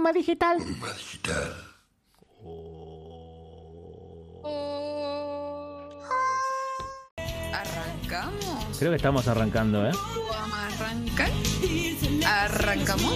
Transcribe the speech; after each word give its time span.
Uma 0.00 0.14
Digital. 0.14 0.56
¿Arrancamos? 7.52 8.78
Creo 8.78 8.92
que 8.92 8.96
estamos 8.96 9.28
arrancando, 9.28 9.86
¿eh? 9.86 9.92
¿Vamos 9.92 10.56
a 10.56 10.66
arrancar? 10.68 11.30
¿Arrancamos? 12.26 13.12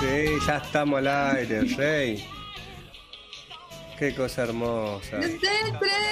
Sí, 0.00 0.46
ya 0.46 0.56
estamos 0.56 0.98
al 1.00 1.08
aire, 1.36 1.60
rey. 1.76 2.33
Qué 3.98 4.12
cosa 4.14 4.42
hermosa. 4.42 5.20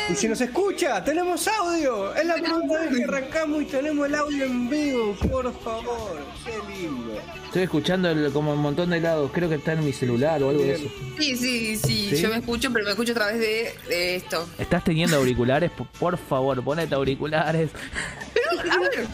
Y 0.08 0.14
si 0.14 0.28
nos 0.28 0.40
escucha, 0.40 1.02
tenemos 1.02 1.46
audio. 1.48 2.14
Es 2.14 2.24
la 2.24 2.34
primera 2.34 2.80
vez 2.80 2.96
que 2.96 3.04
arrancamos 3.04 3.62
y 3.62 3.64
tenemos 3.66 4.06
el 4.06 4.14
audio 4.14 4.44
en 4.44 4.70
vivo, 4.70 5.14
por 5.30 5.52
favor. 5.62 6.18
Qué 6.44 6.52
lindo. 6.72 7.20
Estoy 7.46 7.62
escuchando 7.62 8.08
el- 8.10 8.32
como 8.32 8.52
un 8.52 8.60
montón 8.60 8.90
de 8.90 9.00
lados. 9.00 9.30
Creo 9.34 9.48
que 9.48 9.56
está 9.56 9.72
en 9.72 9.84
mi 9.84 9.92
celular 9.92 10.42
o 10.42 10.50
algo 10.50 10.62
de 10.62 10.74
eso. 10.74 10.88
Sí, 11.18 11.36
sí, 11.36 11.76
sí, 11.76 12.10
¿Sí? 12.16 12.22
Yo 12.22 12.28
me 12.28 12.36
escucho, 12.36 12.72
pero 12.72 12.84
me 12.84 12.90
escucho 12.92 13.12
a 13.12 13.16
través 13.16 13.40
de, 13.40 13.74
de 13.88 14.16
esto. 14.16 14.48
¿Estás 14.58 14.84
teniendo 14.84 15.16
auriculares? 15.16 15.70
Por- 15.72 15.86
Por 15.88 16.16
favor, 16.18 16.62
ponete 16.62 16.94
auriculares. 16.94 17.70
Pero, 18.32 18.72
a 18.72 18.78
ver. 18.78 19.06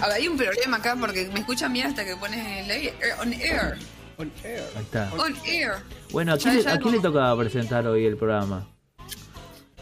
A 0.00 0.06
ver, 0.08 0.16
hay 0.16 0.28
un 0.28 0.36
problema 0.36 0.76
acá 0.76 0.96
porque 0.98 1.28
me 1.32 1.40
escuchan 1.40 1.72
bien 1.72 1.86
hasta 1.88 2.04
que 2.04 2.16
pones 2.16 2.64
el 2.64 2.70
air, 2.70 2.94
on 3.20 3.32
air. 3.32 3.76
On 4.18 4.30
air. 4.44 4.62
Ahí 4.76 4.82
está. 4.82 5.12
On 5.18 5.34
air. 5.46 5.72
Bueno, 6.10 6.32
¿a 6.32 6.38
quién, 6.38 6.56
le- 6.56 6.62
ya 6.62 6.72
a 6.74 6.78
quién 6.78 6.90
no. 6.94 6.96
le 6.96 7.02
tocaba 7.02 7.36
presentar 7.38 7.86
hoy 7.86 8.06
el 8.06 8.16
programa? 8.16 8.66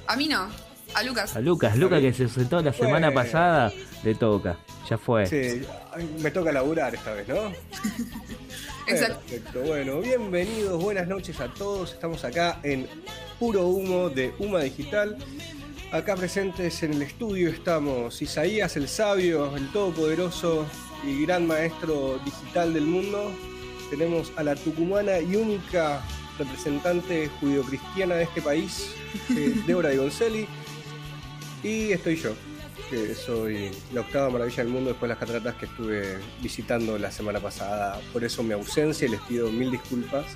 A 0.06 0.16
mí 0.16 0.26
no. 0.28 0.48
A 0.94 1.02
Lucas. 1.02 1.36
A 1.36 1.40
Lucas. 1.40 1.76
Lucas 1.76 2.00
que 2.00 2.12
se 2.12 2.28
sentó 2.28 2.60
la 2.60 2.72
semana 2.72 3.10
Bueno. 3.10 3.22
pasada, 3.22 3.72
le 4.02 4.14
toca. 4.14 4.58
Ya 4.88 4.98
fue. 4.98 5.26
Sí, 5.26 5.62
me 6.20 6.30
toca 6.30 6.52
laburar 6.52 6.94
esta 6.94 7.12
vez, 7.14 7.26
¿no? 7.28 7.52
Exacto. 8.86 9.18
Perfecto. 9.20 9.60
Bueno, 9.60 10.00
bienvenidos, 10.00 10.80
buenas 10.82 11.08
noches 11.08 11.40
a 11.40 11.48
todos. 11.48 11.92
Estamos 11.92 12.22
acá 12.24 12.60
en 12.62 12.86
Puro 13.38 13.66
Humo 13.66 14.10
de 14.10 14.34
Huma 14.38 14.60
Digital. 14.60 15.16
Acá 15.90 16.16
presentes 16.16 16.82
en 16.82 16.92
el 16.94 17.02
estudio 17.02 17.48
estamos 17.48 18.20
Isaías 18.20 18.76
el 18.76 18.88
Sabio, 18.88 19.56
el 19.56 19.70
Todopoderoso 19.72 20.66
y 21.06 21.24
gran 21.24 21.46
maestro 21.46 22.18
digital 22.24 22.74
del 22.74 22.84
mundo. 22.84 23.32
Tenemos 23.90 24.32
a 24.36 24.42
la 24.42 24.54
tucumana 24.56 25.20
y 25.20 25.36
única 25.36 26.02
representante 26.38 27.28
judio-cristiana 27.40 28.16
de 28.16 28.24
este 28.24 28.42
país, 28.42 28.94
eh, 29.36 29.54
Débora 29.66 29.90
de 29.90 29.98
Goncelli. 29.98 30.46
Y 31.62 31.92
estoy 31.92 32.16
yo, 32.16 32.34
que 32.90 33.14
soy 33.14 33.70
la 33.92 34.02
octava 34.02 34.30
maravilla 34.30 34.64
del 34.64 34.72
mundo 34.72 34.90
después 34.90 35.08
de 35.08 35.14
las 35.14 35.18
cataratas 35.18 35.54
que 35.54 35.66
estuve 35.66 36.18
visitando 36.42 36.98
la 36.98 37.10
semana 37.10 37.40
pasada. 37.40 38.00
Por 38.12 38.24
eso 38.24 38.42
mi 38.42 38.52
ausencia 38.52 39.06
y 39.06 39.10
les 39.10 39.20
pido 39.20 39.50
mil 39.50 39.70
disculpas. 39.70 40.26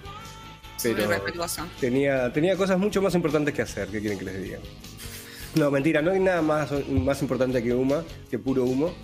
Pero 0.82 1.08
tenía, 1.80 2.32
tenía 2.32 2.56
cosas 2.56 2.78
mucho 2.78 3.02
más 3.02 3.14
importantes 3.14 3.52
que 3.52 3.62
hacer, 3.62 3.88
¿qué 3.88 4.00
quieren 4.00 4.19
que 4.19 4.24
les 4.24 4.42
diga? 4.42 4.58
No, 5.56 5.72
mentira, 5.72 6.00
no 6.02 6.12
hay 6.12 6.20
nada 6.20 6.41
más, 6.41 6.70
más 6.88 7.20
importante 7.20 7.62
que 7.62 7.74
Uma, 7.74 8.04
que 8.30 8.38
puro 8.38 8.64
humo. 8.64 8.94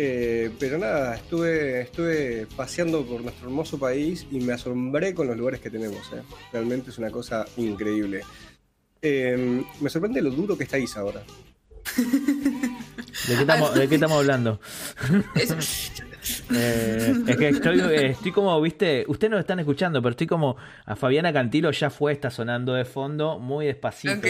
Eh, 0.00 0.50
pero 0.60 0.78
nada, 0.78 1.16
estuve, 1.16 1.80
estuve 1.80 2.46
paseando 2.56 3.04
por 3.04 3.20
nuestro 3.20 3.48
hermoso 3.48 3.80
país 3.80 4.28
y 4.30 4.38
me 4.38 4.52
asombré 4.52 5.12
con 5.12 5.26
los 5.26 5.36
lugares 5.36 5.60
que 5.60 5.70
tenemos. 5.70 6.12
¿eh? 6.12 6.22
Realmente 6.52 6.90
es 6.90 6.98
una 6.98 7.10
cosa 7.10 7.44
increíble. 7.56 8.20
Eh, 9.02 9.64
me 9.80 9.90
sorprende 9.90 10.22
lo 10.22 10.30
duro 10.30 10.56
que 10.56 10.62
está 10.62 10.78
Isa 10.78 11.00
ahora. 11.00 11.24
¿De 11.96 13.34
qué 13.34 13.40
estamos, 13.40 13.74
de 13.74 13.88
qué 13.88 13.94
estamos 13.96 14.18
hablando? 14.18 14.60
Es- 16.22 16.42
Eh, 16.50 17.12
es 17.26 17.36
que 17.36 17.48
estoy, 17.48 17.80
eh, 17.80 18.06
estoy 18.10 18.32
como, 18.32 18.60
viste, 18.60 19.04
ustedes 19.08 19.30
no 19.30 19.36
lo 19.36 19.40
están 19.40 19.58
escuchando, 19.60 20.00
pero 20.02 20.10
estoy 20.10 20.26
como 20.26 20.56
a 20.84 20.96
Fabiana 20.96 21.32
Cantilo 21.32 21.70
ya 21.70 21.90
fue, 21.90 22.12
está 22.12 22.30
sonando 22.30 22.74
de 22.74 22.84
fondo, 22.84 23.38
muy 23.38 23.66
despacito. 23.66 24.26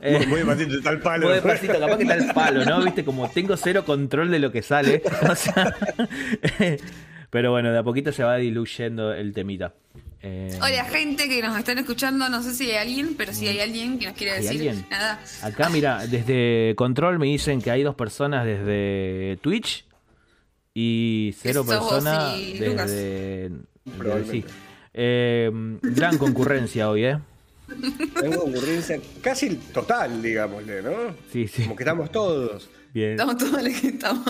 Eh, 0.00 0.26
Muy 0.28 0.36
despacito, 0.38 0.76
está 0.76 0.90
el 0.90 1.00
palo. 1.00 1.26
muy 1.26 1.34
despacito, 1.34 1.78
capaz 1.80 1.96
que 1.96 2.02
está 2.04 2.14
el 2.14 2.32
palo, 2.32 2.64
¿no? 2.64 2.84
Viste, 2.84 3.04
como 3.04 3.28
tengo 3.30 3.56
cero 3.56 3.84
control 3.84 4.30
de 4.30 4.38
lo 4.38 4.52
que 4.52 4.62
sale. 4.62 5.02
O 5.28 5.34
sea, 5.34 5.74
pero 7.30 7.50
bueno, 7.50 7.72
de 7.72 7.78
a 7.78 7.82
poquito 7.82 8.12
se 8.12 8.22
va 8.24 8.36
diluyendo 8.36 9.12
el 9.12 9.32
temita. 9.32 9.74
Eh, 10.22 10.50
Hola, 10.60 10.84
gente 10.84 11.28
que 11.28 11.40
nos 11.42 11.56
están 11.56 11.78
escuchando. 11.78 12.28
No 12.28 12.42
sé 12.42 12.52
si 12.54 12.70
hay 12.70 12.76
alguien, 12.76 13.14
pero 13.16 13.32
si 13.32 13.46
hay 13.46 13.60
alguien 13.60 13.98
que 13.98 14.06
nos 14.06 14.14
quiere 14.16 14.32
¿Hay 14.32 14.42
decir 14.42 14.68
alguien? 14.70 14.86
nada. 14.90 15.20
Acá, 15.42 15.68
mira, 15.68 16.06
desde 16.06 16.74
Control 16.76 17.18
me 17.18 17.26
dicen 17.26 17.60
que 17.62 17.70
hay 17.70 17.82
dos 17.82 17.94
personas 17.94 18.44
desde 18.44 19.38
Twitch 19.42 19.84
y 20.80 21.32
cero 21.32 21.66
personas 21.66 22.38
desde. 22.38 23.50
Sí. 24.30 24.44
Eh, 24.94 25.50
gran 25.82 26.18
concurrencia 26.18 26.88
hoy, 26.88 27.04
¿eh? 27.04 27.18
Tengo 28.20 28.44
ocurrencia 28.44 29.00
casi 29.20 29.56
total, 29.56 30.22
digámosle, 30.22 30.82
¿no? 30.82 31.16
Sí, 31.32 31.48
sí. 31.48 31.62
Como 31.64 31.74
que 31.74 31.82
estamos 31.82 32.12
todos. 32.12 32.70
Bien. 32.94 33.12
Estamos 33.12 33.36
todos 33.38 33.60
los 33.60 33.80
que 33.80 33.88
estamos. 33.88 34.24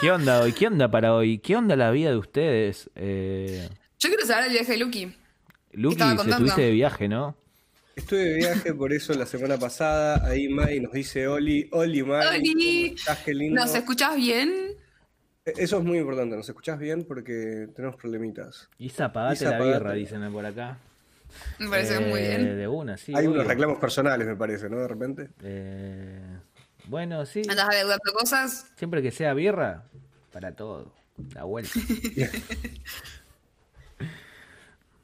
¿Qué 0.00 0.10
onda 0.10 0.40
hoy? 0.42 0.52
¿Qué 0.52 0.66
onda 0.66 0.90
para 0.90 1.14
hoy? 1.14 1.38
¿Qué 1.38 1.54
onda 1.54 1.76
la 1.76 1.92
vida 1.92 2.10
de 2.10 2.16
ustedes? 2.16 2.90
Eh, 2.96 3.68
Yo 4.00 4.08
quiero 4.08 4.26
saber 4.26 4.46
el 4.46 4.52
viaje 4.52 4.72
de 4.72 4.78
Lucky. 4.78 5.14
Lucky, 5.72 5.98
contando. 5.98 6.32
estuviste 6.32 6.62
de 6.62 6.70
viaje, 6.72 7.06
¿no? 7.06 7.36
Estuve 7.94 8.24
de 8.24 8.34
viaje 8.34 8.74
por 8.74 8.92
eso 8.92 9.14
la 9.14 9.26
semana 9.26 9.56
pasada. 9.56 10.26
Ahí 10.26 10.48
Mai 10.48 10.80
nos 10.80 10.92
dice 10.92 11.28
Oli, 11.28 11.68
Oli 11.70 12.02
Mai. 12.02 12.26
Oli. 12.26 12.48
¿cómo 12.88 12.96
estás? 12.96 13.18
Qué 13.18 13.34
lindo. 13.34 13.60
¿Nos 13.60 13.72
escuchás 13.72 14.16
bien? 14.16 14.79
Eso 15.44 15.78
es 15.78 15.84
muy 15.84 15.98
importante, 15.98 16.36
nos 16.36 16.48
escuchás 16.48 16.78
bien 16.78 17.04
porque 17.04 17.68
tenemos 17.74 17.96
problemitas. 17.96 18.68
Isa, 18.78 19.06
apagate 19.06 19.44
la 19.46 19.58
birra, 19.58 19.92
dicen 19.94 20.30
por 20.32 20.44
acá. 20.44 20.78
Me 21.58 21.68
parece 21.68 21.96
Eh, 21.96 22.00
muy 22.00 22.20
bien. 22.20 22.56
De 22.56 22.68
una, 22.68 22.96
sí. 22.96 23.12
Hay 23.14 23.26
obvio. 23.26 23.36
unos 23.36 23.46
reclamos 23.46 23.78
personales, 23.78 24.26
me 24.26 24.36
parece, 24.36 24.68
¿no? 24.68 24.78
De 24.78 24.88
repente. 24.88 25.28
Eh, 25.42 26.20
bueno, 26.86 27.24
sí. 27.24 27.42
¿Andás 27.48 27.68
adeudando 27.68 28.12
cosas? 28.12 28.66
Siempre 28.76 29.00
que 29.00 29.10
sea 29.10 29.32
birra, 29.34 29.84
para 30.32 30.52
todo. 30.54 30.92
La 31.34 31.44
vuelta. 31.44 31.70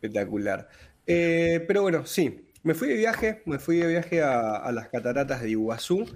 Espectacular. 0.00 0.69
Eh, 1.06 1.64
pero 1.66 1.82
bueno, 1.82 2.04
sí, 2.06 2.46
me 2.62 2.75
fui 2.75 2.88
de 2.88 2.94
viaje, 2.96 3.42
me 3.46 3.58
fui 3.58 3.76
de 3.78 3.86
viaje 3.86 4.22
a, 4.22 4.56
a 4.56 4.72
las 4.72 4.88
cataratas 4.88 5.41
de 5.42 5.50
Iguazú. 5.50 6.06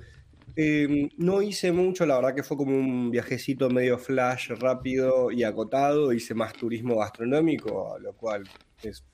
Eh, 0.56 1.08
no 1.16 1.42
hice 1.42 1.72
mucho, 1.72 2.04
la 2.06 2.16
verdad 2.16 2.34
que 2.34 2.42
fue 2.42 2.56
como 2.56 2.76
un 2.76 3.10
viajecito 3.10 3.70
medio 3.70 3.98
flash, 3.98 4.50
rápido 4.50 5.30
y 5.30 5.44
acotado. 5.44 6.12
Hice 6.12 6.34
más 6.34 6.52
turismo 6.52 6.98
gastronómico, 6.98 7.96
lo 8.00 8.12
cual 8.14 8.48
es 8.82 9.04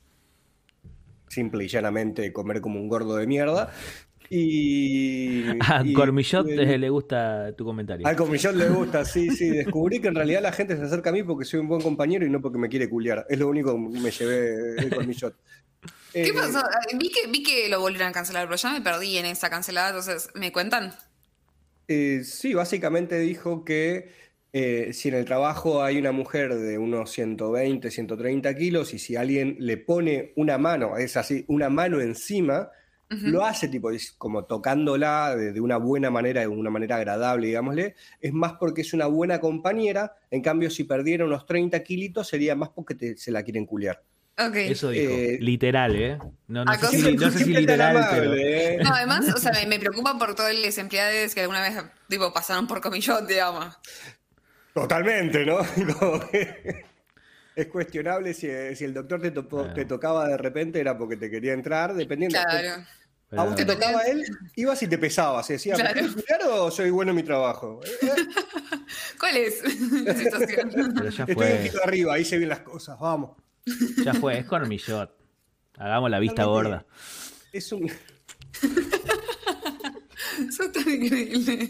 simple 1.29 1.65
y 1.65 1.69
llanamente 1.69 2.33
comer 2.33 2.61
como 2.61 2.81
un 2.81 2.89
gordo 2.89 3.17
de 3.17 3.27
mierda. 3.27 3.73
Y. 4.31 5.59
A 5.61 5.83
y- 5.85 5.93
Cormillot 5.93 6.49
y- 6.49 6.53
eh, 6.61 6.79
le 6.79 6.89
gusta 6.91 7.53
tu 7.57 7.65
comentario. 7.65 8.07
Al 8.07 8.17
Cormillot 8.17 8.55
le 8.55 8.69
gusta, 8.71 9.05
sí, 9.05 9.31
sí. 9.31 9.49
Descubrí 9.51 10.01
que 10.01 10.09
en 10.09 10.15
realidad 10.17 10.43
la 10.43 10.53
gente 10.53 10.77
se 10.77 10.83
acerca 10.83 11.11
a 11.11 11.13
mí 11.13 11.23
porque 11.23 11.45
soy 11.45 11.61
un 11.61 11.69
buen 11.69 11.81
compañero 11.83 12.27
y 12.27 12.31
no 12.31 12.41
porque 12.41 12.59
me 12.59 12.69
quiere 12.69 12.89
culiar. 12.89 13.27
Es 13.29 13.39
lo 13.39 13.49
único 13.49 13.73
que 13.75 14.01
me 14.01 14.11
llevé 14.11 14.35
de 14.83 14.91
Cormillot. 14.91 15.35
¿Qué 16.13 16.29
Eh, 16.29 16.33
pasó? 16.33 16.61
Vi 16.99 17.11
que, 17.11 17.27
vi 17.29 17.43
que 17.43 17.69
lo 17.69 17.81
volvieron 17.81 18.09
a 18.09 18.13
cancelar, 18.13 18.47
pero 18.47 18.57
ya 18.57 18.73
me 18.73 18.81
perdí 18.81 19.19
en 19.19 19.27
esa 19.27 19.51
cancelada, 19.51 19.91
entonces, 19.91 20.31
¿me 20.35 20.51
cuentan? 20.51 20.93
Eh, 21.89 22.23
sí, 22.25 22.55
básicamente 22.55 23.19
dijo 23.19 23.65
que 23.65 24.11
eh, 24.53 24.93
si 24.93 25.09
en 25.09 25.15
el 25.15 25.25
trabajo 25.25 25.83
hay 25.83 25.99
una 25.99 26.13
mujer 26.13 26.55
de 26.55 26.79
unos 26.79 27.11
120, 27.13 27.91
130 27.91 28.55
kilos 28.55 28.95
y 28.95 28.99
si 28.99 29.17
alguien 29.17 29.57
le 29.61 29.77
pone 29.77 30.33
una 30.37 30.59
mano, 30.59 30.97
es 30.97 31.17
así, 31.17 31.45
una 31.49 31.69
mano 31.71 32.01
encima, 32.01 32.71
lo 33.23 33.45
hace 33.45 33.69
tipo 33.69 33.91
como 34.19 34.45
tocándola 34.47 35.35
de, 35.37 35.53
de 35.53 35.61
una 35.61 35.79
buena 35.79 36.11
manera, 36.11 36.41
de 36.43 36.49
una 36.49 36.71
manera 36.71 36.97
agradable, 36.97 37.49
digámosle, 37.49 37.97
es 38.21 38.33
más 38.33 38.55
porque 38.55 38.83
es 38.83 38.93
una 38.95 39.07
buena 39.07 39.41
compañera, 39.41 40.17
en 40.31 40.43
cambio 40.43 40.71
si 40.71 40.85
perdiera 40.85 41.25
unos 41.25 41.47
30 41.47 41.83
kilitos 41.83 42.29
sería 42.29 42.55
más 42.57 42.71
porque 42.71 42.95
te- 42.95 43.16
se 43.16 43.31
la 43.33 43.43
quieren 43.43 43.66
culiar. 43.66 44.03
Ok. 44.38 44.54
Eso 44.56 44.91
dijo. 44.91 45.10
Eh, 45.12 45.38
literal, 45.41 45.97
¿eh? 45.97 46.18
No, 46.48 46.65
no 46.65 46.74
sé, 46.74 46.86
si, 46.88 47.16
no 47.16 47.30
sé 47.30 47.38
si 47.38 47.54
literal, 47.54 47.97
amable, 47.97 48.21
pero. 48.21 48.34
¿eh? 48.34 48.78
No, 48.83 48.94
además, 48.94 49.33
o 49.34 49.38
sea, 49.38 49.53
me, 49.66 49.78
preocupa 49.78 50.18
por 50.18 50.34
todos 50.34 50.53
los 50.54 50.78
empleados 50.78 51.34
que 51.34 51.41
alguna 51.41 51.62
vez 51.62 51.83
tipo, 52.09 52.33
pasaron 52.33 52.66
por 52.66 52.80
comillón, 52.80 53.27
digamos. 53.27 53.74
Totalmente, 54.74 55.44
¿no? 55.47 55.59
Es 57.56 57.68
cuestionable 57.68 58.34
si, 58.34 58.48
si 58.77 58.84
el 58.84 58.92
doctor 58.92 59.22
te, 59.22 59.30
topo- 59.33 59.60
Claro. 59.62 59.72
te 59.74 59.86
tocaba 59.86 60.28
de 60.28 60.36
repente, 60.36 60.78
era 60.78 60.98
porque 60.98 61.16
te 61.16 61.30
quería 61.30 61.54
entrar, 61.54 61.94
dependiendo. 61.94 62.38
Claro. 62.38 62.84
A 63.30 63.44
vos 63.44 63.56
te 63.56 63.65
Pero- 63.65 63.78
tocaba 63.78 64.03
él, 64.03 64.22
ibas 64.56 64.83
y 64.83 64.86
te 64.86 64.98
pesabas, 64.98 65.48
y 65.48 65.54
decías, 65.54 65.78
Claro. 65.80 65.94
¿me 65.94 66.00
quieres 66.00 66.22
culiar 66.22 66.41
o 66.50 66.71
soy 66.71 66.91
bueno 66.91 67.12
en 67.12 67.16
mi 67.16 67.22
trabajo? 67.22 67.80
Eh, 67.83 68.09
¿Cuál 69.18 69.36
es 69.38 69.62
la 70.04 70.15
situación? 70.15 70.71
pero 70.94 71.09
ya 71.09 71.24
Estoy 71.24 71.47
un 71.53 71.56
poquito 71.56 71.78
arriba, 71.83 72.15
ahí 72.15 72.24
se 72.27 72.38
ven 72.38 72.50
las 72.50 72.60
cosas, 72.60 72.98
vamos. 73.00 73.30
Ya 74.04 74.15
fue, 74.15 74.39
es 74.39 74.47
Cormillot. 74.47 75.10
Hagamos 75.78 76.10
la 76.10 76.18
vista 76.18 76.42
Realmente 76.45 76.68
gorda. 76.68 76.86
Es 77.53 77.72
un... 77.72 77.91
Sos 80.51 80.71
tan 80.72 80.89
increíble. 80.91 81.68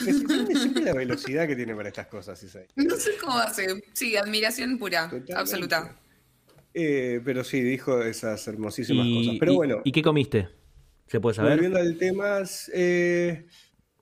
Me 0.00 0.12
sorprende 0.12 0.54
siempre 0.54 0.84
la 0.84 0.94
velocidad 0.94 1.46
que 1.48 1.56
tiene 1.56 1.74
para 1.74 1.88
estas 1.88 2.06
cosas, 2.06 2.40
Isai. 2.42 2.66
No 2.76 2.96
sé 2.96 3.12
cómo 3.20 3.36
hace. 3.38 3.82
Sí, 3.92 4.16
admiración 4.16 4.78
pura, 4.78 5.02
Totalmente. 5.04 5.34
absoluta. 5.34 5.96
Eh, 6.74 7.20
pero 7.24 7.42
sí, 7.42 7.60
dijo 7.62 8.02
esas 8.02 8.46
hermosísimas 8.46 9.06
Y- 9.06 9.18
cosas. 9.18 9.34
Pero 9.40 9.52
y- 9.52 9.56
bueno, 9.56 9.80
¿Y 9.84 9.92
qué 9.92 10.02
comiste? 10.02 10.48
¿Se 11.08 11.20
puede 11.20 11.34
saber? 11.36 11.52
volviendo 11.54 11.78
al 11.78 11.96
tema, 11.98 12.40
eh, 12.72 13.46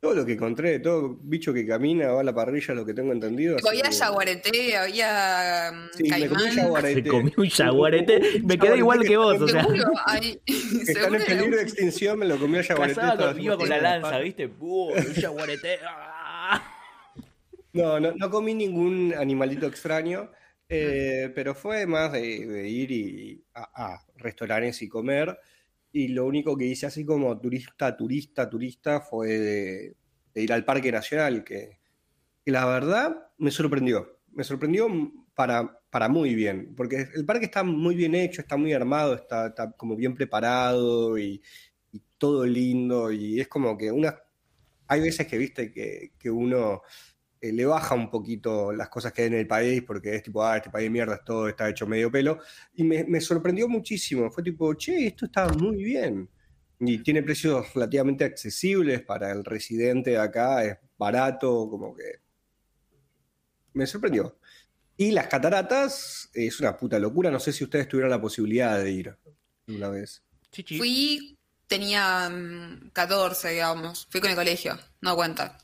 todo 0.04 0.14
lo 0.14 0.26
que 0.26 0.32
encontré, 0.34 0.78
todo 0.80 1.16
bicho 1.22 1.54
que 1.54 1.66
camina 1.66 2.12
va 2.12 2.20
a 2.20 2.24
la 2.24 2.34
parrilla, 2.34 2.74
lo 2.74 2.84
que 2.84 2.92
tengo 2.92 3.10
entendido. 3.12 3.56
Había 3.66 3.88
yaguareté, 3.88 4.76
había 4.76 5.72
mm, 5.72 5.96
Sí, 5.96 6.02
me 6.10 6.28
comí 6.28 6.42
un 6.42 6.50
yaguareté. 6.50 7.02
Se 7.02 7.08
comió 7.08 7.32
un 7.38 7.48
yaguarete. 7.48 8.14
Un 8.42 8.46
Me 8.46 8.58
quedé 8.58 8.76
igual 8.76 9.00
que 9.00 9.16
vos, 9.16 9.40
o 9.40 9.48
sea. 9.48 9.66
Hay- 10.04 10.38
Que 10.46 10.92
está 10.92 11.06
en 11.06 11.24
peligro 11.24 11.56
de 11.56 11.62
extinción, 11.62 12.18
me 12.18 12.26
lo 12.26 12.36
comí 12.38 12.58
el 12.58 12.64
yaguareté. 12.64 13.00
Con, 13.16 13.40
iba 13.40 13.56
con 13.56 13.68
la 13.68 13.80
lanza, 13.80 14.18
¿viste? 14.18 14.50
Un 14.60 15.14
yaguarete. 15.14 15.78
ah. 15.88 16.62
No, 17.72 17.98
no, 17.98 18.12
no 18.12 18.30
comí 18.30 18.52
ningún 18.52 19.14
animalito 19.16 19.66
extraño, 19.66 20.30
eh, 20.68 21.32
pero 21.34 21.54
fue 21.54 21.86
más 21.86 22.12
de, 22.12 22.46
de 22.46 22.68
ir 22.68 22.90
y, 22.92 23.42
a, 23.54 23.94
a 23.94 24.04
restaurantes 24.18 24.82
y 24.82 24.88
comer. 24.88 25.38
Y 25.96 26.08
lo 26.08 26.26
único 26.26 26.56
que 26.56 26.66
hice 26.66 26.86
así 26.86 27.04
como 27.04 27.40
turista, 27.40 27.96
turista, 27.96 28.50
turista 28.50 29.00
fue 29.00 29.28
de, 29.28 29.96
de 30.34 30.42
ir 30.42 30.52
al 30.52 30.64
Parque 30.64 30.90
Nacional, 30.90 31.44
que, 31.44 31.78
que 32.44 32.50
la 32.50 32.66
verdad 32.66 33.28
me 33.38 33.52
sorprendió. 33.52 34.18
Me 34.32 34.42
sorprendió 34.42 34.88
para, 35.36 35.80
para 35.90 36.08
muy 36.08 36.34
bien, 36.34 36.74
porque 36.76 37.06
el 37.14 37.24
parque 37.24 37.44
está 37.44 37.62
muy 37.62 37.94
bien 37.94 38.16
hecho, 38.16 38.40
está 38.40 38.56
muy 38.56 38.72
armado, 38.72 39.14
está, 39.14 39.46
está 39.46 39.70
como 39.70 39.94
bien 39.94 40.16
preparado 40.16 41.16
y, 41.16 41.40
y 41.92 42.02
todo 42.18 42.44
lindo. 42.44 43.12
Y 43.12 43.40
es 43.40 43.46
como 43.46 43.78
que 43.78 43.92
una, 43.92 44.18
hay 44.88 45.00
veces 45.00 45.28
que 45.28 45.38
viste 45.38 45.70
que, 45.70 46.10
que 46.18 46.28
uno 46.28 46.82
eh, 47.44 47.52
le 47.52 47.66
baja 47.66 47.94
un 47.94 48.10
poquito 48.10 48.72
las 48.72 48.88
cosas 48.88 49.12
que 49.12 49.20
hay 49.22 49.28
en 49.28 49.34
el 49.34 49.46
país, 49.46 49.82
porque 49.82 50.14
es 50.14 50.22
tipo, 50.22 50.42
ah, 50.42 50.56
este 50.56 50.70
país 50.70 50.86
de 50.86 50.90
mierda 50.90 51.16
es 51.16 51.24
todo, 51.24 51.46
está 51.46 51.68
hecho 51.68 51.86
medio 51.86 52.10
pelo. 52.10 52.38
Y 52.74 52.84
me, 52.84 53.04
me 53.04 53.20
sorprendió 53.20 53.68
muchísimo. 53.68 54.30
Fue 54.30 54.42
tipo, 54.42 54.72
che, 54.74 55.08
esto 55.08 55.26
está 55.26 55.46
muy 55.48 55.84
bien. 55.84 56.26
Y 56.80 56.98
tiene 57.02 57.22
precios 57.22 57.74
relativamente 57.74 58.24
accesibles 58.24 59.02
para 59.02 59.30
el 59.30 59.44
residente 59.44 60.12
de 60.12 60.18
acá, 60.18 60.64
es 60.64 60.78
barato, 60.96 61.68
como 61.68 61.94
que. 61.94 62.20
Me 63.74 63.86
sorprendió. 63.86 64.38
Y 64.96 65.10
las 65.10 65.26
cataratas 65.26 66.30
es 66.32 66.60
una 66.60 66.74
puta 66.78 66.98
locura. 66.98 67.30
No 67.30 67.40
sé 67.40 67.52
si 67.52 67.64
ustedes 67.64 67.88
tuvieron 67.88 68.10
la 68.10 68.20
posibilidad 68.22 68.78
de 68.78 68.90
ir 68.90 69.18
una 69.68 69.90
vez. 69.90 70.22
Chichi. 70.50 70.78
Fui, 70.78 71.38
tenía 71.66 72.30
mm, 72.30 72.90
14, 72.92 73.50
digamos. 73.50 74.06
Fui 74.08 74.22
con 74.22 74.30
el 74.30 74.36
colegio, 74.36 74.78
no 75.02 75.14
cuenta. 75.14 75.58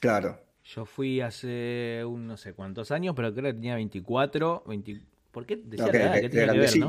Claro. 0.00 0.47
Yo 0.74 0.84
fui 0.84 1.20
hace 1.20 2.02
un 2.06 2.26
no 2.26 2.36
sé 2.36 2.52
cuántos 2.52 2.90
años, 2.90 3.14
pero 3.16 3.32
creo 3.32 3.44
que 3.44 3.54
tenía 3.54 3.76
24, 3.76 4.64
20... 4.66 5.00
¿Por 5.30 5.46
qué 5.46 5.56
decía 5.56 5.86
Ok, 5.86 5.92
la 5.94 6.00
edad? 6.00 6.14
de- 6.14 6.20
¿Qué 6.22 6.28
tiene 6.28 6.52
que 6.52 6.58
ver, 6.58 6.78
no? 6.78 6.88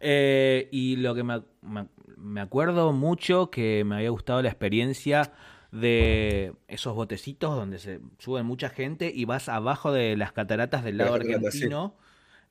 Eh, 0.00 0.68
y 0.72 0.96
lo 0.96 1.14
que 1.14 1.22
me, 1.22 1.42
me- 1.62 1.86
me 2.16 2.40
acuerdo 2.40 2.92
mucho 2.92 3.50
que 3.50 3.84
me 3.84 3.96
había 3.96 4.10
gustado 4.10 4.42
la 4.42 4.48
experiencia 4.48 5.32
de 5.70 6.52
esos 6.68 6.94
botecitos 6.94 7.54
donde 7.54 7.78
se 7.78 8.00
suben 8.18 8.44
mucha 8.46 8.68
gente 8.70 9.10
y 9.14 9.24
vas 9.24 9.48
abajo 9.48 9.92
de 9.92 10.16
las 10.16 10.32
cataratas 10.32 10.84
del 10.84 10.98
De 10.98 11.04
lado 11.04 11.16
sí. 11.20 11.26
argentino. 11.32 11.94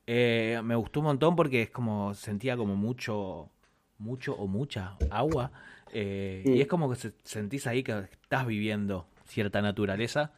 Eh, 0.06 0.60
me 0.64 0.74
gustó 0.74 1.00
un 1.00 1.06
montón 1.06 1.36
porque 1.36 1.62
es 1.62 1.70
como 1.70 2.14
sentía 2.14 2.56
como 2.56 2.76
mucho, 2.76 3.50
mucho 3.98 4.34
o 4.34 4.46
mucha 4.46 4.96
agua. 5.10 5.52
eh, 5.92 6.44
Mm. 6.46 6.54
Y 6.56 6.60
es 6.62 6.66
como 6.66 6.88
que 6.90 6.96
se- 6.96 7.12
sentís 7.24 7.66
ahí 7.66 7.82
que 7.82 7.92
estás 8.10 8.46
viviendo 8.46 9.06
cierta 9.26 9.60
naturaleza. 9.62 10.32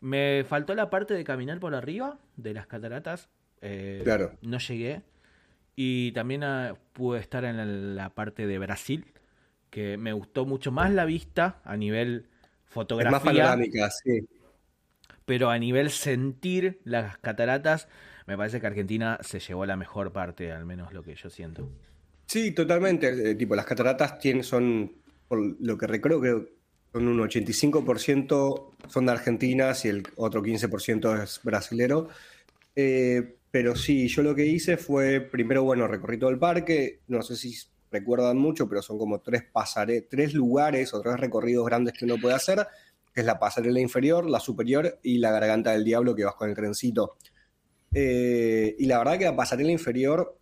Me 0.00 0.44
faltó 0.48 0.74
la 0.74 0.90
parte 0.90 1.14
de 1.14 1.24
caminar 1.24 1.58
por 1.60 1.74
arriba 1.74 2.18
de 2.36 2.54
las 2.54 2.66
cataratas. 2.66 3.28
eh, 3.60 4.00
Claro. 4.04 4.32
No 4.42 4.58
llegué. 4.58 5.02
Y 5.74 6.12
también 6.12 6.42
ah, 6.44 6.74
pude 6.92 7.20
estar 7.20 7.44
en 7.44 7.94
la, 7.94 8.10
parte 8.10 8.46
de 8.46 8.58
Brasil, 8.58 9.04
que 9.70 9.96
me 9.96 10.12
gustó 10.12 10.44
mucho 10.44 10.72
más 10.72 10.92
la 10.92 11.04
vista 11.04 11.60
a 11.64 11.76
nivel 11.76 12.26
Es 12.26 12.26
más 12.26 12.72
fotografía, 12.74 13.20
panorámica, 13.20 13.88
sí. 13.90 14.26
pero 15.24 15.50
a 15.50 15.58
nivel 15.58 15.90
sentir 15.90 16.80
las 16.84 17.18
cataratas, 17.18 17.86
me 18.26 18.36
parece 18.36 18.60
que 18.60 18.66
Argentina 18.66 19.18
se 19.20 19.38
llevó 19.38 19.66
la 19.66 19.76
mejor 19.76 20.12
parte, 20.12 20.50
al 20.50 20.64
menos 20.64 20.92
lo 20.92 21.04
que 21.04 21.14
yo 21.14 21.30
siento. 21.30 21.70
Sí, 22.26 22.50
totalmente. 22.50 23.30
Eh, 23.30 23.34
tipo, 23.36 23.54
las 23.54 23.64
cataratas 23.64 24.18
tienen, 24.18 24.42
son, 24.42 24.92
por 25.28 25.38
lo 25.60 25.78
que 25.78 25.86
recuerdo, 25.86 26.20
que 26.20 26.57
son 26.92 27.08
un 27.08 27.18
85% 27.18 28.70
son 28.88 29.06
de 29.06 29.12
argentinas 29.12 29.84
y 29.84 29.88
el 29.88 30.02
otro 30.16 30.42
15% 30.42 31.22
es 31.22 31.40
brasilero. 31.42 32.08
Eh, 32.74 33.36
pero 33.50 33.74
sí, 33.76 34.08
yo 34.08 34.22
lo 34.22 34.34
que 34.34 34.46
hice 34.46 34.76
fue, 34.76 35.20
primero, 35.20 35.64
bueno, 35.64 35.86
recorrí 35.86 36.18
todo 36.18 36.30
el 36.30 36.38
parque, 36.38 37.00
no 37.08 37.22
sé 37.22 37.36
si 37.36 37.54
recuerdan 37.90 38.36
mucho, 38.36 38.68
pero 38.68 38.82
son 38.82 38.98
como 38.98 39.20
tres 39.20 39.42
pasare 39.50 40.02
tres 40.02 40.34
lugares 40.34 40.92
o 40.92 41.00
tres 41.00 41.18
recorridos 41.18 41.64
grandes 41.66 41.94
que 41.94 42.04
uno 42.04 42.16
puede 42.20 42.34
hacer, 42.34 42.66
es 43.14 43.24
la 43.24 43.38
pasarela 43.38 43.80
inferior, 43.80 44.28
la 44.28 44.40
superior 44.40 44.98
y 45.02 45.18
la 45.18 45.32
garganta 45.32 45.72
del 45.72 45.84
diablo 45.84 46.14
que 46.14 46.24
vas 46.24 46.34
con 46.34 46.50
el 46.50 46.54
trencito. 46.54 47.16
Eh, 47.92 48.76
y 48.78 48.86
la 48.86 48.98
verdad 48.98 49.18
que 49.18 49.24
la 49.24 49.34
pasarela 49.34 49.72
inferior 49.72 50.37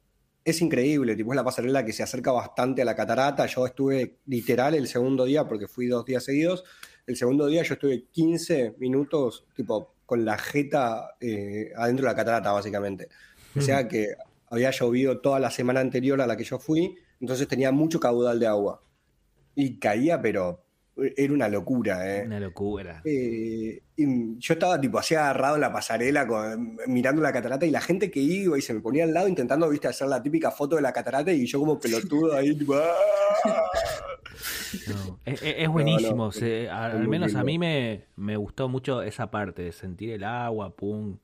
es 0.47 0.63
increíble, 0.63 1.17
tipo 1.17 1.33
es 1.33 1.37
la 1.37 1.43
pasarela 1.43 1.85
que 1.85 1.93
se 1.93 2.05
acerca 2.05 2.31
bastante 2.31 2.81
a 2.81 2.85
la 2.85 2.95
catarata. 2.95 3.47
Yo 3.47 3.67
estuve 3.67 4.21
literal 4.27 4.77
el 4.77 4.87
segundo 4.87 5.25
día, 5.25 5.49
porque 5.49 5.67
fui 5.67 5.89
dos 5.89 6.05
días 6.05 6.23
seguidos, 6.23 6.63
el 7.05 7.17
segundo 7.17 7.49
día 7.49 7.65
yo 7.65 7.75
estuve 7.75 8.05
15 8.13 8.77
minutos, 8.79 9.45
tipo, 9.57 9.97
con 10.07 10.25
la 10.25 10.39
jeta 10.39 11.17
eh, 11.21 11.73
adentro 11.77 12.07
de 12.07 12.13
la 12.13 12.17
catarata, 12.17 12.53
básicamente. 12.53 13.09
O 13.57 13.61
sea 13.61 13.89
que 13.89 14.15
había 14.49 14.71
llovido 14.71 15.19
toda 15.21 15.41
la 15.41 15.51
semana 15.51 15.81
anterior 15.81 16.21
a 16.21 16.29
la 16.29 16.37
que 16.37 16.45
yo 16.45 16.61
fui, 16.61 16.95
entonces 17.21 17.49
tenía 17.49 17.73
mucho 17.73 17.99
caudal 17.99 18.39
de 18.39 18.47
agua. 18.47 18.85
Y 19.57 19.81
caía, 19.81 20.23
pero 20.23 20.65
era 21.17 21.33
una 21.33 21.49
locura, 21.49 22.17
¿eh? 22.19 22.25
Una 22.25 22.41
locura. 22.41 23.03
Eh, 23.05 23.83
y 23.97 24.39
yo 24.39 24.55
estaba 24.55 24.81
tipo 24.81 24.99
así 24.99 25.15
agarrado 25.15 25.57
en 25.57 25.61
la 25.61 25.73
pasarela 25.73 26.27
con- 26.27 26.79
mirando 26.87 27.21
la 27.23 27.33
catarata 27.33 27.67
y 27.67 27.71
la 27.71 27.81
gente 27.81 28.11
que 28.11 28.21
iba 28.21 28.57
y 28.59 28.63
se 28.63 28.73
me 28.75 28.81
ponía 28.81 29.05
al 29.05 29.13
lado 29.15 29.29
intentando, 29.29 29.69
viste, 29.69 29.89
hacer 29.89 30.09
la 30.09 30.23
típica 30.23 30.51
foto 30.51 30.77
de 30.77 30.83
la 30.83 30.93
catarata 30.93 31.33
y 31.33 31.47
yo 31.47 31.59
como 31.61 31.79
pelotudo 31.79 32.35
ahí, 32.37 32.55
tipo, 32.57 32.75
¡ah! 32.75 32.93
No, 34.89 35.19
es, 35.25 35.69
buenísimo. 35.69 36.27
no, 36.27 36.33
se- 36.33 36.69
al 36.69 37.07
menos 37.09 37.35
a 37.35 37.45
mí 37.45 37.59
me, 37.59 38.05
me 38.17 38.37
gustó 38.37 38.69
mucho 38.69 39.03
esa 39.03 39.31
parte 39.31 39.63
de 39.63 39.73
sentir 39.73 40.11
el 40.11 40.25
agua, 40.25 40.75
pum. 40.75 41.17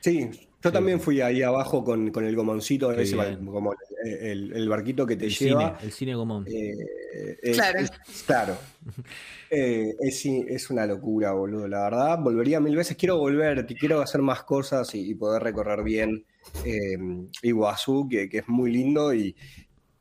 Sí, 0.00 0.30
yo 0.64 0.70
Sí. 0.70 0.72
también 0.74 0.98
fui 0.98 1.20
ahí 1.20 1.42
abajo 1.42 1.84
con, 1.84 2.10
con 2.10 2.24
el 2.24 2.34
gomoncito, 2.34 2.88
Qué 2.94 3.02
ese, 3.02 3.14
bien. 3.16 3.44
como 3.46 3.74
el, 4.04 4.10
el- 4.12 4.52
el 4.54 4.68
barquito 4.68 5.06
que 5.06 5.14
te 5.16 5.26
El 5.26 5.30
lleva. 5.30 5.60
cine, 5.60 5.78
el 5.82 5.92
cine 5.92 6.14
común. 6.14 6.44
Eh, 6.48 6.74
es- 7.42 7.56
Claro. 7.56 7.78
es- 7.78 7.92
claro. 8.26 8.56
Eh, 9.50 9.94
es, 10.00 10.70
una 10.70 10.84
locura, 10.84 11.30
boludo. 11.32 11.68
La 11.68 11.84
verdad, 11.84 12.18
volvería 12.18 12.58
mil 12.58 12.74
veces. 12.74 12.96
Quiero 12.96 13.18
volver, 13.18 13.64
quiero 13.66 14.00
hacer 14.00 14.20
más 14.20 14.42
cosas 14.42 14.92
y, 14.96 15.10
y 15.10 15.14
poder 15.14 15.42
recorrer 15.44 15.84
bien 15.84 16.24
eh, 16.64 16.96
Iguazú, 17.42 18.08
que, 18.08 18.28
que 18.28 18.38
es 18.38 18.48
muy 18.48 18.72
lindo. 18.72 19.14
Y, 19.14 19.36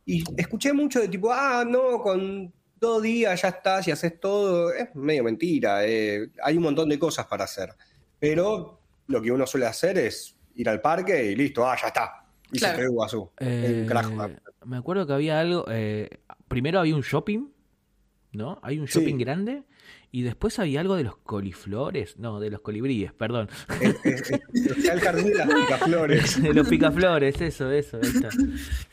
y 0.08 0.24
escuché 0.38 0.74
mucho 0.74 1.00
de 1.02 1.08
tipo, 1.08 1.32
ah, 1.32 1.64
no, 1.68 2.00
con 2.02 2.52
dos 2.80 3.04
días 3.04 3.40
ya 3.44 3.50
estás 3.50 3.88
y 3.88 3.92
haces 3.92 4.20
todo. 4.20 4.74
Es 4.74 4.96
medio 4.96 5.24
mentira. 5.24 5.86
eh, 5.86 6.30
hay 6.42 6.58
un 6.58 6.64
montón 6.64 6.90
de 6.90 6.98
cosas 6.98 7.28
para 7.28 7.44
hacer. 7.44 7.70
Pero 8.20 8.80
lo 9.08 9.22
que 9.22 9.32
uno 9.32 9.46
suele 9.46 9.68
hacer 9.68 10.00
es 10.00 10.36
ir 10.56 10.70
al 10.70 10.82
parque 10.82 11.32
y 11.32 11.36
listo, 11.36 11.66
ah, 11.68 11.76
ya 11.80 11.88
está. 11.88 12.26
Y 12.52 12.60
Claro. 12.60 13.08
se. 13.08 13.18
Eh, 13.40 13.80
Un 13.82 13.88
carajo. 13.88 14.30
me 14.66 14.78
acuerdo 14.78 15.08
que 15.08 15.14
había 15.14 15.40
algo. 15.40 15.66
eh, 15.70 16.10
primero 16.48 16.80
había 16.80 16.96
un 16.96 17.02
shopping, 17.02 17.48
¿no? 18.34 18.60
Hay 18.62 18.80
un 18.80 18.88
Sí. 18.88 19.00
shopping 19.00 19.18
grande. 19.18 19.64
Y 20.16 20.22
después 20.22 20.60
había 20.60 20.80
algo 20.80 20.96
de 20.96 21.04
los 21.04 21.18
coliflores. 21.18 22.20
No, 22.20 22.40
de 22.40 22.52
los 22.52 22.62
colibríes, 22.62 23.12
perdón. 23.14 23.50
El 23.82 25.00
jardín 25.02 25.26
de 25.30 25.34
las 25.34 25.48
picaflores. 25.48 26.42
de 26.44 26.54
los 26.54 26.68
picaflores, 26.68 27.42
eso, 27.42 27.72
eso. 27.72 27.98
ahí 27.98 28.10
está. 28.10 28.30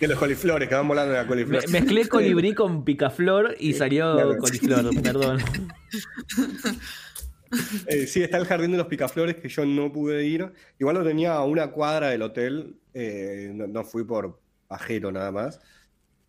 De 0.00 0.09
los 0.09 0.19
coliflores, 0.19 0.67
que 0.67 0.75
van 0.75 0.88
volando 0.88 1.12
de 1.12 1.19
la 1.19 1.25
Me- 1.25 1.29
coliflor. 1.29 1.69
mezclé 1.71 2.09
colibrí 2.09 2.55
con 2.55 2.85
picaflor 2.85 3.55
y 3.61 3.75
salió 3.75 4.14
Claro. 4.14 4.37
coliflor, 4.38 5.02
perdón. 5.02 5.38
Eh, 7.87 8.07
sí, 8.07 8.23
está 8.23 8.38
el 8.38 8.47
jardín 8.47 8.73
de 8.73 8.78
los 8.78 8.87
picaflores 8.87 9.37
que 9.37 9.49
yo 9.49 9.64
no 9.66 9.92
pude 9.92 10.25
ir. 10.25 10.52
Igual 10.78 10.97
lo 10.97 11.04
tenía 11.04 11.33
a 11.35 11.45
una 11.45 11.69
cuadra 11.73 12.11
del 12.11 12.23
hotel. 12.23 12.76
eh, 12.95 13.50
no, 13.54 13.66
no 13.66 13.85
fui 13.85 14.04
por 14.04 14.40
pajero 14.69 15.11
nada 15.12 15.30
más. 15.33 15.61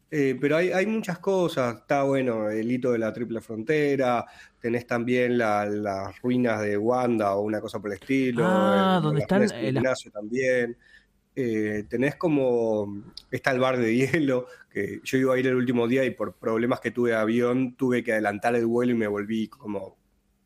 Eh, 0.10 0.36
pero 0.42 0.58
hay, 0.58 0.72
hay 0.72 0.86
muchas 0.88 1.20
cosas. 1.20 1.78
Está 1.78 2.04
bueno 2.04 2.50
el 2.50 2.70
hito 2.72 2.92
de 2.92 2.98
la 3.00 3.14
triple 3.14 3.40
frontera. 3.42 4.26
Tenés 4.60 4.86
también 4.88 5.38
la- 5.38 5.66
las 5.66 6.20
ruinas 6.22 6.62
de 6.62 6.78
Wanda 6.78 7.34
o 7.36 7.42
una 7.42 7.62
cosa 7.62 7.80
por 7.80 7.92
el 7.92 7.96
estilo. 8.00 8.44
Ah, 8.46 9.00
donde 9.02 9.22
están, 9.22 9.42
las- 9.44 9.54
Ignacio 9.54 10.12
también. 10.12 10.76
eh, 11.36 11.86
tenés 11.88 12.16
como, 12.18 13.04
está 13.32 13.52
el 13.52 13.60
bar 13.60 13.78
de 13.78 13.96
hielo, 13.96 14.48
que 14.70 15.00
yo 15.04 15.18
iba 15.18 15.34
a 15.34 15.40
ir 15.40 15.48
el 15.48 15.56
último 15.56 15.88
día 15.88 16.04
y 16.04 16.10
por 16.12 16.34
problemas 16.36 16.82
que 16.82 16.92
tuve 16.92 17.12
de 17.12 17.16
avión 17.16 17.76
tuve 17.78 18.04
que 18.04 18.12
adelantar 18.12 18.54
el 18.56 18.66
vuelo 18.66 18.92
y 18.92 18.96
me 18.96 19.08
volví 19.08 19.48
como, 19.48 19.96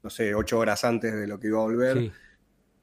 no 0.05 0.11
sé, 0.11 0.35
ocho 0.35 0.59
horas 0.59 0.83
antes 0.83 1.11
de 1.15 1.25
lo 1.25 1.39
que 1.39 1.47
iba 1.47 1.57
a 1.57 1.63
volver. 1.63 1.97
Sí. 1.97 2.11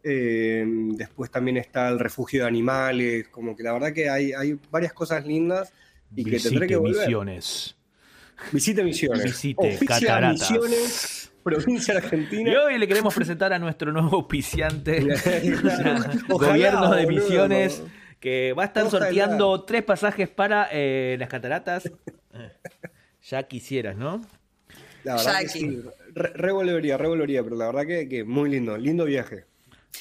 Eh, 0.03 0.65
después 0.97 1.31
también 1.31 1.57
está 1.57 1.89
el 1.89 2.01
refugio 2.01 2.43
de 2.43 2.49
animales, 2.49 3.29
como 3.29 3.55
que 3.55 3.63
la 3.63 3.73
verdad 3.73 3.93
que 3.93 4.11
hay, 4.11 4.33
hay 4.33 4.59
varias 4.73 4.93
cosas 4.93 5.25
lindas 5.25 5.73
y 6.17 6.25
que 6.25 6.41
tendré 6.41 6.67
que 6.67 6.75
Visite 6.75 6.77
volver. 6.79 7.07
Misiones. 7.07 7.77
Visite 8.51 8.83
Misiones. 8.83 9.23
Visite 9.23 9.79
Cataratas. 9.87 10.51
Misiones, 10.51 11.33
provincia 11.45 11.95
Y 11.95 11.97
argentina. 11.99 12.53
hoy 12.65 12.77
le 12.77 12.89
queremos 12.89 13.15
presentar 13.15 13.53
a 13.53 13.59
nuestro 13.61 13.93
nuevo 13.93 14.17
auspiciante, 14.17 15.01
Gobierno 16.29 16.93
de 16.97 17.05
boludo. 17.05 17.23
Misiones, 17.23 17.85
que 18.19 18.53
va 18.59 18.65
a 18.65 18.67
estar 18.67 18.85
Ojalá. 18.85 19.05
sorteando 19.07 19.63
tres 19.63 19.85
pasajes 19.85 20.29
para 20.29 20.69
eh, 20.73 21.15
las 21.21 21.29
cataratas. 21.29 21.89
Ya 23.31 23.45
quisieras, 23.45 23.97
¿no? 23.97 24.21
La 25.05 25.15
verdad 25.15 25.39
que 25.39 25.47
Jackie. 25.47 25.61
sí. 25.61 25.83
Re, 26.15 26.33
re 26.35 26.53
volvería, 26.53 26.99
re 26.99 27.09
volvería, 27.09 27.43
pero 27.43 27.57
la 27.57 27.67
verdad 27.67 27.87
que, 27.87 28.09
que 28.09 28.25
muy 28.25 28.51
lindo, 28.51 28.77
lindo 28.77 29.05
viaje. 29.05 29.45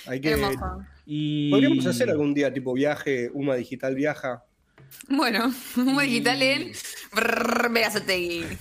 Hay 0.06 0.20
que, 0.20 0.32
Hermoso. 0.32 0.84
Y... 1.06 1.51
podríamos 1.51 1.86
hacer 1.86 2.10
algún 2.10 2.34
día 2.34 2.53
tipo 2.53 2.74
viaje, 2.74 3.30
Uma 3.34 3.56
Digital 3.56 3.96
viaja. 3.96 4.44
Bueno, 5.07 5.53
un 5.77 5.98
digital 5.98 6.41
en 6.41 6.71
Vegazategui. 7.71 8.45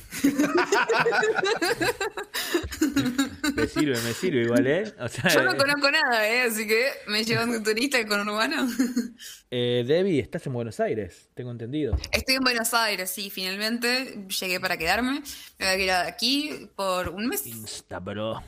Me 3.54 3.66
sirve, 3.66 4.00
me 4.02 4.12
sirve 4.12 4.42
igual, 4.42 4.66
¿eh? 4.66 4.94
O 4.98 5.08
sea, 5.08 5.30
Yo 5.30 5.42
no 5.42 5.56
conozco 5.56 5.90
nada, 5.90 6.28
¿eh? 6.28 6.42
Así 6.42 6.66
que 6.66 6.90
me 7.08 7.24
llevan 7.24 7.50
de 7.52 7.60
turista 7.60 8.04
con 8.06 8.28
urbano. 8.28 8.68
eh, 9.50 9.84
Debbie, 9.86 10.20
estás 10.20 10.46
en 10.46 10.52
Buenos 10.52 10.80
Aires, 10.80 11.28
tengo 11.34 11.50
entendido. 11.50 11.96
Estoy 12.12 12.36
en 12.36 12.42
Buenos 12.42 12.72
Aires, 12.74 13.10
sí, 13.10 13.30
finalmente 13.30 14.26
llegué 14.40 14.60
para 14.60 14.76
quedarme. 14.76 15.22
Me 15.58 15.66
voy 15.66 15.74
a 15.74 15.76
quedar 15.76 16.06
aquí 16.06 16.70
por 16.76 17.08
un 17.10 17.26
mes. 17.26 17.46
Insta, 17.46 17.98
bro. 17.98 18.42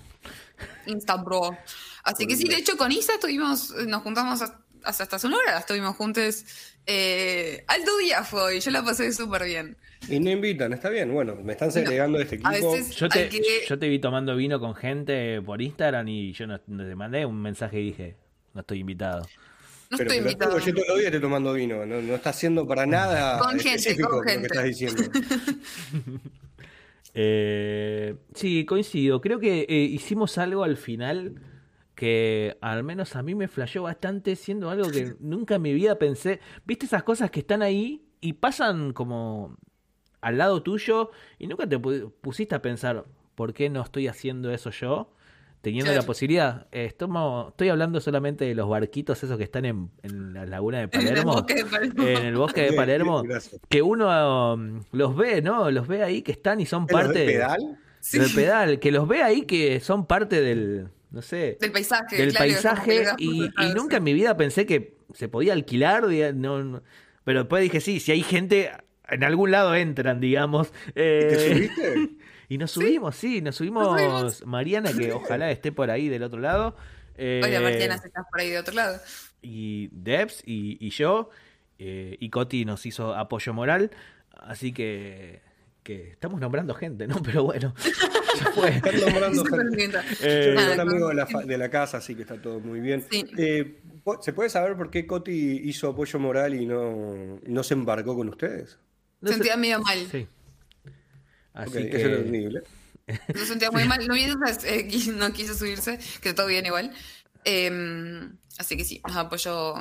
Insta 0.87 1.17
Bro. 1.17 1.57
Así 2.05 2.27
que 2.27 2.37
sí, 2.37 2.49
de 2.49 2.57
hecho 2.57 2.77
con 2.77 2.91
Isa 2.93 3.15
estuvimos, 3.15 3.71
nos 3.87 4.03
juntamos 4.03 4.43
hasta 4.43 4.62
hace 4.85 5.27
una 5.27 5.37
hora, 5.39 5.59
estuvimos 5.59 5.97
juntos. 5.97 6.45
Eh, 6.87 7.65
alto 7.69 7.97
día 7.99 8.25
fue 8.25 8.43
hoy, 8.43 8.61
yo 8.61 8.71
la 8.71 8.83
pasé 8.85 9.13
súper 9.13 9.45
bien. 9.45 9.77
Y 10.09 10.19
no 10.19 10.31
invitan, 10.31 10.73
está 10.73 10.91
bien. 10.91 11.13
Bueno, 11.13 11.37
me 11.37 11.53
están 11.53 11.71
segregando 11.71 12.19
de 12.19 12.25
este 12.25 12.37
equipo. 12.37 12.77
Yo 12.97 13.09
te, 13.09 13.19
hay 13.21 13.29
que- 13.29 13.65
yo 13.69 13.79
te 13.79 13.89
vi 13.89 13.99
tomando 14.01 14.35
vino 14.35 14.59
con 14.59 14.75
gente 14.75 15.41
por 15.43 15.63
Instagram 15.63 16.09
y 16.09 16.33
yo 16.33 16.47
no, 16.47 16.61
no 16.67 16.85
te 16.85 16.95
mandé 16.97 17.25
un 17.25 17.41
mensaje 17.41 17.81
y 17.81 17.85
dije, 17.87 18.17
no 18.55 18.63
estoy 18.63 18.81
invitado. 18.81 19.21
No 19.91 19.99
Pero 19.99 20.11
estoy 20.11 20.19
invitado. 20.19 20.59
yo 20.59 20.75
todos 20.75 20.89
los 20.89 20.97
días 20.97 21.07
estoy 21.07 21.21
tomando 21.21 21.53
vino. 21.53 21.85
No, 21.87 22.01
no 22.03 22.15
está 22.15 22.31
haciendo 22.31 22.67
para 22.67 22.85
nada 22.87 23.39
Con 23.39 23.51
gente, 23.61 23.75
específico 23.75 24.09
con 24.09 24.19
lo 24.19 24.25
que 24.25 24.31
gente. 24.33 24.47
estás 24.49 24.65
diciendo. 24.65 25.03
Eh, 27.15 28.15
sí, 28.35 28.65
coincido. 28.65 29.21
Creo 29.21 29.39
que 29.39 29.67
eh, 29.69 29.75
hicimos 29.75 30.39
algo 30.39 30.65
al 30.65 30.77
final 30.79 31.35
que 32.03 32.59
al 32.61 32.83
menos 32.83 33.15
a 33.15 33.23
mí 33.23 33.37
me 33.37 33.47
flasheó 33.47 33.85
bastante, 33.85 34.35
siendo 34.35 34.71
algo 34.71 34.91
que 34.91 35.15
nunca 35.21 35.55
en 35.55 35.63
mi 35.63 35.73
vida 35.73 36.01
pensé. 36.01 36.41
¿Viste 36.67 36.87
esas 36.87 37.05
cosas 37.05 37.31
que 37.31 37.39
están 37.39 37.63
ahí 37.63 38.03
y 38.21 38.33
pasan 38.33 38.93
como 38.93 39.57
al 40.21 40.37
lado 40.37 40.65
tuyo 40.65 41.13
y 41.39 41.47
nunca 41.47 41.69
te 41.69 41.79
pu- 41.79 42.11
pusiste 42.21 42.57
a 42.57 42.61
pensar 42.61 43.05
por 43.37 43.55
qué 43.55 43.71
no 43.71 43.81
estoy 43.83 44.09
haciendo 44.09 44.51
eso 44.51 44.71
yo? 44.71 45.15
Teniendo 45.61 45.93
la 45.95 46.03
posibilidad, 46.03 46.67
Eh, 46.73 46.87
estomo- 46.93 47.51
estoy 47.51 47.69
hablando 47.69 48.01
solamente 48.01 48.47
de 48.47 48.57
los 48.57 48.69
barquitos 48.69 49.23
esos 49.23 49.39
que 49.39 49.45
están 49.45 49.65
en, 49.65 49.91
en 50.03 50.35
la 50.35 50.45
laguna 50.45 50.79
de 50.79 50.85
En 50.93 51.01
el 51.03 51.07
Palermo, 51.09 51.33
bosque 51.35 51.55
de 51.55 51.65
Palermo. 51.67 52.03
en 52.09 52.27
el 52.27 52.35
bosque 52.37 52.63
de 52.63 52.73
Palermo, 52.83 53.23
que 53.69 53.81
uno 53.81 54.55
um, 54.55 54.81
los 54.91 55.15
ve, 55.17 55.41
¿no? 55.41 55.71
Los 55.71 55.87
ve 55.87 56.03
ahí 56.03 56.23
que 56.23 56.33
están 56.33 56.59
y 56.61 56.67
son 56.67 56.81
¿Los 56.81 56.89
de 56.89 56.93
parte 56.95 57.27
pedal? 57.27 57.79
Sí. 58.01 58.19
del 58.19 58.35
pedal, 58.35 58.81
que 58.81 58.91
los 58.91 59.07
ve 59.07 59.23
ahí 59.23 59.43
que 59.43 59.79
son 59.79 60.07
parte 60.07 60.41
del, 60.41 60.89
no 61.13 61.23
sé, 61.23 61.59
Del 61.61 61.71
paisaje. 61.73 62.17
del 62.17 62.31
claro, 62.31 62.47
paisaje 62.53 63.05
y, 63.19 63.45
y 63.45 63.75
nunca 63.75 63.99
en 63.99 64.03
mi 64.05 64.15
vida 64.15 64.37
pensé 64.37 64.67
que 64.67 64.97
se 65.15 65.29
podía 65.29 65.53
alquilar, 65.53 66.05
no, 66.35 66.63
no. 66.65 66.83
pero 67.25 67.41
después 67.41 67.63
dije, 67.63 67.81
sí, 67.81 68.01
si 68.01 68.13
hay 68.13 68.23
gente, 68.23 68.73
en 69.09 69.25
algún 69.25 69.51
lado 69.51 69.75
entran, 69.75 70.21
digamos. 70.21 70.73
¿Te 70.95 71.51
eh, 71.51 71.55
subiste? 71.55 72.11
y 72.49 72.59
nos 72.59 72.71
subimos, 72.71 73.15
sí, 73.17 73.41
nos 73.43 73.57
subimos, 73.57 73.85
Nos 74.01 74.01
subimos. 74.01 74.47
Mariana, 74.47 74.91
que 74.93 75.13
ojalá 75.13 75.51
esté 75.51 75.71
por 75.71 75.91
ahí 75.91 76.09
del 76.09 76.23
otro 76.23 76.41
lado. 76.41 76.77
eh, 77.17 77.43
Hola, 77.45 77.61
Martiana, 77.61 77.99
si 77.99 78.07
estás 78.09 78.25
por 78.31 78.41
ahí 78.41 78.49
de 78.51 78.59
otro 78.59 78.75
lado. 78.75 78.99
y 79.43 79.89
Debs 79.93 80.43
y, 80.47 80.79
y 80.81 80.91
yo, 80.91 81.29
eh, 81.79 82.17
y 82.19 82.31
Coti 82.31 82.65
nos 82.65 82.87
hizo 82.87 83.15
apoyo 83.15 83.53
moral, 83.53 83.91
así 84.33 84.73
que, 84.73 85.43
que 85.83 86.11
estamos 86.11 86.41
nombrando 86.41 86.75
gente, 86.75 87.07
¿no? 87.07 87.17
Pero 87.23 87.45
bueno, 87.45 87.75
fue. 88.55 88.71
Están 88.77 89.01
nombrando. 89.01 89.45
Eh, 90.23 90.57
un 90.75 90.81
amigo 90.81 91.09
de 91.09 91.15
la, 91.15 91.25
de 91.25 91.59
la 91.59 91.71
casa, 91.71 91.99
así 91.99 92.15
que 92.15 92.23
está 92.23 92.41
todo 92.41 92.61
muy 92.61 92.81
bien. 92.81 93.05
Sí. 93.11 93.25
Eh, 93.37 93.81
¿Se 94.21 94.33
puede 94.33 94.51
saber 94.51 94.77
por 94.77 94.91
qué 94.91 95.07
Coti 95.07 95.63
hizo 95.65 95.89
apoyo 95.89 96.19
moral 96.19 96.55
y 96.55 96.67
no, 96.67 97.39
no 97.47 97.63
se 97.63 97.75
embarcó 97.75 98.17
con 98.17 98.29
ustedes? 98.29 98.79
No 99.21 99.31
Sentía 99.31 99.57
medio 99.57 99.81
mal. 99.81 99.99
Sí. 100.11 100.27
Así 101.55 101.71
Ok, 101.71 101.91
que... 101.91 101.97
Eso 101.97 102.09
es 102.09 102.21
horrible. 102.21 102.63
Se 103.35 103.47
sentía 103.47 103.71
muy 103.71 103.85
mal. 103.85 104.07
No, 104.07 104.15
eh, 104.17 104.89
no 105.17 105.33
quiso 105.33 105.55
subirse, 105.55 105.99
que 106.21 106.33
todo 106.33 106.47
bien 106.47 106.67
igual. 106.67 106.93
Eh, 107.45 108.29
así 108.59 108.77
que 108.77 108.85
sí, 108.85 109.01
nos 109.07 109.17
apoyó 109.17 109.75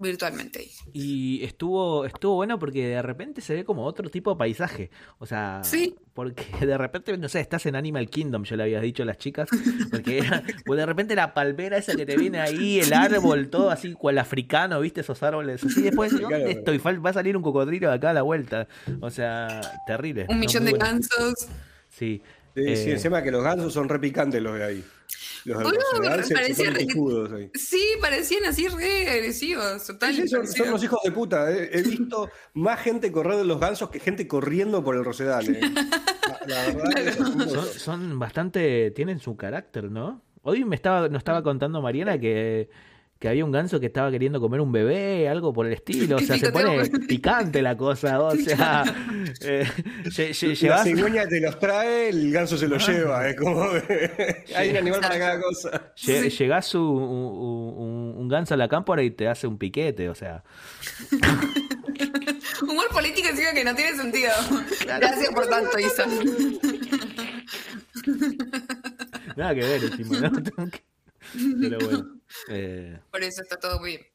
virtualmente. 0.00 0.68
Y 0.92 1.44
estuvo, 1.44 2.04
estuvo 2.04 2.34
bueno 2.36 2.58
porque 2.58 2.86
de 2.88 3.02
repente 3.02 3.40
se 3.40 3.54
ve 3.54 3.64
como 3.64 3.84
otro 3.84 4.08
tipo 4.10 4.32
de 4.32 4.38
paisaje. 4.38 4.90
O 5.18 5.26
sea, 5.26 5.60
Sí. 5.62 5.94
porque 6.14 6.44
de 6.66 6.76
repente, 6.78 7.16
no 7.18 7.28
sé, 7.28 7.40
estás 7.40 7.66
en 7.66 7.76
Animal 7.76 8.08
Kingdom, 8.10 8.44
yo 8.44 8.56
le 8.56 8.62
había 8.64 8.80
dicho 8.80 9.02
a 9.02 9.06
las 9.06 9.18
chicas. 9.18 9.48
Porque 9.90 10.18
era, 10.18 10.42
pues 10.64 10.78
de 10.78 10.86
repente 10.86 11.14
la 11.14 11.34
palmera 11.34 11.76
esa 11.76 11.94
que 11.94 12.06
te 12.06 12.16
viene 12.16 12.40
ahí, 12.40 12.80
el 12.80 12.92
árbol, 12.92 13.48
todo 13.50 13.70
así, 13.70 13.92
cual 13.92 14.18
africano, 14.18 14.80
¿viste? 14.80 15.00
Esos 15.02 15.22
árboles 15.22 15.62
así. 15.64 15.82
Después, 15.82 16.18
¿dónde 16.18 16.50
estoy? 16.52 16.78
Va 16.78 17.10
a 17.10 17.12
salir 17.12 17.36
un 17.36 17.42
cocodrilo 17.42 17.88
de 17.88 17.94
acá 17.94 18.10
a 18.10 18.14
la 18.14 18.22
vuelta. 18.22 18.66
O 19.00 19.10
sea, 19.10 19.60
terrible. 19.86 20.26
Un 20.28 20.38
millón 20.40 20.64
de 20.64 20.72
gansos. 20.72 21.48
Sí. 21.88 22.22
Sí, 22.54 22.76
sí, 22.76 22.90
Eh, 22.90 22.92
encima 22.94 23.22
que 23.22 23.30
los 23.30 23.42
gansos 23.44 23.72
son 23.72 23.88
repicantes 23.88 24.42
los 24.42 24.54
de 24.58 24.64
ahí. 24.64 24.84
Los 25.44 25.62
Boludo, 25.62 26.22
se 26.22 26.72
picudos 26.86 27.32
ahí. 27.32 27.50
Sí, 27.54 27.82
parecían 28.00 28.44
así 28.46 28.68
re 28.68 29.08
agresivos. 29.08 29.86
Total, 29.86 30.14
Sí, 30.14 30.22
sí, 30.22 30.28
son, 30.28 30.68
unos 30.68 30.84
hijos 30.84 30.98
de 31.04 31.10
puta. 31.12 31.50
eh. 31.50 31.70
He 31.72 31.82
visto 31.82 32.28
más 32.54 32.80
gente 32.80 33.10
correr 33.10 33.36
de 33.38 33.44
los 33.44 33.58
gansos 33.60 33.90
que 33.90 34.00
gente 34.00 34.26
corriendo 34.28 34.82
por 34.84 34.96
el 34.96 35.04
Rosedal. 35.04 35.48
eh. 35.48 35.60
La, 36.46 36.66
la 36.66 36.66
verdad 36.74 37.04
que 37.04 37.12
son 37.12 37.36
muy- 37.38 37.48
Son, 37.48 37.64
son 37.66 38.18
bastante, 38.18 38.90
tienen 38.90 39.18
su 39.20 39.36
carácter, 39.36 39.90
¿no? 39.90 40.22
Hoy 40.42 40.64
me 40.64 40.74
estaba, 40.76 41.08
nos 41.08 41.18
estaba 41.18 41.42
contando 41.42 41.82
Mariana 41.82 42.18
que, 42.18 42.68
que 43.20 43.28
había 43.28 43.44
un 43.44 43.52
ganso 43.52 43.78
que 43.78 43.86
estaba 43.86 44.10
queriendo 44.10 44.40
comer 44.40 44.60
un 44.62 44.72
bebé, 44.72 45.28
algo 45.28 45.52
por 45.52 45.66
el 45.66 45.72
estilo, 45.80 46.16
o 46.16 46.20
sea, 46.20 46.38
se 46.38 46.50
pone 46.50 46.88
picante 47.06 47.60
la 47.62 47.76
cosa, 47.76 48.18
o 48.22 48.34
sea, 48.34 48.82
eh, 49.42 49.64
lle- 50.06 50.30
lle- 50.30 50.48
La 50.48 50.54
llevas- 50.54 50.84
cigüeña 50.84 51.28
te 51.28 51.38
los 51.40 51.58
trae, 51.58 52.08
el 52.08 52.32
ganso 52.32 52.56
se 52.56 52.66
los 52.66 52.84
lleva. 52.88 53.28
Es 53.28 53.36
como 53.36 53.62
hay 54.56 54.70
un 54.70 54.76
animal 54.78 55.00
para 55.00 55.18
cada 55.18 55.40
cosa. 55.40 55.92
lle- 55.96 56.30
llegás 56.30 56.74
un, 56.74 56.80
un- 56.82 57.74
un- 57.78 58.14
un 58.16 58.28
ganso 58.28 58.54
a 58.54 58.56
la 58.56 58.68
cámpora 58.68 59.02
y 59.02 59.10
te 59.10 59.28
hace 59.28 59.46
un 59.46 59.58
piquete, 59.58 60.08
o 60.08 60.14
sea, 60.14 60.42
Humor 62.62 62.88
político 62.90 63.28
encima 63.28 63.52
que 63.52 63.64
no 63.64 63.74
tiene 63.74 63.96
sentido. 63.96 64.30
Gracias 64.86 65.28
por 65.34 65.46
tanto, 65.46 65.78
Isa. 65.78 66.06
nada 69.36 69.54
que 69.54 69.60
ver 69.60 69.84
encima, 69.84 70.18
¿no? 70.20 70.30
Pero 71.60 71.78
bueno. 71.80 72.19
Eh, 72.48 72.98
Por 73.10 73.22
eso 73.22 73.42
está 73.42 73.56
todo 73.58 73.78
muy 73.80 73.90
bien. 73.90 74.06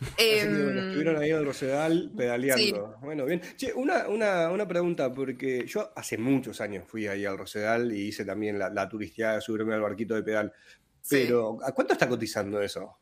Así 0.00 0.14
que, 0.16 0.44
bueno, 0.46 0.80
Em, 0.80 0.88
estuvieron 0.88 1.16
ahí 1.22 1.30
en 1.30 1.36
el 1.38 1.44
Rosedal 1.44 2.12
pedaleando. 2.16 2.96
Bueno, 3.00 3.24
bien. 3.24 3.40
Che, 3.56 3.72
una, 3.74 4.06
una, 4.08 4.48
una 4.50 4.68
pregunta, 4.68 5.12
porque 5.12 5.66
yo 5.66 5.90
hace 5.96 6.16
muchos 6.18 6.60
años 6.60 6.84
fui 6.86 7.08
ahí 7.08 7.24
al 7.24 7.36
Rosedal 7.36 7.92
y 7.92 8.08
hice 8.08 8.24
también 8.24 8.58
la, 8.60 8.70
la 8.70 8.88
turisteada 8.88 9.34
de 9.36 9.40
subirme 9.40 9.74
al 9.74 9.80
barquito 9.80 10.14
de 10.14 10.22
pedal. 10.22 10.52
Sí. 11.02 11.22
Pero, 11.24 11.58
¿a 11.64 11.72
cuánto 11.72 11.94
está 11.94 12.08
cotizando 12.08 12.60
eso? 12.62 12.96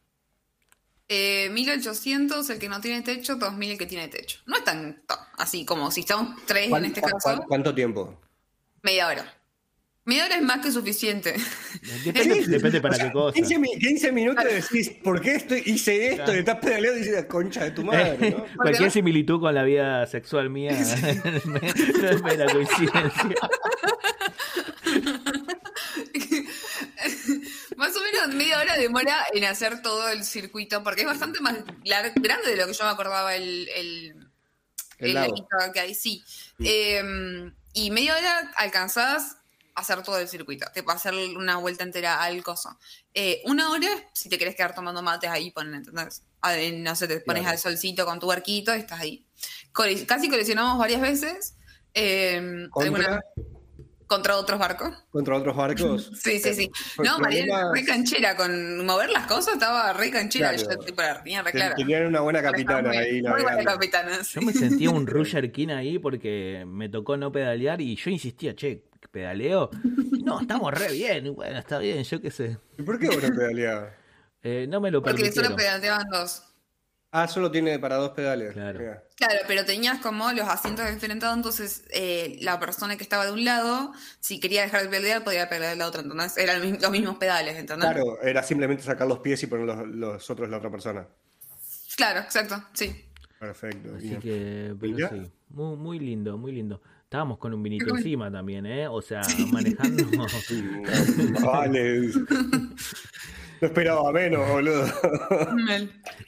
eh, 1.08 1.48
1800 1.50 2.50
el 2.50 2.58
que 2.58 2.68
no 2.68 2.80
tiene 2.80 3.02
techo, 3.02 3.36
2000 3.36 3.72
el 3.72 3.78
que 3.78 3.86
tiene 3.86 4.08
techo. 4.08 4.40
No 4.46 4.56
es 4.56 4.64
tan 4.64 5.02
así 5.38 5.64
como 5.64 5.90
si 5.90 6.00
estamos 6.00 6.40
tres 6.46 6.64
en 6.64 6.70
¿Cuán- 6.70 6.84
este 6.84 7.00
caso, 7.00 7.44
¿Cuánto 7.46 7.74
tiempo? 7.74 8.18
media 8.82 9.06
hora. 9.08 9.34
Media 10.06 10.24
hora 10.26 10.36
es 10.36 10.42
más 10.42 10.64
que 10.64 10.70
suficiente. 10.72 11.34
depende, 12.04 12.34
Sí, 12.36 12.44
depende 12.50 12.78
o 12.78 12.82
para 12.82 12.94
sea, 12.94 13.06
qué 13.06 13.12
cosa. 13.12 13.34
15, 13.34 13.58
mi- 13.58 13.76
15 13.78 14.12
minutos 14.12 14.44
decís, 14.44 14.90
¿por 15.02 15.20
qué 15.20 15.34
estoy, 15.34 15.62
hice 15.66 16.12
esto? 16.14 16.32
Y 16.34 16.38
estás 16.38 16.56
pedaleando 16.60 16.98
y 17.00 17.02
dices, 17.02 17.24
concha 17.26 17.64
de 17.64 17.72
tu 17.72 17.82
madre, 17.84 18.30
¿no? 18.30 18.46
Cualquier 18.56 18.90
similitud 18.92 19.40
con 19.40 19.52
la 19.54 19.64
vida 19.64 20.06
sexual 20.06 20.48
mía 20.48 20.72
no 21.44 22.08
es 22.08 22.22
mera 22.22 22.46
coincidencia. 22.52 23.12
más 27.76 27.94
o 27.96 28.00
menos 28.00 28.34
media 28.34 28.58
hora 28.60 28.76
demora 28.76 29.24
en 29.34 29.44
hacer 29.44 29.82
todo 29.82 30.08
el 30.08 30.24
circuito, 30.24 30.82
porque 30.82 31.02
es 31.02 31.06
bastante 31.06 31.40
más 31.40 31.54
grande 31.84 32.50
de 32.50 32.56
lo 32.56 32.66
que 32.66 32.72
yo 32.72 32.84
me 32.84 32.90
acordaba 32.90 33.34
el, 33.34 33.68
el, 33.74 34.14
El 34.98 35.08
el 35.08 35.14
lago. 35.14 35.28
laguito 35.32 35.72
que 35.74 35.80
hay, 35.80 35.94
sí. 35.94 36.22
Eh, 36.60 37.02
y 37.74 37.90
media 37.90 38.16
hora 38.16 38.52
alcanzás 38.56 39.36
hacer 39.76 40.02
todo 40.02 40.18
el 40.18 40.26
circuito, 40.28 40.66
te 40.74 40.82
hacer 40.86 41.14
una 41.36 41.58
vuelta 41.58 41.84
entera 41.84 42.22
al 42.22 42.42
coso. 42.42 42.76
Eh, 43.14 43.42
una 43.44 43.70
hora, 43.70 43.88
si 44.12 44.28
te 44.28 44.38
querés 44.38 44.56
quedar 44.56 44.74
tomando 44.74 45.02
mates 45.02 45.30
ahí, 45.30 45.50
ponen, 45.52 45.74
¿entendés? 45.74 46.22
Ah, 46.40 46.56
eh, 46.58 46.72
No 46.72 46.96
sé, 46.96 47.06
te 47.06 47.20
pones 47.20 47.42
Claro. 47.42 47.54
al 47.56 47.58
solcito 47.60 48.04
con 48.06 48.18
tu 48.18 48.26
barquito 48.26 48.74
y 48.74 48.78
estás 48.80 49.00
ahí. 49.00 49.26
Cole- 49.72 50.06
casi 50.06 50.28
coleccionamos 50.28 50.78
varias 50.78 51.00
veces. 51.00 51.54
eh, 51.98 52.68
Contra, 52.70 52.84
alguna- 53.06 53.20
contra 54.06 54.36
otros 54.36 54.58
barcos. 54.58 54.92
contra 55.10 55.36
otros 55.36 55.56
barcos. 55.56 56.10
Sí, 56.22 56.38
sí, 56.40 56.54
sí. 56.54 56.70
Pues 56.94 57.08
No, 57.08 57.18
Mariel, 57.18 57.46
problemas- 57.48 57.72
re 57.74 57.84
canchera, 57.86 58.36
con 58.36 58.84
mover 58.86 59.10
las 59.10 59.26
cosas 59.26 59.54
estaba 59.54 59.92
re 59.94 60.10
canchera. 60.10 60.54
Claro. 60.54 60.78
Yo 60.78 60.86
tipo, 60.86 61.02
la 61.02 61.22
tenía 61.22 61.42
re 61.42 61.52
Ten- 61.52 61.58
clara. 61.60 61.74
Tenían 61.74 62.06
una 62.06 62.20
buena 62.20 62.42
capitana 62.42 62.88
Muy- 62.88 62.96
ahí. 62.98 63.22
Muy 63.22 63.42
buena 63.42 63.64
capitana, 63.64 64.22
sí. 64.24 64.32
Yo 64.34 64.42
me 64.42 64.52
sentía 64.52 64.90
un 64.90 65.06
Roger 65.06 65.50
King 65.52 65.68
ahí 65.68 65.98
porque 65.98 66.64
me 66.66 66.88
tocó 66.88 67.16
no 67.16 67.32
pedalear 67.32 67.80
y 67.80 67.96
yo 67.96 68.10
insistía, 68.10 68.54
che, 68.54 68.84
¿pedaleo? 69.16 69.70
No, 70.22 70.40
estamos 70.40 70.74
re 70.74 70.92
bien, 70.92 71.34
bueno, 71.34 71.58
está 71.58 71.78
bien, 71.78 72.04
yo 72.04 72.20
qué 72.20 72.30
sé. 72.30 72.58
¿Y 72.76 72.82
por 72.82 72.98
qué 72.98 73.06
vos 73.08 73.22
no 73.22 73.34
pedaleabas? 73.34 73.92
Eh, 74.42 74.66
no 74.68 74.80
me 74.80 74.92
lo 74.92 75.02
Porque 75.02 75.16
permitieron. 75.16 75.44
solo 75.52 75.56
pedaleaban 75.56 76.06
dos. 76.08 76.44
Ah, 77.10 77.26
solo 77.26 77.50
tiene 77.50 77.80
para 77.80 77.96
dos 77.96 78.10
pedales. 78.10 78.52
Claro. 78.52 78.78
Claro, 79.16 79.40
pero 79.48 79.64
tenías 79.64 79.98
como 80.00 80.30
los 80.32 80.46
asientos 80.46 80.88
diferentes, 80.88 81.28
entonces 81.32 81.84
eh, 81.90 82.36
la 82.42 82.60
persona 82.60 82.96
que 82.96 83.02
estaba 83.02 83.24
de 83.26 83.32
un 83.32 83.44
lado, 83.44 83.92
si 84.20 84.38
quería 84.38 84.62
dejar 84.62 84.82
de 84.82 84.88
pedalear, 84.90 85.24
podía 85.24 85.48
pedalear 85.48 85.72
de 85.72 85.78
la 85.78 85.88
otra. 85.88 86.02
Entonces 86.02 86.36
eran 86.36 86.60
los 86.60 86.70
mi- 86.70 86.78
los 86.78 86.90
mismos 86.92 87.16
pedales, 87.16 87.56
¿entendés? 87.56 87.90
Claro, 87.90 88.22
era 88.22 88.42
simplemente 88.44 88.84
sacar 88.84 89.08
los 89.08 89.18
pies 89.18 89.42
y 89.42 89.46
poner 89.48 89.66
los, 89.66 89.88
los 89.88 90.30
otros 90.30 90.48
la 90.48 90.58
otra 90.58 90.70
persona. 90.70 91.08
Claro, 91.96 92.20
exacto, 92.20 92.62
sí. 92.74 93.04
Perfecto. 93.40 93.94
Así 93.96 94.08
bien. 94.10 94.20
que, 94.20 94.74
pero 94.78 95.08
sí, 95.08 95.32
muy, 95.48 95.76
muy 95.76 95.98
lindo, 95.98 96.38
muy 96.38 96.52
lindo. 96.52 96.80
Estábamos 97.16 97.38
con 97.38 97.54
un 97.54 97.62
vinito 97.62 97.96
encima 97.96 98.30
también, 98.30 98.66
¿eh? 98.66 98.86
O 98.88 99.00
sea, 99.00 99.22
manejando. 99.50 100.04
Vale. 101.42 102.10
No 103.58 103.68
esperaba 103.68 104.12
menos, 104.12 104.46
boludo. 104.50 104.84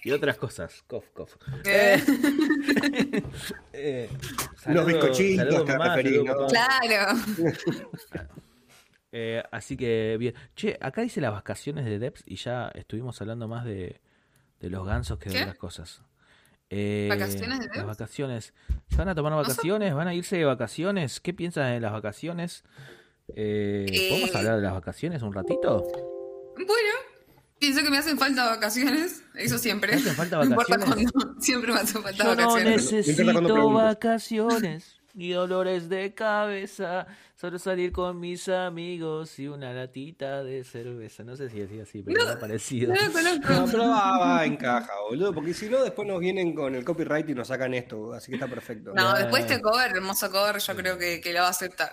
Y 0.02 0.12
otras 0.12 0.38
cosas. 0.38 0.82
Cof, 0.86 1.10
cof. 1.10 1.36
Eh, 1.66 2.02
Eh, 3.74 4.08
Los 4.68 4.86
bizcochitos, 4.86 5.44
saludo 5.44 5.64
te 5.66 5.72
mamá, 5.72 5.94
referís, 5.94 6.16
saludo 6.24 6.34
¿no? 6.34 6.46
papá. 6.46 6.80
claro. 6.80 7.18
Eh, 9.12 9.42
así 9.52 9.76
que 9.76 10.16
bien. 10.18 10.32
Che, 10.56 10.78
acá 10.80 11.02
dice 11.02 11.20
las 11.20 11.32
vacaciones 11.32 11.84
de 11.84 11.98
Debs 11.98 12.22
y 12.24 12.36
ya 12.36 12.68
estuvimos 12.74 13.20
hablando 13.20 13.46
más 13.46 13.66
de, 13.66 14.00
de 14.58 14.70
los 14.70 14.86
gansos 14.86 15.18
que 15.18 15.28
de 15.28 15.42
otras 15.42 15.56
cosas. 15.58 16.02
Eh, 16.70 17.06
¿Vacaciones 17.08 17.60
de 17.60 17.66
Las 17.66 17.74
Debs? 17.76 17.86
vacaciones. 17.86 18.54
¿Se 18.90 18.96
van 18.96 19.08
a 19.08 19.14
tomar 19.14 19.32
vacaciones? 19.34 19.94
¿Van 19.94 20.08
a 20.08 20.14
irse 20.14 20.36
de 20.36 20.44
vacaciones? 20.44 21.20
¿Qué 21.20 21.32
piensan 21.32 21.72
de 21.72 21.80
las 21.80 21.92
vacaciones? 21.92 22.64
Eh, 23.34 23.86
¿Podemos 24.10 24.30
Eh, 24.34 24.38
hablar 24.38 24.56
de 24.56 24.62
las 24.62 24.72
vacaciones 24.74 25.22
un 25.22 25.32
ratito? 25.32 25.82
Bueno, 26.54 26.92
pienso 27.58 27.82
que 27.82 27.90
me 27.90 27.98
hacen 27.98 28.18
falta 28.18 28.46
vacaciones, 28.50 29.22
eso 29.34 29.58
siempre. 29.58 29.92
¿Te 29.92 29.96
hacen 29.98 30.14
falta 30.14 30.36
No 30.38 30.44
importa 30.44 30.76
vacaciones? 30.76 31.12
siempre 31.40 31.72
me 31.72 31.78
hacen 31.80 32.02
falta 32.02 32.24
Yo 32.24 32.34
no 32.34 32.36
vacaciones. 32.36 32.86
Cuando 32.86 33.02
necesito 33.02 33.70
vacaciones 33.72 34.96
ni 35.14 35.30
dolores 35.30 35.88
de 35.88 36.14
cabeza, 36.14 37.06
solo 37.38 37.56
salir 37.60 37.92
con 37.92 38.18
mis 38.18 38.48
amigos 38.48 39.38
y 39.38 39.46
una 39.46 39.72
latita 39.72 40.42
de 40.42 40.64
cerveza. 40.64 41.22
No 41.22 41.36
sé 41.36 41.48
si 41.48 41.60
decía 41.60 41.84
así, 41.84 42.02
pero 42.02 42.18
No, 42.18 42.30
era 42.32 42.40
parecido. 42.40 42.92
No 42.92 43.00
lo 43.00 43.12
conozco. 43.12 43.52
No, 43.52 43.66
pero 43.70 43.88
va, 43.88 44.18
va, 44.18 44.44
encaja, 44.44 44.90
boludo. 45.08 45.32
Porque 45.32 45.54
si 45.54 45.68
no, 45.68 45.84
después 45.84 46.08
nos 46.08 46.18
vienen 46.18 46.52
con 46.52 46.74
el 46.74 46.84
copyright 46.84 47.28
y 47.28 47.34
nos 47.34 47.46
sacan 47.46 47.74
esto. 47.74 48.12
Así 48.12 48.32
que 48.32 48.36
está 48.36 48.48
perfecto. 48.48 48.92
No, 48.92 49.14
después 49.16 49.44
este 49.44 49.62
cover, 49.62 49.92
hermoso 49.94 50.28
cover, 50.32 50.58
yo 50.58 50.74
creo 50.74 50.98
que, 50.98 51.20
que 51.20 51.32
lo 51.32 51.40
va 51.40 51.46
a 51.46 51.50
aceptar. 51.50 51.92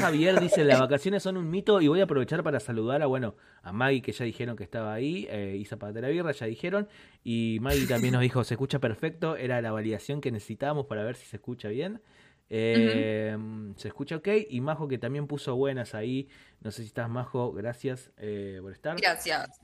Javier 0.00 0.40
dice, 0.40 0.64
las 0.64 0.80
vacaciones 0.80 1.22
son 1.22 1.36
un 1.36 1.50
mito 1.50 1.82
y 1.82 1.88
voy 1.88 2.00
a 2.00 2.04
aprovechar 2.04 2.42
para 2.42 2.58
saludar 2.58 3.02
a, 3.02 3.06
bueno, 3.06 3.36
a 3.62 3.72
Maggie 3.72 4.00
que 4.00 4.12
ya 4.12 4.24
dijeron 4.24 4.56
que 4.56 4.64
estaba 4.64 4.94
ahí, 4.94 5.26
eh, 5.28 5.54
Isa 5.60 5.76
Patera 5.76 6.08
Birra 6.08 6.32
ya 6.32 6.46
dijeron, 6.46 6.88
y 7.22 7.58
Maggie 7.60 7.86
también 7.86 8.14
nos 8.14 8.22
dijo, 8.22 8.42
se 8.42 8.54
escucha 8.54 8.78
perfecto, 8.78 9.36
era 9.36 9.60
la 9.60 9.70
validación 9.70 10.22
que 10.22 10.32
necesitábamos 10.32 10.86
para 10.86 11.04
ver 11.04 11.16
si 11.16 11.26
se 11.26 11.36
escucha 11.36 11.68
bien. 11.68 12.00
Eh, 12.54 13.34
Se 13.76 13.88
escucha 13.88 14.16
ok, 14.16 14.28
y 14.50 14.60
Majo 14.60 14.86
que 14.86 14.98
también 14.98 15.26
puso 15.26 15.56
buenas 15.56 15.94
ahí, 15.94 16.28
no 16.60 16.70
sé 16.70 16.82
si 16.82 16.88
estás 16.88 17.08
Majo, 17.08 17.50
gracias 17.52 18.10
eh, 18.18 18.58
por 18.60 18.72
estar. 18.72 19.00
Gracias. 19.00 19.60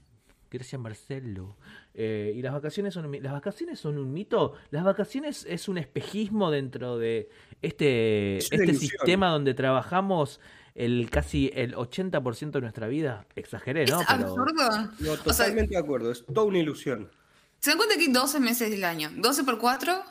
Gracias 0.50 0.80
Marcelo. 0.80 1.58
Eh, 1.92 2.32
y 2.34 2.40
las 2.40 2.54
vacaciones 2.54 2.94
son 2.94 3.04
un, 3.04 3.22
las 3.22 3.32
vacaciones 3.34 3.78
son 3.78 3.98
un 3.98 4.10
mito. 4.10 4.54
Las 4.70 4.84
vacaciones 4.84 5.44
es 5.46 5.68
un 5.68 5.76
espejismo 5.76 6.50
dentro 6.50 6.96
de 6.96 7.28
este, 7.60 8.38
Es 8.38 8.50
este 8.50 8.72
sistema 8.72 9.28
donde 9.28 9.52
trabajamos 9.52 10.40
el 10.74 11.10
casi 11.10 11.50
el 11.54 11.74
80% 11.74 12.52
de 12.52 12.60
nuestra 12.62 12.86
vida. 12.86 13.26
Exageré, 13.34 13.84
¿no? 13.84 14.00
Es 14.00 14.06
Pero 14.06 14.28
absurdo. 14.28 14.70
No, 15.00 15.12
O 15.12 15.16
sea, 15.16 15.24
totalmente 15.24 15.74
de 15.74 15.80
acuerdo. 15.80 16.10
Es 16.10 16.24
toda 16.24 16.44
una 16.44 16.58
ilusión. 16.58 17.10
¿Se 17.58 17.70
dan 17.70 17.76
cuenta 17.76 17.96
que 17.96 18.02
hay 18.04 18.12
12 18.12 18.40
meses 18.40 18.70
del 18.70 18.84
año? 18.84 19.10
12 19.14 19.44
por 19.44 19.58
4, 19.58 20.02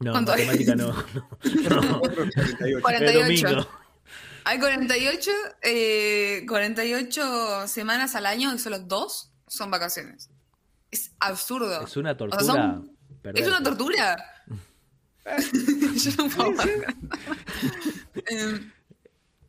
no, 0.00 0.12
¿Cuánto 0.12 0.32
hay? 0.32 0.44
matemática 0.46 0.74
no. 0.76 0.86
no, 1.70 1.80
no. 1.80 2.00
448. 2.00 2.76
Es 2.76 2.82
48. 2.82 3.48
domingo. 3.48 3.68
Hay 4.44 4.58
48, 4.60 5.30
eh, 5.62 6.44
48 6.48 7.66
semanas 7.68 8.14
al 8.14 8.26
año 8.26 8.54
y 8.54 8.58
solo 8.58 8.78
dos 8.78 9.32
son 9.48 9.70
vacaciones. 9.70 10.30
Es 10.90 11.10
absurdo. 11.18 11.82
Es 11.84 11.96
una 11.96 12.12
O 12.12 12.14
sea, 12.14 12.16
tortura. 12.16 12.44
son- 12.44 12.96
es 13.34 13.46
una 13.48 13.62
tortura. 13.62 14.16
Yo 15.96 16.10
no 16.18 16.28
puedo. 16.30 16.62
Em, 18.26 18.70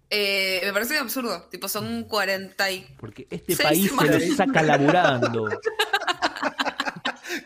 eh, 0.10 0.62
me 0.66 0.74
parece 0.74 0.98
absurdo. 0.98 1.48
Tipo, 1.52 1.68
son 1.70 2.06
40 2.06 2.72
y... 2.72 2.88
Porque 3.00 3.28
este 3.30 3.56
Seis 3.56 3.68
país 3.70 3.84
se 3.84 3.90
semanas. 3.90 4.28
lo 4.30 4.36
saca 4.36 4.64
laburando. 4.64 5.50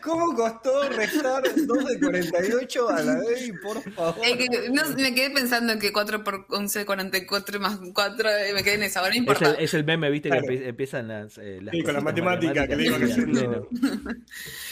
¿Cómo 0.02 0.34
costó 0.34 0.88
restar 0.90 1.42
2 1.66 1.84
de 1.86 2.00
48 2.00 2.88
a 2.90 3.02
la 3.02 3.18
ley, 3.18 3.52
por 3.62 3.80
favor? 3.94 4.20
Que- 4.22 4.68
no, 4.70 4.88
me 4.96 5.14
quedé 5.14 5.30
pensando 5.30 5.72
en 5.72 5.78
que 5.78 5.92
4 5.92 6.24
por 6.24 6.46
11, 6.50 6.84
44 6.84 7.60
más 7.60 7.78
4, 7.94 8.28
eh, 8.30 8.52
me 8.52 8.62
quedé 8.64 8.74
en 8.74 8.82
esa, 8.82 9.00
ahora 9.00 9.10
no 9.10 9.14
Es 9.14 9.18
importa. 9.20 9.50
el, 9.50 9.64
es 9.64 9.74
el 9.74 9.84
meme, 9.84 10.10
viste, 10.10 10.28
Claro. 10.28 10.46
que 10.46 10.54
empie- 10.54 10.66
empiezan 10.68 11.08
las, 11.08 11.38
eh, 11.38 11.60
las 11.62 11.72
Sí, 11.72 11.82
con 11.82 11.94
la 11.94 12.00
matemática 12.00 12.66
que 12.66 12.76
le 12.76 12.84
iban 12.86 13.02
haciendo. 13.02 13.68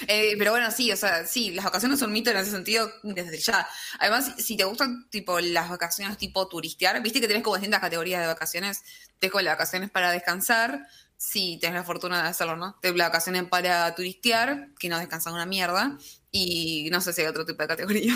Eh, 0.09 0.35
pero 0.39 0.51
bueno, 0.51 0.71
sí, 0.71 0.91
o 0.93 0.97
sea, 0.97 1.27
sí, 1.27 1.51
las 1.53 1.65
vacaciones 1.65 1.99
son 1.99 2.09
un 2.11 2.15
mito 2.15 2.31
en 2.31 2.37
ese 2.39 2.51
sentido 2.51 2.91
desde 3.03 3.39
ya. 3.39 3.67
Además, 3.99 4.35
si 4.39 4.57
te 4.57 4.65
gustan 4.65 5.09
tipo 5.11 5.39
las 5.41 5.69
vacaciones 5.69 6.19
tipo 6.19 6.49
turistear, 6.49 7.01
viste 7.03 7.21
que 7.21 7.29
tenés 7.29 7.43
como 7.43 7.57
distintas 7.57 7.81
categorías 7.81 8.21
de 8.21 8.27
vacaciones. 8.27 8.83
Tenés 9.19 9.33
como 9.33 9.43
las 9.43 9.55
vacaciones 9.55 9.91
para 9.91 10.11
descansar, 10.13 10.87
si 11.23 11.59
tenés 11.59 11.75
la 11.75 11.85
fortuna 11.85 12.23
de 12.23 12.29
hacerlo, 12.31 12.57
¿no? 12.57 12.79
Las 12.83 12.95
vacaciones 12.95 13.45
para 13.45 13.95
turistear, 13.95 14.69
que 14.79 14.89
no 14.89 14.99
descansan 14.99 15.35
una 15.35 15.45
mierda. 15.45 15.99
Y 16.31 16.89
no 16.91 17.03
sé 17.03 17.13
si 17.13 17.21
hay 17.21 17.27
otro 17.27 17.45
tipo 17.45 17.61
de 17.63 17.69
categoría. 17.69 18.15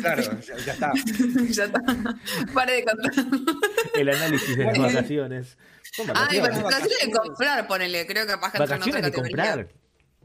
Claro, 0.00 0.22
ya, 0.40 0.56
ya 0.56 0.72
está. 0.72 0.92
ya 1.50 1.64
está. 1.64 1.80
Pare 2.54 2.72
de 2.72 2.84
contar. 2.84 3.24
El 3.94 4.08
análisis 4.08 4.56
de 4.56 4.64
las 4.64 4.78
vacaciones. 4.78 5.58
Ah, 6.14 6.28
y 6.32 6.38
vacaciones. 6.40 6.62
vacaciones 6.62 6.98
de 7.04 7.10
comprar, 7.10 7.66
ponele. 7.66 8.06
Creo 8.06 8.24
que 8.24 8.32
capaz 8.32 8.52
que 8.52 8.58
entra 8.62 8.76
en 8.76 8.82
otra 8.82 8.92
¿Vacaciones 8.92 9.02
de 9.02 9.10
categoría. 9.10 9.52
comprar? 9.52 9.68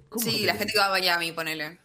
¿Cómo 0.07 0.25
Sí, 0.25 0.45
la 0.45 0.55
gente 0.55 0.71
que 0.73 0.79
va 0.79 0.85
a 0.85 0.91
Miami, 0.91 1.31
ponele. 1.33 1.79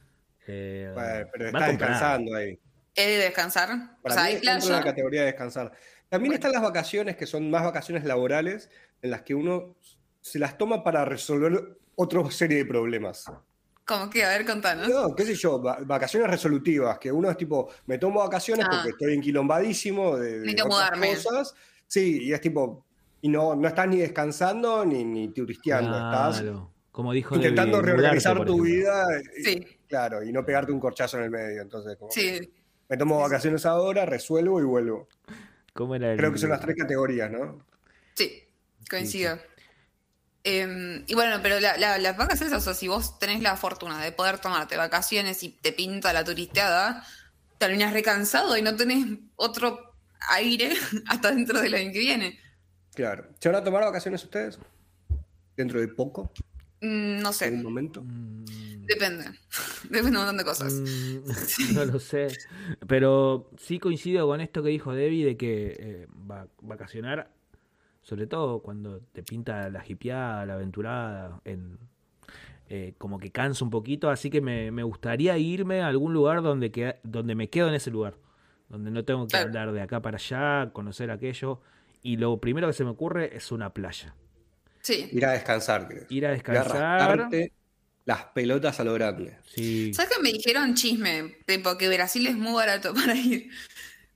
Eh, 0.46 0.90
Bueno, 0.94 1.28
pero 1.32 1.46
está 1.46 1.66
descansando 1.66 2.36
ahí. 2.36 2.58
¿Es 2.94 3.06
de 3.06 3.16
descansar? 3.16 3.68
Para 4.02 4.14
o 4.14 4.18
sea, 4.18 4.22
mí 4.24 4.28
hay 4.36 4.42
la 4.42 4.58
playa. 4.58 4.82
categoría 4.84 5.20
de 5.22 5.26
descansar. 5.26 5.72
También 6.10 6.34
están 6.34 6.50
las 6.52 6.60
vacaciones 6.62 7.16
que 7.16 7.24
son 7.24 7.48
más 7.50 7.62
vacaciones 7.64 8.04
laborales, 8.04 8.68
en 9.00 9.12
las 9.12 9.22
que 9.22 9.34
uno 9.34 9.76
se 10.20 10.38
las 10.40 10.58
toma 10.58 10.82
para 10.82 11.04
resolver 11.04 11.78
otra 11.94 12.28
serie 12.32 12.58
de 12.58 12.66
problemas. 12.66 13.24
Como 13.86 14.10
que, 14.10 14.24
a 14.24 14.28
ver, 14.30 14.44
contanos. 14.44 14.88
No, 14.88 15.14
qué 15.14 15.24
sé 15.24 15.34
yo, 15.36 15.62
va- 15.62 15.78
vacaciones 15.84 16.28
resolutivas, 16.28 16.98
que 16.98 17.10
uno 17.12 17.30
es 17.30 17.36
tipo, 17.36 17.70
me 17.86 17.96
tomo 17.98 18.20
vacaciones 18.20 18.66
Ah. 18.68 18.70
porque 18.74 18.90
estoy 18.90 19.14
enquilombadísimo 19.14 20.16
de, 20.16 20.32
de 20.32 20.38
Necesito 20.40 20.64
otras 20.66 20.78
mudarme. 20.98 21.14
cosas. 21.14 21.54
Sí, 21.86 22.18
y 22.24 22.32
es 22.32 22.40
tipo, 22.40 22.84
y 23.22 23.28
no, 23.28 23.54
no 23.54 23.68
estás 23.68 23.86
ni 23.88 23.98
descansando 23.98 24.84
ni, 24.84 25.04
ni 25.04 25.28
turisteando, 25.32 25.92
estás. 25.94 26.42
Como 26.90 27.12
dijo 27.12 27.36
intentando 27.36 27.80
reorganizar 27.80 28.34
mudarte, 28.34 28.52
tu 28.52 28.62
vida. 28.62 29.06
y- 29.38 29.44
Sí, 29.44 29.66
Claro, 29.88 30.22
y 30.24 30.32
no 30.32 30.44
pegarte 30.44 30.72
un 30.72 30.80
corchazo 30.80 31.18
en 31.18 31.24
el 31.24 31.30
medio. 31.30 31.62
Entonces, 31.62 31.96
como, 31.96 32.10
sí. 32.10 32.52
me 32.88 32.96
tomo 32.96 33.20
vacaciones 33.20 33.64
ahora, 33.64 34.04
resuelvo 34.06 34.60
y 34.60 34.64
vuelvo. 34.64 35.08
¿Cómo 35.72 35.94
era 35.94 36.12
el- 36.12 36.18
Creo 36.18 36.32
que 36.32 36.38
son 36.38 36.50
las 36.50 36.60
tres 36.60 36.76
categorías, 36.76 37.30
¿no? 37.30 37.64
Sí, 38.14 38.42
coincido. 38.88 39.38
Eh, 40.44 41.04
y 41.06 41.14
bueno, 41.14 41.40
pero 41.42 41.60
la- 41.60 41.76
la- 41.76 41.98
las 41.98 42.16
vacaciones, 42.16 42.54
o 42.54 42.60
sea, 42.60 42.74
si 42.74 42.88
vos 42.88 43.18
tenés 43.18 43.42
la 43.42 43.56
fortuna 43.56 44.02
de 44.02 44.12
poder 44.12 44.38
tomarte 44.38 44.76
vacaciones 44.76 45.42
y 45.42 45.50
te 45.50 45.72
pinta 45.72 46.12
la 46.12 46.24
turisteada, 46.24 47.04
terminás 47.58 47.92
recansado 47.92 48.56
y 48.56 48.62
no 48.62 48.74
tenés 48.74 49.04
otro 49.36 49.94
aire 50.30 50.70
hasta 51.06 51.30
dentro 51.30 51.60
del 51.60 51.74
año 51.74 51.92
que 51.92 51.98
viene. 51.98 52.38
Claro. 52.94 53.26
¿Se 53.38 53.48
van 53.50 53.60
a 53.60 53.64
tomar 53.64 53.82
vacaciones 53.84 54.24
ustedes? 54.24 54.58
dentro 55.56 55.78
de 55.78 55.88
poco, 55.88 56.32
Mm, 56.80 57.20
no 57.20 57.28
en 57.28 57.34
sé, 57.34 57.44
algún 57.46 57.62
momento. 57.64 58.02
Mm, 58.02 58.69
depende. 58.94 59.24
Depende 59.84 60.00
de 60.02 60.08
un 60.10 60.14
montón 60.16 60.36
de 60.36 60.44
cosas. 60.44 60.72
mm, 60.72 61.74
no 61.74 61.84
lo 61.86 61.98
sé. 61.98 62.28
Pero 62.86 63.50
sí 63.58 63.78
coincido 63.78 64.26
con 64.26 64.40
esto 64.40 64.62
que 64.62 64.68
dijo 64.70 64.92
Debbie 64.92 65.24
de 65.24 65.36
que 65.36 65.76
eh, 65.78 66.06
va- 66.30 66.48
vacacionar, 66.60 67.30
sobre 68.02 68.26
todo 68.26 68.60
cuando 68.60 69.00
te 69.12 69.22
pinta 69.22 69.68
la 69.70 69.84
hipeada, 69.86 70.46
la 70.46 70.54
aventurada, 70.54 71.40
en, 71.44 71.78
eh, 72.68 72.94
como 72.98 73.18
que 73.18 73.30
cansa 73.32 73.64
un 73.64 73.70
poquito. 73.70 74.10
Así 74.10 74.30
que 74.30 74.40
me, 74.40 74.70
me 74.70 74.82
gustaría 74.82 75.36
irme 75.38 75.80
a 75.82 75.88
algún 75.88 76.12
lugar 76.12 76.42
donde, 76.42 76.70
queda- 76.70 76.96
donde 77.02 77.34
me 77.34 77.48
quedo 77.48 77.68
en 77.68 77.74
ese 77.74 77.90
lugar. 77.90 78.14
Donde 78.68 78.90
no 78.92 79.04
tengo 79.04 79.26
que 79.26 79.30
Claro. 79.32 79.46
hablar 79.48 79.72
de 79.72 79.80
acá 79.82 80.00
para 80.00 80.16
allá, 80.16 80.70
conocer 80.72 81.10
aquello. 81.10 81.60
Y 82.02 82.16
lo 82.16 82.38
primero 82.40 82.66
que 82.68 82.72
se 82.72 82.84
me 82.84 82.90
ocurre 82.90 83.36
es 83.36 83.50
una 83.52 83.74
playa. 83.74 84.14
Sí. 84.80 85.08
Ir 85.12 85.26
a 85.26 85.32
descansar, 85.32 85.88
creo. 85.88 86.04
Ir 86.08 86.08
a 86.08 86.14
Ir 86.14 86.24
a 86.26 86.30
descansar. 86.30 87.28
Las 88.10 88.24
pelotas 88.34 88.80
a 88.80 88.84
lo 88.84 88.92
grande. 88.94 89.36
Sí. 89.54 89.92
¿Sabes 89.94 90.16
que 90.16 90.22
me 90.22 90.32
dijeron 90.32 90.74
chisme? 90.74 91.36
Tipo 91.46 91.78
que 91.78 91.86
Brasil 91.88 92.26
es 92.26 92.34
muy 92.34 92.54
barato 92.54 92.92
para 93.00 93.14
ir. 93.14 93.48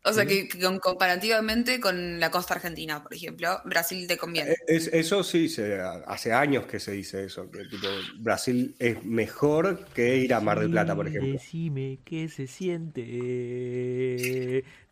O 0.06 0.12
sea, 0.12 0.26
que, 0.26 0.48
que 0.48 0.58
con- 0.58 0.80
comparativamente 0.80 1.78
con 1.80 2.18
la 2.20 2.30
costa 2.32 2.54
argentina, 2.54 3.00
por 3.02 3.14
ejemplo, 3.14 3.60
Brasil 3.64 4.06
te 4.08 4.16
conviene. 4.18 4.50
Eh, 4.50 4.56
Es, 4.66 4.88
eso 4.88 5.22
sí, 5.22 5.48
se, 5.48 5.80
hace 5.80 6.32
años 6.32 6.66
que 6.66 6.78
se 6.80 6.90
dice 6.92 7.24
eso, 7.24 7.48
que 7.50 7.60
tipo, 7.66 7.86
Brasil 8.18 8.74
es 8.80 9.02
mejor 9.04 9.86
que 9.94 10.16
ir 10.18 10.34
a 10.34 10.40
Mar 10.40 10.58
del 10.60 10.70
Plata, 10.70 10.94
por 10.96 11.06
ejemplo. 11.08 11.32
Decime 11.32 12.00
qué 12.04 12.28
se 12.28 12.46
siente 12.48 13.04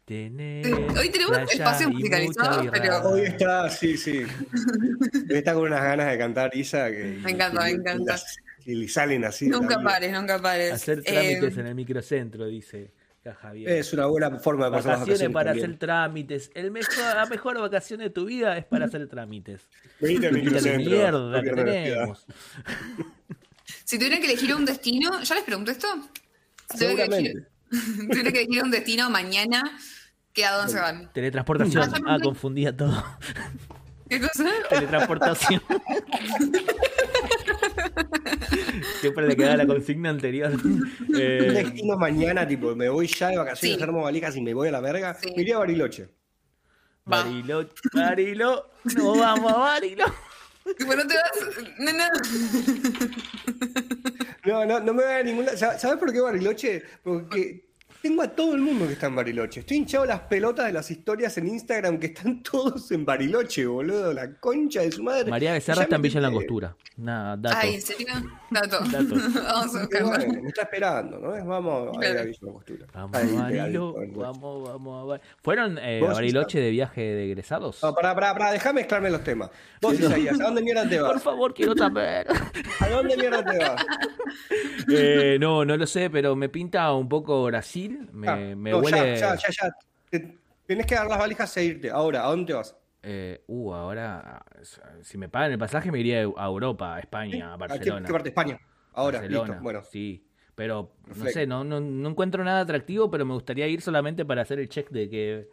tener. 0.06 0.66
Hoy 0.96 1.10
tenemos 1.10 1.36
playa 1.36 1.52
espacio 1.52 1.90
musicalizado, 1.90 2.70
pero-. 2.70 3.02
Hoy 3.10 3.20
está, 3.22 3.68
sí, 3.68 3.96
sí. 3.98 4.22
Hoy 5.30 5.36
está 5.36 5.52
con 5.54 5.64
unas 5.64 5.82
ganas 5.82 6.10
de 6.10 6.16
cantar 6.18 6.56
Isa 6.56 6.90
que 6.90 7.18
Me 7.22 7.32
encanta, 7.32 7.64
me 7.64 7.70
encanta. 7.70 8.16
Y 8.66 8.74
le 8.74 8.88
salen 8.88 9.24
así. 9.24 9.48
Nunca 9.48 9.80
pares, 9.82 10.12
nunca 10.12 10.38
pares. 10.40 10.72
Hacer 10.72 11.02
trámites 11.02 11.56
Eh, 11.56 11.60
en 11.60 11.66
el 11.66 11.74
microcentro, 11.74 12.46
dice 12.46 12.92
Javier. 13.40 13.68
Es 13.70 13.92
una 13.92 14.06
buena 14.06 14.38
forma 14.40 14.64
de 14.66 14.72
pasar 14.72 14.92
las 14.92 15.00
Vacaciones 15.00 15.32
vacaciones. 15.32 15.34
para 15.34 15.50
también. 15.50 15.66
hacer 15.66 15.78
trámites. 15.78 16.50
El 16.54 16.70
mejor, 16.72 16.96
la 17.16 17.26
mejor 17.26 17.60
vacación 17.60 18.00
de 18.00 18.10
tu 18.10 18.24
vida 18.26 18.56
es 18.58 18.64
para 18.64 18.86
hacer 18.86 19.06
trámites. 19.08 19.68
Venite 20.00 20.26
al 20.26 20.32
microcentro. 20.34 20.90
mierda 20.90 21.42
que 21.42 21.50
tenemos. 21.50 22.26
si 23.84 23.96
tuvieran 23.98 24.20
que 24.20 24.26
elegir 24.26 24.54
un 24.54 24.64
destino, 24.64 25.22
¿ya 25.22 25.34
les 25.36 25.44
pregunté 25.44 25.70
esto? 25.72 25.86
Si 26.70 26.78
tuvieran 26.78 26.96
que 26.96 27.16
elegir, 27.16 27.48
Seguramente. 27.70 28.06
tuvieran 28.10 28.32
que 28.32 28.38
elegir 28.42 28.62
un 28.64 28.70
destino 28.72 29.08
mañana, 29.10 29.78
¿qué 30.32 30.44
a 30.44 30.52
dónde 30.56 30.72
se 30.72 30.80
van? 30.80 31.12
Teletransportación. 31.12 31.82
Ah, 31.84 32.00
Ah, 32.14 32.18
confundía 32.20 32.76
todo. 32.76 33.04
¿Qué 34.08 34.20
cosa? 34.20 34.50
Teletransportación. 34.68 35.62
Siempre 39.02 39.26
le 39.28 39.36
queda 39.36 39.56
la 39.56 39.66
consigna 39.66 40.08
anterior. 40.10 40.52
Un 40.64 40.90
Eh, 41.14 41.50
destino 41.52 41.96
mañana, 41.98 42.46
tipo, 42.48 42.74
me 42.74 42.88
voy 42.88 43.06
ya 43.06 43.28
de 43.28 43.36
vacaciones, 43.36 43.76
Sí. 43.76 43.82
armo 43.82 44.02
valijas 44.02 44.34
y 44.36 44.40
me 44.40 44.54
voy 44.54 44.68
a 44.68 44.72
la 44.72 44.80
verga. 44.80 45.14
Sí. 45.20 45.32
Me 45.36 45.42
iría 45.42 45.56
a 45.56 45.58
Bariloche. 45.58 46.08
Va. 47.12 47.24
Barilo, 47.24 47.68
Barilo, 47.92 48.70
no 48.96 49.16
vamos 49.16 49.52
a 49.52 49.56
Barilo. 49.58 50.04
Tipo, 50.78 50.94
no 50.94 51.04
te 51.06 51.14
vas. 51.14 51.64
No, 51.80 51.92
no. 51.92 52.04
No, 54.44 54.64
no, 54.66 54.80
no 54.80 54.94
me 54.94 55.02
voy 55.04 55.12
a 55.12 55.22
ninguna. 55.22 55.56
¿Sabes 55.56 55.80
sabes 55.80 55.98
por 55.98 56.12
qué 56.12 56.20
Bariloche? 56.20 56.82
Porque 57.02 57.71
tengo 58.02 58.22
a 58.22 58.28
todo 58.28 58.54
el 58.54 58.60
mundo 58.60 58.86
que 58.86 58.94
está 58.94 59.06
en 59.06 59.14
Bariloche. 59.16 59.60
Estoy 59.60 59.76
hinchado 59.78 60.04
las 60.04 60.20
pelotas 60.20 60.66
de 60.66 60.72
las 60.72 60.90
historias 60.90 61.38
en 61.38 61.46
Instagram 61.48 61.98
que 61.98 62.06
están 62.08 62.42
todos 62.50 62.90
en 62.90 63.04
Bariloche, 63.04 63.64
boludo. 63.66 64.12
La 64.12 64.34
concha 64.34 64.80
de 64.82 64.90
su 64.92 65.02
madre. 65.02 65.30
María 65.30 65.52
Becerra 65.52 65.82
está 65.84 65.96
en 65.96 66.02
Villa 66.02 66.20
Langostura. 66.20 66.76
Nada, 66.96 67.36
dato. 67.36 67.56
Ay, 67.60 67.74
¿en 67.76 67.82
serio? 67.82 68.06
Dato. 68.50 68.78
Dato. 68.90 69.14
Vamos 69.44 69.74
a 69.76 69.78
buscarlo. 69.80 70.08
bueno, 70.08 70.42
me 70.42 70.48
está 70.48 70.62
esperando, 70.62 71.18
¿no? 71.18 71.46
Vamos 71.46 71.96
a 71.98 72.06
ir 72.10 72.18
a. 72.18 72.22
Villa 72.24 72.38
Langostura. 72.42 72.86
Vamos 72.92 73.16
Ahí, 73.16 73.36
a 73.36 73.40
Barilo, 73.42 73.94
pegadito, 73.94 74.02
en- 74.02 74.18
vamos, 74.18 74.68
vamos 74.68 75.02
a 75.02 75.06
Bar- 75.06 75.20
¿Fueron 75.42 75.78
eh, 75.78 76.00
a 76.06 76.12
Bariloche 76.12 76.58
de 76.60 76.70
viaje 76.70 77.00
de 77.00 77.24
egresados? 77.26 77.82
No, 77.82 77.94
pará, 77.94 78.14
pará, 78.14 78.32
pará, 78.34 78.52
dejá 78.52 78.72
mezclarme 78.72 79.10
los 79.10 79.22
temas. 79.24 79.50
Vos, 79.80 79.98
Isaías, 79.98 80.38
¿a 80.40 80.44
dónde 80.44 80.62
mierda 80.62 80.88
te 80.88 80.98
Por 80.98 81.14
vas? 81.14 81.22
favor, 81.22 81.54
quiero 81.54 81.74
saber. 81.76 82.26
¿A 82.80 82.88
dónde 82.88 83.16
mierda 83.16 83.44
te 83.44 83.58
vas? 83.58 83.86
Eh, 84.92 85.36
no, 85.40 85.64
no 85.64 85.76
lo 85.76 85.86
sé, 85.86 86.10
pero 86.10 86.34
me 86.36 86.48
pinta 86.48 86.92
un 86.92 87.08
poco 87.08 87.44
Brasil. 87.44 87.91
Me, 88.12 88.28
Ah, 88.28 88.36
me 88.56 88.70
no, 88.70 88.78
huele. 88.78 89.16
Ya, 89.18 89.34
ya, 89.34 89.36
ya, 89.36 89.48
ya. 89.62 89.72
Te- 90.10 90.38
Tenés 90.66 90.86
que 90.86 90.94
dar 90.94 91.06
las 91.06 91.18
valijas 91.18 91.56
e 91.56 91.64
irte. 91.64 91.90
Ahora, 91.90 92.24
¿a 92.24 92.28
dónde 92.30 92.46
te 92.46 92.52
vas? 92.54 92.76
Eh, 93.02 93.42
uh, 93.48 93.72
ahora, 93.74 94.44
si 95.02 95.18
me 95.18 95.28
pagan 95.28 95.52
el 95.52 95.58
pasaje, 95.58 95.90
me 95.90 95.98
iría 95.98 96.20
a 96.36 96.46
Europa, 96.46 96.94
a 96.94 97.00
España, 97.00 97.48
a 97.50 97.54
¿A 97.54 97.56
qué, 97.56 97.60
Barcelona. 97.60 98.06
qué 98.06 98.12
parte 98.12 98.24
de 98.24 98.30
España? 98.30 98.58
Ahora, 98.92 99.18
Barcelona, 99.18 99.46
listo. 99.48 99.62
Bueno, 99.62 99.82
sí. 99.82 100.24
Pero, 100.54 100.92
no 101.16 101.26
sé, 101.26 101.46
no, 101.46 101.64
no, 101.64 101.80
no 101.80 102.08
encuentro 102.10 102.44
nada 102.44 102.60
atractivo, 102.60 103.10
pero 103.10 103.24
me 103.24 103.34
gustaría 103.34 103.66
ir 103.66 103.80
solamente 103.80 104.24
para 104.24 104.42
hacer 104.42 104.60
el 104.60 104.68
check 104.68 104.90
de 104.90 105.08
que, 105.08 105.48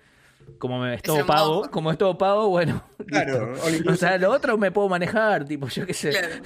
como 0.59 0.79
me, 0.79 0.93
es 0.93 1.01
todo 1.01 1.25
pago, 1.25 1.69
como 1.71 1.89
es 1.91 1.97
todo 1.97 2.17
pago, 2.17 2.49
bueno, 2.49 2.83
Claro, 3.07 3.55
O 3.87 3.95
sea, 3.95 4.17
lo 4.17 4.29
otro 4.31 4.57
me 4.57 4.71
puedo 4.71 4.89
manejar, 4.89 5.45
tipo, 5.45 5.67
yo 5.69 5.85
qué 5.87 5.93
sé. 5.93 6.11
Claro, 6.11 6.43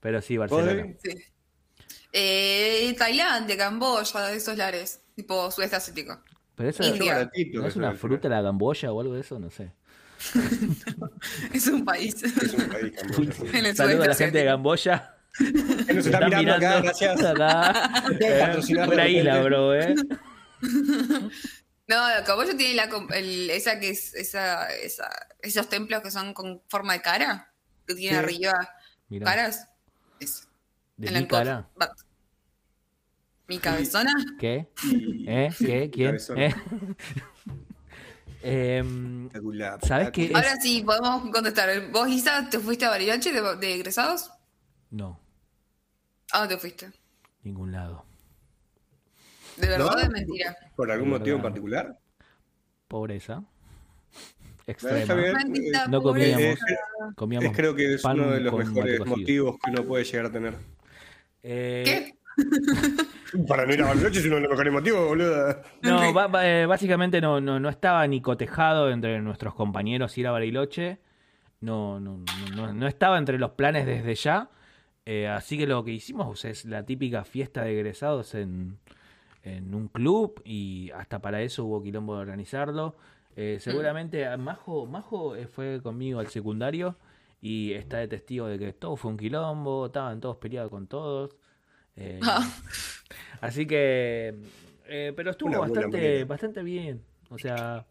Pero 0.00 0.22
sí, 0.22 0.36
¿Vos, 0.38 0.50
Barcelona. 0.50 0.94
Sí. 1.02 1.10
Eh, 2.16 2.94
Tailandia, 2.96 3.56
Camboya, 3.56 4.32
esos 4.32 4.56
lares, 4.56 5.00
tipo 5.16 5.50
sudeste 5.50 5.74
asiático. 5.76 6.22
Pero 6.54 6.68
eso 6.68 6.84
India. 6.84 7.00
Yo 7.00 7.06
baratito, 7.18 7.60
¿no 7.60 7.66
es 7.66 7.74
una 7.76 7.90
es. 7.92 7.98
fruta 8.00 8.28
la 8.28 8.40
gamboya 8.40 8.92
o 8.92 9.00
algo 9.00 9.14
de 9.14 9.20
eso? 9.22 9.38
No 9.40 9.50
sé. 9.50 9.72
Es 11.52 11.66
un 11.66 11.84
país. 11.84 12.14
Es 12.22 12.54
un 12.54 12.68
país, 12.68 12.92
Camboya. 12.96 13.74
Saludos 13.74 14.04
a 14.04 14.08
la 14.08 14.14
gente 14.14 14.38
de. 14.38 14.44
Gamboya. 14.44 15.16
Que 15.36 15.92
nos 15.94 16.06
está 16.06 16.20
mirando 16.20 16.54
acá, 16.54 16.80
gracias. 16.80 17.24
Acá. 17.24 18.04
Eh, 18.20 18.60
Una 18.86 19.08
isla, 19.08 19.42
bro, 19.42 19.74
¿eh? 19.74 19.94
No, 21.88 21.96
Camboya 22.24 22.56
tiene 22.56 22.74
la, 22.74 22.88
com- 22.88 23.12
el- 23.12 23.50
esa 23.50 23.78
que 23.80 23.90
es 23.90 24.14
esa, 24.14 24.68
esa, 24.74 25.10
esos 25.42 25.68
templos 25.68 26.00
que 26.02 26.10
son 26.12 26.32
con 26.32 26.62
forma 26.68 26.92
de 26.94 27.02
cara, 27.02 27.52
que 27.86 27.94
tiene 27.96 28.16
Sí. 28.16 28.22
arriba 28.24 28.68
Mirá, 29.08 29.26
caras. 29.26 29.68
Eso. 30.20 30.44
De 30.96 31.10
mi 31.20 31.26
cara. 31.26 31.68
Mi 33.48 33.58
cabezona. 33.58 34.14
¿Qué? 34.38 34.68
¿Eh? 35.26 35.50
¿Qué? 35.58 35.90
¿Quién? 35.90 36.16
¿Eh? 36.36 36.54
Em, 38.46 39.22
Espectacular. 39.26 39.78
¿Sabes 39.86 40.10
qué? 40.10 40.24
Es- 40.26 40.34
Ahora 40.34 40.56
sí, 40.60 40.82
podemos 40.82 41.30
contestar. 41.30 41.90
¿Vos, 41.90 42.08
Isa, 42.10 42.48
te 42.50 42.58
fuiste 42.58 42.84
a 42.84 42.90
Bariloche 42.90 43.32
de, 43.32 43.56
de 43.56 43.74
egresados? 43.74 44.30
no, 44.90 45.18
¿A 46.32 46.40
dónde 46.40 46.54
te 46.56 46.60
fuiste? 46.60 46.90
ningún 47.42 47.72
lado. 47.72 48.04
¿De 49.56 49.66
verdad 49.68 49.86
¿No? 49.86 49.92
o 49.92 49.96
de 49.96 50.08
mentira? 50.10 50.56
¿Por 50.76 50.90
algún 50.90 51.10
De 51.12 51.18
motivo 51.18 51.36
en 51.36 51.42
particular? 51.42 51.98
Pobreza. 52.88 53.42
Está 54.66 54.98
Extrema. 54.98 55.14
bien. 55.14 55.32
Maldita 55.34 55.86
no 55.88 56.02
comíamos. 56.02 56.42
Es, 56.42 56.58
Comíamos 57.16 57.50
es 57.50 57.56
creo 57.56 57.74
que 57.74 57.94
es 57.94 58.04
uno 58.04 58.30
de 58.30 58.40
los 58.40 58.54
mejores 58.54 59.06
motivos 59.06 59.56
que 59.62 59.70
uno 59.70 59.84
puede 59.84 60.04
llegar 60.04 60.26
a 60.26 60.30
tener. 60.32 60.54
Eh, 61.46 61.82
¿Qué? 61.84 62.14
Para 63.48 63.66
no 63.66 63.72
ir 63.74 63.82
a 63.82 63.86
Bariloche 63.86 64.20
es 64.20 64.26
uno 64.26 64.36
de 64.36 64.40
los 64.42 64.50
mejores 64.50 64.72
motivos, 64.72 65.06
boludo. 65.08 65.56
No, 65.82 66.12
ba- 66.12 66.30
eh, 66.48 66.66
básicamente 66.66 67.20
no, 67.20 67.40
no, 67.40 67.60
no 67.60 67.68
estaba 67.68 68.06
ni 68.06 68.20
cotejado 68.20 68.90
entre 68.90 69.20
nuestros 69.20 69.54
compañeros 69.54 70.16
ir 70.18 70.26
a 70.26 70.30
Bariloche. 70.32 70.98
No, 71.60 72.00
no, 72.00 72.18
no, 72.56 72.56
no- 72.56 72.72
no 72.72 72.86
estaba 72.86 73.18
entre 73.18 73.38
los 73.38 73.50
planes 73.52 73.86
desde 73.86 74.14
ya. 74.14 74.48
Eh, 75.06 75.28
así 75.28 75.58
que 75.58 75.66
lo 75.66 75.84
que 75.84 75.90
hicimos 75.92 76.44
es 76.44 76.64
la 76.64 76.84
típica 76.86 77.24
fiesta 77.24 77.64
de 77.64 77.72
egresados 77.74 78.34
en, 78.34 78.78
en 79.42 79.74
un 79.74 79.88
club 79.88 80.40
y 80.44 80.90
hasta 80.92 81.18
para 81.20 81.42
eso 81.42 81.64
hubo 81.66 81.82
quilombo 81.82 82.14
de 82.16 82.22
organizarlo. 82.22 82.96
Eh, 83.36 83.58
seguramente 83.60 84.34
Majo, 84.38 84.86
Majo 84.86 85.34
fue 85.52 85.80
conmigo 85.82 86.20
al 86.20 86.28
secundario 86.28 86.96
y 87.44 87.74
está 87.74 87.98
de 87.98 88.08
testigo 88.08 88.46
de 88.46 88.58
que 88.58 88.72
todo 88.72 88.96
fue 88.96 89.10
un 89.10 89.18
quilombo, 89.18 89.84
estaban 89.84 90.18
todos 90.18 90.38
peleados 90.38 90.70
con 90.70 90.86
todos. 90.86 91.36
Eh, 91.94 92.18
Ah. 92.22 92.40
Así 93.42 93.66
que, 93.66 94.34
eh, 94.86 95.12
pero 95.14 95.32
estuvo 95.32 95.50
Una 95.50 95.58
bastante, 95.58 96.24
bastante 96.24 96.62
bien. 96.62 97.04
O 97.28 97.36
sea, 97.36 97.84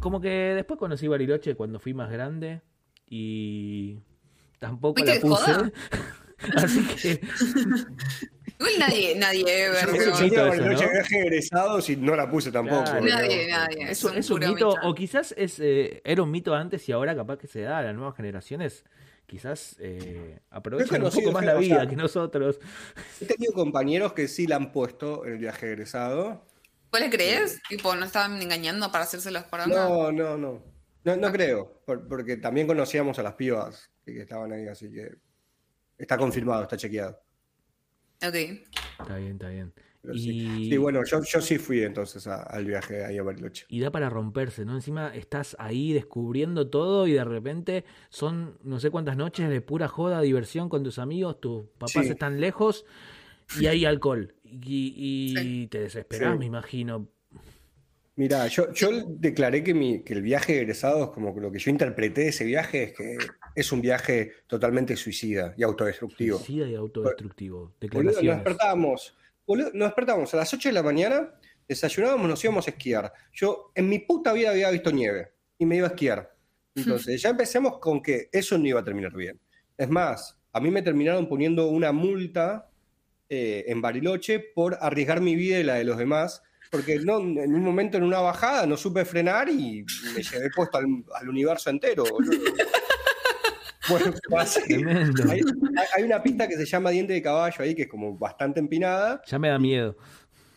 como 0.00 0.20
que 0.20 0.28
después 0.28 0.78
conocí 0.78 1.08
Bariloche 1.08 1.54
cuando 1.54 1.80
fui 1.80 1.94
más 1.94 2.10
grande 2.10 2.60
y 3.08 3.98
tampoco 4.58 5.02
¿Fuiste 5.02 5.14
la 5.14 5.20
puse. 5.22 5.72
Así 6.56 6.86
que 6.86 7.20
Igual 8.60 8.72
nadie, 8.78 9.14
nadie 9.16 9.44
Yo 10.76 11.18
egresados 11.18 11.88
y 11.88 11.96
no 11.96 12.14
la 12.14 12.30
puse 12.30 12.52
tampoco. 12.52 12.84
Claro. 12.84 13.04
Nadie, 13.06 13.48
nadie. 13.48 13.84
es 13.84 13.90
Es 13.92 14.04
un, 14.04 14.16
es 14.18 14.30
un 14.30 14.40
mito, 14.40 14.74
o 14.82 14.94
quizás 14.94 15.34
es, 15.36 15.58
eh, 15.60 16.02
era 16.04 16.22
un 16.22 16.30
mito 16.30 16.54
antes 16.54 16.86
y 16.88 16.92
ahora 16.92 17.16
capaz 17.16 17.38
que 17.38 17.46
se 17.46 17.62
da 17.62 17.78
a 17.78 17.82
las 17.82 17.94
nuevas 17.94 18.14
generaciones. 18.16 18.84
Quizás 19.26 19.76
eh, 19.78 20.40
aprovechan 20.50 21.02
un 21.04 21.10
poco 21.10 21.32
más 21.32 21.44
la 21.44 21.56
o 21.56 21.60
vida 21.60 21.76
sea, 21.76 21.86
que 21.88 21.96
nosotros. 21.96 22.58
He 23.20 23.24
tenido 23.26 23.52
compañeros 23.54 24.12
que 24.12 24.28
sí 24.28 24.46
la 24.46 24.56
han 24.56 24.72
puesto 24.72 25.24
en 25.24 25.32
el 25.34 25.38
viaje 25.38 25.66
egresado. 25.68 26.44
¿Vos 26.90 27.00
le 27.00 27.08
crees? 27.08 27.60
Tipo, 27.68 27.94
¿no 27.94 28.04
estaban 28.04 28.42
engañando 28.42 28.90
para 28.90 29.04
hacérselos 29.04 29.44
por 29.44 29.60
onda? 29.60 29.88
No, 29.88 30.10
no, 30.12 30.36
no. 30.36 30.62
No, 31.04 31.16
no 31.16 31.32
creo, 31.32 31.80
por- 31.86 32.06
porque 32.08 32.36
también 32.36 32.66
conocíamos 32.66 33.18
a 33.18 33.22
las 33.22 33.34
pibas 33.34 33.88
que 34.04 34.20
estaban 34.20 34.52
ahí, 34.52 34.66
así 34.68 34.90
que 34.92 35.12
está 35.96 36.18
confirmado, 36.18 36.64
está 36.64 36.76
chequeado. 36.76 37.18
Ok. 38.26 38.34
Está 38.34 39.16
bien, 39.16 39.32
está 39.32 39.48
bien. 39.48 39.72
Pero 40.02 40.14
Y, 40.14 40.18
sí. 40.20 40.68
Sí, 40.70 40.76
bueno, 40.78 41.02
yo, 41.04 41.20
yo 41.22 41.40
sí 41.42 41.58
fui 41.58 41.82
entonces 41.82 42.26
a- 42.26 42.42
al 42.42 42.64
viaje 42.64 43.04
ahí 43.04 43.18
a 43.18 43.22
Bariloche. 43.22 43.66
y 43.68 43.80
da 43.80 43.90
para 43.90 44.08
romperse, 44.08 44.64
¿no? 44.64 44.74
Encima 44.74 45.14
estás 45.14 45.56
ahí 45.58 45.92
descubriendo 45.92 46.68
todo 46.68 47.06
y 47.06 47.12
de 47.12 47.24
repente 47.24 47.84
son 48.08 48.58
no 48.62 48.80
sé 48.80 48.90
cuántas 48.90 49.16
noches 49.18 49.48
de 49.50 49.60
pura 49.60 49.88
joda, 49.88 50.22
diversión 50.22 50.68
con 50.70 50.82
tus 50.84 50.98
amigos, 50.98 51.38
tus 51.40 51.66
papás 51.78 52.06
Sí. 52.06 52.12
están 52.12 52.40
lejos 52.40 52.86
y 53.60 53.66
hay 53.66 53.84
alcohol. 53.84 54.34
Y, 54.44 54.94
y 54.96 55.36
Sí. 55.36 55.66
te 55.70 55.80
desesperás, 55.80 56.32
Sí. 56.32 56.38
me 56.38 56.46
imagino. 56.46 57.08
Mira, 58.16 58.46
yo, 58.48 58.72
yo 58.74 58.88
declaré 59.06 59.62
que, 59.62 59.72
mi, 59.72 60.02
que 60.02 60.12
el 60.14 60.22
viaje 60.22 60.54
de 60.54 60.60
egresados, 60.60 61.10
como 61.12 61.34
que 61.34 61.40
lo 61.40 61.50
que 61.52 61.58
yo 61.58 61.70
interpreté 61.70 62.22
de 62.22 62.28
ese 62.28 62.44
viaje, 62.44 62.82
es 62.84 62.92
que 62.92 63.16
es 63.54 63.72
un 63.72 63.80
viaje 63.80 64.32
totalmente 64.46 64.96
suicida 64.96 65.54
y 65.56 65.62
autodestructivo. 65.62 66.38
Suicida 66.38 66.68
y 66.68 66.74
autodestructivo. 66.74 67.56
Boludo, 67.58 67.70
nos 67.70 67.80
Declaraciones. 67.80 68.34
despertábamos, 68.36 69.16
boludo, 69.46 69.70
nos 69.74 69.88
despertábamos 69.88 70.34
a 70.34 70.36
las 70.38 70.52
8 70.54 70.68
de 70.68 70.72
la 70.72 70.82
mañana, 70.82 71.34
desayunábamos, 71.68 72.28
nos 72.28 72.44
íbamos 72.44 72.66
a 72.66 72.70
esquiar. 72.70 73.12
Yo 73.32 73.72
en 73.74 73.88
mi 73.88 73.98
puta 74.00 74.32
vida 74.32 74.50
había 74.50 74.70
visto 74.70 74.90
nieve 74.90 75.32
y 75.58 75.66
me 75.66 75.76
iba 75.76 75.86
a 75.86 75.90
esquiar. 75.90 76.34
Entonces 76.74 77.20
ya 77.20 77.30
empecemos 77.30 77.78
con 77.78 78.02
que 78.02 78.28
eso 78.32 78.56
no 78.58 78.66
iba 78.66 78.80
a 78.80 78.84
terminar 78.84 79.12
bien. 79.14 79.40
Es 79.76 79.88
más, 79.88 80.38
a 80.52 80.60
mí 80.60 80.70
me 80.70 80.82
terminaron 80.82 81.28
poniendo 81.28 81.68
una 81.68 81.92
multa 81.92 82.70
eh, 83.28 83.64
en 83.68 83.80
Bariloche 83.80 84.40
por 84.54 84.76
arriesgar 84.80 85.20
mi 85.20 85.34
vida 85.36 85.58
y 85.58 85.64
la 85.64 85.74
de 85.74 85.84
los 85.84 85.96
demás, 85.98 86.42
porque 86.70 86.98
no, 87.00 87.18
en 87.18 87.54
un 87.54 87.62
momento 87.62 87.96
en 87.96 88.04
una 88.04 88.20
bajada 88.20 88.66
no 88.66 88.76
supe 88.76 89.04
frenar 89.04 89.48
y 89.48 89.84
me 90.14 90.22
llevé 90.22 90.50
puesto 90.54 90.78
al, 90.78 90.86
al 91.14 91.28
universo 91.28 91.70
entero. 91.70 92.04
boludo. 92.10 92.32
Bueno. 93.90 94.14
Hay, 95.30 95.40
hay 95.96 96.02
una 96.04 96.22
pista 96.22 96.48
que 96.48 96.56
se 96.56 96.64
llama 96.64 96.90
Diente 96.90 97.12
de 97.12 97.22
Caballo 97.22 97.56
ahí, 97.58 97.74
que 97.74 97.82
es 97.82 97.88
como 97.88 98.16
bastante 98.16 98.60
empinada. 98.60 99.22
Ya 99.26 99.38
me 99.38 99.48
da 99.48 99.58
miedo. 99.58 99.96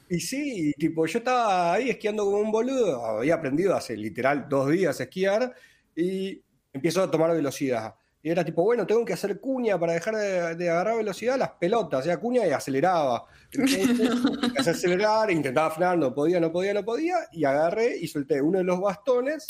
Y 0.09 0.19
sí, 0.19 0.69
y 0.69 0.73
tipo, 0.73 1.05
yo 1.05 1.19
estaba 1.19 1.73
ahí 1.73 1.89
esquiando 1.89 2.25
como 2.25 2.37
un 2.37 2.51
boludo. 2.51 3.03
Había 3.03 3.35
aprendido 3.35 3.75
hace 3.75 3.97
literal 3.97 4.47
dos 4.47 4.69
días 4.69 4.99
a 4.99 5.03
esquiar 5.03 5.53
y 5.95 6.43
empiezo 6.71 7.01
a 7.01 7.09
tomar 7.09 7.31
velocidad. 7.33 7.95
Y 8.25 8.29
era 8.29 8.45
tipo, 8.45 8.63
bueno, 8.63 8.87
tengo 8.87 9.03
que 9.03 9.11
hacer 9.11 9.41
cuña 9.41 9.77
para 9.77 9.91
dejar 9.93 10.15
de, 10.15 10.55
de 10.55 10.69
agarrar 10.69 10.95
velocidad 10.95 11.37
las 11.37 11.51
pelotas. 11.51 11.99
Hacía 11.99 12.17
cuña 12.17 12.47
y 12.47 12.51
aceleraba. 12.51 13.25
Entonces, 13.51 14.67
acelerar, 14.67 15.29
intentaba 15.29 15.69
frenar, 15.71 15.97
no 15.97 16.15
podía, 16.15 16.39
no 16.39 16.49
podía, 16.51 16.73
no 16.73 16.85
podía. 16.85 17.15
Y 17.33 17.43
agarré 17.43 17.97
y 17.97 18.07
solté 18.07 18.41
uno 18.41 18.59
de 18.59 18.63
los 18.63 18.79
bastones 18.79 19.45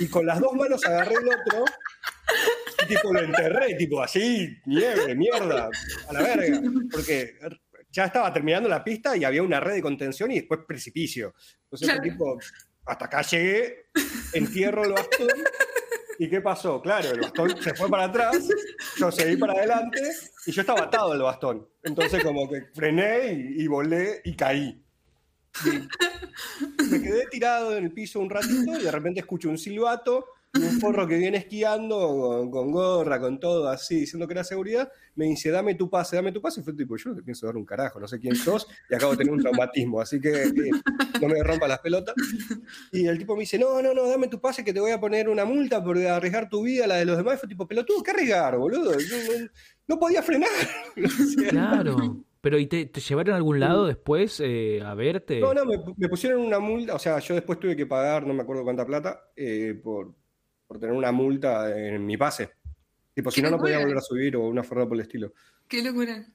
y 0.00 0.08
con 0.08 0.24
las 0.24 0.40
dos 0.40 0.54
manos 0.54 0.84
agarré 0.86 1.14
el 1.16 1.28
otro. 1.28 1.64
Y 2.82 2.86
tipo 2.86 3.12
lo 3.12 3.20
enterré, 3.20 3.74
tipo 3.74 4.02
así, 4.02 4.56
nieve, 4.64 5.14
mierda, 5.14 5.68
a 6.08 6.12
la 6.14 6.22
verga. 6.22 6.62
Porque 6.90 7.34
ya 7.90 8.06
estaba 8.06 8.32
terminando 8.32 8.70
la 8.70 8.82
pista 8.82 9.14
y 9.18 9.24
había 9.24 9.42
una 9.42 9.60
red 9.60 9.74
de 9.74 9.82
contención 9.82 10.30
y 10.30 10.36
después 10.36 10.60
precipicio. 10.66 11.34
Entonces, 11.64 11.88
Claro. 11.88 12.02
tipo, 12.02 12.38
hasta 12.86 13.04
acá 13.04 13.20
llegué, 13.20 13.86
entierro 14.32 14.84
el 14.84 14.92
bastón. 14.92 15.28
¿Y 16.18 16.28
qué 16.28 16.40
pasó? 16.40 16.80
Claro, 16.80 17.10
el 17.10 17.20
bastón 17.20 17.60
se 17.60 17.74
fue 17.74 17.88
para 17.88 18.04
atrás, 18.04 18.48
yo 18.96 19.10
seguí 19.10 19.36
para 19.36 19.54
adelante 19.54 20.00
y 20.46 20.52
yo 20.52 20.60
estaba 20.60 20.84
atado 20.84 21.12
al 21.12 21.22
bastón. 21.22 21.68
Entonces, 21.82 22.22
como 22.22 22.48
que 22.48 22.62
frené 22.74 23.32
y, 23.32 23.66
volé 23.66 24.20
y 24.24 24.34
caí. 24.34 24.82
Me 26.90 27.00
quedé 27.00 27.26
tirado 27.30 27.76
en 27.76 27.84
el 27.84 27.92
piso 27.92 28.20
un 28.20 28.30
ratito 28.30 28.78
y 28.78 28.82
de 28.82 28.90
repente 28.90 29.20
escucho 29.20 29.48
un 29.48 29.58
silbato 29.58 30.26
y 30.54 30.62
un 30.62 30.80
forro 30.80 31.06
que 31.06 31.18
viene 31.18 31.38
esquiando 31.38 31.98
con, 31.98 32.50
con 32.50 32.70
gorra, 32.70 33.20
con 33.20 33.38
todo 33.40 33.68
así, 33.68 34.00
diciendo 34.00 34.26
que 34.26 34.34
era 34.34 34.44
seguridad. 34.44 34.90
Me 35.16 35.26
dice, 35.26 35.50
dame 35.50 35.74
tu 35.74 35.88
pase, 35.90 36.16
dame 36.16 36.32
tu 36.32 36.40
pase. 36.40 36.60
Y 36.60 36.64
fue 36.64 36.72
tipo, 36.74 36.96
yo 36.96 37.10
no 37.10 37.16
te 37.16 37.22
pienso 37.22 37.46
dar 37.46 37.56
un 37.56 37.64
carajo, 37.64 38.00
no 38.00 38.08
sé 38.08 38.18
quién 38.18 38.34
sos 38.36 38.66
y 38.90 38.94
acabo 38.94 39.12
de 39.12 39.18
tener 39.18 39.32
un 39.32 39.40
traumatismo, 39.40 40.00
así 40.00 40.20
que 40.20 40.30
eh, 40.44 40.70
no 41.20 41.28
me 41.28 41.42
rompa 41.42 41.68
las 41.68 41.78
pelotas. 41.80 42.14
Y 42.92 43.06
el 43.06 43.18
tipo 43.18 43.34
me 43.34 43.40
dice, 43.40 43.58
no, 43.58 43.80
no, 43.82 43.94
no, 43.94 44.08
dame 44.08 44.28
tu 44.28 44.40
pase 44.40 44.64
que 44.64 44.72
te 44.72 44.80
voy 44.80 44.90
a 44.92 45.00
poner 45.00 45.28
una 45.28 45.44
multa 45.44 45.82
por 45.82 45.98
arriesgar 45.98 46.48
tu 46.48 46.62
vida, 46.62 46.86
la 46.86 46.96
de 46.96 47.04
los 47.04 47.16
demás. 47.16 47.34
Y 47.36 47.38
fue 47.38 47.48
tipo, 47.48 47.66
pelotudo, 47.68 48.02
¿qué 48.02 48.10
arriesgar, 48.12 48.56
boludo? 48.58 48.92
No, 48.92 48.98
no- 48.98 49.48
no 49.86 49.98
podía 49.98 50.22
frenar. 50.22 50.48
Claro. 51.50 52.24
Pero 52.40 52.58
¿y 52.58 52.66
te, 52.66 52.84
te 52.86 53.00
llevaron 53.00 53.32
a 53.34 53.36
algún 53.36 53.58
lado 53.58 53.86
después 53.86 54.38
eh, 54.44 54.82
a 54.84 54.94
verte? 54.94 55.40
No, 55.40 55.54
no, 55.54 55.64
me, 55.64 55.76
me 55.96 56.08
pusieron 56.10 56.40
una 56.42 56.58
multa, 56.58 56.94
o 56.94 56.98
sea, 56.98 57.18
yo 57.18 57.34
después 57.34 57.58
tuve 57.58 57.74
que 57.74 57.86
pagar, 57.86 58.26
no 58.26 58.34
me 58.34 58.42
acuerdo 58.42 58.64
cuánta 58.64 58.84
plata, 58.84 59.30
eh, 59.34 59.78
por, 59.82 60.14
por 60.74 60.80
tener 60.80 60.96
una 60.96 61.12
multa 61.12 61.70
en 61.78 62.04
mi 62.04 62.16
pase. 62.16 62.50
Tipo, 63.14 63.30
si 63.30 63.40
¡Qué 63.40 63.42
no, 63.48 63.52
no 63.52 63.58
podía 63.62 63.78
volver 63.78 63.96
a 63.96 64.00
subir 64.00 64.36
o 64.36 64.40
una 64.48 64.64
forma 64.64 64.88
por 64.88 64.96
el 64.96 65.02
estilo. 65.02 65.32
Qué 65.68 65.84
locura. 65.84 66.26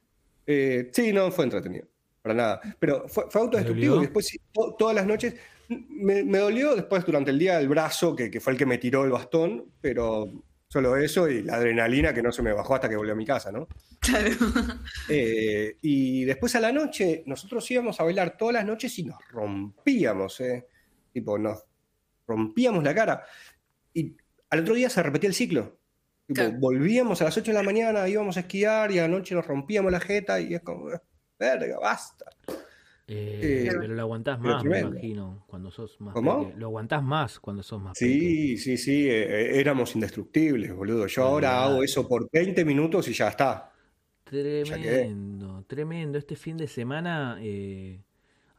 Eh, 0.47 0.89
sí, 0.93 1.11
no 1.11 1.29
fue 1.29 1.43
entretenido, 1.43 1.85
para 2.21 2.33
nada. 2.35 2.61
Pero 2.79 3.05
fue, 3.09 3.25
fue 3.29 3.41
autodestructivo 3.41 3.97
y 3.97 4.01
después 4.01 4.27
sí, 4.27 4.39
to- 4.53 4.75
todas 4.79 4.95
las 4.95 5.05
noches 5.05 5.35
me, 5.67 6.23
me 6.23 6.37
dolió 6.37 6.73
después 6.73 7.05
durante 7.05 7.31
el 7.31 7.37
día 7.37 7.59
el 7.59 7.67
brazo, 7.67 8.15
que, 8.15 8.31
que 8.31 8.39
fue 8.39 8.53
el 8.53 8.57
que 8.57 8.65
me 8.65 8.77
tiró 8.77 9.03
el 9.03 9.11
bastón, 9.11 9.65
pero 9.81 10.31
solo 10.69 10.95
eso 10.95 11.27
y 11.29 11.41
la 11.43 11.55
adrenalina 11.55 12.13
que 12.13 12.21
no 12.23 12.31
se 12.31 12.41
me 12.41 12.53
bajó 12.53 12.75
hasta 12.75 12.87
que 12.87 12.95
volví 12.95 13.11
a 13.11 13.15
mi 13.15 13.25
casa, 13.25 13.51
¿no? 13.51 13.67
Claro. 13.99 14.29
Eh, 15.09 15.75
y 15.81 16.23
después 16.23 16.55
a 16.55 16.61
la 16.61 16.71
noche, 16.71 17.23
nosotros 17.25 17.69
íbamos 17.71 17.99
a 17.99 18.03
bailar 18.05 18.37
todas 18.37 18.53
las 18.53 18.65
noches 18.65 18.97
y 18.99 19.03
nos 19.03 19.17
rompíamos, 19.31 20.39
¿eh? 20.39 20.65
Tipo, 21.11 21.37
nos 21.37 21.65
rompíamos 22.25 22.85
la 22.85 22.95
cara. 22.95 23.23
Y 23.93 24.15
al 24.49 24.59
otro 24.61 24.73
día 24.75 24.89
se 24.89 25.01
repetía 25.03 25.27
el 25.29 25.33
ciclo. 25.35 25.77
Tipo, 26.27 26.41
Claro. 26.41 26.57
volvíamos 26.59 27.21
a 27.21 27.25
las 27.25 27.37
8 27.37 27.51
de 27.51 27.57
la 27.57 27.63
mañana, 27.63 28.07
íbamos 28.07 28.37
a 28.37 28.41
esquiar 28.41 28.91
y 28.91 28.99
a 28.99 29.03
la 29.03 29.07
noche 29.07 29.33
nos 29.35 29.47
rompíamos 29.47 29.91
la 29.91 29.99
jeta 29.99 30.39
y 30.39 30.53
es 30.53 30.61
como, 30.61 30.91
"Eh, 30.91 30.99
verga, 31.39 31.79
basta. 31.79 32.25
Eh, 33.11 33.65
Eh, 33.65 33.67
pero 33.71 33.95
lo 33.95 34.01
aguantás 34.03 34.39
más, 34.39 34.63
me 34.63 34.81
imagino, 34.81 35.43
cuando 35.47 35.71
sos 35.71 35.99
más 35.99 36.13
¿Cómo? 36.13 36.45
peque- 36.49 36.59
Lo 36.59 36.67
aguantás 36.67 37.01
más 37.01 37.39
cuando 37.39 37.63
sos 37.63 37.81
más 37.81 37.97
peque. 37.97 38.11
Sí, 38.19 38.57
sí, 38.57 38.77
sí, 38.77 39.09
eh, 39.09 39.59
éramos 39.59 39.95
indestructibles, 39.95 40.75
boludo. 40.75 41.07
Yo 41.07 41.23
ahora 41.23 41.63
hago 41.63 41.81
eso 41.83 42.07
por 42.07 42.29
20 42.31 42.63
minutos 42.63 43.07
y 43.07 43.13
ya 43.13 43.29
está. 43.29 43.71
Tremendo, 44.25 45.63
tremendo. 45.67 46.17
Este 46.19 46.35
fin 46.35 46.55
de 46.57 46.67
semana, 46.67 47.37
eh, 47.41 47.99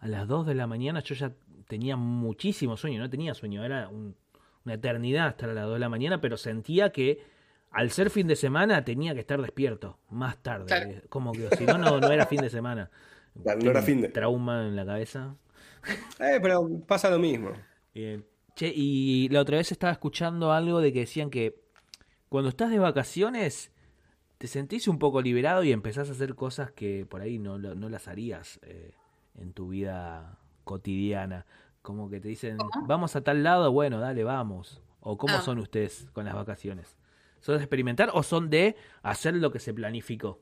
a 0.00 0.08
las 0.08 0.26
2 0.26 0.46
de 0.46 0.54
la 0.54 0.66
mañana, 0.66 1.00
yo 1.00 1.14
ya 1.14 1.32
tenía 1.68 1.96
muchísimo 1.96 2.76
sueño. 2.76 2.98
No 3.00 3.08
tenía 3.08 3.34
sueño, 3.34 3.64
era 3.64 3.88
un- 3.88 4.16
una 4.64 4.74
eternidad 4.74 5.28
estar 5.28 5.48
a 5.50 5.54
las 5.54 5.64
2 5.64 5.74
de 5.74 5.78
la 5.80 5.88
mañana, 5.88 6.20
pero 6.20 6.36
sentía 6.36 6.90
que 6.90 7.22
al 7.70 7.90
ser 7.90 8.10
fin 8.10 8.26
de 8.26 8.36
semana 8.36 8.84
tenía 8.84 9.14
que 9.14 9.20
estar 9.20 9.40
despierto 9.40 9.98
más 10.10 10.36
tarde. 10.42 10.66
Claro. 10.66 10.90
eh, 10.90 11.02
Como 11.08 11.32
que 11.32 11.48
si 11.56 11.64
no, 11.64 11.78
no, 11.78 12.00
no 12.00 12.10
era 12.10 12.26
fin 12.26 12.40
de 12.40 12.50
semana. 12.50 12.90
Claro, 13.44 13.60
no 13.62 13.70
era 13.70 13.80
fin 13.80 14.00
de- 14.00 14.08
Trauma 14.08 14.66
en 14.66 14.74
la 14.74 14.84
cabeza. 14.84 15.36
Eh, 16.18 16.40
pero 16.42 16.68
pasa 16.86 17.08
lo 17.10 17.18
mismo. 17.20 17.52
Bien. 17.94 18.24
Che, 18.56 18.72
y 18.74 19.28
la 19.28 19.40
otra 19.40 19.56
vez 19.58 19.70
estaba 19.70 19.92
escuchando 19.92 20.52
algo 20.52 20.80
de 20.80 20.92
que 20.92 20.98
decían 21.00 21.30
que 21.30 21.54
cuando 22.28 22.48
estás 22.50 22.70
de 22.70 22.80
vacaciones 22.80 23.70
te 24.38 24.48
sentís 24.48 24.88
un 24.88 24.98
poco 24.98 25.22
liberado 25.22 25.62
y 25.62 25.70
empezás 25.70 26.08
a 26.08 26.12
hacer 26.12 26.34
cosas 26.34 26.72
que 26.72 27.06
por 27.08 27.20
ahí 27.20 27.38
no, 27.38 27.56
lo- 27.56 27.76
no 27.76 27.88
las 27.88 28.08
harías 28.08 28.58
eh, 28.62 28.90
en 29.38 29.52
tu 29.52 29.68
vida 29.68 30.36
cotidiana. 30.64 31.46
Como 31.82 32.10
que 32.10 32.20
te 32.20 32.28
dicen, 32.28 32.56
¿Cómo? 32.58 32.86
vamos 32.86 33.16
a 33.16 33.22
tal 33.22 33.42
lado, 33.42 33.72
bueno, 33.72 34.00
dale, 34.00 34.22
vamos. 34.24 34.82
O 35.00 35.16
cómo 35.16 35.36
Ah. 35.36 35.42
son 35.42 35.58
ustedes 35.58 36.06
con 36.12 36.24
las 36.26 36.34
vacaciones. 36.34 36.96
¿Son 37.40 37.56
de 37.56 37.62
experimentar 37.64 38.10
o 38.12 38.22
son 38.22 38.50
de 38.50 38.76
hacer 39.02 39.34
lo 39.34 39.50
que 39.50 39.58
se 39.60 39.72
planificó? 39.72 40.40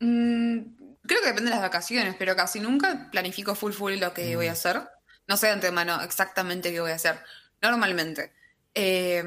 Mm, 0.00 0.58
creo 1.06 1.20
que 1.20 1.26
depende 1.28 1.44
de 1.44 1.50
las 1.56 1.60
vacaciones, 1.62 2.14
pero 2.18 2.36
casi 2.36 2.60
nunca 2.60 3.08
planifico 3.10 3.54
full 3.54 3.72
full 3.72 3.94
lo 3.98 4.12
que 4.12 4.36
voy 4.36 4.48
a 4.48 4.52
hacer. 4.52 4.82
No 5.28 5.36
sé 5.36 5.46
de 5.46 5.52
antemano 5.54 6.00
exactamente 6.02 6.72
qué 6.72 6.80
voy 6.80 6.90
a 6.90 6.96
hacer. 6.96 7.16
Normalmente. 7.62 8.32
Eh, 8.74 9.22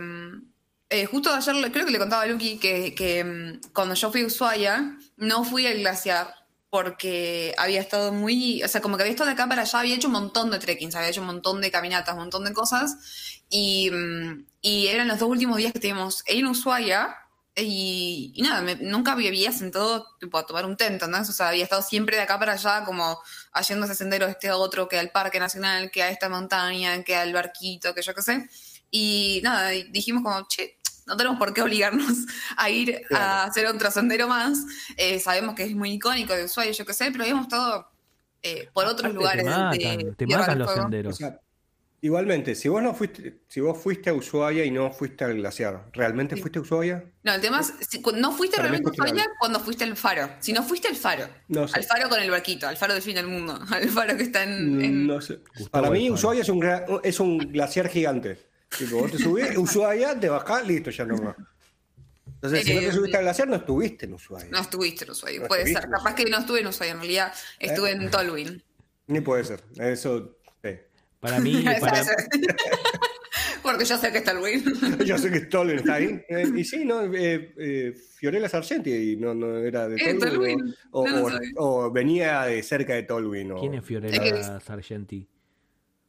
eh, 0.89 1.05
justo 1.05 1.33
ayer 1.33 1.71
creo 1.71 1.85
que 1.85 1.91
le 1.91 1.99
contaba 1.99 2.23
a 2.23 2.25
Lucky 2.27 2.59
que, 2.59 2.93
que, 2.93 3.23
mm, 3.23 3.71
cuando 3.73 3.95
yo 3.95 4.11
fui 4.11 4.21
a 4.21 4.25
Ushuaia 4.27 4.97
no 5.17 5.43
fui 5.43 5.65
al 5.65 5.79
glaciar 5.79 6.33
porque 6.75 7.53
había 7.57 7.79
estado 7.79 8.11
muy, 8.11 8.61
o 8.63 8.67
sea, 8.67 8.81
como 8.81 8.97
que 8.97 9.03
había 9.03 9.11
estado 9.13 9.27
de 9.29 9.33
acá 9.33 9.47
para 9.47 9.61
allá, 9.61 9.79
había 9.79 9.95
hecho 9.95 10.07
un 10.07 10.13
montón 10.13 10.51
de 10.51 10.59
trekkings, 10.59 10.93
había 10.95 11.07
hecho 11.09 11.21
un 11.21 11.27
montón 11.27 11.61
de 11.61 11.71
caminatas, 11.71 12.13
un 12.15 12.19
montón 12.19 12.43
de 12.43 12.51
cosas 12.51 12.97
y, 13.49 13.89
mm, 13.91 14.45
y 14.61 14.87
eran 14.87 15.07
los 15.07 15.19
dos 15.19 15.29
últimos 15.29 15.55
días 15.57 15.71
que 15.71 15.77
estuvimos 15.79 16.21
en 16.27 16.45
Ushuaia 16.47 17.15
y, 17.55 18.33
y 18.35 18.41
nada, 18.41 18.61
me- 18.61 18.75
nunca 18.75 19.15
me 19.15 19.25
había 19.27 19.53
sentado 19.53 20.05
tipo, 20.19 20.37
a 20.37 20.45
tomar 20.45 20.65
un 20.65 20.75
té, 20.75 20.87
¿entendés? 20.87 21.29
O 21.29 21.33
sea, 21.33 21.47
había 21.49 21.63
estado 21.63 21.81
siempre 21.81 22.17
de 22.17 22.23
acá 22.23 22.37
para 22.37 22.53
allá, 22.53 22.83
como 22.83 23.17
haciendo 23.53 23.85
ese 23.85 23.95
sendero 23.95 24.25
este 24.27 24.49
a 24.49 24.57
otro, 24.57 24.89
que 24.89 24.99
al 24.99 25.11
Parque 25.11 25.39
Nacional, 25.39 25.89
que 25.91 26.03
a 26.03 26.09
esta 26.09 26.27
montaña, 26.27 27.01
que 27.05 27.15
al 27.15 27.31
barquito, 27.31 27.93
que 27.95 28.01
yo 28.01 28.13
qué 28.13 28.21
sé. 28.21 28.49
Y 28.91 29.39
nada, 29.43 29.69
dijimos 29.69 30.23
como, 30.23 30.45
che, 30.49 30.77
no 31.05 31.17
tenemos 31.17 31.37
por 31.39 31.53
qué 31.53 31.61
obligarnos 31.61 32.11
a 32.57 32.69
ir 32.69 33.01
a 33.13 33.43
hacer 33.45 33.65
otro 33.67 33.91
sendero 33.91 34.27
más. 34.27 34.59
Eh, 34.97 35.19
sabemos 35.19 35.55
que 35.55 35.63
es 35.63 35.75
muy 35.75 35.91
icónico 35.91 36.33
de 36.33 36.45
Ushuaia, 36.45 36.71
yo 36.71 36.85
qué 36.85 36.93
sé, 36.93 37.11
pero 37.11 37.23
habíamos 37.23 37.45
estado 37.45 37.87
eh, 38.43 38.69
por 38.73 38.85
otros 38.85 39.11
Aparte 39.11 39.15
lugares 39.15 39.43
te 39.45 39.49
de 39.49 40.27
matan, 40.27 40.53
te 40.53 40.55
los. 40.57 40.69
O 40.69 40.73
senderos. 40.75 41.17
sea, 41.17 41.39
Igualmente, 42.01 42.53
si 42.53 42.67
vos 42.69 42.83
no 42.83 42.93
fuiste, 42.93 43.39
si 43.47 43.61
vos 43.61 43.81
fuiste 43.81 44.11
a 44.11 44.13
Ushuaia 44.13 44.63
y 44.63 44.69
no 44.69 44.91
fuiste 44.91 45.23
al 45.23 45.33
glaciar, 45.37 45.89
¿realmente 45.91 46.35
Sí. 46.35 46.41
fuiste 46.41 46.59
a 46.59 46.61
Ushuaia? 46.61 47.03
No, 47.23 47.33
el 47.33 47.41
tema 47.41 47.61
es, 47.61 47.73
si- 47.89 47.99
no 47.99 48.31
fuiste 48.31 48.57
Para 48.57 48.69
realmente 48.69 48.89
a 48.89 49.03
Ushuaia 49.03 49.27
cuando 49.39 49.59
fuiste 49.59 49.85
al 49.85 49.97
faro. 49.97 50.29
Si 50.39 50.53
no 50.53 50.61
fuiste 50.61 50.87
al 50.87 50.95
faro. 50.95 51.27
No 51.47 51.67
sé. 51.67 51.79
Al 51.79 51.83
faro 51.83 52.07
con 52.07 52.19
el 52.21 52.29
barquito, 52.29 52.67
al 52.67 52.77
faro 52.77 52.93
del 52.93 53.01
fin 53.01 53.15
del 53.15 53.25
mundo. 53.25 53.59
Al 53.71 53.89
faro 53.89 54.15
que 54.17 54.21
está 54.23 54.43
en. 54.43 54.83
en- 54.83 55.07
No 55.07 55.19
sé. 55.19 55.39
Gustavo 55.57 55.71
Para 55.71 55.89
mí. 55.89 56.11
Ushuaia 56.11 56.41
es 56.43 56.49
un, 56.49 56.63
es 57.03 57.19
un 57.19 57.37
glaciar 57.39 57.87
gigante. 57.89 58.37
Tipo, 58.77 58.97
vos 58.99 59.11
te 59.11 59.17
subís, 59.17 59.57
Ushuaia, 59.57 60.19
te 60.19 60.29
bajás, 60.29 60.67
listo, 60.67 60.89
ya 60.91 61.05
no 61.05 61.17
más. 61.17 61.35
Entonces, 62.27 62.63
si 62.65 62.73
no 62.73 62.81
Eh, 62.81 62.85
te 62.87 62.91
subiste 62.91 63.17
al 63.17 63.23
glaciar, 63.23 63.47
no 63.47 63.55
estuviste 63.55 64.05
en 64.05 64.13
Ushuaia. 64.13 64.47
No 64.51 64.59
estuviste 64.59 65.05
en 65.05 65.11
Ushuaia. 65.11 65.39
No 65.41 65.47
Puede 65.47 65.65
ser. 65.67 65.89
Capaz 65.89 66.13
que 66.15 66.25
no 66.25 66.37
estuve 66.39 66.59
en 66.61 66.67
Ushuaia. 66.67 66.91
En 66.91 66.97
realidad 66.99 67.33
estuve 67.59 67.89
Eh. 67.91 67.93
en 67.93 68.11
Tolwyn. 68.11 68.63
Ni 69.07 69.21
puede 69.21 69.43
ser. 69.43 69.63
Eso. 69.79 70.37
sí. 70.63 70.71
Para 71.19 71.39
mí, 71.39 71.63
para, 71.79 72.03
Porque 73.63 73.83
yo 73.85 73.97
sé 73.97 74.11
que 74.11 74.19
es 74.19 74.23
Tolwyn. 74.23 74.63
Yo 75.05 75.17
sé 75.17 75.31
que 75.31 75.39
Tolwyn 75.41 75.77
está 75.79 75.95
ahí. 75.95 76.21
Eh, 76.29 76.45
y 76.55 76.63
sí, 76.63 76.85
¿no? 76.85 77.01
Eh, 77.01 77.53
eh, 77.57 77.93
Fiorella 78.17 78.47
Sargenti 78.47 78.91
y 78.93 79.15
no, 79.17 79.33
no 79.33 79.57
era 79.57 79.87
de 79.87 79.95
Eh, 79.95 80.13
Tolwyn. 80.19 80.75
O, 80.91 81.07
No 81.07 81.25
o- 81.55 81.91
venía 81.91 82.43
de 82.43 82.61
cerca 82.61 82.93
de 82.93 83.03
Tolwyn. 83.03 83.53
o- 83.53 83.59
¿quién 83.59 83.73
es 83.73 83.81
Es 83.81 83.87
Fiorella 83.87 84.59
Sargenti? 84.59 85.27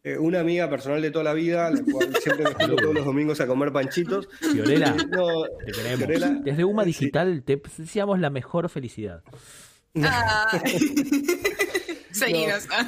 Eh, 0.09 0.17
una 0.19 0.39
amiga 0.39 0.71
personal 0.71 1.03
de 1.03 1.11
toda 1.11 1.25
la 1.25 1.33
vida, 1.35 1.69
la 1.69 1.83
cual 1.83 2.15
siempre 2.23 2.45
me 2.45 2.55
junto 2.55 2.77
todos 2.77 2.95
los 2.95 3.05
domingos 3.05 3.41
a 3.41 3.47
comer 3.49 3.73
panchitos. 3.73 4.29
Fiorella, 4.41 4.95
No, 5.11 5.43
te 5.65 5.73
queremos. 5.73 5.97
Fiorella, 5.99 6.29
Desde 6.45 6.65
Uma 6.65 6.85
sí. 6.85 6.91
Digital 6.91 7.43
te 7.45 7.61
deseamos 7.77 8.21
la 8.21 8.31
mejor 8.31 8.69
felicidad. 8.69 9.25
Ah. 10.03 10.63
No, 12.19 12.27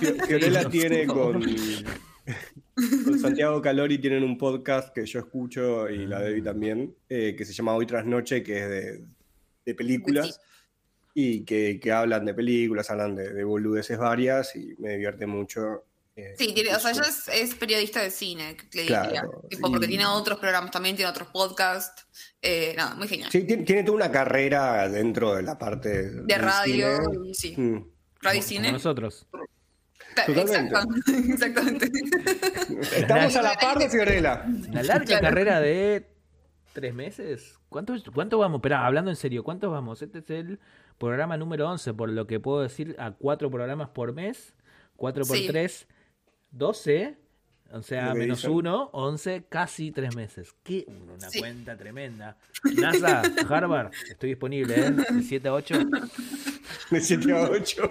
Fio- 0.01 0.27
Fiorella 0.27 0.69
tiene 0.71 1.07
con, 1.07 1.43
con 3.05 3.19
Santiago 3.19 3.61
Calori 3.61 3.99
tienen 3.99 4.23
un 4.25 4.39
podcast 4.39 4.95
que 4.95 5.05
yo 5.05 5.19
escucho 5.19 5.89
y 5.91 6.07
la 6.07 6.21
Debbie 6.21 6.43
también, 6.43 6.95
eh, 7.09 7.35
que 7.37 7.45
se 7.45 7.53
llama 7.53 7.75
Hoy 7.75 7.85
tras 7.87 8.07
Noche, 8.07 8.43
que 8.43 8.59
es 8.63 8.69
de, 8.71 9.05
de 9.67 9.75
películas 9.75 10.41
y 11.15 11.45
que, 11.45 11.79
que 11.79 11.93
hablan 11.93 12.25
de 12.25 12.33
películas, 12.35 12.91
hablan 12.91 13.17
de, 13.17 13.33
de 13.35 13.45
boludeces 13.45 13.99
varias 13.99 14.57
y 14.57 14.75
me 14.79 14.91
divierte 14.93 15.27
mucho. 15.27 15.85
Eh, 16.19 16.35
Sí, 16.37 16.53
tiene, 16.53 16.75
o 16.75 16.81
sea, 16.81 16.91
ella 16.91 17.03
es, 17.03 17.29
es 17.29 17.55
periodista 17.55 18.03
de 18.03 18.11
cine, 18.11 18.57
le 18.73 18.83
diría. 18.83 19.03
Claro, 19.09 19.43
Tipo, 19.49 19.69
y- 19.69 19.71
porque 19.71 19.87
tiene 19.89 20.05
otros 20.07 20.39
programas 20.39 20.71
también, 20.71 20.97
tiene 20.97 21.11
otros 21.11 21.29
podcasts. 21.29 22.07
Eh, 22.43 22.75
nada, 22.77 22.95
muy 22.95 23.09
genial. 23.09 23.31
Sí, 23.31 23.45
tiene, 23.45 23.65
tiene 23.65 23.83
toda 23.85 23.97
una 23.97 24.11
carrera 24.11 24.89
dentro 24.89 25.35
de 25.35 25.43
la 25.43 25.57
parte 25.59 26.11
de 26.11 26.39
radio, 26.39 26.97
cine. 27.11 27.35
sí. 27.35 27.55
Mm. 27.57 27.85
Radio 28.21 28.39
y 28.39 28.43
Como 28.43 28.49
cine. 28.49 28.73
nosotros. 28.73 29.27
Ta- 30.15 30.27
Totalmente. 30.27 30.75
exacto, 30.75 30.97
Exactamente. 31.33 31.91
Estamos 32.97 33.37
a 33.37 33.43
la 33.43 33.55
par 33.55 33.79
de 33.79 33.89
Fiorella. 33.89 34.45
Una 34.69 34.83
larga 34.83 35.05
Claro. 35.05 35.23
carrera 35.23 35.61
de 35.61 36.07
tres 36.73 36.95
meses. 36.95 37.55
¿Cuánto, 37.69 37.95
¿Cuánto 38.15 38.39
vamos? 38.39 38.59
Espera, 38.59 38.87
hablando 38.87 39.11
en 39.11 39.17
serio, 39.17 39.45
¿cuántos 39.45 39.71
vamos? 39.71 40.01
Este 40.03 40.19
es 40.19 40.31
el 40.31 40.59
programa 40.99 41.37
número 41.37 41.69
11, 41.71 41.95
por 41.95 42.09
lo 42.11 42.27
que 42.27 42.41
puedo 42.41 42.63
decir, 42.63 42.97
a 42.99 43.13
cuatro 43.13 43.51
programas 43.51 43.91
por 43.91 44.13
mes. 44.13 44.55
4 44.97 45.25
por 45.25 45.37
Sí. 45.37 45.47
3, 45.47 45.87
12. 46.51 47.17
O 47.71 47.83
sea, 47.83 48.15
menos 48.15 48.39
dicen. 48.39 48.53
1, 48.53 48.91
11, 48.95 49.45
casi 49.49 49.91
tres 49.91 50.17
meses. 50.17 50.55
Qué 50.63 50.87
una 50.89 51.29
Sí. 51.29 51.41
cuenta 51.41 51.77
tremenda. 51.77 52.39
NASA, 52.77 53.23
Harvard, 53.49 53.93
estoy 54.09 54.31
disponible, 54.31 54.75
¿eh? 54.75 54.91
De 54.91 55.23
7 55.23 55.49
a 55.49 55.53
8. 55.55 55.75
De 56.91 57.01
7 57.01 57.33
a 57.33 57.43
8. 57.51 57.89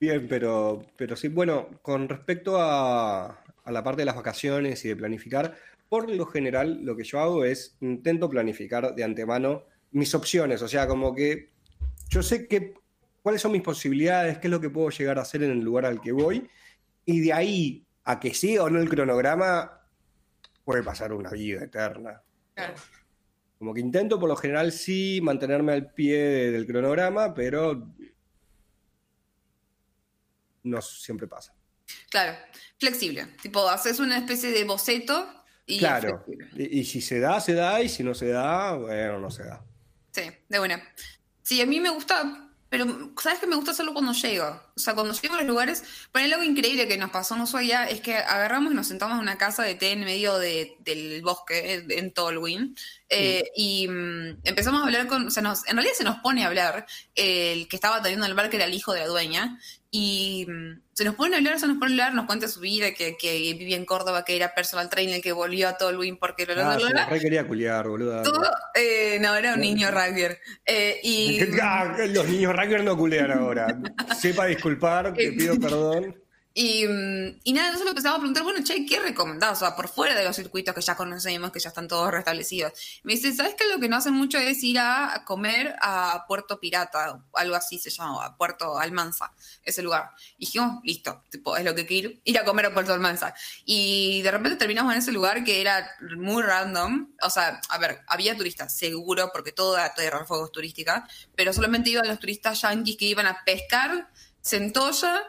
Bien, 0.00 0.26
pero, 0.28 0.84
pero 0.96 1.14
sí, 1.14 1.28
bueno, 1.28 1.68
con 1.80 2.08
respecto 2.08 2.60
a, 2.60 3.26
a 3.64 3.72
la 3.72 3.84
parte 3.84 4.02
de 4.02 4.06
las 4.06 4.16
vacaciones 4.16 4.84
y 4.84 4.88
de 4.88 4.96
planificar, 4.96 5.54
por 5.88 6.10
lo 6.10 6.26
general 6.26 6.84
lo 6.84 6.96
que 6.96 7.04
yo 7.04 7.20
hago 7.20 7.44
es 7.44 7.76
intento 7.80 8.28
planificar 8.28 8.94
de 8.96 9.04
antemano 9.04 9.64
mis 9.92 10.14
opciones, 10.14 10.60
o 10.62 10.68
sea, 10.68 10.88
como 10.88 11.14
que 11.14 11.50
yo 12.08 12.22
sé 12.22 12.48
que, 12.48 12.74
cuáles 13.22 13.40
son 13.40 13.52
mis 13.52 13.62
posibilidades, 13.62 14.38
qué 14.38 14.48
es 14.48 14.50
lo 14.50 14.60
que 14.60 14.70
puedo 14.70 14.90
llegar 14.90 15.18
a 15.18 15.22
hacer 15.22 15.42
en 15.42 15.52
el 15.52 15.60
lugar 15.60 15.86
al 15.86 16.00
que 16.00 16.12
voy, 16.12 16.48
y 17.04 17.20
de 17.20 17.32
ahí 17.32 17.86
a 18.04 18.18
que 18.18 18.34
siga 18.34 18.64
o 18.64 18.70
no 18.70 18.80
el 18.80 18.88
cronograma, 18.88 19.80
puede 20.64 20.82
pasar 20.82 21.12
una 21.12 21.30
vida 21.30 21.64
eterna. 21.64 22.22
Claro. 22.54 22.74
Como 23.58 23.72
que 23.74 23.80
intento 23.80 24.18
por 24.18 24.28
lo 24.28 24.36
general 24.36 24.72
sí 24.72 25.20
mantenerme 25.22 25.72
al 25.72 25.92
pie 25.92 26.18
de- 26.18 26.50
del 26.50 26.66
cronograma, 26.66 27.32
pero 27.32 27.88
no 30.64 30.80
siempre 30.82 31.26
pasa. 31.26 31.54
Claro, 32.10 32.36
flexible. 32.78 33.26
Tipo, 33.40 33.68
haces 33.68 34.00
una 34.00 34.18
especie 34.18 34.50
de 34.50 34.64
boceto 34.64 35.28
y 35.66 35.78
claro. 35.78 36.24
Y, 36.56 36.80
y 36.80 36.84
si 36.84 37.00
se 37.00 37.20
da, 37.20 37.40
se 37.40 37.54
da, 37.54 37.80
y 37.82 37.88
si 37.88 38.02
no 38.02 38.14
se 38.14 38.28
da, 38.28 38.74
bueno, 38.74 39.18
no 39.20 39.30
se 39.30 39.44
da. 39.44 39.64
Sí, 40.10 40.22
de 40.48 40.58
buena. 40.58 40.82
Sí, 41.42 41.60
a 41.60 41.66
mí 41.66 41.80
me 41.80 41.90
gusta, 41.90 42.51
pero 42.72 43.12
¿sabes 43.22 43.38
que 43.38 43.46
me 43.46 43.54
gusta 43.54 43.72
hacerlo 43.72 43.92
cuando 43.92 44.12
llego? 44.14 44.46
O 44.74 44.80
sea, 44.80 44.94
cuando 44.94 45.12
llego 45.12 45.34
a 45.34 45.36
los 45.36 45.46
lugares, 45.46 45.84
poner 46.10 46.32
algo 46.32 46.42
increíble 46.42 46.88
que 46.88 46.96
nos 46.96 47.10
pasó 47.10 47.34
en 47.34 47.42
Ushuaia 47.42 47.84
es 47.86 48.00
que 48.00 48.16
agarramos 48.16 48.72
y 48.72 48.74
nos 48.74 48.86
sentamos 48.86 49.16
en 49.16 49.20
una 49.20 49.36
casa 49.36 49.62
de 49.62 49.74
té 49.74 49.92
en 49.92 50.00
medio 50.00 50.38
de- 50.38 50.78
del 50.80 51.20
bosque, 51.20 51.84
en 51.90 52.12
Tolwyn, 52.14 52.74
eh, 53.10 53.44
y 53.54 53.86
mm, 53.88 54.38
empezamos 54.44 54.80
a 54.80 54.84
hablar 54.86 55.06
con, 55.06 55.26
o 55.26 55.30
sea, 55.30 55.42
nos- 55.42 55.68
en 55.68 55.76
realidad 55.76 55.94
se 55.98 56.04
nos 56.04 56.16
pone 56.20 56.44
a 56.44 56.46
hablar 56.46 56.86
el 57.14 57.68
que 57.68 57.76
estaba 57.76 58.00
teniendo 58.00 58.24
el 58.24 58.32
bar, 58.32 58.48
que 58.48 58.56
era 58.56 58.64
el 58.64 58.72
hijo 58.72 58.94
de 58.94 59.00
la 59.00 59.06
dueña, 59.06 59.58
y 59.94 60.46
mm, 60.48 60.80
se 60.94 61.04
nos 61.04 61.14
pone 61.16 61.34
a 61.34 61.38
hablar, 61.38 61.60
se 61.60 61.66
nos 61.68 61.76
pone 61.76 61.90
a 61.90 62.06
hablar, 62.06 62.14
nos 62.14 62.24
cuenta 62.24 62.48
su 62.48 62.60
vida, 62.60 62.94
que, 62.94 63.14
que 63.18 63.38
vivía 63.52 63.76
en 63.76 63.84
Córdoba, 63.84 64.24
que 64.24 64.34
era 64.34 64.54
personal 64.54 64.88
trainer, 64.88 65.20
que 65.20 65.32
volvió 65.32 65.68
a 65.68 65.76
Tolwyn 65.76 66.16
porque... 66.16 66.46
bla, 66.46 66.72
Ah, 66.72 66.78
la 66.78 67.06
re 67.06 67.20
quería 67.20 67.46
culiar, 67.46 67.86
boluda. 67.86 68.22
Todo, 68.22 68.42
eh, 68.74 69.18
no, 69.20 69.34
era 69.34 69.52
un 69.52 69.60
niño 69.60 69.90
rugby. 69.90 70.28
Eh, 70.64 70.98
y 71.02 71.40
Ah, 71.62 71.94
los 72.08 72.26
niños 72.26 72.56
Racker 72.56 72.82
no 72.82 72.96
culean 72.96 73.30
ahora. 73.32 73.78
Sepa 74.18 74.46
disculpar, 74.46 75.12
te 75.12 75.30
pido 75.32 75.54
perdón. 75.60 76.16
Y, 76.54 76.86
mm, 76.86 77.40
y 77.44 77.52
nada, 77.52 77.76
le 77.76 77.88
empezaba 77.88 78.16
a 78.16 78.18
preguntar, 78.18 78.42
bueno, 78.42 78.62
che, 78.62 78.84
¿qué 78.84 79.00
recomendás? 79.00 79.52
O 79.52 79.60
sea, 79.60 79.76
por 79.76 79.88
fuera 79.88 80.14
de 80.14 80.24
los 80.24 80.36
circuitos 80.36 80.74
que 80.74 80.80
ya 80.80 80.94
conocemos, 80.94 81.50
que 81.50 81.60
ya 81.60 81.68
están 81.68 81.88
todos 81.88 82.10
restablecidos. 82.10 82.72
Me 83.04 83.14
dice, 83.14 83.32
¿sabes 83.32 83.54
qué? 83.54 83.64
Lo 83.68 83.80
que 83.80 83.88
no 83.88 83.96
hacen 83.96 84.12
mucho 84.12 84.38
es 84.38 84.62
ir 84.62 84.78
a 84.78 85.22
comer 85.26 85.74
a 85.80 86.24
Puerto 86.28 86.60
Pirata, 86.60 87.22
algo 87.34 87.54
así 87.54 87.78
se 87.78 87.90
llamaba, 87.90 88.36
Puerto 88.36 88.78
Almanza, 88.78 89.32
ese 89.64 89.82
lugar. 89.82 90.10
Y 90.36 90.46
dijimos, 90.46 90.80
listo, 90.84 91.22
tipo, 91.30 91.56
es 91.56 91.64
lo 91.64 91.74
que 91.74 91.86
que 91.86 92.20
ir, 92.24 92.38
a 92.38 92.44
comer 92.44 92.66
a 92.66 92.74
Puerto 92.74 92.92
Almanza. 92.92 93.34
Y 93.64 94.22
de 94.22 94.30
repente 94.30 94.56
terminamos 94.56 94.92
en 94.92 94.98
ese 94.98 95.12
lugar 95.12 95.44
que 95.44 95.60
era 95.60 95.90
muy 96.16 96.42
random. 96.42 97.12
O 97.22 97.30
sea, 97.30 97.60
a 97.68 97.78
ver, 97.78 98.00
había 98.06 98.36
turistas, 98.36 98.76
seguro, 98.76 99.30
porque 99.32 99.52
toda 99.52 99.94
Tierra 99.94 100.18
del 100.18 100.26
Fuego 100.26 100.46
es 100.46 100.52
turística, 100.52 101.08
pero 101.34 101.52
solamente 101.52 101.90
iban 101.90 102.06
los 102.08 102.18
turistas 102.18 102.60
yanquis 102.60 102.96
que 102.96 103.06
iban 103.06 103.26
a 103.26 103.44
pescar 103.44 104.08
centolla, 104.42 105.22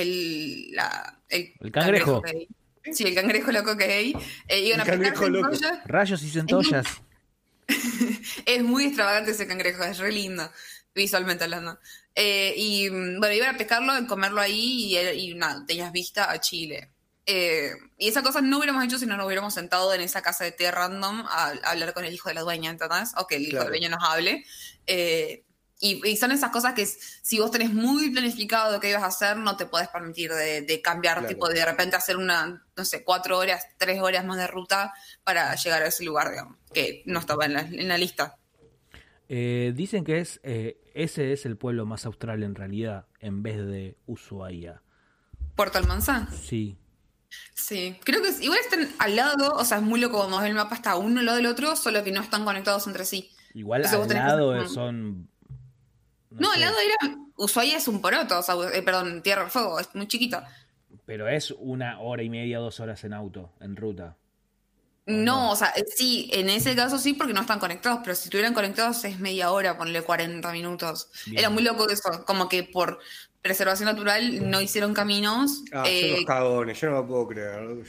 el, 0.00 0.72
la, 0.72 1.18
el, 1.28 1.52
El 1.60 1.72
cangrejo. 1.72 2.22
que 2.22 2.30
hay. 2.30 2.48
Sí, 2.94 3.04
el 3.04 3.14
cangrejo 3.14 3.52
loco 3.52 3.76
que 3.76 3.84
hay. 3.84 4.14
Eh, 4.48 4.60
iban 4.60 4.80
El 4.80 4.80
a 4.80 4.84
pescar 4.84 5.12
cangrejo 5.14 5.28
loco. 5.28 5.56
Rayos 5.86 6.22
y 6.22 6.30
centollas. 6.30 6.86
Es 8.46 8.62
muy 8.62 8.84
extravagante 8.86 9.30
ese 9.30 9.46
cangrejo, 9.46 9.82
es 9.84 9.98
re 9.98 10.12
lindo, 10.12 10.50
visualmente 10.94 11.44
hablando. 11.44 11.78
Eh, 12.14 12.52
y 12.56 12.90
mm, 12.90 13.18
bueno, 13.18 13.34
iban 13.34 13.54
a 13.54 13.58
pescarlo, 13.58 13.92
a 13.92 14.06
comerlo 14.06 14.40
ahí 14.40 14.84
y, 14.90 14.96
era- 14.96 15.12
y 15.14 15.34
nada, 15.34 15.64
tenías 15.66 15.92
vista 15.92 16.30
a 16.30 16.40
Chile. 16.40 16.90
Eh, 17.24 17.70
y 17.98 18.08
esa 18.08 18.22
cosa 18.22 18.40
no 18.40 18.58
hubiéramos 18.58 18.84
hecho 18.84 18.98
si 18.98 19.06
no 19.06 19.16
nos 19.16 19.26
hubiéramos 19.26 19.54
sentado 19.54 19.94
en 19.94 20.00
esa 20.00 20.22
casa 20.22 20.44
de 20.44 20.50
té 20.52 20.70
random 20.70 21.20
a, 21.28 21.52
a 21.62 21.70
hablar 21.70 21.94
con 21.94 22.04
el 22.04 22.12
hijo 22.12 22.28
de 22.28 22.34
la 22.34 22.40
dueña, 22.42 22.70
¿entendés? 22.70 23.12
O 23.16 23.26
que 23.26 23.36
el 23.36 23.42
hijo 23.42 23.50
Claro. 23.52 23.64
de 23.66 23.70
la 23.70 23.78
dueña 23.78 23.88
nos 23.96 24.04
hable. 24.08 24.44
Eh, 24.86 25.44
y, 25.82 26.00
y 26.08 26.16
son 26.16 26.30
esas 26.32 26.50
cosas 26.50 26.74
que 26.74 26.86
si 26.86 27.40
vos 27.40 27.50
tenés 27.50 27.74
muy 27.74 28.08
planificado 28.10 28.72
lo 28.72 28.80
que 28.80 28.88
ibas 28.90 29.02
a 29.02 29.06
hacer, 29.06 29.36
no 29.36 29.56
te 29.56 29.66
podés 29.66 29.88
permitir 29.88 30.32
de, 30.32 30.62
de 30.62 30.80
cambiar, 30.80 31.18
Claro. 31.18 31.28
tipo 31.28 31.48
de 31.48 31.64
repente 31.64 31.96
hacer 31.96 32.16
una, 32.16 32.64
no 32.76 32.84
sé, 32.84 33.02
cuatro 33.04 33.36
horas, 33.38 33.66
tres 33.78 34.00
horas 34.00 34.24
más 34.24 34.36
de 34.38 34.46
ruta 34.46 34.94
para 35.24 35.54
llegar 35.56 35.82
a 35.82 35.86
ese 35.88 36.04
lugar, 36.04 36.30
digamos, 36.30 36.56
que 36.72 37.02
no 37.06 37.18
estaba 37.20 37.44
en 37.46 37.52
la, 37.54 37.60
en 37.60 37.88
la 37.88 37.98
lista. 37.98 38.38
Eh, 39.28 39.72
dicen 39.74 40.04
que 40.04 40.20
es 40.20 40.40
eh, 40.42 40.78
ese 40.94 41.32
es 41.32 41.46
el 41.46 41.56
pueblo 41.56 41.86
más 41.86 42.04
austral 42.06 42.42
en 42.42 42.54
realidad, 42.54 43.06
en 43.20 43.42
vez 43.42 43.56
de 43.58 43.96
Ushuaia. 44.06 44.82
Puerto 45.56 45.78
Almanzán. 45.78 46.28
Sí. 46.32 46.76
Sí, 47.54 47.98
creo 48.04 48.20
que 48.22 48.28
es- 48.28 48.40
igual 48.42 48.58
están 48.60 48.88
al 48.98 49.16
lado, 49.16 49.54
o 49.54 49.64
sea, 49.64 49.78
es 49.78 49.82
muy 49.82 49.98
loco 50.00 50.18
cuando 50.18 50.38
ves 50.38 50.48
el 50.48 50.54
mapa, 50.54 50.74
está 50.74 50.96
uno 50.96 51.20
al 51.20 51.26
lado 51.26 51.36
del 51.38 51.46
otro, 51.46 51.76
solo 51.76 52.04
que 52.04 52.12
no 52.12 52.20
están 52.20 52.44
conectados 52.44 52.86
entre 52.86 53.04
sí. 53.06 53.30
Igual 53.54 53.84
al 53.86 54.08
lado 54.12 54.54
como- 54.54 54.68
son. 54.68 55.28
No, 56.38 56.48
al 56.50 56.54
sé, 56.54 56.60
lado 56.60 56.76
era. 56.78 57.16
Ushuaia 57.36 57.76
es 57.76 57.88
un 57.88 58.00
poroto, 58.00 58.38
o 58.38 58.42
sea, 58.42 58.54
eh, 58.74 58.82
perdón, 58.82 59.22
Tierra 59.22 59.42
del 59.42 59.50
Fuego, 59.50 59.80
es 59.80 59.94
muy 59.94 60.06
chiquito. 60.06 60.40
Pero 61.04 61.28
es 61.28 61.50
una 61.50 62.00
hora 62.00 62.22
y 62.22 62.30
media, 62.30 62.58
dos 62.58 62.80
horas 62.80 63.02
en 63.04 63.12
auto, 63.12 63.52
en 63.60 63.76
ruta. 63.76 64.16
No, 65.04 65.50
o 65.50 65.56
sea, 65.56 65.68
eh, 65.76 65.84
sí, 65.86 66.30
en 66.32 66.48
ese 66.48 66.76
caso 66.76 66.96
sí, 66.96 67.14
porque 67.14 67.32
no 67.32 67.40
están 67.40 67.58
conectados, 67.58 68.00
pero 68.04 68.14
si 68.14 68.24
estuvieran 68.24 68.54
conectados 68.54 69.04
es 69.04 69.18
media 69.18 69.50
hora, 69.50 69.76
ponle 69.76 70.02
40 70.02 70.52
minutos. 70.52 71.08
Bien. 71.26 71.40
Era 71.40 71.50
muy 71.50 71.64
loco 71.64 71.88
eso, 71.88 72.24
como 72.24 72.48
que 72.48 72.62
por 72.62 73.00
preservación 73.40 73.86
natural 73.86 74.48
no 74.48 74.60
hicieron 74.60 74.94
caminos. 74.94 75.64
Ah, 75.72 75.84
eh, 75.86 76.02
son 76.02 76.16
los 76.16 76.24
cagones, 76.24 76.80
yo 76.80 76.90
no 76.90 76.96
lo 76.98 77.06
puedo 77.06 77.28
creer. 77.28 77.84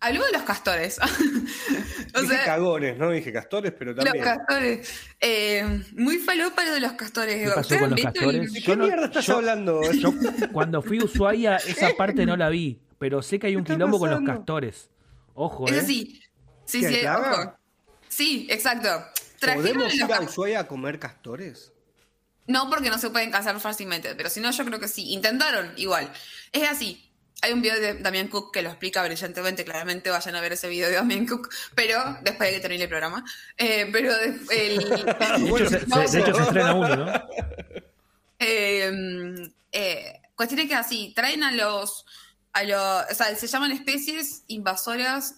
Habló 0.00 0.24
de 0.26 0.32
los 0.32 0.42
castores. 0.42 0.98
o 2.14 2.20
Dije 2.22 2.34
sea, 2.34 2.44
cagones, 2.44 2.98
no 2.98 3.10
dije 3.10 3.32
castores, 3.32 3.72
pero 3.78 3.92
los 3.92 4.04
también. 4.04 4.24
castores. 4.24 4.88
Eh, 5.20 5.82
muy 5.92 6.18
falopa 6.18 6.64
lo 6.64 6.72
de 6.72 6.80
los 6.80 6.92
castores. 6.92 7.36
¿Qué 7.42 7.48
pasó 7.48 7.60
¿Ustedes 7.60 7.80
con 7.82 7.90
los 7.90 8.00
castores? 8.02 8.40
el- 8.40 8.52
¿De 8.52 8.60
Yo 8.60 8.66
qué 8.72 8.76
no- 8.76 8.84
mierda 8.86 9.04
estás 9.06 9.26
yo- 9.26 9.36
hablando? 9.36 9.80
Yo 9.92 10.12
cuando 10.52 10.82
fui 10.82 10.98
a 11.00 11.04
Ushuaia, 11.04 11.56
esa 11.66 11.90
parte 11.96 12.26
no 12.26 12.36
la 12.36 12.48
vi, 12.48 12.80
pero 12.98 13.22
sé 13.22 13.38
que 13.38 13.46
hay 13.48 13.56
un 13.56 13.64
¿Qué 13.64 13.72
está 13.72 13.76
quilombo 13.76 13.98
con 13.98 14.10
los 14.10 14.22
castores. 14.22 14.88
Ojo, 15.34 15.66
Es 15.68 15.74
¿eh? 15.74 15.80
así. 15.80 16.22
Sí, 16.64 16.80
¿Qué, 16.80 16.88
sí, 16.88 16.96
plaga? 17.00 17.32
ojo. 17.42 17.54
Sí, 18.08 18.46
exacto. 18.50 18.88
¿Podemos 19.40 19.84
los 19.84 19.94
ir 19.94 20.04
a. 20.12 20.20
Ushuaia 20.20 20.60
a 20.60 20.66
comer 20.66 20.98
castores? 20.98 21.72
No, 22.46 22.68
porque 22.68 22.90
no 22.90 22.98
se 22.98 23.10
pueden 23.10 23.30
cazar 23.30 23.58
fácilmente, 23.60 24.14
pero 24.16 24.28
si 24.28 24.40
no, 24.40 24.50
yo 24.50 24.64
creo 24.64 24.80
que 24.80 24.88
sí. 24.88 25.12
Intentaron 25.12 25.72
igual. 25.76 26.10
Es 26.52 26.68
así. 26.68 27.09
Hay 27.42 27.52
un 27.52 27.62
video 27.62 27.80
de 27.80 27.94
Damián 27.94 28.28
Cook 28.28 28.52
que 28.52 28.60
lo 28.62 28.68
explica 28.68 29.02
brillantemente, 29.02 29.64
claramente 29.64 30.10
vayan 30.10 30.34
a 30.36 30.40
ver 30.42 30.52
ese 30.52 30.68
video 30.68 30.88
de 30.88 30.94
Damián 30.96 31.26
Cook, 31.26 31.48
pero 31.74 32.18
después 32.22 32.50
de 32.50 32.56
que 32.56 32.60
termine 32.60 32.82
el 32.84 32.88
programa. 32.90 33.24
Eh, 33.56 33.88
pero 33.90 34.14
de- 34.16 34.38
el, 34.50 34.76
De 34.88 35.48
hecho, 35.48 35.68
se, 35.70 35.86
no, 35.86 36.06
se- 36.08 36.16
de 36.18 36.22
hecho, 36.22 36.34
se 36.34 36.42
estrena 36.42 36.74
uno, 36.74 36.96
¿no? 36.96 37.12
eh, 38.38 39.52
eh, 39.72 40.20
cuestión 40.34 40.60
es 40.60 40.68
que 40.68 40.74
así, 40.74 41.12
traen 41.14 41.42
a 41.42 41.52
los, 41.52 42.04
a 42.52 42.62
los, 42.64 43.04
o 43.10 43.14
sea, 43.14 43.34
se 43.34 43.46
llaman 43.46 43.72
especies 43.72 44.42
invasoras, 44.48 45.36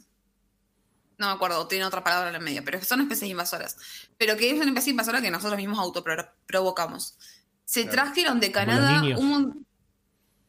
no 1.19 1.29
me 1.29 1.33
acuerdo, 1.35 1.69
tiene 1.69 1.85
otra 1.85 2.03
palabra 2.03 2.29
en 2.29 2.33
la 2.33 2.41
media, 2.41 2.63
pero 2.65 2.83
son 2.83 3.01
especies 3.01 3.31
invasoras. 3.31 3.77
Pero 4.19 4.37
que 4.37 4.51
es 4.51 4.57
una 4.57 4.67
especie 4.69 4.91
invasora 4.91 5.21
que 5.21 5.31
nosotros 5.31 5.57
mismos 5.57 5.79
autoprovocamos. 5.79 7.17
Se 7.65 7.83
Claro. 7.83 7.93
trajeron 8.09 8.41
de 8.41 8.51
Canadá 8.51 9.03
un 9.19 9.67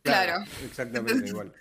Claro. 0.03 0.43
Exactamente 0.63 1.27
igual. 1.27 1.53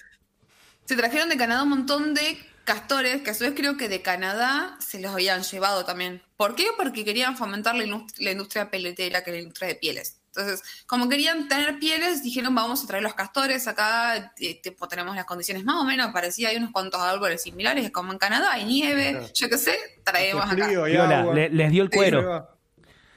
Se 0.85 0.97
trajeron 0.97 1.29
de 1.29 1.37
Canadá 1.37 1.63
un 1.63 1.69
montón 1.71 2.13
de 2.13 2.37
castores, 2.65 3.23
que 3.23 3.31
a 3.31 3.35
su 3.35 3.45
vez 3.45 3.55
creo 3.57 3.77
que 3.77 3.89
de 3.89 4.03
Canadá 4.03 4.77
se 4.81 5.01
los 5.01 5.13
habían 5.13 5.43
llevado 5.43 5.85
también. 5.85 6.23
¿Por 6.37 6.55
qué? 6.57 6.67
Porque 6.77 7.05
querían 7.05 7.37
fomentar 7.37 7.75
la, 7.77 7.85
indust- 7.85 8.15
la 8.19 8.33
industria 8.33 8.71
peletera, 8.71 9.23
que 9.25 9.31
es 9.31 9.37
la 9.37 9.43
industria 9.43 9.69
de 9.69 9.75
pieles. 9.77 10.19
Entonces, 10.35 10.63
como 10.87 11.09
querían 11.09 11.47
tener 11.47 11.79
pieles, 11.79 12.23
dijeron 12.23 12.55
vamos 12.55 12.83
a 12.83 12.87
traer 12.87 13.03
los 13.03 13.15
castores 13.15 13.69
acá, 13.69 14.33
eh, 14.39 14.61
tipo, 14.63 14.89
tenemos 14.89 15.15
las 15.15 15.27
condiciones 15.27 15.63
más 15.65 15.77
o 15.77 15.85
menos 15.85 16.11
parecidas, 16.13 16.53
hay 16.53 16.57
unos 16.57 16.71
cuantos 16.73 17.01
árboles 17.01 17.43
similares, 17.43 17.91
como 17.91 18.13
en 18.13 18.19
Canadá, 18.19 18.53
hay 18.53 18.65
nieve, 18.65 19.11
Claro. 19.11 19.29
yo 19.35 19.49
qué 19.51 19.59
sé, 19.59 19.79
traemos 20.05 20.45
acá. 20.51 20.65
frío, 20.67 20.85
agua. 20.85 21.35
le- 21.35 21.51
les 21.51 21.71
dio 21.71 21.83
el 21.85 21.91
Sí, 21.91 21.97
cuero. 21.97 22.49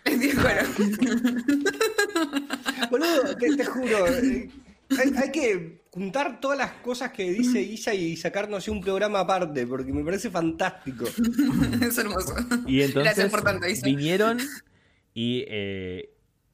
Les 0.04 0.20
digo, 0.20 0.42
bueno, 0.42 0.62
Boludo, 2.92 3.36
te, 3.38 3.56
te 3.56 3.66
juro, 3.66 4.08
eh, 4.08 4.50
hay, 4.90 5.14
hay 5.24 5.32
que 5.32 5.84
juntar 5.92 6.40
todas 6.42 6.58
las 6.58 6.72
cosas 6.74 7.12
que 7.12 7.32
dice 7.32 7.62
Isa 7.62 7.94
y 7.94 8.18
sacarnos 8.18 8.68
un 8.68 8.82
programa 8.82 9.22
aparte, 9.22 9.66
porque 9.66 9.94
me 9.94 10.04
parece 10.04 10.30
fantástico. 10.30 11.06
es 11.82 11.98
hermoso. 11.98 12.36
Y 12.68 12.82
entonces 12.82 13.04
Gracias 13.16 13.32
por 13.32 13.44
tanto, 13.44 13.68
Isa. 13.68 13.86
vinieron 13.86 14.40
y, 15.14 15.46
eh, 15.48 16.10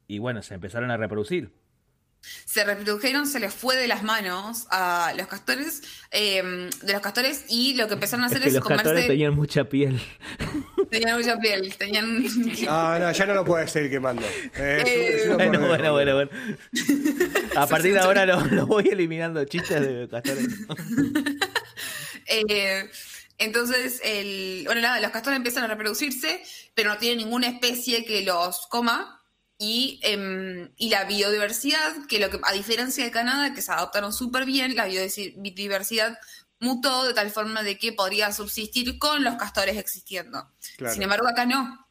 y 0.07 0.19
bueno, 0.19 0.41
se 0.43 0.53
empezaron 0.53 0.91
a 0.91 0.97
reproducir. 0.97 1.51
se 2.45 2.63
reprodujeron, 2.63 3.25
se 3.25 3.39
les 3.39 3.51
fue 3.53 3.75
de 3.75 3.87
las 3.87 4.03
manos 4.03 4.67
a 4.69 5.11
los 5.17 5.25
castores, 5.27 5.81
eh, 6.11 6.69
de 6.83 6.93
los 6.93 7.01
castores, 7.01 7.45
y 7.49 7.73
lo 7.75 7.87
que 7.87 7.95
empezaron 7.95 8.23
a 8.23 8.27
Es 8.27 8.33
hacer 8.33 8.43
que 8.43 8.49
es, 8.49 8.53
los 8.55 8.63
comerse. 8.63 8.83
castores 8.83 9.07
tenían 9.07 9.33
mucha 9.33 9.63
piel. 9.69 9.99
Tenían 10.91 11.17
mucha 11.17 11.39
piel, 11.39 11.73
tenían. 11.75 12.23
Ah, 12.67 12.97
no, 13.01 13.11
ya 13.11 13.25
no 13.25 13.33
lo 13.33 13.43
puedes 13.45 13.71
seguir 13.71 13.89
quemando. 13.89 14.21
Eh, 14.55 15.25
un 15.29 15.37
Bueno, 15.37 15.59
bueno, 15.67 15.91
bueno, 15.93 16.13
bueno. 16.15 16.31
A 17.55 17.65
partir 17.65 17.93
de 17.93 17.99
ahora 17.99 18.25
lo, 18.27 18.39
lo 18.47 18.67
voy 18.67 18.87
eliminando 18.89 19.43
chistes 19.45 19.81
de 19.81 20.07
castores. 20.09 20.45
Eh, 22.27 22.89
entonces, 23.39 23.99
el, 24.05 24.63
bueno, 24.65 24.79
nada, 24.81 25.01
los 25.01 25.11
castores 25.11 25.35
empiezan 25.35 25.63
a 25.63 25.67
reproducirse, 25.67 26.41
pero 26.75 26.91
no 26.91 26.97
tienen 26.97 27.17
ninguna 27.17 27.47
especie 27.47 28.05
que 28.05 28.21
los 28.21 28.67
coma. 28.67 29.17
Y, 29.57 29.99
em, 30.03 30.71
y 30.77 30.89
la 30.89 31.03
biodiversidad, 31.03 32.07
que 32.07 32.19
lo 32.19 32.29
que 32.31 32.39
a 32.41 32.53
diferencia 32.53 33.03
de 33.03 33.11
Canadá, 33.11 33.53
que 33.53 33.61
se 33.61 33.71
adaptaron 33.71 34.11
súper 34.11 34.45
bien, 34.45 34.75
la 34.75 34.87
biodiversi- 34.87 35.33
biodiversidad 35.37 36.17
mutó 36.61 37.03
de 37.03 37.13
tal 37.13 37.29
forma 37.31 37.61
de 37.63 37.77
que 37.77 37.91
podría 37.91 38.31
subsistir 38.31 38.97
con 38.97 39.23
los 39.23 39.35
castores 39.35 39.75
existiendo. 39.77 40.49
Claro. 40.77 40.93
Sin 40.93 41.03
embargo, 41.03 41.27
acá 41.27 41.45
no. 41.45 41.87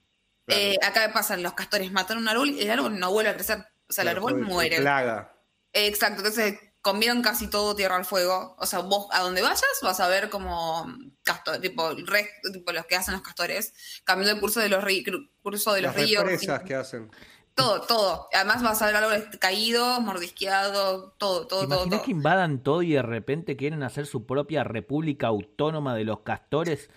Claro. 0.46 0.62
Eh, 0.62 0.76
acá 0.82 1.12
pasan, 1.12 1.42
los 1.42 1.52
castores 1.52 1.92
matan 1.92 2.16
un 2.18 2.28
árbol 2.28 2.48
y 2.50 2.62
el 2.62 2.70
árbol 2.70 2.98
no 2.98 3.12
vuelve 3.12 3.30
a 3.30 3.34
crecer. 3.34 3.64
O 3.88 3.92
sea, 3.92 4.02
el 4.02 4.08
árbol 4.08 4.40
muere. 4.40 4.78
Plaga. 4.80 5.36
Eh, 5.72 5.86
Exacto, 5.88 6.18
entonces 6.20 6.58
comieron 6.80 7.20
casi 7.20 7.48
todo 7.48 7.76
tierra 7.76 7.96
al 7.96 8.04
fuego. 8.06 8.56
O 8.58 8.64
sea, 8.66 8.78
vos 8.78 9.06
a 9.12 9.20
donde 9.20 9.42
vayas 9.42 9.62
vas 9.82 10.00
a 10.00 10.08
ver 10.08 10.30
como 10.30 10.86
castor, 11.22 11.60
tipo, 11.60 11.94
tipo 11.94 12.72
los 12.72 12.86
que 12.86 12.96
hacen 12.96 13.12
los 13.14 13.22
castores, 13.22 13.74
cambiando 14.04 14.34
el 14.34 14.40
curso 14.40 14.60
de 14.60 14.68
los, 14.70 14.82
cru- 14.82 15.30
curso 15.42 15.72
de 15.74 15.82
los 15.82 15.94
Las 15.94 16.04
ríos. 16.08 16.24
que 16.64 16.74
hacen. 16.74 17.10
Todo, 17.60 17.80
todo. 17.82 18.28
Además 18.32 18.62
vas 18.62 18.82
a 18.82 18.86
ver 18.86 18.96
árboles 18.96 19.24
caídos, 19.38 20.00
mordisqueados, 20.00 21.12
todo, 21.18 21.46
todo, 21.46 21.60
¿Te 21.62 21.66
todo. 21.68 21.88
todo. 21.88 22.02
que 22.02 22.10
invadan 22.10 22.62
todo 22.62 22.82
y 22.82 22.92
de 22.92 23.02
repente 23.02 23.56
quieren 23.56 23.82
hacer 23.82 24.06
su 24.06 24.26
propia 24.26 24.64
república 24.64 25.26
autónoma 25.28 25.94
de 25.94 26.04
los 26.04 26.20
castores? 26.20 26.90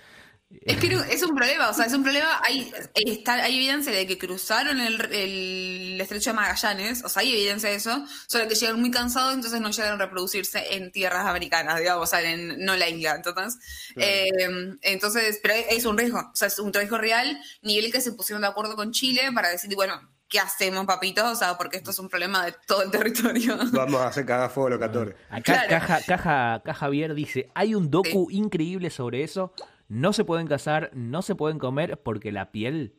Es 0.65 0.77
que 0.77 0.85
es 1.09 1.23
un 1.23 1.35
problema, 1.35 1.71
o 1.71 1.73
sea, 1.73 1.85
es 1.85 1.93
un 1.93 2.03
problema. 2.03 2.39
Hay, 2.45 2.71
está, 2.93 3.33
hay 3.43 3.55
evidencia 3.55 3.91
de 3.91 4.05
que 4.05 4.19
cruzaron 4.19 4.79
el, 4.79 5.01
el 5.11 5.99
estrecho 5.99 6.29
de 6.29 6.35
Magallanes, 6.35 7.03
o 7.03 7.09
sea, 7.09 7.21
hay 7.21 7.31
evidencia 7.33 7.69
de 7.69 7.75
eso, 7.75 8.05
solo 8.27 8.47
que 8.47 8.53
llegan 8.53 8.79
muy 8.79 8.91
cansados, 8.91 9.33
entonces 9.33 9.59
no 9.61 9.71
llegan 9.71 9.93
a 9.93 10.05
reproducirse 10.05 10.75
en 10.75 10.91
tierras 10.91 11.25
americanas, 11.25 11.79
digamos, 11.79 12.03
o 12.03 12.05
sea, 12.05 12.21
en, 12.21 12.63
no 12.63 12.75
la 12.75 12.87
isla. 12.87 13.15
Entonces, 13.15 13.57
Claro. 13.95 14.11
eh, 14.11 14.77
entonces, 14.83 15.39
pero 15.41 15.55
es 15.71 15.85
un 15.85 15.97
riesgo, 15.97 16.19
o 16.19 16.35
sea, 16.35 16.49
es 16.49 16.59
un 16.59 16.71
riesgo 16.71 16.99
real, 16.99 17.41
nivel 17.63 17.91
que 17.91 17.99
se 18.01 18.11
pusieron 18.11 18.43
de 18.43 18.47
acuerdo 18.49 18.75
con 18.75 18.91
Chile 18.91 19.31
para 19.33 19.49
decir, 19.49 19.73
bueno, 19.73 19.99
¿qué 20.33 20.39
hacemos, 20.39 20.85
papitos? 20.85 21.23
O 21.25 21.35
sea, 21.35 21.55
porque 21.57 21.77
esto 21.77 21.91
es 21.91 21.99
un 21.99 22.09
problema 22.09 22.45
de 22.45 22.53
todo 22.67 22.81
el 22.81 22.89
territorio. 22.91 23.55
Vamos 23.71 24.01
a 24.01 24.07
hacer 24.07 24.25
cagar 24.25 24.49
fuego 24.49 24.67
a 24.67 24.69
los 24.71 24.79
castores. 24.79 25.15
Acá 25.29 25.41
Claro. 25.43 25.69
Caja, 25.69 25.99
Caja, 26.05 26.61
Caja 26.65 26.79
Javier 26.79 27.13
dice, 27.13 27.49
hay 27.53 27.75
un 27.75 27.89
docu 27.91 28.29
increíble 28.31 28.89
sobre 28.89 29.23
eso, 29.23 29.53
no 29.87 30.11
se 30.11 30.25
pueden 30.25 30.47
cazar, 30.47 30.89
no 30.93 31.21
se 31.21 31.35
pueden 31.35 31.59
comer 31.59 32.01
porque 32.01 32.31
la 32.31 32.51
piel 32.51 32.95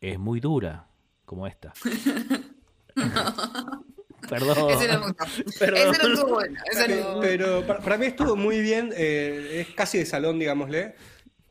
es 0.00 0.18
muy 0.18 0.40
dura, 0.40 0.88
como 1.24 1.46
esta. 1.46 1.72
Perdón. 4.28 4.70
Ese 4.70 4.88
no 4.88 5.00
me 5.00 5.06
gustó. 5.06 5.24
Perdón. 5.58 5.94
Ese 5.94 6.02
no 6.02 6.14
estuvo 6.14 6.34
bueno. 6.34 6.60
ese 6.72 6.88
no- 7.00 7.20
Pero 7.20 7.66
para, 7.66 7.80
para 7.80 7.98
mí 7.98 8.06
estuvo 8.06 8.34
muy 8.36 8.60
bien, 8.60 8.92
eh, 8.96 9.64
es 9.68 9.74
casi 9.74 9.98
de 9.98 10.06
salón, 10.06 10.38
digámosle. 10.38 10.96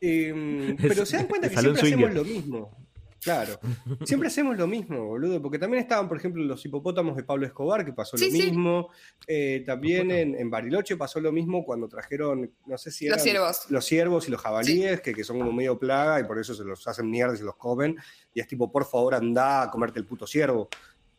Eh, 0.00 0.76
pero 0.80 1.06
se 1.06 1.16
dan 1.16 1.26
cuenta 1.26 1.48
que 1.48 1.56
siempre 1.56 1.82
hacemos 1.82 2.12
lo 2.14 2.24
mismo. 2.24 2.85
Claro, 3.22 3.58
siempre 4.04 4.28
hacemos 4.28 4.56
lo 4.56 4.66
mismo, 4.66 5.04
boludo, 5.04 5.42
porque 5.42 5.58
también 5.58 5.82
estaban, 5.82 6.06
por 6.08 6.16
ejemplo, 6.18 6.44
los 6.44 6.64
hipopótamos 6.64 7.16
de 7.16 7.24
Pablo 7.24 7.46
Escobar, 7.46 7.84
que 7.84 7.92
pasó 7.92 8.16
Sí, 8.16 8.26
lo 8.26 8.30
sí. 8.30 8.42
mismo. 8.42 8.90
Eh, 9.26 9.62
también 9.66 10.10
en, 10.10 10.34
en 10.34 10.50
Bariloche 10.50 10.96
pasó 10.96 11.20
lo 11.20 11.32
mismo 11.32 11.64
cuando 11.64 11.88
trajeron, 11.88 12.52
no 12.66 12.78
sé 12.78 12.90
si 12.90 13.06
Los 13.08 13.18
eran 13.18 13.24
ciervos. 13.24 13.70
los 13.70 13.84
ciervos 13.84 14.28
y 14.28 14.30
los 14.30 14.40
jabalíes, 14.40 15.00
que, 15.00 15.12
que 15.14 15.24
son 15.24 15.38
como 15.38 15.52
medio 15.52 15.78
plaga 15.78 16.20
y 16.20 16.24
por 16.24 16.38
eso 16.38 16.54
se 16.54 16.62
los 16.64 16.86
hacen 16.86 17.10
mierda 17.10 17.34
y 17.34 17.38
se 17.38 17.44
los 17.44 17.56
comen. 17.56 17.96
Y 18.32 18.40
es 18.40 18.46
tipo, 18.46 18.70
por 18.70 18.84
favor, 18.84 19.14
anda 19.14 19.62
a 19.62 19.70
comerte 19.70 19.98
el 19.98 20.04
puto 20.06 20.26
ciervo. 20.26 20.68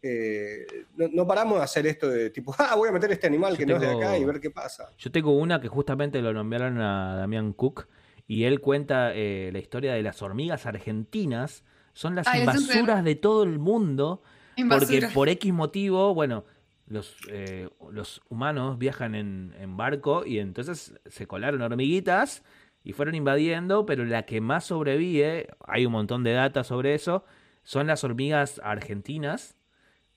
Eh, 0.01 0.65
no, 0.95 1.07
no 1.11 1.27
paramos 1.27 1.57
de 1.57 1.63
hacer 1.63 1.87
esto 1.87 2.07
de 2.07 2.29
tipo, 2.29 2.55
ah, 2.59 2.75
voy 2.75 2.89
a 2.89 2.91
meter 2.91 3.11
este 3.11 3.27
animal 3.27 3.53
Yo 3.53 3.57
que 3.57 3.65
no 3.65 3.75
es 3.75 3.81
de 3.81 3.89
acá 3.89 4.17
y 4.17 4.23
ver 4.23 4.39
qué 4.39 4.51
pasa. 4.51 4.91
Yo 4.97 5.11
tengo 5.11 5.35
una 5.35 5.59
que 5.59 5.67
justamente 5.67 6.21
lo 6.21 6.31
nombraron 6.33 6.79
a 6.79 7.15
Damián 7.15 7.51
Cook 7.53 7.87
y 8.27 8.43
él 8.43 8.61
cuenta 8.61 9.11
eh, 9.15 9.49
la 9.51 9.59
historia 9.59 9.93
de 9.93 10.03
las 10.03 10.21
hormigas 10.21 10.65
argentinas. 10.65 11.63
Son 11.97 12.13
las 12.13 12.27
Ay, 12.27 12.41
invasuras 12.41 13.03
de 13.03 13.15
todo 13.15 13.41
el 13.41 13.57
mundo 13.57 14.21
porque 14.69 15.09
por 15.15 15.29
X 15.29 15.51
motivo, 15.51 16.13
bueno, 16.13 16.45
los, 16.85 17.17
eh, 17.27 17.69
los 17.91 18.21
humanos 18.29 18.77
viajan 18.77 19.15
en, 19.15 19.55
en 19.59 19.77
barco 19.77 20.23
y 20.23 20.37
entonces 20.37 20.93
se 21.07 21.25
colaron 21.25 21.59
hormiguitas 21.63 22.43
y 22.83 22.93
fueron 22.93 23.15
invadiendo, 23.15 23.87
pero 23.87 24.05
la 24.05 24.27
que 24.27 24.41
más 24.41 24.65
sobrevive, 24.65 25.47
hay 25.65 25.87
un 25.87 25.91
montón 25.91 26.23
de 26.23 26.33
data 26.33 26.63
sobre 26.63 26.93
eso, 26.93 27.25
son 27.63 27.87
las 27.87 28.03
hormigas 28.03 28.61
argentinas. 28.63 29.57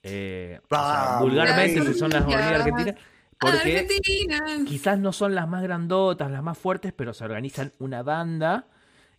Eh, 0.03 0.59
o 0.65 0.67
sea, 0.69 0.77
Vamos. 0.77 1.21
vulgarmente 1.21 1.93
son 1.95 2.11
las 2.11 2.21
hormigas 2.21 2.45
hormigas 2.45 2.61
argentinas. 2.61 2.95
Porque 3.39 3.79
Argentina. 3.79 4.65
quizás 4.67 4.99
no 4.99 5.11
son 5.13 5.33
las 5.33 5.47
más 5.47 5.63
grandotas, 5.63 6.29
las 6.29 6.43
más 6.43 6.59
fuertes, 6.59 6.93
pero 6.93 7.11
se 7.15 7.25
organizan 7.25 7.71
una 7.79 8.03
banda 8.03 8.67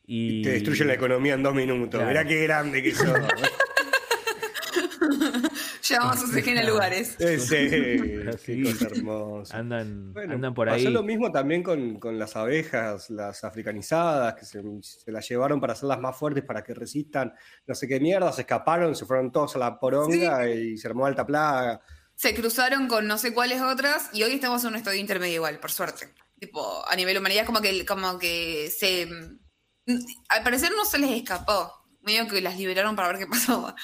y... 0.06 0.42
Te 0.42 0.50
destruye 0.52 0.84
la 0.84 0.94
economía 0.94 1.34
en 1.34 1.42
dos 1.42 1.54
minutos. 1.54 1.90
Claro. 1.90 2.08
Mirá 2.08 2.24
qué 2.26 2.42
grande 2.42 2.82
que 2.82 2.94
sos. 2.94 3.08
Llevamos 5.88 6.22
oxígeno 6.22 6.60
a 6.60 6.64
lugares. 6.70 7.16
Sí, 7.18 7.38
Sí. 7.40 8.64
cosa 8.64 8.86
hermosa. 8.86 9.58
Andan, 9.58 10.12
Bueno, 10.12 10.34
andan 10.34 10.54
por 10.54 10.68
pasó 10.68 10.86
ahí. 10.88 10.92
lo 10.92 11.02
mismo 11.02 11.30
también 11.32 11.62
con, 11.62 11.98
con 11.98 12.18
las 12.18 12.36
abejas, 12.36 13.10
las 13.10 13.44
africanizadas, 13.44 14.34
que 14.34 14.44
se, 14.44 14.62
se 14.82 15.12
las 15.12 15.28
llevaron 15.28 15.60
para 15.60 15.72
hacerlas 15.74 15.98
más 16.00 16.16
fuertes 16.16 16.44
para 16.44 16.62
que 16.62 16.74
resistan 16.74 17.32
no 17.66 17.74
sé 17.74 17.88
qué 17.88 18.00
mierda, 18.00 18.32
se 18.32 18.42
escaparon, 18.42 18.94
se 18.94 19.04
fueron 19.06 19.32
todos 19.32 19.56
a 19.56 19.58
la 19.58 19.78
poronga 19.78 20.48
y 20.48 20.76
se 20.78 20.86
armó 20.88 21.06
alta 21.06 21.26
plaga. 21.26 21.80
Se 22.14 22.34
cruzaron 22.34 22.86
con 22.88 23.06
no 23.06 23.18
sé 23.18 23.34
cuáles 23.34 23.60
otras 23.60 24.08
y 24.12 24.22
hoy 24.22 24.32
estamos 24.34 24.62
en 24.62 24.70
un 24.70 24.76
estadio 24.76 25.00
intermedio 25.00 25.36
igual, 25.36 25.58
por 25.58 25.72
suerte. 25.72 26.08
Tipo, 26.38 26.86
a 26.88 26.94
nivel 26.96 27.18
humanidad, 27.18 27.46
como 27.46 27.60
que, 27.60 27.84
como 27.86 28.18
que 28.18 28.70
se. 28.70 29.08
Al 30.28 30.42
parecer 30.42 30.70
no 30.76 30.84
se 30.84 30.98
les 30.98 31.10
escapó. 31.10 31.72
Medio 32.02 32.26
que 32.26 32.40
las 32.40 32.56
liberaron 32.56 32.96
para 32.96 33.08
ver 33.08 33.18
qué 33.18 33.26
pasaba. 33.30 33.74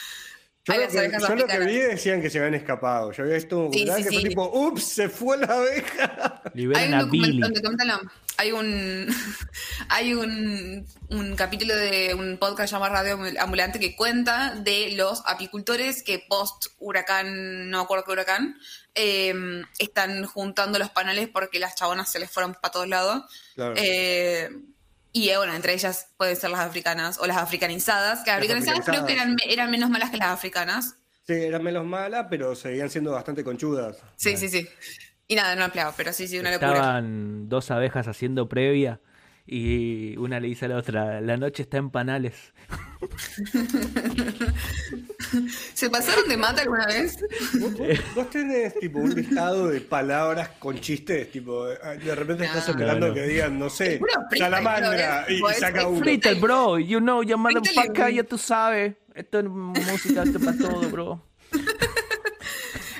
Yo, 0.64 0.74
lo 0.74 0.88
que, 0.88 0.98
abejas 0.98 1.22
yo 1.26 1.34
lo 1.34 1.46
que 1.46 1.58
vi 1.60 1.78
decían 1.78 2.20
que 2.20 2.28
se 2.28 2.38
habían 2.38 2.54
escapado. 2.54 3.10
Yo 3.12 3.22
había 3.22 3.36
visto 3.36 3.66
un 3.66 3.72
Sí, 3.72 3.86
que 3.86 3.90
fue 3.90 4.02
sí. 4.02 4.24
tipo, 4.24 4.50
ups, 4.52 4.84
se 4.84 5.08
fue 5.08 5.38
la 5.38 5.46
abeja. 5.46 6.42
Hay 6.44 6.50
Liberen 6.54 6.94
un 6.94 7.40
no. 7.40 8.00
hay 8.36 8.52
un 8.52 9.06
hay 9.88 10.12
un, 10.12 10.86
un 11.08 11.36
capítulo 11.36 11.74
de 11.74 12.12
un 12.12 12.36
podcast 12.36 12.70
llamado 12.70 12.92
Radio 12.92 13.18
Ambulante 13.40 13.80
que 13.80 13.96
cuenta 13.96 14.54
de 14.56 14.90
los 14.94 15.22
apicultores 15.24 16.02
que 16.02 16.22
post 16.28 16.66
huracán, 16.78 17.70
no 17.70 17.78
me 17.78 17.84
acuerdo 17.84 18.04
qué 18.04 18.12
huracán, 18.12 18.58
eh, 18.94 19.34
están 19.78 20.26
juntando 20.26 20.78
los 20.78 20.90
paneles 20.90 21.28
porque 21.28 21.60
las 21.60 21.76
chabonas 21.76 22.12
se 22.12 22.18
les 22.18 22.30
fueron 22.30 22.52
para 22.52 22.72
todos 22.72 22.88
lados. 22.88 23.24
Claro. 23.54 23.74
Eh, 23.78 24.50
y 25.24 25.30
eh, 25.30 25.36
bueno, 25.36 25.54
entre 25.54 25.74
ellas 25.74 26.12
pueden 26.16 26.36
ser 26.36 26.50
las 26.50 26.60
africanas 26.60 27.18
o 27.18 27.26
las 27.26 27.38
africanizadas, 27.38 28.22
que 28.22 28.30
las 28.30 28.38
africanizadas 28.38 28.84
creo 28.84 29.04
que 29.04 29.16
eran, 29.52 29.70
menos 29.70 29.90
malas 29.90 30.10
que 30.10 30.16
las 30.16 30.28
africanas. 30.28 30.96
Sí, 31.26 31.34
eran 31.34 31.62
menos 31.62 31.84
malas, 31.84 32.26
pero 32.30 32.54
seguían 32.54 32.88
siendo 32.88 33.12
bastante 33.12 33.42
conchudas. 33.42 33.98
Sí, 34.16 34.36
sí, 34.36 34.48
sí. 34.48 34.68
Y 35.26 35.34
nada, 35.34 35.56
no 35.56 35.64
empleado, 35.64 35.92
pero 35.96 36.12
sí, 36.12 36.26
sí, 36.28 36.38
una 36.38 36.52
locura. 36.52 36.72
Estaban 36.72 37.48
dos 37.48 37.70
abejas 37.70 38.08
haciendo 38.08 38.48
previa 38.48 39.00
y 39.50 40.14
una 40.18 40.40
le 40.40 40.48
dice 40.48 40.66
a 40.66 40.68
la 40.68 40.76
otra, 40.76 41.22
la 41.22 41.36
noche 41.38 41.62
está 41.62 41.78
en 41.78 41.88
panales. 41.90 42.34
¿Se 45.74 45.90
pasaron 45.90 46.28
de 46.28 46.36
mata 46.36 46.62
alguna 46.62 46.86
vez? 46.86 47.18
¿Vos, 47.60 47.72
vos- 47.74 47.88
vos 48.14 48.30
tenés 48.30 48.78
tipo 48.78 48.98
un 48.98 49.14
listado 49.14 49.68
de 49.68 49.80
palabras 49.80 50.50
con 50.58 50.78
chistes, 50.80 51.30
tipo, 51.30 51.70
eh, 51.70 51.78
de 52.02 52.14
repente 52.14 52.44
estás 52.44 52.66
No. 52.68 52.72
esperando 52.72 53.06
No, 53.06 53.08
no. 53.08 53.14
que 53.14 53.22
digan, 53.26 53.58
no 53.58 53.70
sé, 53.70 54.00
salamandra, 54.36 55.26
y, 55.28 55.34
y 55.34 55.42
saca 55.58 55.86
uno. 55.88 55.98
freestyle. 56.00 56.34
Fritter, 56.34 56.40
bro, 56.40 56.78
you 56.78 56.98
know, 57.00 57.22
ya 57.22 57.36
motherfucker, 57.36 58.12
ya 58.12 58.24
tú 58.24 58.38
sabes. 58.38 58.94
Esto 59.14 59.40
es 59.40 59.44
música, 59.46 60.22
esto 60.22 60.38
es 60.38 60.44
para 60.44 60.58
todo, 60.58 60.80
bro. 60.90 61.24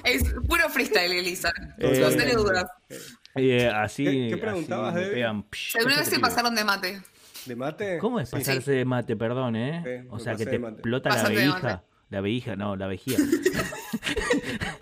Es 0.05 0.22
puro 0.46 0.70
freestyle, 0.70 1.12
Elisa. 1.12 1.53
Eh, 1.76 1.99
no 2.01 2.09
tenés 2.16 2.36
dudas. 2.36 2.64
Eh, 3.35 3.68
así, 3.68 4.05
¿Qué- 4.05 4.37
preguntabas, 4.37 4.95
pegan, 4.95 5.45
psh, 5.51 5.76
¿Alguna 5.79 5.99
vez 5.99 6.09
se 6.09 6.18
pasaron 6.18 6.55
de 6.55 6.64
mate? 6.64 7.03
¿De 7.47 7.57
mate? 7.57 7.99
¿Cómo 7.99 8.18
es 8.20 8.29
Sí. 8.31 8.37
pasarse 8.37 8.72
de 8.72 8.85
mate, 8.85 9.16
perdón, 9.16 9.55
eh? 9.57 9.83
Sí, 10.03 10.09
o 10.11 10.18
sea, 10.18 10.35
que 10.35 10.45
te 10.47 10.57
explota 10.57 11.11
la 11.11 11.22
mate. 11.22 11.81
La 12.11 12.20
vejiga, 12.22 12.57
no, 12.57 12.74
la 12.74 12.87
vejiga. 12.87 13.18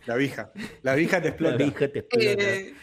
La 0.06 0.14
vija. 0.14 0.52
La 0.82 0.94
vija 0.94 1.18
te 1.18 1.24
la 1.24 1.28
explota. 1.30 1.56
vejiga 1.56 1.88
te 1.92 1.98
explota. 1.98 2.24
Eh, 2.42 2.74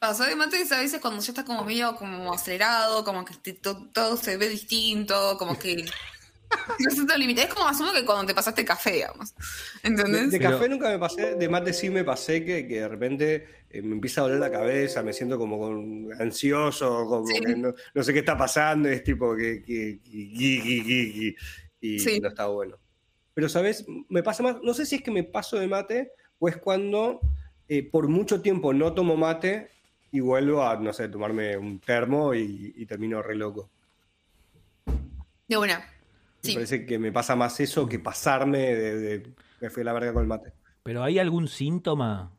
pasar 0.00 0.28
de 0.28 0.36
mate 0.36 0.56
a 0.70 0.78
veces 0.78 1.00
cuando 1.00 1.20
ya 1.22 1.30
estás 1.30 1.44
como 1.44 1.64
medio 1.64 1.94
como 1.96 2.32
acelerado, 2.32 3.04
como 3.04 3.24
que 3.24 3.34
te- 3.34 3.52
todo 3.54 4.16
se 4.16 4.36
ve 4.36 4.48
distinto, 4.48 5.36
como 5.38 5.58
que... 5.58 5.84
No 6.80 6.90
sé, 6.90 7.06
te 7.06 7.18
limitas. 7.18 7.46
Es 7.46 7.54
como 7.54 7.66
asumo 7.68 7.92
que 7.92 8.04
cuando 8.04 8.26
te 8.26 8.34
pasaste 8.34 8.64
café, 8.64 8.92
digamos. 8.92 9.34
De, 9.34 9.88
¿Entendés? 9.88 10.30
de 10.30 10.38
café 10.38 10.68
nunca 10.68 10.88
me 10.88 10.98
pasé, 10.98 11.34
de 11.34 11.48
mate 11.48 11.72
sí 11.72 11.90
me 11.90 12.04
pasé 12.04 12.44
que, 12.44 12.66
que 12.68 12.80
de 12.80 12.88
repente 12.88 13.46
eh, 13.70 13.82
me 13.82 13.94
empieza 13.94 14.20
a 14.20 14.24
doler 14.24 14.38
la 14.38 14.50
cabeza, 14.50 15.02
me 15.02 15.12
siento 15.12 15.38
como 15.38 15.58
con- 15.58 16.08
ansioso, 16.20 17.04
como 17.06 17.26
Sí. 17.26 17.40
que 17.40 17.56
no, 17.56 17.74
no 17.94 18.02
sé 18.02 18.12
qué 18.12 18.20
está 18.20 18.36
pasando, 18.36 18.88
es 18.88 19.02
tipo 19.02 19.34
que, 19.36 19.62
que- 19.62 19.98
que- 20.02 20.10
gui, 20.10 20.60
gui, 20.60 20.80
gui, 20.82 21.12
gui, 21.12 21.36
y 21.80 21.98
Sí. 21.98 22.20
no 22.20 22.28
está 22.28 22.46
bueno. 22.46 22.76
Pero, 23.34 23.48
¿sabes? 23.48 23.84
Me 24.08 24.22
pasa 24.22 24.42
más, 24.42 24.56
no 24.62 24.72
sé 24.74 24.86
si 24.86 24.96
es 24.96 25.02
que 25.02 25.10
me 25.10 25.24
paso 25.24 25.58
de 25.58 25.66
mate 25.68 26.12
o 26.38 26.48
es 26.48 26.56
cuando 26.56 27.20
eh, 27.68 27.82
por 27.82 28.08
mucho 28.08 28.40
tiempo 28.40 28.72
no 28.72 28.94
tomo 28.94 29.16
mate 29.16 29.70
y 30.10 30.20
vuelvo 30.20 30.62
a, 30.64 30.76
no 30.76 30.92
sé, 30.92 31.08
tomarme 31.08 31.56
un 31.56 31.80
termo 31.80 32.34
y, 32.34 32.72
y 32.76 32.86
termino 32.86 33.20
re 33.22 33.34
loco. 33.36 33.68
De 35.46 35.56
una. 35.56 35.84
Me 36.44 36.54
parece 36.54 36.86
que 36.86 36.98
me 36.98 37.12
pasa 37.12 37.34
más 37.36 37.58
eso 37.60 37.88
que 37.88 37.98
pasarme 37.98 38.58
de, 38.74 38.98
de- 38.98 39.32
me 39.60 39.70
fui 39.70 39.82
a 39.82 39.84
la 39.84 39.92
verga 39.92 40.12
con 40.12 40.22
el 40.22 40.28
mate. 40.28 40.52
Pero 40.82 41.02
¿hay 41.02 41.18
algún 41.18 41.48
síntoma? 41.48 42.32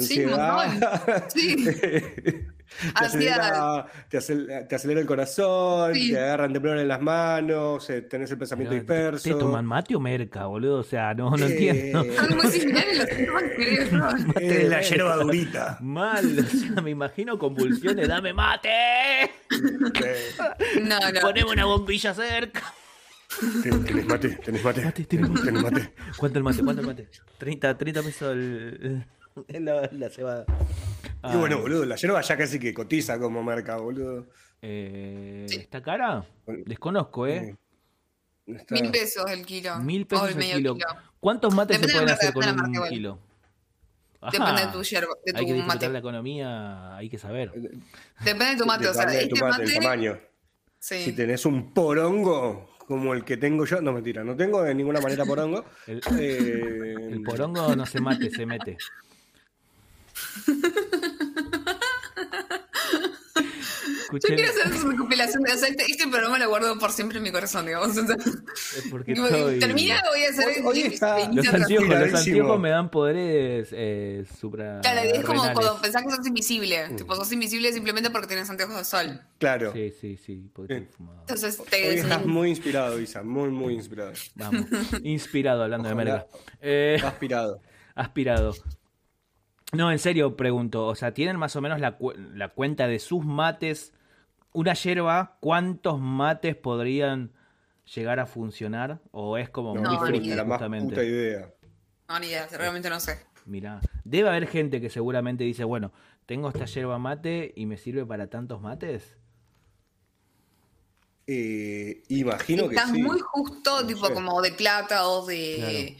Sí, 0.00 0.20
un 0.24 0.32
Ansiedad. 0.34 1.24
Sí. 1.28 1.56
te, 1.80 2.50
Ansiedad. 2.94 3.40
acelera, 3.40 3.86
te, 4.08 4.18
acel- 4.18 4.68
te 4.68 4.74
acelera 4.76 5.00
el 5.00 5.06
corazón, 5.06 5.92
Sí. 5.94 6.12
te 6.12 6.18
agarran 6.20 6.52
temblor 6.52 6.78
en 6.78 6.86
las 6.88 7.00
manos, 7.00 7.90
eh, 7.90 8.02
tenés 8.02 8.30
el 8.30 8.38
pensamiento 8.38 8.70
Pero, 8.70 8.80
disperso. 9.16 9.28
¿Te 9.28 9.34
toman 9.34 9.66
mate 9.66 9.94
o 9.96 10.00
merca, 10.00 10.46
boludo? 10.46 10.78
O 10.78 10.82
sea, 10.84 11.12
no, 11.14 11.30
no 11.36 11.44
Eh, 11.46 11.50
entiendo. 11.50 12.04
Son 12.14 12.28
muy 12.36 12.46
similares 12.46 12.98
los 12.98 13.08
síntomas 13.08 13.44
creo. 14.34 14.50
eh, 14.50 14.68
la 14.68 14.80
yerba 14.80 15.16
durita. 15.16 15.78
Mal, 15.80 16.38
o 16.38 16.42
sea, 16.44 16.80
me 16.82 16.90
imagino 16.90 17.38
convulsiones, 17.38 18.06
dame 18.08 18.32
mate. 18.32 18.68
Eh, 19.24 19.30
No, 20.82 20.98
no. 21.12 21.20
Poneme 21.20 21.50
una 21.50 21.64
bombilla 21.64 22.14
cerca. 22.14 22.72
Ten- 23.62 23.84
tenés 23.84 24.06
mate, 24.06 24.28
tenés 24.44 24.64
mate, 24.64 24.84
Mate, 24.84 25.04
tenés, 25.04 25.28
tenés 25.28 25.42
tenés 25.44 25.62
mate. 25.62 25.92
¿Cuánto 26.16 26.38
el 26.38 26.44
mate? 26.44 26.62
¿Cuánto 26.64 26.80
el 26.82 26.86
mate? 26.86 27.08
30, 27.38 27.78
30 27.78 28.02
pesos 28.02 28.32
el, 28.32 29.04
el- 29.48 29.64
la, 29.64 29.88
la 29.92 30.10
cebada. 30.10 30.44
Y 31.22 31.36
bueno, 31.36 31.56
Ay, 31.56 31.62
boludo, 31.62 31.84
la 31.84 31.96
yerba 31.96 32.20
ya 32.22 32.36
casi 32.36 32.58
que 32.58 32.72
cotiza 32.74 33.18
como 33.18 33.42
marca, 33.42 33.76
boludo. 33.76 34.26
eh, 34.62 35.46
¿Está 35.50 35.82
cara? 35.82 36.24
Desconozco, 36.46 37.26
¿eh? 37.26 37.56
Está- 38.46 38.74
Mil 38.74 38.90
pesos 38.90 39.30
el 39.30 39.46
kilo. 39.46 39.78
Mil 39.78 40.06
pesos 40.06 40.24
el 40.28 40.32
el 40.32 40.38
medio 40.38 40.56
kilo. 40.56 40.74
kilo. 40.74 40.86
¿Cuántos 41.20 41.54
mates 41.54 41.80
Depende 41.80 41.92
se 41.92 41.98
de 41.98 42.04
pueden 42.04 42.14
hacer 42.14 42.32
con 42.32 42.48
un 42.48 42.56
marca 42.56 42.72
igual. 42.74 42.90
kilo? 42.90 43.18
Depende 44.32 44.66
de 44.66 44.72
tu 44.72 44.82
yerba, 44.82 45.14
de 45.24 45.32
Hay 45.34 45.46
que 45.46 45.52
tu 45.52 45.54
disfrutar 45.56 45.76
mate. 45.76 45.88
la 45.88 45.98
economía, 45.98 46.96
hay 46.96 47.08
que 47.08 47.18
saber. 47.18 47.52
Depende 48.20 48.44
de 48.46 48.56
tu 48.56 48.66
mate. 48.66 48.88
O 48.88 48.92
sea, 48.92 49.06
Depende 49.06 49.22
de 49.22 49.28
tu 49.28 49.34
este 49.36 49.44
mate, 49.46 49.62
mate. 49.62 49.76
el 49.76 49.82
tamaño. 49.82 50.18
Sí. 50.78 51.02
Si 51.04 51.12
tenés 51.12 51.46
un 51.46 51.72
porongo 51.72 52.68
como 52.90 53.14
el 53.14 53.24
que 53.24 53.36
tengo 53.36 53.64
yo, 53.64 53.80
no 53.80 53.92
mentira, 53.92 54.24
no 54.24 54.34
tengo 54.34 54.64
de 54.64 54.74
ninguna 54.74 55.00
manera 55.00 55.24
porongo. 55.24 55.64
El, 55.86 56.00
Eh, 56.18 56.96
el 57.12 57.22
porongo 57.22 57.76
no 57.76 57.86
se 57.86 58.00
mate, 58.00 58.28
se 58.30 58.44
mete. 58.44 58.76
Yo 64.18 64.34
quiero 64.34 64.50
hacer 64.50 64.72
esa 64.72 64.88
recopilación 64.88 65.42
de. 65.42 65.52
O 65.52 65.56
sea, 65.56 65.68
este, 65.68 65.84
este 65.90 66.08
programa 66.08 66.38
lo 66.38 66.48
guardo 66.48 66.78
por 66.78 66.90
siempre 66.92 67.18
en 67.18 67.24
mi 67.24 67.30
corazón, 67.30 67.66
digamos. 67.66 67.96
O 67.96 68.06
sea, 68.06 68.16
es 68.16 68.84
porque 68.90 69.14
tipo, 69.14 69.26
estoy... 69.26 69.58
Termina, 69.58 70.02
voy 70.10 70.24
a 70.24 70.28
hacer. 70.30 70.46
Hoy- 70.46 70.62
hoy 70.66 70.80
está- 70.82 71.28
Los 71.32 71.46
anteojos, 71.48 71.88
los 71.88 72.14
anteojos 72.26 72.60
me 72.60 72.70
dan 72.70 72.90
poderes 72.90 73.68
eh, 73.72 74.24
supra 74.40 74.80
Claro, 74.80 75.00
es 75.00 75.24
como 75.24 75.42
renales. 75.42 75.52
cuando 75.58 75.80
pensás 75.82 76.02
que 76.04 76.10
sos 76.16 76.26
invisible. 76.26 76.88
Tipo, 76.96 77.14
sos 77.16 77.30
invisible 77.32 77.72
simplemente 77.72 78.10
porque 78.10 78.26
tenés 78.28 78.48
anteojos 78.50 78.76
de 78.76 78.84
sol. 78.84 79.20
Claro. 79.38 79.72
Sí, 79.72 79.92
sí, 80.00 80.16
sí, 80.16 80.50
porque 80.52 80.78
Sí. 80.80 80.86
fumado. 80.96 81.20
Entonces 81.20 81.58
Hoy 81.60 81.66
te 81.70 81.94
estás 81.94 82.26
muy 82.26 82.50
inspirado, 82.50 83.00
Isa, 83.00 83.22
muy, 83.22 83.48
muy 83.50 83.74
inspirado. 83.74 84.12
Vamos, 84.34 84.66
inspirado 85.02 85.62
hablando 85.64 85.88
de 85.88 85.94
merga. 85.94 86.26
Eh, 86.60 86.98
Aspirado. 87.04 87.60
aspirado. 87.94 88.54
No, 89.72 89.92
en 89.92 89.98
serio 90.00 90.36
pregunto, 90.36 90.84
o 90.86 90.94
sea, 90.96 91.14
¿tienen 91.14 91.36
más 91.36 91.54
o 91.54 91.60
menos 91.60 91.78
la, 91.80 91.96
cu- 91.96 92.12
la 92.34 92.48
cuenta 92.48 92.88
de 92.88 92.98
sus 92.98 93.24
mates? 93.24 93.92
Una 94.52 94.74
yerba, 94.74 95.36
¿cuántos 95.40 96.00
mates 96.00 96.56
podrían 96.56 97.32
llegar 97.94 98.18
a 98.20 98.26
funcionar? 98.26 99.00
¿O 99.12 99.38
es 99.38 99.50
como 99.50 99.74
No, 99.74 99.82
muy 99.82 99.98
no, 99.98 100.10
ni 100.10 100.20
friki, 100.20 100.26
idea. 100.26 100.36
la 100.36 100.44
más 100.44 100.58
justamente? 100.58 100.86
puta 100.86 101.04
idea. 101.04 101.54
No, 102.08 102.18
ni 102.20 102.26
idea, 102.26 102.46
realmente 102.48 102.90
no 102.90 103.00
sé. 103.00 103.18
Mirá, 103.44 103.80
debe 104.04 104.28
haber 104.28 104.46
gente 104.46 104.80
que 104.80 104.90
seguramente 104.90 105.44
dice, 105.44 105.64
bueno, 105.64 105.92
tengo 106.26 106.48
esta 106.48 106.64
yerba 106.66 106.98
mate 106.98 107.52
y 107.56 107.66
me 107.66 107.76
sirve 107.76 108.06
para 108.06 108.28
tantos 108.28 108.60
mates. 108.60 109.16
Eh, 111.26 112.02
imagino 112.08 112.68
que 112.68 112.74
estás 112.74 112.90
sí. 112.90 113.02
muy 113.02 113.20
justo, 113.20 113.82
No 113.82 113.86
tipo 113.86 114.06
sé. 114.06 114.14
como 114.14 114.40
de 114.42 114.52
plata 114.52 115.06
o 115.08 115.26
de 115.26 115.96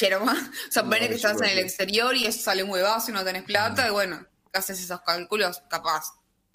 yerba. 0.00 0.32
O 0.68 0.72
sea, 0.72 0.82
No, 0.82 1.08
que 1.08 1.14
estás 1.14 1.40
en 1.42 1.50
el 1.50 1.58
exterior 1.58 2.14
y 2.16 2.26
eso 2.26 2.40
sale 2.42 2.62
un 2.64 2.70
huevazo 2.70 3.10
y 3.10 3.14
no 3.14 3.24
tenés 3.24 3.44
plata, 3.44 3.86
y 3.88 3.90
bueno, 3.92 4.26
haces 4.52 4.80
esos 4.82 5.00
cálculos, 5.02 5.62
capaz. 5.70 6.04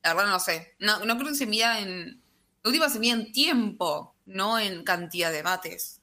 La 0.07 0.13
verdad 0.13 0.31
no 0.31 0.39
sé. 0.39 0.73
No, 0.79 1.03
no 1.03 1.17
creo 1.17 1.29
que 1.29 1.35
se 1.35 1.45
mida 1.45 1.79
en. 1.81 2.21
De 2.63 2.69
última 2.69 2.87
se 2.89 2.99
mida 2.99 3.13
en 3.15 3.31
tiempo, 3.33 4.15
no 4.25 4.57
en 4.57 4.83
cantidad 4.83 5.31
de 5.31 5.43
mates. 5.43 6.01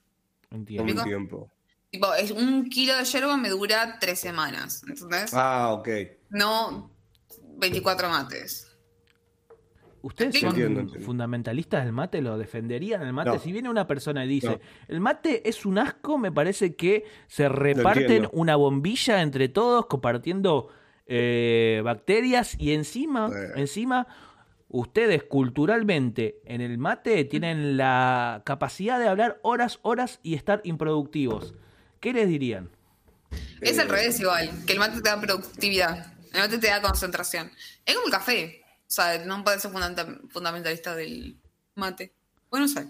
¿Explico? 0.50 1.02
tiempo. 1.04 1.50
Tipo, 1.90 2.12
es 2.14 2.30
un 2.30 2.68
kilo 2.68 2.96
de 2.96 3.04
yerba 3.04 3.36
me 3.36 3.48
dura 3.48 3.98
tres 3.98 4.20
semanas. 4.20 4.82
¿Entendés? 4.86 5.32
Ah, 5.32 5.72
ok. 5.72 5.88
No 6.30 6.90
24 7.56 8.08
mates. 8.10 8.70
¿Ustedes 10.02 10.38
son 10.38 10.50
Entiendo, 10.50 10.80
entiendo. 10.80 11.06
fundamentalistas 11.06 11.84
del 11.84 11.94
mate? 11.94 12.20
¿Lo 12.20 12.36
defenderían 12.36 13.00
el 13.02 13.14
mate? 13.14 13.30
No. 13.30 13.38
Si 13.38 13.52
viene 13.52 13.70
una 13.70 13.86
persona 13.86 14.22
y 14.26 14.28
dice, 14.28 14.48
No. 14.48 14.60
el 14.88 15.00
mate 15.00 15.48
es 15.48 15.64
un 15.64 15.78
asco, 15.78 16.18
me 16.18 16.30
parece 16.30 16.76
que 16.76 17.04
se 17.26 17.48
reparten 17.48 18.28
una 18.32 18.56
bombilla 18.56 19.22
entre 19.22 19.48
todos 19.48 19.86
compartiendo 19.86 20.68
eh, 21.06 21.80
bacterias 21.84 22.56
y 22.58 22.72
encima, 22.72 23.30
encima, 23.56 24.06
ustedes 24.68 25.22
culturalmente 25.24 26.40
en 26.44 26.60
el 26.60 26.78
mate 26.78 27.24
tienen 27.24 27.76
la 27.76 28.42
capacidad 28.44 28.98
de 28.98 29.08
hablar 29.08 29.38
horas, 29.42 29.78
horas 29.82 30.20
y 30.22 30.34
estar 30.34 30.60
improductivos. 30.64 31.54
¿Qué 32.00 32.12
les 32.12 32.28
dirían? 32.28 32.70
Es 33.60 33.78
Eh, 33.78 33.82
al 33.82 33.88
revés 33.88 34.20
igual, 34.20 34.50
que 34.66 34.72
el 34.74 34.78
mate 34.78 35.00
te 35.00 35.08
da 35.08 35.20
productividad, 35.20 36.12
el 36.32 36.40
mate 36.40 36.58
te 36.58 36.66
da 36.68 36.82
concentración. 36.82 37.50
Es 37.84 37.94
como 37.94 38.06
el 38.06 38.12
café, 38.12 38.62
o 38.80 38.90
sea, 38.90 39.24
no 39.24 39.42
puedes 39.44 39.62
ser 39.62 39.70
fundamenta- 39.70 40.20
fundamentalista 40.28 40.94
del 40.94 41.36
mate. 41.74 42.12
Bueno, 42.50 42.66
no 42.66 42.72
sé, 42.72 42.86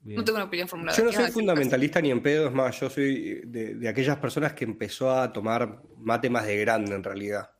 Bien. 0.00 0.18
no 0.18 0.24
tengo 0.24 0.36
una 0.36 0.44
opinión 0.46 0.68
formulada. 0.68 0.96
Yo 0.98 1.04
no 1.04 1.10
¿Qué 1.10 1.16
soy 1.16 1.30
fundamentalista 1.30 2.00
ni 2.00 2.10
en 2.10 2.22
pedo, 2.22 2.48
es 2.48 2.52
más, 2.52 2.78
yo 2.78 2.88
soy 2.90 3.40
de, 3.46 3.74
de 3.74 3.88
aquellas 3.88 4.18
personas 4.18 4.52
que 4.52 4.64
empezó 4.64 5.10
a 5.10 5.32
tomar 5.32 5.82
mate 5.98 6.30
más 6.30 6.46
de 6.46 6.56
grande 6.58 6.94
en 6.94 7.02
realidad. 7.02 7.50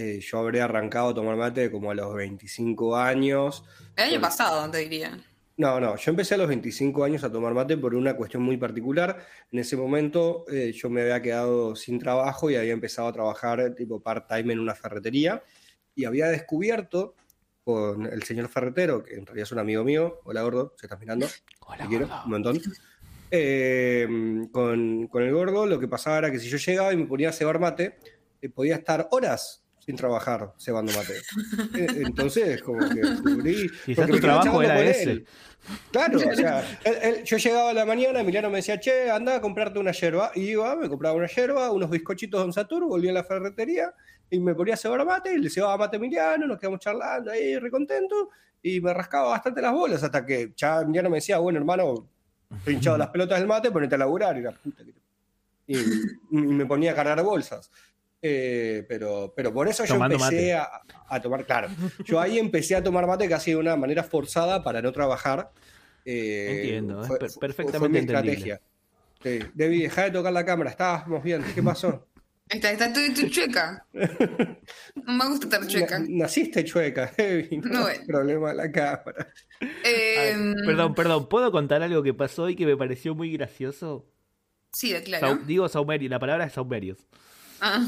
Eh, 0.00 0.18
yo 0.20 0.38
habré 0.38 0.62
arrancado 0.62 1.10
a 1.10 1.14
tomar 1.14 1.36
mate 1.36 1.70
como 1.70 1.90
a 1.90 1.94
los 1.94 2.14
25 2.14 2.96
años. 2.96 3.62
El 3.94 4.04
año 4.04 4.20
pasado, 4.22 4.70
te 4.70 4.78
diría. 4.78 5.22
No, 5.58 5.78
no, 5.78 5.94
yo 5.96 6.10
empecé 6.10 6.36
a 6.36 6.38
los 6.38 6.48
25 6.48 7.04
años 7.04 7.22
a 7.22 7.30
tomar 7.30 7.52
mate 7.52 7.76
por 7.76 7.94
una 7.94 8.16
cuestión 8.16 8.42
muy 8.42 8.56
particular. 8.56 9.18
En 9.52 9.58
ese 9.58 9.76
momento 9.76 10.46
eh, 10.50 10.72
yo 10.72 10.88
me 10.88 11.02
había 11.02 11.20
quedado 11.20 11.76
sin 11.76 11.98
trabajo 11.98 12.50
y 12.50 12.56
había 12.56 12.72
empezado 12.72 13.08
a 13.08 13.12
trabajar 13.12 13.74
tipo 13.74 14.00
part-time 14.00 14.54
en 14.54 14.60
una 14.60 14.74
ferretería 14.74 15.42
y 15.94 16.06
había 16.06 16.28
descubierto 16.28 17.14
con 17.62 18.06
el 18.06 18.22
señor 18.22 18.48
ferretero, 18.48 19.02
que 19.02 19.16
en 19.16 19.26
realidad 19.26 19.42
es 19.42 19.52
un 19.52 19.58
amigo 19.58 19.84
mío, 19.84 20.20
hola 20.24 20.40
gordo, 20.40 20.74
se 20.78 20.86
estás 20.86 20.98
mirando, 20.98 21.26
Hola, 21.66 21.82
te 21.82 21.88
quiero 21.88 22.06
gordo. 22.06 22.22
un 22.24 22.30
montón. 22.30 22.60
Eh, 23.30 24.08
con, 24.50 25.08
con 25.08 25.22
el 25.22 25.32
gordo 25.34 25.66
lo 25.66 25.78
que 25.78 25.88
pasaba 25.88 26.16
era 26.16 26.30
que 26.30 26.38
si 26.38 26.48
yo 26.48 26.56
llegaba 26.56 26.90
y 26.94 26.96
me 26.96 27.04
ponía 27.04 27.28
a 27.28 27.32
cebar 27.32 27.58
mate, 27.58 27.98
eh, 28.40 28.48
podía 28.48 28.76
estar 28.76 29.06
horas 29.10 29.62
sin 29.84 29.96
trabajar 29.96 30.52
cebando 30.58 30.92
mate. 30.92 31.14
Eh, 31.74 32.02
Entonces, 32.06 32.62
como 32.62 32.78
que 32.88 33.00
descubrí... 33.00 33.70
Quizás 33.84 34.08
tu 34.08 34.20
trabajo 34.20 34.62
era 34.62 34.80
ese. 34.80 35.10
él. 35.10 35.26
Claro, 35.90 36.18
o 36.18 36.34
sea, 36.34 36.60
él- 36.84 36.98
él- 37.02 37.24
yo 37.24 37.36
llegaba 37.36 37.70
a 37.70 37.74
la 37.74 37.84
mañana, 37.84 38.20
Emiliano 38.20 38.48
me 38.50 38.56
decía, 38.56 38.78
che, 38.80 39.10
anda 39.10 39.36
a 39.36 39.40
comprarte 39.40 39.78
una 39.78 39.92
yerba. 39.92 40.30
Y 40.34 40.50
iba, 40.50 40.74
me 40.76 40.88
compraba 40.88 41.16
una 41.16 41.26
yerba, 41.26 41.70
unos 41.70 41.90
bizcochitos 41.90 42.40
Don 42.40 42.52
Satur, 42.52 42.86
volvía 42.86 43.10
a 43.10 43.14
la 43.14 43.24
ferretería 43.24 43.92
y 44.30 44.38
me 44.38 44.54
ponía 44.54 44.74
a 44.74 44.76
cebar 44.76 45.04
mate, 45.04 45.34
y 45.34 45.38
le 45.38 45.50
cebaba 45.50 45.76
mate 45.76 45.96
a 45.96 45.98
Emiliano, 45.98 46.46
nos 46.46 46.58
quedamos 46.58 46.78
charlando 46.80 47.32
ahí, 47.32 47.58
recontentos, 47.58 48.28
y 48.62 48.80
me 48.80 48.94
rascaba 48.94 49.30
bastante 49.30 49.60
las 49.60 49.72
bolas 49.72 50.02
hasta 50.02 50.24
que 50.24 50.52
ya 50.56 50.82
Emiliano 50.82 51.10
me 51.10 51.16
decía, 51.16 51.38
bueno, 51.38 51.58
hermano, 51.58 52.06
he 52.64 52.72
hinchado 52.72 52.96
las 52.96 53.08
pelotas 53.08 53.38
del 53.38 53.48
mate, 53.48 53.70
ponete 53.72 53.96
a 53.96 53.98
laburar. 53.98 54.36
Y, 54.38 54.42
la 54.42 54.52
puta 54.52 54.84
que 54.84 54.92
y 55.68 56.36
me 56.36 56.66
ponía 56.66 56.92
a 56.92 56.94
cargar 56.94 57.22
bolsas. 57.22 57.70
Eh, 58.22 58.84
pero, 58.88 59.32
pero 59.34 59.52
por 59.52 59.66
eso 59.68 59.84
yo 59.84 59.94
empecé 59.94 60.52
a, 60.54 60.68
a 61.08 61.20
tomar, 61.22 61.46
claro, 61.46 61.68
yo 62.04 62.20
ahí 62.20 62.38
empecé 62.38 62.76
a 62.76 62.82
tomar 62.82 63.06
mate 63.06 63.28
casi 63.28 63.52
de 63.52 63.56
una 63.56 63.76
manera 63.76 64.02
forzada 64.04 64.62
para 64.62 64.82
no 64.82 64.92
trabajar. 64.92 65.50
Eh, 66.04 66.58
Entiendo, 66.62 67.02
es 67.02 67.08
fue- 67.08 67.18
perfectamente 67.18 67.78
fue 67.78 67.88
mi 67.88 67.98
estrategia. 67.98 68.60
Sí. 69.22 69.38
Debbie, 69.54 69.82
deja 69.82 70.04
de 70.04 70.10
tocar 70.10 70.32
la 70.32 70.44
cámara, 70.44 70.70
estábamos 70.70 71.22
bien, 71.22 71.42
¿qué 71.54 71.62
pasó? 71.62 72.06
Está, 72.48 72.72
está 72.72 72.86
estoy 72.86 73.30
chueca. 73.30 73.86
No 73.92 75.12
me 75.14 75.28
gusta 75.28 75.46
estar 75.46 75.66
chueca. 75.66 75.98
Na- 76.00 76.06
naciste 76.08 76.64
chueca, 76.64 77.12
Debbie, 77.16 77.58
no, 77.58 77.80
No, 77.80 77.86
problema 78.06 78.48
de 78.50 78.54
la 78.56 78.72
cámara. 78.72 79.28
Eh, 79.84 80.34
Ay, 80.34 80.54
perdón, 80.66 80.94
perdón, 80.94 81.28
¿puedo 81.28 81.52
contar 81.52 81.82
algo 81.82 82.02
que 82.02 82.12
pasó 82.12 82.48
y 82.48 82.56
que 82.56 82.66
me 82.66 82.76
pareció 82.76 83.14
muy 83.14 83.32
gracioso? 83.32 84.06
Sí, 84.72 84.92
claro. 85.04 85.38
digo 85.46 85.68
saumerio, 85.68 86.08
la 86.08 86.18
palabra 86.18 86.44
es 86.46 86.52
saumerios. 86.52 87.06
Ah. 87.60 87.84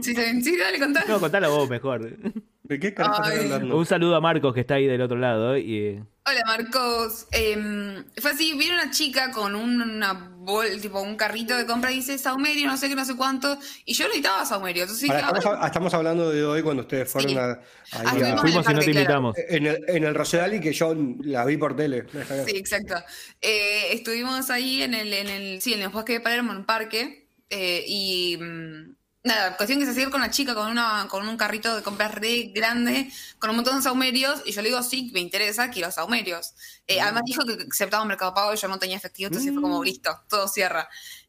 Sí, 0.00 0.14
sí, 0.42 0.56
dale, 0.56 0.78
contá. 0.78 1.04
No, 1.06 1.20
contalo 1.20 1.50
vos 1.54 1.68
mejor. 1.68 2.16
¿De 2.62 2.80
qué 2.80 2.94
carajo 2.94 3.22
hablando? 3.24 3.76
Un 3.76 3.84
saludo 3.86 4.16
a 4.16 4.20
Marcos 4.20 4.54
que 4.54 4.60
está 4.60 4.74
ahí 4.76 4.86
del 4.86 5.02
otro 5.02 5.18
lado. 5.18 5.56
Y, 5.58 5.76
eh, 5.78 6.04
Hola 6.24 6.40
Marcos, 6.46 7.26
Em, 7.32 8.04
fue 8.20 8.30
así, 8.30 8.56
viene 8.56 8.74
una 8.74 8.90
chica 8.92 9.30
con 9.32 9.54
un, 9.56 9.82
una 9.82 10.12
bol, 10.14 10.80
tipo 10.80 11.00
un 11.02 11.16
carrito 11.16 11.56
de 11.56 11.66
compra 11.66 11.90
y 11.92 11.96
dice 11.96 12.16
Saumerio, 12.16 12.68
no 12.68 12.76
sé 12.76 12.88
qué, 12.88 12.94
no 12.94 13.04
sé 13.04 13.16
cuánto, 13.16 13.58
y 13.84 13.92
yo 13.94 14.04
necesitaba 14.06 14.46
Saumerio, 14.46 14.82
entonces 14.84 15.02
dije, 15.02 15.16
estamos, 15.18 15.44
"Ah, 15.46 15.58
a- 15.62 15.66
estamos 15.66 15.92
hablando 15.94 16.30
de 16.30 16.44
hoy 16.44 16.62
cuando 16.62 16.82
ustedes 16.82 17.10
fueron 17.10 17.30
Sí. 17.32 17.36
a, 17.36 17.50
Ah, 17.50 18.02
ahí 18.06 18.22
a- 18.22 18.36
fuimos 18.38 18.64
y 18.70 18.72
no 18.72 18.78
te 18.78 18.84
claro. 18.84 18.90
invitamos. 18.92 19.36
en 19.48 19.66
el, 19.66 19.84
en 19.88 20.04
el 20.04 20.14
Rosedal 20.14 20.54
y 20.54 20.60
que 20.60 20.72
yo 20.72 20.94
la 21.22 21.44
vi 21.44 21.56
por 21.56 21.74
tele. 21.76 22.04
Sí, 22.46 22.56
exacto. 22.56 22.94
Eh, 23.40 23.88
estuvimos 23.92 24.48
ahí 24.50 24.82
en 24.82 24.94
el, 24.94 25.12
en 25.12 25.28
el, 25.28 25.60
sí, 25.60 25.74
en 25.74 25.82
el 25.82 25.88
bosque 25.88 26.14
de 26.14 26.20
Palermo, 26.20 26.52
en 26.52 26.58
un 26.58 26.64
parque, 26.66 27.26
eh, 27.50 27.84
y 27.86 28.38
mm, 28.40 28.94
nada, 29.24 29.56
cuestión 29.56 29.78
que 29.78 29.84
se 29.84 29.92
acerca 29.92 30.16
una 30.16 30.30
chica 30.30 30.54
con 30.54 30.70
una, 30.70 31.06
con 31.08 31.28
un 31.28 31.36
carrito 31.36 31.74
de 31.76 31.82
compras 31.82 32.14
re 32.14 32.52
grande, 32.54 33.10
con 33.38 33.50
un 33.50 33.56
montón 33.56 33.76
de 33.76 33.82
saumerios, 33.82 34.42
y 34.44 34.52
yo 34.52 34.62
le 34.62 34.68
digo, 34.68 34.82
sí, 34.82 35.10
me 35.14 35.20
interesa, 35.20 35.70
quiero 35.70 35.90
saumerios. 35.90 36.54
Eh, 36.86 36.98
Mm. 36.98 37.02
Además 37.02 37.22
dijo 37.26 37.44
que 37.44 37.66
aceptaba 37.70 38.04
Mercado 38.04 38.34
Pago 38.34 38.54
y 38.54 38.56
yo 38.56 38.68
no 38.68 38.78
tenía 38.78 38.96
efectivo, 38.96 39.28
entonces 39.28 39.52
fue 39.52 39.62
como, 39.62 39.82
listo, 39.84 40.10
todo 40.28 40.48
cierra. 40.48 40.88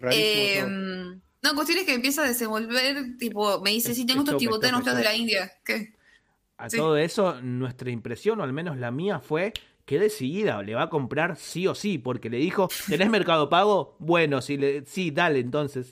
Eh, 0.10 0.62
todo. 0.62 1.22
no, 1.42 1.56
cuestión 1.56 1.80
es 1.80 1.86
que 1.86 1.94
empieza 1.94 2.24
a 2.24 2.28
desenvolver, 2.28 3.18
tipo, 3.18 3.62
me 3.62 3.72
dice, 3.72 3.94
sí, 3.94 4.06
tengo 4.06 4.22
Esto 4.22 4.32
estos 4.32 4.40
tiburones 4.40 4.80
está 4.80 4.96
de 4.96 5.04
la 5.04 5.16
India. 5.16 5.52
¿Qué? 5.64 5.94
a 6.58 6.70
Sí. 6.70 6.78
todo 6.78 6.98
eso, 6.98 7.42
nuestra 7.42 7.90
impresión, 7.92 8.40
o 8.40 8.44
al 8.44 8.54
menos 8.54 8.78
la 8.78 8.92
mía, 8.92 9.20
fue 9.20 9.54
que 9.86 10.00
decidida, 10.00 10.62
le 10.64 10.76
va 10.76 10.84
a 10.84 10.90
comprar 10.90 11.36
sí 11.36 11.68
o 11.68 11.76
sí, 11.76 11.98
porque 11.98 12.30
le 12.30 12.38
dijo, 12.38 12.70
¿tenés 12.88 13.10
mercado 13.10 13.50
pago? 13.50 13.96
Bueno, 14.00 14.42
si 14.42 14.58
le, 14.58 14.86
sí, 14.86 15.12
dale, 15.12 15.40
entonces. 15.40 15.92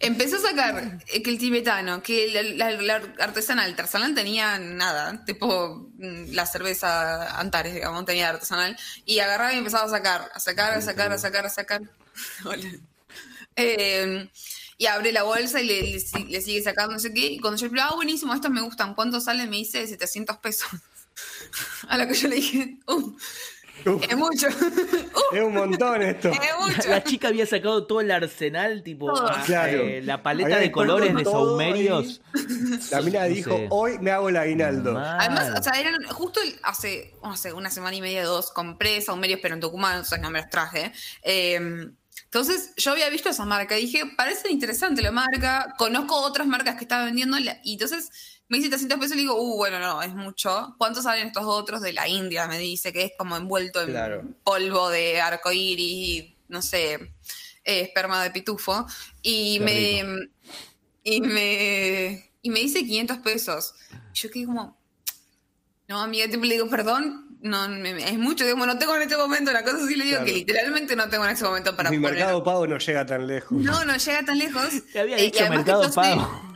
Empezó 0.00 0.36
a 0.36 0.40
sacar 0.50 0.98
eh, 1.08 1.22
que 1.22 1.30
el 1.30 1.38
tibetano, 1.38 2.02
que 2.02 2.28
la, 2.32 2.70
la- 2.70 2.80
la 2.82 2.94
artesanal, 3.24 3.70
artesanal 3.70 4.14
tenía 4.14 4.58
nada, 4.58 5.24
tipo 5.24 5.90
mm, 5.98 6.32
la 6.32 6.46
cerveza 6.46 7.38
Antares, 7.38 7.74
digamos, 7.74 8.04
tenía 8.04 8.28
artesanal, 8.30 8.76
y 9.04 9.18
agarraba 9.20 9.52
y 9.54 9.58
empezaba 9.58 9.84
a 9.84 9.88
sacar, 9.88 10.30
a 10.34 10.40
sacar, 10.40 10.72
a 10.74 10.80
sacar, 10.80 11.12
a 11.12 11.18
sacar, 11.18 11.46
a 11.46 11.50
sacar. 11.50 11.82
Hola. 12.44 12.70
Eh, 13.56 14.28
y 14.78 14.86
abre 14.86 15.12
la 15.12 15.22
bolsa 15.22 15.60
y 15.60 15.66
le, 15.66 15.82
le 15.82 16.00
si- 16.00 16.24
le 16.24 16.40
sigue 16.40 16.62
sacando 16.62 16.94
no 16.94 16.98
sé 16.98 17.12
qué, 17.14 17.26
y 17.26 17.38
cuando 17.38 17.58
yo 17.60 17.66
le 17.68 17.72
digo, 17.74 17.84
ah, 17.88 17.94
buenísimo, 17.94 18.34
estos 18.34 18.50
me 18.50 18.60
gustan, 18.62 18.94
¿cuánto 18.94 19.20
salen? 19.20 19.48
Me 19.50 19.56
dice 19.58 19.86
700 19.86 20.38
pesos. 20.38 20.68
A 21.88 21.98
lo 21.98 22.08
que 22.08 22.14
yo 22.14 22.28
le 22.28 22.36
dije, 22.36 22.78
uh, 22.86 23.16
Uf, 23.86 24.02
es 24.08 24.16
mucho, 24.16 24.46
es 25.32 25.40
un 25.42 25.54
montón 25.54 26.02
esto. 26.02 26.30
es 26.30 26.40
mucho. 26.60 26.88
La 26.88 27.02
chica 27.04 27.28
había 27.28 27.46
sacado 27.46 27.86
todo 27.86 28.00
el 28.00 28.10
arsenal, 28.10 28.82
tipo, 28.82 29.10
ah, 29.16 29.42
Claro. 29.46 29.82
eh, 29.82 30.02
la 30.02 30.22
paleta 30.22 30.46
Había 30.46 30.58
de 30.58 30.72
colores 30.72 31.14
de 31.14 31.24
saumerios. 31.24 32.20
La 32.90 33.00
mina 33.00 33.20
No 33.20 33.34
dijo, 33.34 33.50
sé. 33.56 33.66
hoy 33.70 33.98
me 33.98 34.10
hago 34.10 34.28
el 34.28 34.36
aguinaldo. 34.36 34.92
Mal. 34.94 35.18
Además, 35.20 35.52
o 35.58 35.62
sea, 35.62 35.80
eran 35.80 36.02
justo 36.04 36.40
el- 36.42 36.58
hace, 36.62 37.14
no 37.22 37.36
sé, 37.36 37.52
una 37.52 37.70
semana 37.70 37.96
y 37.96 38.00
media, 38.00 38.24
dos, 38.24 38.50
compré 38.52 39.00
saumerios, 39.00 39.40
pero 39.42 39.54
en 39.54 39.60
Tucumán, 39.60 40.00
o 40.00 40.04
sea, 40.04 40.18
no 40.18 40.30
me 40.30 40.40
los 40.40 40.50
traje. 40.50 40.92
Eh, 41.22 41.88
entonces, 42.24 42.72
yo 42.76 42.92
había 42.92 43.10
visto 43.10 43.28
esa 43.28 43.44
marca 43.44 43.78
y 43.78 43.82
dije, 43.82 44.02
parece 44.16 44.50
interesante 44.50 45.02
la 45.02 45.12
marca, 45.12 45.74
conozco 45.76 46.16
otras 46.16 46.46
marcas 46.46 46.76
que 46.76 46.84
estaba 46.84 47.04
vendiendo, 47.04 47.36
y 47.38 47.72
entonces 47.74 48.10
me 48.52 48.58
dice 48.58 48.68
300 48.68 48.98
pesos 48.98 49.12
y 49.14 49.16
le 49.16 49.22
digo, 49.22 49.34
uh, 49.40 49.56
bueno, 49.56 49.78
no, 49.80 50.02
es 50.02 50.14
mucho. 50.14 50.74
¿Cuántos 50.76 51.04
salen 51.04 51.28
estos 51.28 51.44
otros 51.46 51.80
de 51.80 51.94
la 51.94 52.06
India? 52.06 52.46
Me 52.48 52.58
dice 52.58 52.92
que 52.92 53.04
es 53.04 53.12
como 53.16 53.34
envuelto 53.34 53.80
en 53.80 53.88
Claro. 53.88 54.22
polvo 54.44 54.90
de 54.90 55.22
arcoíris 55.22 55.80
y, 55.80 56.36
no 56.48 56.60
sé, 56.60 56.94
eh, 57.64 57.80
esperma 57.80 58.22
de 58.22 58.30
pitufo. 58.30 58.86
Y 59.22 59.58
Qué 59.58 59.64
me, 59.64 60.28
y 61.02 61.20
me 61.22 62.30
y 62.42 62.50
me 62.50 62.60
dice 62.60 62.80
500 62.84 63.18
pesos. 63.18 63.74
Y 64.12 64.18
yo 64.18 64.30
quedé 64.30 64.44
como, 64.44 64.76
no, 65.88 66.00
amiga, 66.02 66.28
tipo, 66.28 66.44
le 66.44 66.54
digo, 66.54 66.68
perdón, 66.68 67.38
no, 67.40 67.68
me- 67.70 68.04
es 68.06 68.18
mucho, 68.18 68.44
digamos, 68.44 68.66
no 68.66 68.76
tengo 68.78 68.94
en 68.96 69.02
este 69.02 69.16
momento, 69.16 69.50
la 69.52 69.64
cosa 69.64 69.78
sí 69.86 69.94
le 69.96 70.04
digo 70.04 70.16
Claro. 70.18 70.26
que 70.26 70.32
literalmente 70.34 70.94
no 70.94 71.08
tengo 71.08 71.24
en 71.24 71.30
este 71.30 71.44
momento 71.44 71.74
para 71.74 71.88
Mi 71.90 71.96
poner. 71.96 72.14
mercado 72.16 72.44
pago 72.44 72.66
no 72.66 72.76
llega 72.78 73.06
tan 73.06 73.26
lejos. 73.26 73.58
No, 73.62 73.84
no 73.86 73.96
llega 73.96 74.22
tan 74.24 74.38
lejos. 74.38 74.68
Te 74.92 75.00
había 75.00 75.16
Eh, 75.16 75.22
dicho 75.22 75.48
mercado 75.48 75.90
pago. 75.92 76.52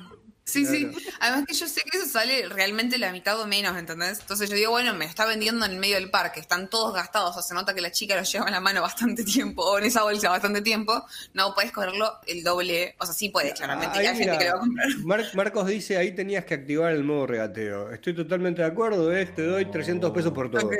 Sí. 0.47 0.87
Claro. 0.87 0.99
Además 1.21 1.45
que 1.47 1.55
yo 1.55 1.67
sé 1.69 1.83
que 1.91 1.99
eso 1.99 2.07
sale 2.07 2.49
realmente 2.49 2.99
la 2.99 3.11
mitad 3.13 3.39
o 3.41 3.47
menos, 3.47 3.77
¿entendés? 3.77 4.21
Entonces 4.21 4.49
yo 4.49 4.57
digo, 4.57 4.71
bueno, 4.71 4.95
me 4.95 5.05
está 5.05 5.27
vendiendo 5.27 5.65
en 5.67 5.73
el 5.73 5.79
medio 5.79 5.97
del 5.97 6.11
parque, 6.11 6.41
están 6.41 6.71
todos 6.71 6.95
gastados, 6.95 7.31
o 7.31 7.33
sea, 7.35 7.43
se 7.43 7.55
nota 7.55 7.75
que 7.75 7.81
la 7.81 7.91
chica 7.91 8.15
lo 8.17 8.23
lleva 8.23 8.47
en 8.47 8.53
la 8.53 8.61
mano 8.61 8.81
bastante 8.83 9.25
tiempo, 9.25 9.63
o 9.65 9.79
en 9.79 9.85
esa 9.85 10.03
bolsa 10.05 10.31
bastante 10.31 10.63
tiempo, 10.63 11.05
no 11.35 11.55
puedes 11.55 11.73
cobrarlo 11.73 12.13
el 12.27 12.43
doble, 12.45 12.95
o 12.99 13.05
sea, 13.05 13.15
sí 13.15 13.29
puedes, 13.29 13.55
claramente, 13.55 13.99
Ahí, 13.99 14.07
hay 14.07 14.17
gente 14.17 14.39
que 14.39 14.45
lo 14.45 14.51
va 14.53 14.57
a 14.57 14.61
comprar. 14.61 14.89
Mar- 15.05 15.31
Marcos 15.35 15.67
dice, 15.67 15.97
ahí 15.97 16.15
tenías 16.15 16.45
que 16.45 16.55
activar 16.55 16.93
el 16.93 17.03
modo 17.05 17.27
regateo. 17.27 17.91
Estoy 17.91 18.15
totalmente 18.15 18.63
de 18.63 18.69
acuerdo, 18.69 19.07
¿ves? 19.09 19.35
te 19.35 19.43
doy 19.43 19.67
300 19.71 20.11
pesos 20.13 20.33
por 20.33 20.51
todo. 20.51 20.67
Ok. 20.67 20.75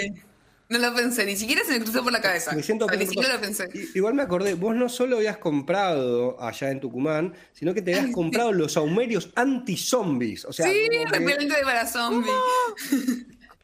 No 0.69 0.79
lo 0.79 0.93
pensé, 0.95 1.25
ni 1.25 1.37
siquiera 1.37 1.63
se 1.65 1.79
me 1.79 1.81
cruzó 1.85 2.03
por 2.03 2.11
la 2.13 2.21
cabeza. 2.21 2.51
300 2.51 2.87
O 2.87 2.91
sea, 2.91 2.99
ni 2.99 3.07
siquiera 3.07 3.35
lo 3.35 3.41
pensé. 3.41 3.69
Igual 3.95 4.15
me 4.15 4.23
acordé, 4.23 4.55
vos 4.55 4.75
no 4.75 4.89
solo 4.89 5.19
habías 5.19 5.37
comprado 5.37 6.43
allá 6.43 6.71
en 6.73 6.81
Tucumán, 6.81 7.35
sino 7.53 7.73
que 7.73 7.83
te 7.83 7.95
habías 7.95 8.13
comprado 8.13 8.53
los 8.53 8.73
saumerios 8.73 9.31
anti-zombies. 9.37 10.45
O 10.45 10.53
sea, 10.53 10.67
sí, 10.69 10.89
como 10.91 11.05
que- 11.13 11.19
repelente 11.19 11.57
de 11.57 11.63
para 11.63 11.87
zombie. 11.87 12.31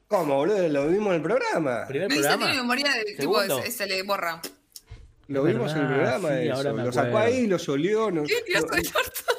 ¿Cómo, 0.06 0.36
boludo? 0.36 0.68
Lo 0.68 0.88
vimos 0.88 1.08
en 1.08 1.14
el 1.14 1.22
programa. 1.22 1.86
¿Primer 1.88 2.08
Me 2.08 2.14
dice 2.16 2.28
programa? 2.28 2.46
tiene 2.46 2.60
memoria 2.62 2.92
de 2.92 3.04
tipo, 3.16 3.40
¿Segundo? 3.40 3.62
se, 3.64 3.70
se 3.70 3.86
le 3.86 4.02
borra. 4.02 4.40
Lo 5.28 5.46
Es 5.46 5.54
vimos 5.54 5.72
en 5.72 5.78
el 5.78 5.86
programa. 5.86 6.28
sí, 6.28 6.48
eso. 6.48 6.74
me 6.74 6.84
Lo 6.84 6.92
sacó 6.92 7.18
ahí, 7.18 7.46
lo 7.46 7.58
solió. 7.58 8.10
Nos, 8.10 8.28
¿Qué? 8.28 8.34
Dios, 8.46 8.64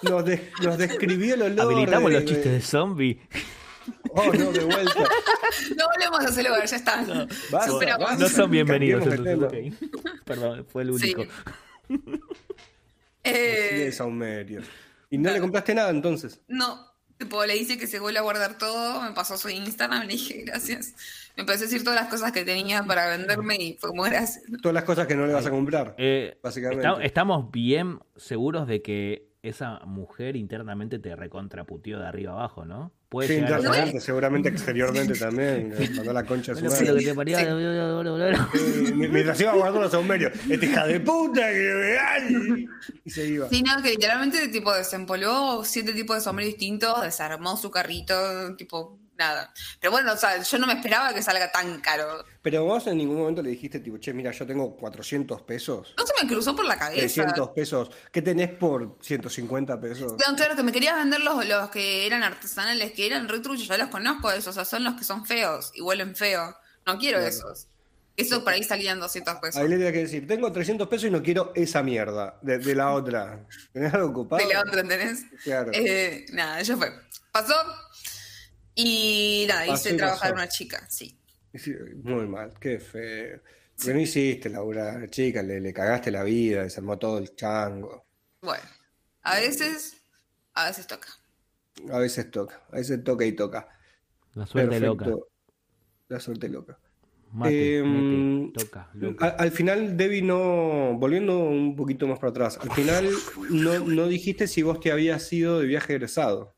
nos, 0.04 0.26
nos 0.64 0.78
describió 0.78 1.36
el 1.36 1.42
olor. 1.44 1.62
Habilitamos 1.74 2.10
de- 2.12 2.20
los 2.20 2.26
chistes 2.30 2.52
de 2.52 2.62
zombie. 2.62 3.22
Oh, 4.16 4.32
no, 4.34 4.52
de 4.52 4.64
vuelta. 4.64 4.94
No 5.78 5.86
volvemos 5.88 6.20
a 6.26 6.30
hacerlo, 6.30 6.56
ya 6.66 6.76
está. 6.76 7.04
Basta, 7.52 7.72
Superamos. 7.72 8.10
basta. 8.10 8.24
No 8.24 8.30
son 8.30 8.52
bienvenidos. 8.52 9.04
Cambiemos 9.08 9.44
entonces, 9.44 9.80
de 9.80 9.86
ok. 9.96 10.22
Perdón, 10.26 10.66
fue 10.70 10.84
el 10.84 11.00
Sí. 11.00 11.14
único. 11.16 11.32
Eh, 13.24 13.68
Sí, 13.72 13.76
de 13.78 13.92
Saumerio. 13.92 14.62
Y 15.10 15.18
no 15.18 15.32
le 15.32 15.40
compraste 15.40 15.74
nada 15.76 15.90
entonces. 15.92 16.42
No, 16.48 16.86
tipo, 17.18 17.46
le 17.46 17.54
dice 17.54 17.78
que 17.78 17.88
se 17.88 18.00
vuelve 18.00 18.20
a 18.20 18.24
guardar 18.24 18.58
todo, 18.58 19.02
me 19.02 19.12
pasó 19.12 19.38
su 19.38 19.50
Instagram, 19.50 20.02
le 20.08 20.14
dije 20.14 20.44
gracias. 20.46 20.94
Me 21.36 21.42
empecé 21.42 21.64
a 21.64 21.68
decir 21.68 21.84
todas 21.84 22.00
las 22.00 22.10
cosas 22.10 22.32
que 22.32 22.44
tenía 22.46 22.84
para 22.84 23.08
venderme 23.08 23.56
y 23.56 23.78
fue 23.80 23.90
como 23.90 24.04
gracias. 24.04 24.44
Todas 24.62 24.74
las 24.74 24.84
cosas 24.84 25.08
que 25.08 25.16
no 25.16 25.26
le 25.26 25.34
vas 25.34 25.46
a 25.46 25.50
comprar. 25.52 25.96
Eh, 25.98 26.38
Básicamente. 26.44 26.86
esta- 26.88 27.04
estamos 27.04 27.52
bien 27.52 28.00
seguros 28.16 28.68
de 28.68 28.82
que 28.82 29.33
esa 29.44 29.80
mujer 29.86 30.38
internamente 30.38 31.00
te 31.00 31.16
recontraputeó 31.18 32.00
de 32.00 32.08
arriba 32.08 32.32
abajo, 32.32 32.64
¿no? 32.64 32.94
Puede 33.10 33.28
Sí, 33.28 33.34
a 33.36 33.40
internamente, 33.40 34.00
seguramente 34.00 34.50
exteriormente 34.50 35.14
también. 35.20 35.76
Mandó 35.98 36.14
la 36.14 36.24
concha 36.26 36.54
a 36.54 36.56
su 36.56 36.62
Bueno, 36.66 36.74
madre. 36.74 36.86
pero 36.86 36.98
que 36.98 37.06
te 37.06 37.14
parió- 37.14 37.38
Sí. 37.38 38.86
Eh, 38.88 38.94
mientras 38.96 39.40
iba 39.42 39.54
guardando 39.54 39.82
los 39.82 39.92
saumerios. 39.92 40.32
Esta 40.50 40.66
hija 40.66 40.88
de 40.88 41.00
puta 41.02 41.42
que 41.52 41.74
vean. 41.74 42.66
Y 43.04 43.10
se 43.10 43.28
iba. 43.28 43.50
Sí, 43.50 43.62
no, 43.62 43.84
que 43.84 43.90
literalmente 43.92 44.48
tipo 44.48 44.74
desempolvó 44.74 45.64
siete 45.66 45.92
tipos 45.94 46.16
de 46.16 46.22
sombreros 46.22 46.54
distintos, 46.54 47.02
desarmó 47.02 47.58
su 47.58 47.70
carrito, 47.70 48.56
tipo, 48.56 48.98
nada. 49.28 49.54
Pero 49.80 49.92
bueno, 49.92 50.14
o 50.14 50.18
sea, 50.18 50.42
yo 50.42 50.58
no 50.58 50.68
me 50.68 50.74
esperaba 50.74 51.14
que 51.14 51.22
salga 51.22 51.52
tan 51.52 51.80
caro. 51.82 52.26
Pero 52.42 52.64
vos 52.66 52.86
en 52.88 52.98
ningún 52.98 53.18
momento 53.18 53.42
le 53.42 53.50
dijiste, 53.52 53.80
tipo, 53.80 53.98
che, 53.98 54.14
mira, 54.14 54.32
yo 54.32 54.46
tengo 54.46 54.76
400 54.76 55.42
pesos. 55.44 55.94
No 55.98 56.06
se 56.06 56.14
me 56.22 56.28
cruzó 56.30 56.56
por 56.56 56.66
la 56.66 56.78
cabeza. 56.78 57.00
300 57.02 57.50
pesos. 57.50 57.90
¿Qué 58.12 58.22
tenés 58.22 58.50
por 58.50 58.98
150 59.02 59.80
pesos? 59.80 60.14
No, 60.28 60.36
claro, 60.36 60.56
que 60.56 60.64
me 60.64 60.72
querías 60.72 60.96
vender 60.96 61.22
los, 61.22 61.46
los 61.46 61.70
que 61.70 62.06
eran 62.06 62.24
artesanales, 62.24 62.92
que 62.92 63.06
eran 63.08 63.28
retruchos, 63.30 63.68
ya 63.68 63.78
los 63.78 63.88
conozco 63.90 64.32
esos, 64.32 64.48
o 64.48 64.54
sea, 64.54 64.66
son 64.66 64.84
los 64.84 64.96
que 64.96 65.04
son 65.04 65.26
feos 65.26 65.72
y 65.74 65.82
huelen 65.82 66.16
feo. 66.16 66.56
No 66.86 66.98
quiero 66.98 67.20
Claro. 67.20 67.30
esos. 67.34 67.68
Esos 68.16 68.44
por 68.44 68.54
ahí 68.54 68.62
salían 68.64 69.00
200 69.00 69.36
pesos. 69.38 69.56
Ahí 69.60 69.68
le 69.68 69.78
tenía 69.78 69.92
que 69.92 70.00
decir, 70.00 70.28
tengo 70.28 70.52
300 70.52 70.88
pesos 70.88 71.06
y 71.08 71.12
no 71.12 71.24
quiero 71.24 71.52
esa 71.56 71.82
mierda 71.82 72.38
de, 72.44 72.60
de 72.60 72.76
la 72.76 72.92
otra. 72.92 73.40
¿Tenés 73.72 73.92
algo 73.94 74.10
ocupado? 74.10 74.46
De 74.46 74.54
la 74.54 74.60
otra, 74.62 74.82
¿entendés? 74.82 75.24
Claro. 75.44 75.72
Eh, 75.74 76.26
nada, 76.32 76.60
eso 76.60 76.78
fue. 76.78 76.92
Pasó 77.32 77.56
y 78.76 79.46
nada, 79.48 79.68
hice 79.68 79.94
trabajar 79.94 80.32
a 80.32 80.34
pasó. 80.34 80.34
una 80.36 80.48
chica, 80.50 80.86
sí. 80.90 81.18
Sí, 81.54 81.74
Muy 82.04 82.28
mal, 82.28 82.54
qué 82.60 82.80
feo. 82.80 83.42
Porque 83.78 83.94
no 83.94 84.00
hiciste, 84.00 84.50
Laura, 84.50 85.00
la 85.00 85.10
chica, 85.10 85.42
le, 85.44 85.60
le 85.60 85.74
cagaste 85.74 86.12
la 86.12 86.24
vida, 86.24 86.64
desarmó 86.64 86.98
todo 86.98 87.18
el 87.20 87.36
chango. 87.36 88.06
Bueno, 88.42 88.64
a 89.24 89.36
veces, 89.40 90.04
a 90.54 90.68
veces 90.68 90.88
toca. 90.88 91.08
A 91.92 92.00
veces 92.00 92.30
toca, 92.32 92.62
a 92.72 92.76
veces 92.78 93.04
toca 93.04 93.26
y 93.26 93.34
toca. 93.34 93.68
La 94.34 94.46
suerte 94.48 94.80
Perfecto. 94.80 95.10
loca. 95.10 95.26
La 96.10 96.20
suerte 96.20 96.50
loca. 96.50 96.80
Mate, 97.32 97.78
Eh, 97.80 97.84
mete, 97.84 98.30
toca, 98.54 98.90
loca. 98.94 99.30
al 99.30 99.52
final, 99.52 99.98
Debbie, 99.98 100.22
no. 100.22 100.96
Volviendo 101.00 101.40
un 101.40 101.76
poquito 101.76 102.08
más 102.08 102.20
para 102.20 102.30
atrás, 102.32 102.58
al 102.62 102.72
final 102.72 103.10
no, 103.50 103.80
no 103.80 104.08
dijiste 104.08 104.48
si 104.48 104.62
vos 104.62 104.80
te 104.80 104.92
habías 104.92 105.32
ido 105.34 105.60
de 105.60 105.68
viaje 105.68 105.94
egresado. 105.94 106.56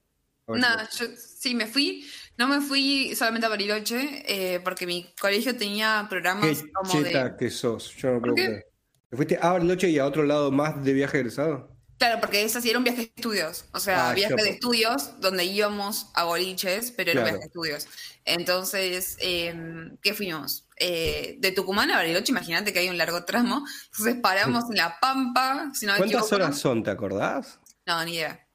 Nada, 0.48 0.88
yo 0.98 1.06
sí 1.50 1.56
me 1.56 1.68
fui, 1.68 2.06
no 2.38 2.48
me 2.48 2.60
fui 2.62 3.16
solamente 3.16 3.46
a 3.48 3.50
Bariloche, 3.50 4.24
eh, 4.28 4.60
porque 4.62 4.86
mi 4.88 5.14
colegio 5.22 5.56
tenía 5.58 6.08
programas 6.10 6.64
Qué 6.64 6.72
como 6.74 6.92
cheta 6.94 7.24
de. 7.24 7.38
que 7.38 7.50
sos, 7.50 7.96
yo 7.96 8.20
no 8.20 8.34
qué? 8.36 8.44
creer. 8.44 8.66
¿Te 9.10 9.16
fuiste 9.18 9.38
a 9.42 9.52
Bariloche 9.54 9.90
y 9.90 10.00
a 10.00 10.06
otro 10.06 10.24
lado 10.24 10.52
más 10.52 10.84
de 10.84 10.94
viaje 10.94 11.18
egresado? 11.20 11.76
Claro, 11.98 12.20
porque 12.20 12.44
ese 12.44 12.62
sí 12.62 12.70
era 12.70 12.78
un 12.78 12.84
viaje 12.84 12.98
de 13.00 13.12
estudios. 13.16 13.66
O 13.72 13.80
sea, 13.80 14.10
Ah, 14.10 14.14
viaje 14.14 14.36
yo- 14.38 14.44
de 14.44 14.50
estudios 14.50 15.20
donde 15.22 15.46
íbamos 15.46 16.12
a 16.14 16.26
boliches, 16.26 16.92
pero 16.92 17.12
era 17.12 17.22
un 17.22 17.24
viaje 17.26 17.40
de 17.40 17.46
estudios. 17.46 17.88
Entonces, 18.26 19.18
eh, 19.22 19.56
¿qué 20.02 20.14
fuimos? 20.14 20.68
Eh, 20.78 21.38
de 21.40 21.52
Tucumán 21.54 21.92
a 21.92 21.96
Bariloche, 21.98 22.32
imagínate 22.34 22.74
que 22.74 22.80
hay 22.80 22.90
un 22.90 22.98
largo 22.98 23.24
tramo. 23.24 23.64
Entonces 23.92 24.16
paramos 24.22 24.66
en 24.72 24.76
La 24.78 25.00
Pampa, 25.00 25.72
si 25.74 25.86
no 25.86 25.94
me 25.94 26.00
¿Cuántas 26.00 26.18
equivoco. 26.24 26.36
horas 26.36 26.60
son, 26.60 26.84
te 26.84 26.92
acordás? 26.92 27.60
No, 27.86 28.04
ni 28.04 28.16
idea. 28.16 28.46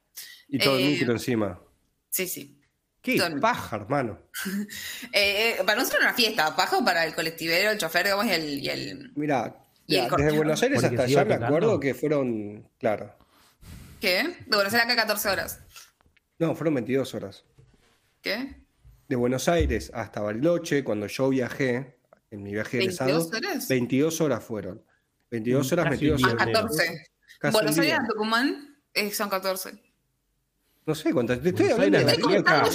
Y 0.47 0.59
todo 0.59 0.77
el 0.77 0.83
Eh, 0.83 0.91
núcleo 0.91 1.11
encima. 1.13 1.59
Sí, 2.09 2.27
sí. 2.27 2.60
Qué 3.01 3.19
paja, 3.41 3.75
hermano. 3.77 4.19
Eh, 5.13 5.55
eh, 5.59 5.63
para 5.65 5.75
nosotros 5.79 5.99
era 6.01 6.09
una 6.09 6.15
fiesta, 6.15 6.55
paja 6.55 6.83
para 6.85 7.03
el 7.05 7.13
colectivero, 7.15 7.71
el 7.71 7.77
chofer, 7.77 8.03
digamos, 8.05 8.25
y 8.27 8.31
el, 8.31 8.59
y 8.59 8.69
el- 8.69 9.11
Mira, 9.15 9.55
Y 9.87 9.95
el 9.97 10.09
desde. 10.09 10.37
Buenos 10.37 10.61
Aires 10.63 10.81
Porque 10.81 10.95
hasta 10.95 11.03
allá 11.07 11.25
me 11.25 11.45
acuerdo 11.45 11.79
que 11.79 11.93
fueron, 11.93 12.69
claro. 12.79 13.15
¿Qué? 13.99 14.37
De 14.45 14.55
Buenos 14.55 14.73
Aires 14.73 14.85
acá 14.85 14.95
14 14.95 15.29
horas. 15.29 15.59
No, 16.39 16.55
fueron 16.55 16.75
22 16.75 17.13
horas. 17.15 17.43
¿Qué? 18.21 18.55
De 19.09 19.15
Buenos 19.15 19.47
Aires 19.49 19.91
hasta 19.93 20.21
Bariloche, 20.21 20.83
cuando 20.83 21.07
yo 21.07 21.29
viajé, 21.29 21.97
en 22.29 22.43
mi 22.43 22.51
viaje 22.53 22.77
egresado, 22.79 23.19
¿22 23.29 23.35
horas? 23.37 23.67
22 23.67 24.21
horas 24.21 24.43
fueron. 24.43 24.83
22 25.31 25.71
horas 25.73 25.85
Casi 25.85 25.95
metidos 25.95 26.21
un 26.23 26.29
Ah, 26.29 26.31
día 26.33 26.43
en 26.43 26.47
entero. 26.49 26.67
14. 26.67 27.07
Casi 27.39 27.53
Buenos. 27.53 27.77
Aires 27.79 27.99
a 27.99 28.07
Tucumán 28.07 28.77
eh, 28.93 29.11
son 29.11 29.29
14. 29.29 29.71
No 30.91 30.95
sé 30.95 31.13
cuántas. 31.13 31.41
Te 31.41 31.49
estoy 31.49 31.67
Buenos 31.69 32.01
hablando 32.01 32.11
de 32.11 32.17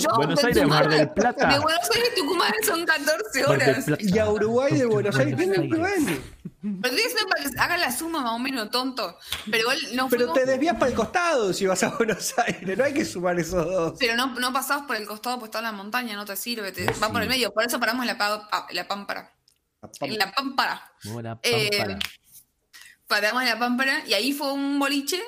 yo, 0.03 0.09
Buenos 0.17 0.41
de 0.41 0.47
Aires, 0.49 0.67
Mar 0.67 0.89
del 0.89 1.11
Plata. 1.11 1.49
De 1.49 1.59
Buenos 1.59 1.91
Aires 1.95 2.15
Tucumán 2.15 2.53
son 2.65 2.87
14 2.87 3.47
Mar 3.47 3.59
del 3.59 3.69
horas. 3.71 3.87
Y 4.01 4.19
a 4.19 4.31
Uruguay 4.31 4.73
de 4.73 4.87
Buenos 4.87 5.19
Aires. 5.19 5.37
Pero 5.39 7.29
para 7.29 7.43
que 7.45 7.59
hagan 7.61 7.81
la 7.81 7.93
suma 7.93 8.23
más 8.23 8.33
o 8.33 8.39
menos 8.39 8.71
tonto. 8.71 9.19
Pero 9.51 9.69
no 9.93 10.09
Pero 10.09 10.29
fuimos- 10.29 10.35
te 10.35 10.47
desvías 10.47 10.77
para 10.77 10.91
el 10.91 10.97
costado 10.97 11.53
si 11.53 11.67
vas 11.67 11.83
a 11.83 11.91
Buenos 11.91 12.33
Aires. 12.39 12.79
No 12.79 12.85
hay 12.85 12.95
que 12.95 13.05
sumar 13.05 13.39
esos 13.39 13.67
dos. 13.67 13.97
Pero 13.99 14.17
no, 14.17 14.29
no 14.41 14.51
pasabas 14.51 14.87
por 14.87 14.97
el 14.97 15.07
costado, 15.07 15.39
pues 15.39 15.49
está 15.51 15.61
la 15.61 15.73
montaña, 15.73 16.17
no 16.17 16.25
te 16.25 16.37
sirve, 16.37 16.73
te, 16.73 16.91
va 16.93 17.13
por 17.13 17.21
el 17.21 17.29
medio. 17.29 17.53
Por 17.53 17.65
eso 17.67 17.79
paramos 17.79 18.01
en 18.05 18.07
la, 18.09 18.17
pa- 18.17 18.49
pa- 18.49 18.67
la 18.73 18.89
pámpara. 18.89 19.31
En 20.01 20.17
la 20.17 20.33
pámpara. 20.33 20.91
Buena 21.05 21.39
Eh, 21.43 21.69
pámpara. 21.71 21.99
Paramos 23.07 23.43
en 23.43 23.49
la 23.51 23.59
pámpara 23.59 24.03
y 24.07 24.15
ahí 24.15 24.33
fue 24.33 24.51
un 24.55 24.79
boliche 24.79 25.23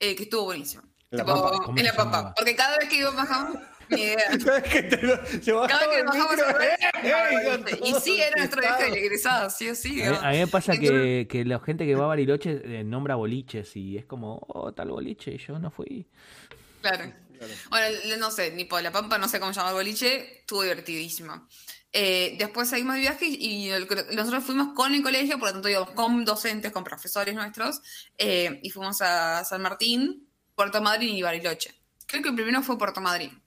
eh, 0.00 0.16
que 0.16 0.22
estuvo 0.22 0.44
buenísimo. 0.44 0.82
¿En 1.12 1.84
la 1.84 1.92
llamaba? 1.92 2.34
Porque 2.34 2.56
cada 2.56 2.78
vez 2.78 2.88
que 2.88 2.96
íbamos 2.96 3.16
bajamos, 3.16 3.58
ni 3.90 4.00
idea. 4.02 4.18
¿Sabes 4.44 4.62
que 4.72 4.82
te 4.84 5.02
lo- 5.02 5.26
se 5.26 5.52
bajaba 5.52 5.68
Cada 5.68 5.86
vez 5.86 5.94
que 5.96 6.00
el 6.00 6.06
bajamos 6.06 6.38
¡eh, 6.38 6.76
eh! 7.04 7.80
Y 7.84 7.94
sí, 8.00 8.20
era 8.20 8.36
nuestro 8.36 8.60
viaje 8.60 8.90
de 8.90 8.98
egresado, 8.98 9.50
sí 9.50 9.68
o 9.68 9.74
sí. 9.74 9.88
A 9.88 9.92
mí, 9.92 9.98
digamos. 10.00 10.22
a 10.24 10.30
mí 10.30 10.38
me 10.38 10.46
pasa 10.46 10.72
que, 10.76 11.26
que 11.30 11.44
la 11.44 11.60
gente 11.60 11.86
que 11.86 11.94
va 11.94 12.04
a 12.04 12.08
Bariloche 12.08 12.62
eh, 12.64 12.84
nombra 12.84 13.14
boliches 13.16 13.76
y 13.76 13.98
es 13.98 14.06
como, 14.06 14.40
oh, 14.48 14.72
tal 14.72 14.88
boliche, 14.88 15.32
y 15.32 15.38
yo 15.38 15.58
no 15.58 15.70
fui. 15.70 16.06
Claro. 16.80 17.12
Bueno, 17.70 17.98
no 18.18 18.30
sé, 18.30 18.52
ni 18.52 18.64
por 18.64 18.80
la 18.82 18.92
pampa, 18.92 19.18
no 19.18 19.28
sé 19.28 19.40
cómo 19.40 19.52
se 19.52 19.58
llama 19.58 19.70
el 19.70 19.76
boliche, 19.76 20.38
estuvo 20.40 20.62
divertidísimo. 20.62 21.48
Eh, 21.92 22.36
después 22.38 22.68
seguimos 22.70 22.94
de 22.94 23.00
viaje 23.00 23.26
y, 23.26 23.34
y 23.66 23.68
el- 23.70 23.86
nosotros 24.14 24.44
fuimos 24.44 24.74
con 24.74 24.94
el 24.94 25.02
colegio, 25.02 25.38
por 25.38 25.48
lo 25.48 25.52
tanto 25.54 25.68
íbamos 25.68 25.90
con 25.90 26.24
docentes, 26.24 26.70
con 26.72 26.84
profesores 26.84 27.34
nuestros, 27.34 27.82
eh, 28.16 28.60
y 28.62 28.70
fuimos 28.70 29.02
a 29.02 29.44
San 29.44 29.60
Martín, 29.60 30.28
Puerto 30.62 30.80
Madryn 30.80 31.14
y 31.16 31.22
Bariloche. 31.22 31.74
Creo 32.06 32.22
que 32.22 32.28
el 32.28 32.34
primero 32.34 32.62
fue 32.62 32.78
Puerto 32.78 33.00
Madryn. 33.00 33.40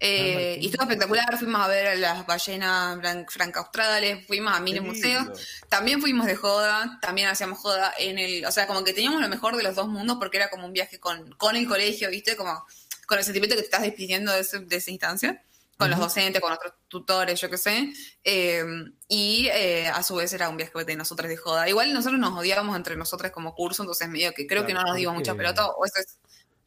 Eh, 0.00 0.34
Martín. 0.34 0.62
y 0.62 0.66
estuvo 0.66 0.82
espectacular, 0.82 1.38
fuimos 1.38 1.60
a 1.62 1.68
ver 1.68 1.86
a 1.86 1.94
las 1.94 2.26
ballenas 2.26 2.98
blan- 2.98 3.26
franca-australes, 3.28 4.26
fuimos 4.26 4.52
a 4.52 4.60
mil 4.60 4.82
museos, 4.82 5.26
también 5.68 6.00
fuimos 6.00 6.26
de 6.26 6.34
joda, 6.36 6.98
también 7.00 7.28
hacíamos 7.28 7.58
joda 7.60 7.92
en 7.98 8.18
el, 8.18 8.44
o 8.44 8.50
sea, 8.52 8.66
como 8.66 8.82
que 8.84 8.92
teníamos 8.92 9.20
lo 9.20 9.28
mejor 9.28 9.56
de 9.56 9.62
los 9.62 9.74
dos 9.76 9.88
mundos 9.88 10.16
porque 10.18 10.36
era 10.36 10.50
como 10.50 10.66
un 10.66 10.72
viaje 10.72 10.98
con, 11.00 11.32
con 11.36 11.56
el 11.56 11.66
colegio, 11.66 12.10
¿viste? 12.10 12.36
Como 12.36 12.66
con 13.06 13.18
el 13.18 13.24
sentimiento 13.24 13.54
que 13.56 13.62
te 13.62 13.66
estás 13.66 13.82
despidiendo 13.82 14.32
de, 14.32 14.40
ese- 14.40 14.60
de 14.60 14.76
esa 14.76 14.90
instancia, 14.90 15.42
con 15.76 15.90
los 15.90 15.98
docentes, 15.98 16.40
con 16.40 16.52
otros 16.52 16.72
tutores, 16.88 17.40
yo 17.40 17.50
qué 17.50 17.58
sé. 17.58 17.92
Eh, 18.22 18.64
y 19.08 19.48
eh, 19.52 19.88
a 19.88 20.02
su 20.02 20.14
vez 20.16 20.32
era 20.32 20.48
un 20.48 20.56
viaje 20.56 20.72
de 20.84 20.96
nosotros 20.96 21.28
de 21.28 21.36
joda. 21.36 21.68
Igual 21.68 21.92
nosotros 21.92 22.18
nos 22.20 22.32
odiábamos 22.38 22.76
entre 22.76 22.96
nosotros 22.96 23.30
como 23.32 23.54
curso, 23.54 23.82
entonces 23.82 24.08
medio 24.08 24.32
que 24.34 24.46
creo 24.46 24.66
que 24.66 24.72
no 24.72 24.80
Claro, 24.80 24.88
nos 24.90 24.96
dimos 24.98 25.14
¿por 25.14 25.18
mucha 25.20 25.34
pelota, 25.34 25.66
o 25.66 25.84
eso 25.84 25.98
es 25.98 26.18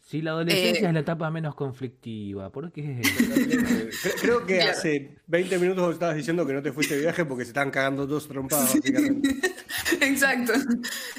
Si 0.10 0.22
la 0.22 0.32
adolescencia 0.32 0.86
Eh, 0.86 0.88
es 0.88 0.94
la 0.94 1.00
etapa 1.02 1.30
menos 1.30 1.54
conflictiva, 1.54 2.50
¿por 2.50 2.72
qué? 2.72 3.02
Cre- 3.02 4.14
Creo 4.22 4.46
que 4.46 4.62
hace 4.62 5.18
20 5.28 5.60
minutos 5.60 5.84
vos 5.86 5.94
estabas 5.96 6.16
diciendo 6.16 6.48
que 6.48 6.54
no 6.54 6.62
te 6.64 6.72
fuiste 6.72 6.96
de 6.96 7.02
viaje 7.02 7.26
porque 7.26 7.44
se 7.44 7.50
estaban 7.50 7.72
cagando 7.72 8.08
dos 8.08 8.26
trompadas, 8.28 8.74
básicamente. 8.74 9.36
Exacto. 10.02 10.54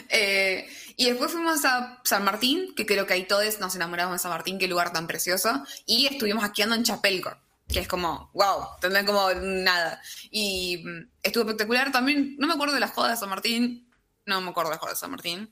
Eh, 0.08 0.66
y 0.96 1.04
después 1.10 1.30
fuimos 1.32 1.62
a 1.66 2.00
San 2.02 2.24
Martín, 2.24 2.74
que 2.74 2.86
creo 2.86 3.06
que 3.06 3.12
ahí 3.12 3.24
todos 3.26 3.60
nos 3.60 3.76
enamoramos 3.76 4.14
de 4.14 4.18
San 4.20 4.30
Martín, 4.30 4.58
qué 4.58 4.68
lugar 4.68 4.90
tan 4.90 5.06
precioso. 5.06 5.62
Y 5.84 6.06
estuvimos 6.06 6.42
esquiando 6.44 6.74
en 6.74 6.82
Chapelco, 6.84 7.36
que 7.68 7.80
es 7.80 7.88
como, 7.88 8.30
wow, 8.32 8.68
tendrán 8.80 9.04
como 9.04 9.28
nada. 9.34 10.00
Y 10.30 10.82
mm, 10.84 11.10
estuvo 11.22 11.42
espectacular 11.44 11.92
también. 11.92 12.36
No 12.38 12.46
me 12.46 12.54
acuerdo 12.54 12.72
de 12.74 12.80
las 12.80 12.92
jodas 12.92 13.10
de 13.12 13.16
San 13.18 13.28
Martín. 13.28 13.86
No 14.24 14.40
me 14.40 14.48
acuerdo 14.48 14.70
de 14.70 14.76
las 14.76 14.80
jodas 14.80 14.94
de 14.96 15.00
San 15.00 15.10
Martín. 15.10 15.50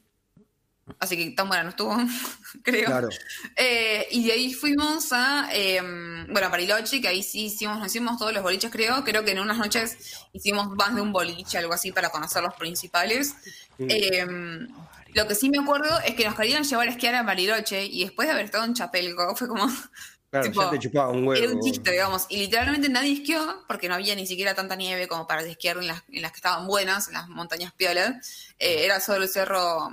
Así 1.01 1.16
que 1.16 1.30
tan 1.32 1.49
buena 1.49 1.64
no 1.64 1.70
estuvo, 1.70 1.97
creo. 2.62 2.87
Claro. 2.87 3.09
Eh, 3.57 4.07
y 4.11 4.24
de 4.26 4.32
ahí 4.32 4.55
fuimos 4.55 5.12
a, 5.12 5.49
eh, 5.53 5.80
bueno, 6.28 6.47
a 6.47 6.49
Bariloche, 6.49 7.01
que 7.01 7.09
ahí 7.09 7.22
sí 7.22 7.47
hicimos, 7.47 7.78
nos 7.78 7.89
hicimos 7.89 8.18
todos 8.18 8.32
los 8.32 8.43
boliches, 8.43 8.70
creo. 8.70 9.03
Creo 9.05 9.24
que 9.24 9.32
en 9.32 9.41
unas 9.41 9.59
noches 9.59 9.97
hicimos 10.32 10.68
más 10.70 10.95
de 10.95 11.01
un 11.01 11.12
boliche, 11.12 11.59
algo 11.59 11.72
así, 11.74 11.91
para 11.91 12.11
conocer 12.11 12.43
los 12.43 12.55
principales. 12.55 13.34
Eh, 13.78 14.26
lo 15.14 15.26
que 15.26 15.34
sí 15.34 15.51
me 15.51 15.59
acuerdo 15.59 15.99
es 16.05 16.14
que 16.14 16.24
nos 16.24 16.34
querían 16.37 16.62
llevar 16.62 16.89
a 16.89 16.91
esquiar 16.91 17.14
a 17.14 17.22
Bariloche 17.22 17.84
y 17.84 18.05
después 18.05 18.28
de 18.28 18.34
haber 18.34 18.45
estado 18.45 18.64
en 18.64 18.74
Chapelco, 18.74 19.34
fue 19.37 19.49
como, 19.49 19.66
Claro, 20.30 20.47
Tipo, 20.49 20.62
ya 20.62 20.70
te 20.70 20.78
chupaba 20.80 21.11
un 21.11 21.26
huevo. 21.26 21.43
era 21.43 21.53
un 21.53 21.61
chiste, 21.61 21.91
digamos. 21.93 22.26
Y 22.28 22.39
literalmente 22.39 22.89
nadie 22.89 23.12
esquió 23.12 23.64
porque 23.68 23.89
no 23.89 23.95
había 23.95 24.14
ni 24.16 24.26
siquiera 24.26 24.55
tanta 24.55 24.74
nieve 24.74 25.07
como 25.07 25.26
para 25.26 25.43
esquiar 25.43 25.78
en 25.78 25.87
las, 25.87 26.03
en 26.11 26.22
las 26.22 26.32
que 26.32 26.37
estaban 26.39 26.66
buenas, 26.66 27.07
en 27.09 27.14
las 27.14 27.28
montañas 27.28 27.72
piolas. 27.72 28.55
Eh, 28.59 28.84
era 28.84 28.99
solo 28.99 29.22
el 29.22 29.28
cerro, 29.28 29.89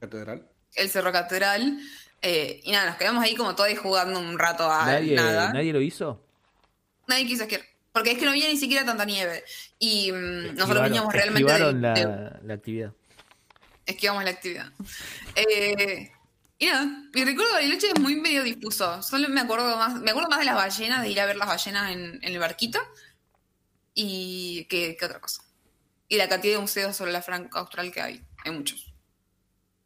Catedral. 0.00 0.46
el 0.74 0.90
cerro 0.90 1.12
catedral. 1.12 1.78
Eh, 2.22 2.60
y 2.64 2.72
nada, 2.72 2.86
nos 2.90 2.96
quedamos 2.96 3.22
ahí 3.22 3.34
como 3.36 3.54
todos 3.54 3.78
jugando 3.78 4.18
un 4.18 4.38
rato 4.38 4.70
a 4.70 4.86
¿Nadie, 4.86 5.14
nada. 5.14 5.52
¿Nadie 5.52 5.72
lo 5.72 5.80
hizo? 5.80 6.22
Nadie 7.06 7.26
quiso 7.26 7.42
esquiar. 7.44 7.62
Porque 7.92 8.10
es 8.12 8.18
que 8.18 8.24
no 8.24 8.30
había 8.32 8.48
ni 8.48 8.56
siquiera 8.56 8.84
tanta 8.84 9.04
nieve. 9.04 9.44
Y 9.78 10.12
mm, 10.12 10.54
nosotros 10.54 10.82
veníamos 10.82 11.12
realmente 11.12 11.50
de, 11.52 11.58
esquivaron 11.58 11.80
la, 11.82 11.92
de- 11.94 12.46
la 12.46 12.54
actividad. 12.54 12.92
esquivamos 13.86 14.24
la 14.24 14.30
actividad. 14.30 14.72
Eh, 15.34 16.10
y 16.58 16.66
nada, 16.66 16.84
mi 17.14 17.24
recuerdo 17.24 17.48
de 17.52 17.54
Bariloche 17.54 17.88
es 17.94 18.00
muy 18.00 18.16
medio 18.16 18.42
difuso. 18.42 19.02
Solo 19.02 19.28
me 19.28 19.40
acuerdo 19.40 19.76
más, 19.76 19.94
me 20.00 20.10
acuerdo 20.10 20.28
más 20.28 20.38
de 20.40 20.44
las 20.46 20.54
ballenas, 20.56 21.02
de 21.02 21.10
ir 21.10 21.20
a 21.20 21.26
ver 21.26 21.36
las 21.36 21.48
ballenas 21.48 21.90
en, 21.92 22.18
en 22.22 22.32
el 22.32 22.38
barquito. 22.38 22.80
Y 23.94 24.66
que, 24.68 24.96
que 24.96 25.04
otra 25.04 25.20
cosa. 25.20 25.42
Y 26.08 26.16
la 26.16 26.28
cantidad 26.28 26.54
de 26.54 26.60
museos 26.60 26.96
sobre 26.96 27.12
la 27.12 27.22
franca 27.22 27.60
austral 27.60 27.90
que 27.92 28.00
hay. 28.00 28.22
Hay 28.44 28.52
muchos. 28.52 28.92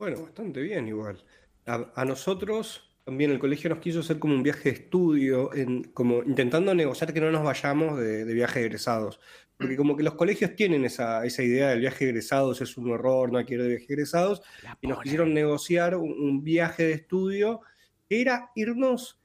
Bueno, 0.01 0.23
bastante 0.23 0.63
bien 0.63 0.89
igual. 0.89 1.23
A, 1.67 1.93
a 1.95 2.05
nosotros 2.07 2.91
también 3.05 3.31
el 3.33 3.39
colegio 3.39 3.69
nos 3.69 3.81
quiso 3.81 4.01
hacer 4.01 4.19
como 4.19 4.35
un 4.35 4.43
viaje 4.43 4.71
de 4.71 4.77
estudio, 4.77 5.53
en, 5.53 5.85
como 5.93 6.23
intentando 6.23 6.75
negociar 6.75 7.13
que 7.13 7.21
no 7.21 7.31
nos 7.31 7.45
vayamos 7.45 7.99
de, 7.99 8.25
de 8.25 8.33
viaje 8.33 8.61
de 8.61 8.67
egresados. 8.67 9.21
Porque 9.59 9.77
como 9.77 9.99
que 9.99 10.03
los 10.03 10.15
colegios 10.15 10.57
tienen 10.57 10.87
esa, 10.87 11.27
esa 11.27 11.43
idea 11.43 11.69
del 11.69 11.81
viaje 11.81 12.07
de 12.07 12.13
egresados, 12.13 12.63
es 12.63 12.79
un 12.79 12.91
horror, 12.91 13.31
no 13.31 13.37
hay 13.37 13.45
que 13.45 13.55
ir 13.55 13.63
de 13.63 13.69
viaje 13.69 13.87
de 13.89 13.93
egresados, 13.93 14.41
y 14.81 14.87
nos 14.87 15.03
quisieron 15.03 15.35
negociar 15.35 15.95
un, 15.97 16.13
un 16.13 16.43
viaje 16.43 16.85
de 16.85 16.93
estudio 16.93 17.61
que 18.09 18.23
era 18.23 18.51
irnos 18.55 19.21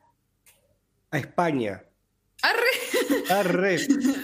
a 1.10 1.20
España. 1.20 1.86
¡Arre! 2.42 3.30
Arre, 3.30 3.78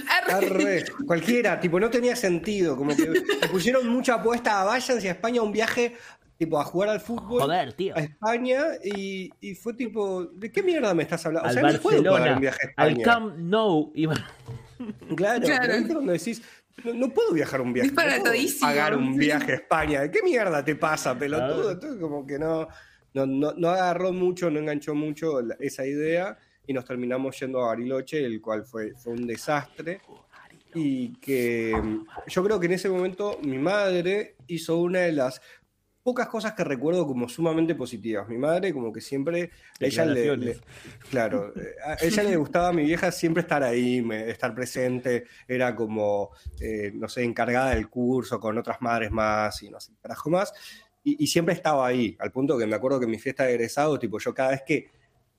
¡Arre! 0.10 0.34
arre. 0.34 0.86
Cualquiera, 1.08 1.60
tipo, 1.60 1.80
no 1.80 1.90
tenía 1.90 2.16
sentido. 2.16 2.76
Como 2.76 2.96
que 2.96 3.08
le 3.08 3.48
pusieron 3.48 3.88
mucha 3.88 4.16
apuesta 4.16 4.62
a 4.62 4.66
váyanse 4.66 5.08
a 5.08 5.14
España 5.14 5.40
a 5.40 5.44
un 5.44 5.52
viaje, 5.52 5.96
tipo, 6.42 6.60
a 6.60 6.64
jugar 6.64 6.90
al 6.90 7.00
fútbol. 7.00 7.42
Joder, 7.44 7.74
tío. 7.74 7.96
a 7.96 8.00
España 8.00 8.64
y, 8.84 9.30
y 9.42 9.54
fue 9.54 9.76
tipo, 9.76 10.26
¿de 10.26 10.52
qué 10.52 10.64
mierda 10.64 10.92
me 10.96 11.04
estás 11.04 11.24
hablando? 11.28 11.46
O 11.46 11.50
Al 11.50 11.54
sea, 11.54 11.72
no 11.72 11.80
puedo 11.80 11.98
pagar 12.04 12.12
Barcelona, 12.14 12.36
un 12.36 12.42
viaje 12.42 12.60
a 12.76 12.82
al 12.82 12.90
España. 12.90 13.06
Camp 13.06 13.38
Nou. 13.38 13.92
iba- 13.94 14.16
Claro, 15.16 15.46
Claro. 15.46 15.62
pero 15.62 15.78
viste 15.78 15.94
cuando 15.94 16.12
decís, 16.14 16.42
no, 16.84 16.94
no 16.96 17.10
puedo 17.10 17.32
viajar 17.34 17.62
un 17.62 17.74
viaje. 17.74 17.90
no 17.90 17.96
puedo 17.96 18.34
pagar 18.60 18.98
un 18.98 19.16
viaje 19.18 19.52
a 19.52 19.56
España. 19.56 20.10
¿Qué 20.10 20.24
mierda 20.24 20.66
te 20.66 20.76
pasa, 20.76 21.16
pelotudo? 21.18 21.56
Claro. 21.58 21.72
Entonces, 21.72 22.02
como 22.02 22.26
que 22.26 22.40
no, 22.40 22.68
no, 23.14 23.26
no, 23.28 23.54
no 23.56 23.70
agarró 23.70 24.12
mucho, 24.12 24.50
no 24.50 24.58
enganchó 24.58 24.96
mucho 24.96 25.42
la- 25.44 25.56
esa 25.60 25.86
idea 25.86 26.36
y 26.66 26.74
nos 26.74 26.86
terminamos 26.86 27.40
yendo 27.40 27.62
a 27.62 27.68
Bariloche, 27.68 28.26
el 28.26 28.42
cual 28.42 28.64
fue, 28.66 28.94
fue 28.96 29.14
un 29.14 29.28
desastre. 29.28 30.02
Y 30.74 31.10
que 31.20 31.74
yo 32.28 32.44
creo 32.46 32.58
que 32.60 32.66
en 32.68 32.72
ese 32.72 32.88
momento 32.90 33.38
mi 33.44 33.58
madre 33.60 34.38
hizo 34.48 34.78
una 34.78 35.02
de 35.02 35.12
las 35.12 35.42
pocas 36.04 36.28
cosas 36.28 36.54
que 36.54 36.64
recuerdo 36.64 37.06
como 37.06 37.30
sumamente 37.30 37.76
positivas. 37.76 38.28
Mi 38.28 38.38
madre 38.38 38.74
como 38.74 38.92
que 38.92 39.02
siempre, 39.02 39.52
a 39.80 39.86
ella 39.86 40.04
le, 40.14 40.22
le- 40.46 40.60
claro, 41.10 41.54
eh, 41.56 41.76
a 41.86 41.94
ella 41.94 42.24
le 42.24 42.36
gustaba 42.38 42.70
a 42.70 42.74
mi 42.74 42.84
vieja 42.84 43.12
siempre 43.12 43.42
estar 43.42 43.64
ahí, 43.64 44.02
me- 44.02 44.30
estar 44.30 44.54
presente, 44.56 45.26
era 45.48 45.76
como, 45.76 46.32
eh, 46.60 46.92
no 46.96 47.08
sé, 47.08 47.24
encargada 47.24 47.76
del 47.76 47.90
curso 47.90 48.40
con 48.40 48.58
otras 48.58 48.82
madres 48.82 49.12
más 49.12 49.62
y 49.64 49.70
no 49.70 49.80
sé, 49.80 49.94
carajo 50.02 50.30
más. 50.30 50.54
Y, 51.04 51.24
y 51.24 51.28
siempre 51.28 51.54
estaba 51.56 51.86
ahí, 51.88 52.16
al 52.20 52.32
punto 52.32 52.58
que 52.58 52.66
me 52.68 52.76
acuerdo 52.76 53.00
que 53.00 53.06
en 53.06 53.12
mi 53.12 53.20
fiesta 53.20 53.44
de 53.44 53.54
egresado, 53.54 53.98
tipo, 54.00 54.20
yo 54.20 54.34
cada 54.34 54.52
vez 54.52 54.64
que 54.66 54.90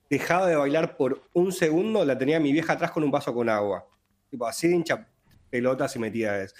dejaba 0.09 0.47
de 0.47 0.55
bailar 0.55 0.95
por 0.97 1.23
un 1.33 1.51
segundo, 1.51 2.03
la 2.05 2.17
tenía 2.17 2.39
mi 2.39 2.51
vieja 2.51 2.73
atrás 2.73 2.91
con 2.91 3.03
un 3.03 3.11
vaso 3.11 3.33
con 3.33 3.49
agua. 3.49 3.85
Tipo, 4.29 4.45
así 4.45 4.67
de 4.67 4.75
hincha 4.75 5.07
pelotas 5.49 5.95
y 5.95 5.99
metidas. 5.99 6.53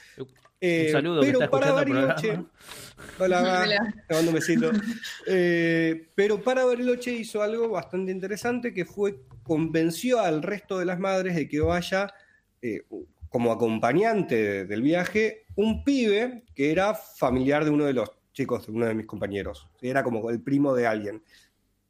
Eh, 0.65 0.85
Un 0.87 0.91
saludo 0.93 1.19
que 1.21 1.27
pero 1.27 1.39
está 1.43 1.51
para 1.51 1.71
Bariloche. 1.73 2.39
Hola, 3.19 3.65
te 4.07 4.13
mando 4.15 4.29
un 4.31 4.35
besito. 4.35 4.71
Eh, 5.27 6.07
pero 6.15 6.41
para 6.41 6.63
Bariloche 6.63 7.11
hizo 7.11 7.41
algo 7.41 7.67
bastante 7.69 8.11
interesante 8.13 8.73
que 8.73 8.85
fue 8.85 9.19
convenció 9.43 10.19
al 10.21 10.41
resto 10.41 10.79
de 10.79 10.85
las 10.85 10.99
madres 10.99 11.35
de 11.35 11.47
que 11.49 11.59
vaya 11.59 12.13
eh, 12.61 12.83
como 13.29 13.51
acompañante 13.51 14.35
de- 14.35 14.65
del 14.65 14.81
viaje 14.81 15.45
un 15.55 15.83
pibe 15.83 16.43
que 16.55 16.71
era 16.71 16.93
familiar 16.93 17.65
de 17.65 17.71
uno 17.71 17.83
de 17.85 17.93
los 17.93 18.09
chicos 18.31 18.65
de 18.67 18.71
uno 18.71 18.85
de 18.85 18.95
mis 18.95 19.05
compañeros. 19.05 19.67
Era 19.81 20.01
como 20.01 20.29
el 20.29 20.41
primo 20.41 20.73
de 20.73 20.87
alguien. 20.87 21.21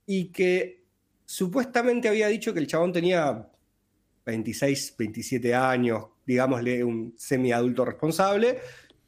Y 0.08 0.26
que 0.32 0.84
supuestamente 1.26 2.10
había 2.10 2.28
dicho 2.28 2.54
que 2.54 2.60
el 2.60 2.68
chabón 2.68 2.92
tenía 2.92 3.48
26, 4.26 4.96
27 4.98 5.54
años, 5.54 6.06
digámosle 6.26 6.84
un 6.84 7.14
semiadulto 7.18 7.86
responsable. 7.86 8.60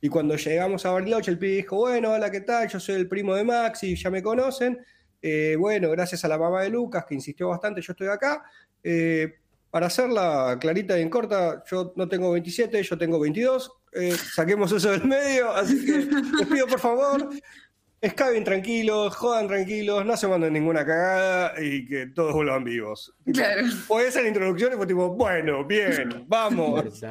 Y 0.01 0.09
cuando 0.09 0.36
llegamos 0.36 0.86
a 0.86 0.91
Bariloche, 0.91 1.32
el 1.32 1.39
pibe 1.39 1.55
dijo, 1.55 1.78
bueno, 1.78 2.11
hola, 2.11 2.30
¿qué 2.30 2.41
tal? 2.41 2.68
Yo 2.68 2.80
soy 2.80 2.95
el 2.95 3.07
primo 3.07 3.34
de 3.36 3.43
Maxi, 3.43 3.95
ya 3.95 4.09
me 4.09 4.22
conocen. 4.22 4.80
Eh, 5.22 5.55
bueno, 5.57 5.89
gracias 5.89 6.24
a 6.26 6.28
la 6.28 6.38
mamá 6.38 6.61
de 6.61 6.70
Lucas, 6.70 7.05
que 7.05 7.16
insistió 7.16 7.49
bastante, 7.49 7.82
yo 7.82 7.93
estoy 7.93 8.07
acá. 8.07 8.43
Eh, 8.84 9.34
para 9.72 9.88
hacerla 9.88 10.57
clarita 10.61 10.97
y 10.97 11.01
en 11.01 11.09
corta, 11.09 11.63
yo 11.70 11.91
no 11.95 12.07
tengo 12.07 12.32
27, 12.32 12.82
yo 12.84 12.97
tengo 12.97 13.20
22. 13.20 13.72
Eh, 13.93 14.11
saquemos 14.11 14.72
eso 14.72 14.91
del 14.91 15.05
medio, 15.05 15.51
así 15.51 15.86
que 15.86 15.97
les 16.38 16.47
pido 16.47 16.68
por 16.68 16.80
favor, 16.80 17.30
escaben 18.06 18.43
tranquilos, 18.43 19.16
jodan 19.16 19.47
tranquilos, 19.47 20.06
no 20.06 20.16
se 20.18 20.28
manden 20.28 20.53
ninguna 20.53 20.86
cagada 20.86 21.53
y 21.64 21.86
que 21.86 22.08
todos 22.08 22.34
vuelvan 22.34 22.64
vivos. 22.64 23.14
Claro. 23.32 23.66
Fue 23.88 24.08
esa 24.08 24.22
la 24.22 24.28
introducción 24.28 24.74
y 24.74 24.76
fue 24.76 24.88
tipo, 24.88 25.10
bueno, 25.16 25.64
bien, 25.66 26.26
vamos. 26.28 27.03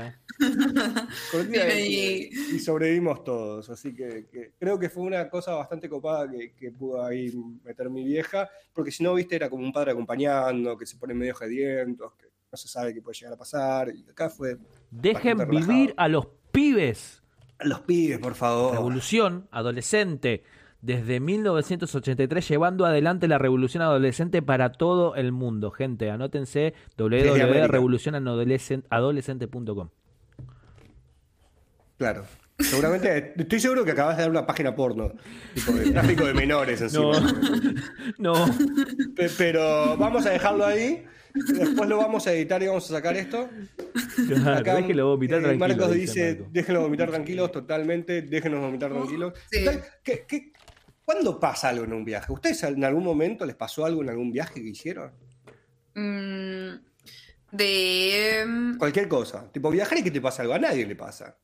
Y, 1.52 1.56
Y- 1.56 2.30
y 2.54 2.58
sobrevivimos 2.58 3.24
todos. 3.24 3.70
Así 3.70 3.94
que, 3.94 4.26
que 4.30 4.52
creo 4.58 4.78
que 4.78 4.88
fue 4.88 5.02
una 5.04 5.28
cosa 5.28 5.54
bastante 5.54 5.88
copada 5.88 6.30
que, 6.30 6.52
que 6.54 6.70
pudo 6.70 7.04
ahí 7.04 7.32
meter 7.64 7.90
mi 7.90 8.04
vieja, 8.04 8.48
porque 8.72 8.90
si 8.90 9.02
no, 9.02 9.14
viste, 9.14 9.36
era 9.36 9.48
como 9.50 9.64
un 9.64 9.72
padre 9.72 9.92
acompañando, 9.92 10.76
que 10.76 10.86
se 10.86 10.96
pone 10.96 11.14
medio 11.14 11.34
gedientos, 11.34 12.12
que 12.14 12.26
no 12.50 12.56
se 12.56 12.68
sabe 12.68 12.94
qué 12.94 13.02
puede 13.02 13.16
llegar 13.18 13.34
a 13.34 13.36
pasar. 13.38 13.90
Y 13.94 14.08
acá 14.08 14.28
fue 14.30 14.56
Dejen 14.90 15.38
relajado. 15.38 15.66
vivir 15.72 15.94
a 15.96 16.08
los 16.08 16.26
pibes. 16.52 17.22
a 17.58 17.66
los 17.66 17.80
pibes, 17.80 18.18
por 18.18 18.34
favor. 18.34 18.72
Revolución 18.74 19.48
adolescente. 19.50 20.42
Desde 20.84 21.18
1983 21.18 22.46
llevando 22.46 22.84
adelante 22.84 23.26
la 23.26 23.38
revolución 23.38 23.82
adolescente 23.82 24.42
para 24.42 24.72
todo 24.72 25.14
el 25.16 25.32
mundo. 25.32 25.70
Gente, 25.70 26.10
anótense 26.10 26.74
www.revolucionadolescente.com. 26.98 29.88
Claro. 31.96 32.24
Seguramente, 32.58 33.32
estoy 33.36 33.60
seguro 33.60 33.82
que 33.84 33.92
acabas 33.92 34.16
de 34.18 34.22
dar 34.24 34.30
una 34.30 34.46
página 34.46 34.76
porno, 34.76 35.10
tipo 35.54 35.72
de 35.72 35.90
tráfico 35.90 36.24
de 36.26 36.34
menores 36.34 36.82
encima. 36.82 37.18
No, 38.18 38.46
no. 38.46 38.54
Pe- 39.16 39.30
Pero 39.38 39.96
vamos 39.96 40.26
a 40.26 40.30
dejarlo 40.30 40.66
ahí. 40.66 41.02
Después 41.34 41.88
lo 41.88 41.96
vamos 41.96 42.26
a 42.28 42.32
editar 42.32 42.62
y 42.62 42.66
vamos 42.68 42.88
a 42.90 42.94
sacar 42.94 43.16
esto. 43.16 43.48
Claro, 44.28 44.58
Acá, 44.60 44.76
déjenlo 44.76 45.08
vomitar 45.08 45.40
eh, 45.40 45.42
tranquilo. 45.42 45.66
Marcos 45.66 45.92
dice, 45.94 46.34
Marco. 46.36 46.50
déjenlo 46.52 46.82
vomitar 46.82 47.10
tranquilos, 47.10 47.50
totalmente, 47.50 48.22
déjenos 48.22 48.60
vomitar 48.60 48.92
tranquilos. 48.92 49.32
Sí. 49.50 49.64
Total, 49.64 49.82
¿qué- 50.04 50.24
qué- 50.28 50.52
cuándo 51.04 51.38
pasa 51.40 51.68
algo 51.70 51.84
en 51.84 51.92
un 51.92 52.04
viaje? 52.04 52.32
¿Ustedes 52.32 52.62
en 52.64 52.84
algún 52.84 53.04
momento 53.04 53.44
les 53.46 53.56
pasó 53.56 53.84
algo 53.84 54.02
en 54.02 54.10
algún 54.10 54.30
viaje 54.32 54.54
que 54.62 54.68
hicieron? 54.68 55.12
Mm, 55.94 56.74
de. 57.52 58.44
mm, 58.46 58.78
Cualquier 58.78 59.08
cosa. 59.08 59.50
Tipo, 59.52 59.70
viajar 59.70 59.98
y 59.98 60.02
que 60.02 60.10
te 60.10 60.20
pasa 60.20 60.42
algo, 60.42 60.54
a 60.54 60.58
nadie 60.58 60.86
le 60.86 60.96
pasa. 60.96 61.36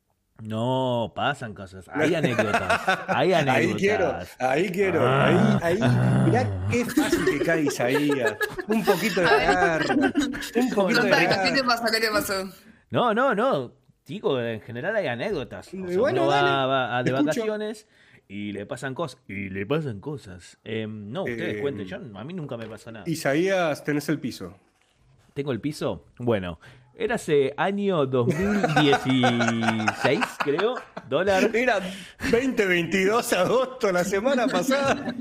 No, 0.43 1.11
pasan 1.15 1.53
cosas. 1.53 1.85
Hay 1.93 2.15
anécdotas. 2.15 2.81
Hay 3.07 3.31
anécdotas. 3.33 3.55
Ahí 3.55 3.73
quiero, 3.75 4.15
ahí 4.39 4.71
quiero, 4.71 5.01
Ah. 5.07 5.59
ahí, 5.61 5.79
ahí. 5.79 6.23
Mirá 6.25 6.67
qué 6.71 6.83
fácil 6.85 7.25
que 7.25 7.39
cae 7.45 7.61
Isaías. 7.63 8.35
Un 8.67 8.83
poquito 8.83 9.21
de 9.21 9.27
garra, 9.27 9.95
un 9.95 10.69
poquito 10.73 11.03
de 11.03 11.09
Contá, 11.11 11.43
¿Qué 11.43 11.51
te 11.51 11.61
garra. 11.61 11.67
pasó? 11.67 11.85
¿Qué 11.93 11.99
te 11.99 12.09
pasó? 12.09 12.33
No, 12.89 13.13
no, 13.13 13.35
no. 13.35 13.73
Digo, 14.03 14.41
en 14.41 14.61
general 14.61 14.95
hay 14.95 15.05
anécdotas. 15.07 15.67
O 15.67 15.71
sea, 15.87 15.97
bueno, 15.99 16.23
uno 16.23 16.31
va, 16.31 16.35
dale, 16.41 16.67
va 16.67 16.97
a- 16.97 17.03
de 17.03 17.11
escucho. 17.11 17.25
vacaciones 17.25 17.87
y 18.33 18.53
le 18.53 18.65
pasan 18.65 18.95
cosas. 18.95 19.19
Y 19.27 19.49
le 19.49 19.65
pasan 19.65 19.99
cosas. 19.99 20.57
Eh, 20.63 20.87
no, 20.87 21.23
ustedes 21.23 21.57
Eh, 21.57 21.61
cuenten. 21.61 21.85
Yo, 21.85 21.97
a 21.97 22.23
mí 22.23 22.33
nunca 22.33 22.55
me 22.55 22.65
pasó 22.65 22.89
nada. 22.91 23.03
Isaías, 23.07 23.83
tenés 23.83 24.07
el 24.07 24.19
piso. 24.19 24.55
¿Tengo 25.33 25.51
el 25.51 25.59
piso? 25.59 26.05
Bueno, 26.17 26.57
Era 26.93 27.15
ese 27.15 27.53
año 27.57 28.05
2016, 28.05 30.19
creo, 30.43 30.75
dólar. 31.09 31.49
Era 31.55 31.79
2022 32.31 33.33
agosto, 33.33 33.91
la 33.91 34.03
semana 34.03 34.47
pasada. 34.47 35.13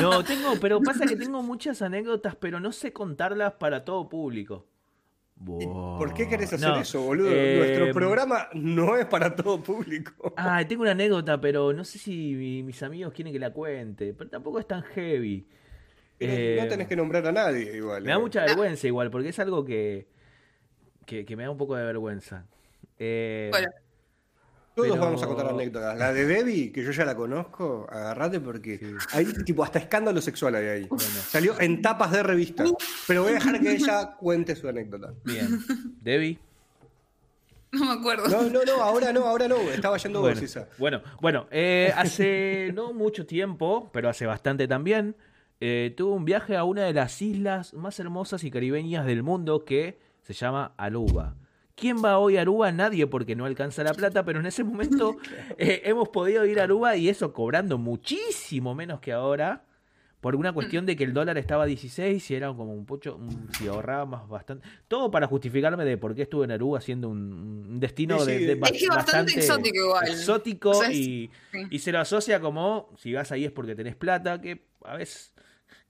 No, 0.00 0.22
tengo, 0.24 0.54
pero 0.60 0.80
pasa 0.80 1.06
que 1.06 1.16
tengo 1.16 1.42
muchas 1.42 1.82
anécdotas, 1.82 2.34
pero 2.36 2.60
no 2.60 2.72
sé 2.72 2.92
contarlas 2.92 3.54
para 3.54 3.84
todo 3.84 4.08
público. 4.08 4.66
¿Por 5.44 6.14
qué 6.14 6.28
querés 6.28 6.52
hacer 6.52 6.68
No, 6.70 6.80
eso, 6.80 7.00
boludo? 7.02 7.30
eh, 7.30 7.56
Nuestro 7.58 7.92
programa 7.92 8.48
no 8.54 8.96
es 8.96 9.06
para 9.06 9.34
todo 9.34 9.62
público. 9.62 10.32
Ah, 10.36 10.64
tengo 10.66 10.82
una 10.82 10.92
anécdota, 10.92 11.40
pero 11.40 11.72
no 11.72 11.84
sé 11.84 11.98
si 11.98 12.34
mi- 12.34 12.62
mis 12.62 12.82
amigos 12.82 13.12
quieren 13.12 13.32
que 13.32 13.38
la 13.38 13.52
cuente. 13.52 14.14
Pero 14.14 14.30
tampoco 14.30 14.58
es 14.58 14.66
tan 14.66 14.82
heavy. 14.82 15.46
Eh, 16.20 16.58
no 16.62 16.68
tenés 16.68 16.88
que 16.88 16.96
nombrar 16.96 17.26
a 17.26 17.32
nadie 17.32 17.76
igual. 17.76 18.04
Me 18.04 18.10
da 18.10 18.16
eh. 18.16 18.20
mucha 18.20 18.44
vergüenza 18.44 18.86
igual, 18.86 19.10
porque 19.10 19.28
es 19.30 19.38
algo 19.38 19.64
que, 19.64 20.06
que, 21.06 21.24
que 21.24 21.36
me 21.36 21.44
da 21.44 21.50
un 21.50 21.58
poco 21.58 21.76
de 21.76 21.84
vergüenza. 21.84 22.46
Eh, 22.98 23.50
Bueno, 23.50 23.68
Todos 24.74 24.88
pero- 24.90 25.00
vamos 25.00 25.22
a 25.22 25.26
contar 25.26 25.46
anécdotas. 25.48 25.96
La 25.96 26.12
de 26.12 26.26
Debbie, 26.26 26.72
que 26.72 26.82
yo 26.82 26.90
ya 26.90 27.04
la 27.04 27.14
conozco, 27.14 27.86
agarrate 27.90 28.40
porque 28.40 28.96
hay 29.12 29.24
tipo 29.44 29.62
hasta 29.62 29.78
escándalo 29.78 30.20
sexual 30.20 30.54
hay 30.56 30.66
ahí. 30.66 30.88
Salió 31.28 31.60
en 31.60 31.80
tapas 31.80 32.10
de 32.10 32.22
revista. 32.24 32.64
Pero 33.06 33.22
voy 33.22 33.30
a 33.32 33.34
dejar 33.34 33.60
que 33.60 33.72
ella 33.72 34.16
cuente 34.18 34.56
su 34.56 34.68
anécdota. 34.68 35.12
Bien. 35.24 35.60
Debbie. 36.02 36.38
no 37.72 37.84
me 37.86 37.92
acuerdo. 38.00 38.28
No, 38.28 38.42
no, 38.50 38.64
no, 38.64 38.82
ahora 38.82 39.12
no, 39.12 39.24
ahora 39.26 39.46
no. 39.48 39.56
Estaba 39.70 39.96
yendo 39.96 40.20
Bueno, 40.20 40.34
vos, 40.36 40.44
Isa. 40.44 40.68
bueno, 40.78 41.02
bueno, 41.20 41.46
eh, 41.50 41.92
hace 41.96 42.70
no 42.74 42.92
mucho 42.92 43.26
tiempo, 43.26 43.90
pero 43.92 44.08
hace 44.08 44.26
bastante 44.26 44.66
también, 44.68 45.16
eh, 45.60 45.94
tuve 45.96 46.12
un 46.14 46.24
viaje 46.24 46.56
a 46.56 46.64
una 46.64 46.82
de 46.82 46.92
las 46.92 47.20
islas 47.22 47.74
más 47.74 47.98
hermosas 48.00 48.42
y 48.44 48.50
caribeñas 48.50 49.06
del 49.06 49.22
mundo 49.22 49.64
que 49.64 49.98
se 50.22 50.32
llama 50.34 50.72
Aruba. 50.76 51.36
¿Quién 51.76 52.02
va 52.04 52.18
hoy 52.18 52.36
a 52.36 52.42
Aruba? 52.42 52.70
Nadie 52.72 53.06
porque 53.06 53.34
no 53.34 53.44
alcanza 53.46 53.82
la 53.82 53.92
plata, 53.94 54.24
pero 54.24 54.40
en 54.40 54.46
ese 54.46 54.62
momento 54.64 55.16
eh, 55.58 55.82
hemos 55.84 56.08
podido 56.08 56.46
ir 56.46 56.60
a 56.60 56.64
Aruba 56.64 56.96
y 56.96 57.08
eso 57.08 57.32
cobrando 57.32 57.78
muchísimo 57.78 58.74
menos 58.74 59.00
que 59.00 59.12
ahora. 59.12 59.64
Por 60.20 60.36
una 60.36 60.54
cuestión 60.54 60.86
de 60.86 60.96
que 60.96 61.04
el 61.04 61.12
dólar 61.12 61.36
estaba 61.36 61.64
a 61.64 61.66
16 61.66 62.30
y 62.30 62.34
era 62.34 62.46
como 62.46 62.72
un 62.72 62.86
pocho, 62.86 63.20
si 63.58 63.66
ahorraba 63.68 64.06
más 64.06 64.26
bastante. 64.26 64.66
Todo 64.88 65.10
para 65.10 65.26
justificarme 65.26 65.84
de 65.84 65.98
por 65.98 66.14
qué 66.14 66.22
estuve 66.22 66.46
en 66.46 66.52
Aruba 66.52 66.80
siendo 66.80 67.10
un, 67.10 67.66
un 67.68 67.78
destino 67.78 68.18
Sí, 68.20 68.30
de, 68.32 68.38
sí. 68.38 68.44
de 68.46 68.52
Es 68.54 68.58
ba- 68.60 68.68
que 68.70 68.88
bastante 68.88 69.32
exótico 69.34 69.76
igual. 69.84 70.08
Exótico 70.08 70.70
O 70.70 70.74
sea, 70.76 70.88
es- 70.88 70.96
y, 70.96 71.30
sí. 71.52 71.58
y 71.70 71.78
se 71.78 71.92
lo 71.92 71.98
asocia 72.00 72.40
como 72.40 72.88
si 72.96 73.12
vas 73.12 73.32
ahí 73.32 73.44
es 73.44 73.52
porque 73.52 73.74
tenés 73.74 73.96
plata, 73.96 74.40
que 74.40 74.64
a 74.84 74.96
veces 74.96 75.33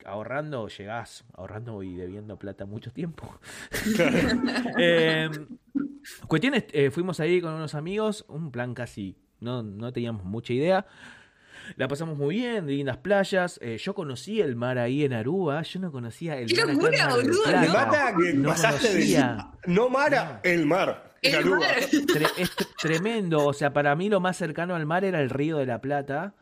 ahorrando 0.04 0.68
llegás 0.68 1.24
ahorrando 1.34 1.82
y 1.82 1.94
debiendo 1.96 2.38
plata 2.38 2.66
mucho 2.66 2.90
tiempo. 2.92 3.38
Eh, 4.78 5.30
cuestiones, 6.26 6.64
eh, 6.72 6.90
fuimos 6.90 7.20
ahí 7.20 7.40
con 7.40 7.52
unos 7.54 7.74
amigos, 7.74 8.24
un 8.28 8.50
plan 8.50 8.74
casi, 8.74 9.16
no, 9.40 9.62
no 9.62 9.92
teníamos 9.92 10.24
mucha 10.24 10.52
idea. 10.52 10.86
La 11.76 11.88
pasamos 11.88 12.18
muy 12.18 12.34
bien, 12.36 12.66
lindas 12.66 12.98
playas. 12.98 13.58
Eh, 13.62 13.78
yo 13.78 13.94
conocí 13.94 14.40
el 14.42 14.54
mar 14.54 14.76
ahí 14.76 15.02
en 15.04 15.14
Aruba, 15.14 15.62
yo 15.62 15.80
no 15.80 15.90
conocía 15.90 16.36
el 16.38 16.48
¡Qué 16.52 16.60
mar 16.60 16.68
en 16.70 16.76
locura, 16.76 17.08
boludo! 17.08 17.42
Plata. 17.44 17.60
Me 17.62 17.68
mata 17.68 18.14
que 18.18 18.34
No 18.34 18.48
pasaste 18.50 18.88
conocía. 18.88 19.48
de. 19.66 19.72
No 19.72 19.88
Mara, 19.88 20.40
el 20.44 20.66
mar. 20.66 21.14
El 21.22 21.36
Aruba. 21.36 21.58
mar. 21.60 21.68
Tre- 21.90 22.32
es 22.36 22.54
tr- 22.54 22.68
tremendo. 22.78 23.46
O 23.46 23.54
sea, 23.54 23.72
para 23.72 23.96
mí 23.96 24.10
lo 24.10 24.20
más 24.20 24.36
cercano 24.36 24.74
al 24.74 24.84
mar 24.84 25.06
era 25.06 25.22
el 25.22 25.30
río 25.30 25.56
de 25.56 25.64
la 25.64 25.80
Plata. 25.80 26.34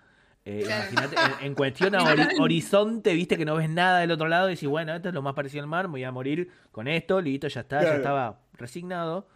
Eh. 0.45 0.65
Imagínate, 0.65 1.17
en, 1.41 1.47
en 1.47 1.55
cuestión 1.55 1.95
a 1.95 2.01
hori- 2.01 2.41
horizonte, 2.41 3.15
viste 3.15 3.37
que 3.37 3.45
no 3.45 3.55
ves 3.57 3.71
nada 3.71 4.01
del 4.01 4.11
otro 4.11 4.29
lado 4.29 4.49
y 4.49 4.55
decís, 4.55 4.69
bueno, 4.69 4.95
esto 4.95 5.09
es 5.09 5.15
lo 5.15 5.23
más 5.23 5.35
parecido 5.35 5.63
al 5.63 5.69
mar, 5.69 5.87
me 5.87 5.93
voy 5.93 6.05
a 6.05 6.11
morir 6.13 6.49
con 6.71 6.89
esto, 6.89 7.21
listo, 7.21 7.47
ya 7.49 7.61
está, 7.61 7.83
ya 7.83 7.95
estaba 7.97 8.41
resignado. 8.55 9.29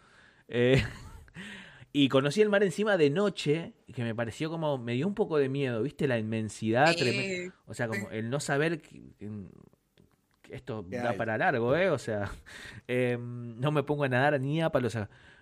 Eh, 0.49 0.83
y 1.93 2.09
conocí 2.09 2.43
el 2.43 2.49
mar 2.49 2.63
encima 2.63 2.97
de 2.97 3.11
noche, 3.11 3.73
que 3.95 4.03
me 4.03 4.15
pareció 4.15 4.51
como, 4.51 4.79
me 4.79 4.95
dio 4.95 5.07
un 5.07 5.15
poco 5.15 5.39
de 5.39 5.49
miedo, 5.49 5.83
viste, 5.83 6.07
la 6.09 6.19
inmensidad 6.19 6.89
Sí. 6.93 6.99
tremenda. 6.99 7.55
O 7.67 7.75
sea, 7.75 7.89
como 7.89 8.11
el 8.11 8.29
no 8.31 8.41
saber 8.41 8.81
que, 8.83 9.01
que 9.19 9.31
esto 10.51 10.85
¿Qué 10.89 10.97
da 10.99 11.13
para 11.15 11.39
largo, 11.39 11.75
¿eh? 11.77 11.91
O 11.91 11.99
sea, 11.99 12.31
eh, 12.89 13.17
no 13.19 13.71
me 13.73 13.83
pongo 13.83 14.05
a 14.05 14.09
nadar 14.09 14.41
ni 14.41 14.61
a 14.61 14.71
palos. 14.71 14.97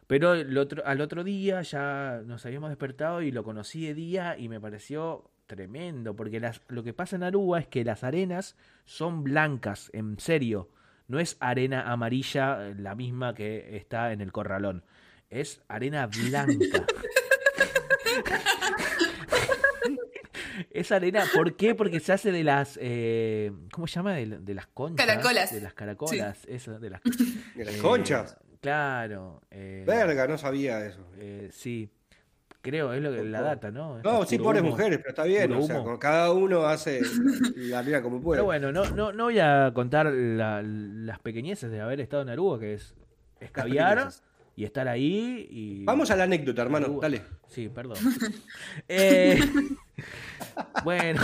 Pero 0.06 0.34
el 0.34 0.56
otro, 0.58 0.82
al 0.86 1.00
otro 1.00 1.24
día 1.24 1.62
ya 1.62 2.20
nos 2.24 2.44
habíamos 2.44 2.68
despertado 2.70 3.22
y 3.22 3.30
lo 3.30 3.42
conocí 3.44 3.86
de 3.86 3.94
día 3.94 4.36
y 4.38 4.48
me 4.50 4.60
pareció 4.60 5.30
tremendo, 5.46 6.14
porque 6.16 6.40
las, 6.40 6.60
lo 6.68 6.82
que 6.82 6.92
pasa 6.94 7.16
en 7.16 7.22
Aruba 7.22 7.58
es 7.60 7.66
que 7.66 7.84
las 7.84 8.04
arenas 8.04 8.56
son 8.84 9.22
blancas, 9.24 9.90
en 9.92 10.18
serio. 10.18 10.70
No 11.06 11.18
es 11.20 11.36
arena 11.40 11.92
amarilla 11.92 12.68
eh, 12.68 12.74
la 12.78 12.94
misma 12.94 13.34
que 13.34 13.76
está 13.76 14.12
en 14.12 14.20
el 14.20 14.32
corralón. 14.32 14.84
Es 15.30 15.60
arena 15.68 16.06
blanca. 16.06 16.86
Es 20.70 20.92
arena, 20.92 21.24
¿por 21.34 21.56
qué? 21.56 21.74
Porque 21.74 22.00
se 22.00 22.12
hace 22.12 22.30
de 22.32 22.44
las, 22.44 22.78
eh, 22.80 23.52
¿cómo 23.72 23.86
se 23.86 23.94
llama? 23.96 24.14
De, 24.14 24.26
la- 24.26 24.38
de 24.38 24.54
las 24.54 24.66
conchas. 24.68 25.06
Caracolas. 25.06 25.52
De 25.52 25.60
las 25.60 25.74
caracolas, 25.74 26.44
eso, 26.46 26.78
de 26.78 26.90
las, 26.90 27.00
De 27.54 27.64
las 27.64 27.74
eh, 27.74 27.78
conchas. 27.78 28.36
Claro. 28.60 29.42
eh, 29.50 29.84
Verga, 29.86 30.26
no 30.26 30.38
sabía 30.38 30.84
eso. 30.86 31.06
eh, 31.16 31.50
sí, 31.52 31.90
creo, 32.64 32.92
es 32.92 33.00
lo 33.02 33.12
que 33.12 33.22
la 33.22 33.42
data, 33.42 33.70
¿no? 33.70 34.00
No, 34.02 34.22
Es 34.22 34.28
sí, 34.30 34.38
pobres 34.38 34.62
humo. 34.62 34.70
mujeres, 34.72 34.98
pero 34.98 35.10
está 35.10 35.22
bien. 35.24 35.52
O 35.52 35.62
sea, 35.62 35.84
cada 36.00 36.32
uno 36.32 36.64
hace 36.66 37.00
la 37.56 37.82
vida 37.82 38.02
como 38.02 38.20
puede. 38.20 38.38
Pero 38.38 38.46
bueno, 38.46 38.72
no, 38.72 38.84
no, 38.90 39.12
no 39.12 39.24
voy 39.24 39.38
a 39.38 39.70
contar 39.74 40.06
la- 40.06 40.62
las 40.64 41.18
pequeñeces 41.20 41.70
de 41.70 41.80
haber 41.80 42.00
estado 42.00 42.22
en 42.22 42.30
Aruba, 42.30 42.58
que 42.58 42.74
es 42.74 42.94
escabiar 43.38 44.08
y 44.56 44.64
estar 44.64 44.88
ahí 44.88 45.46
y... 45.50 45.84
Vamos 45.84 46.10
a 46.10 46.16
la 46.16 46.24
anécdota, 46.24 46.62
hermano. 46.62 46.86
Aruba. 46.86 47.02
Dale. 47.02 47.22
Sí, 47.48 47.68
perdón. 47.68 47.98
Eh, 48.88 49.38
bueno, 50.84 51.20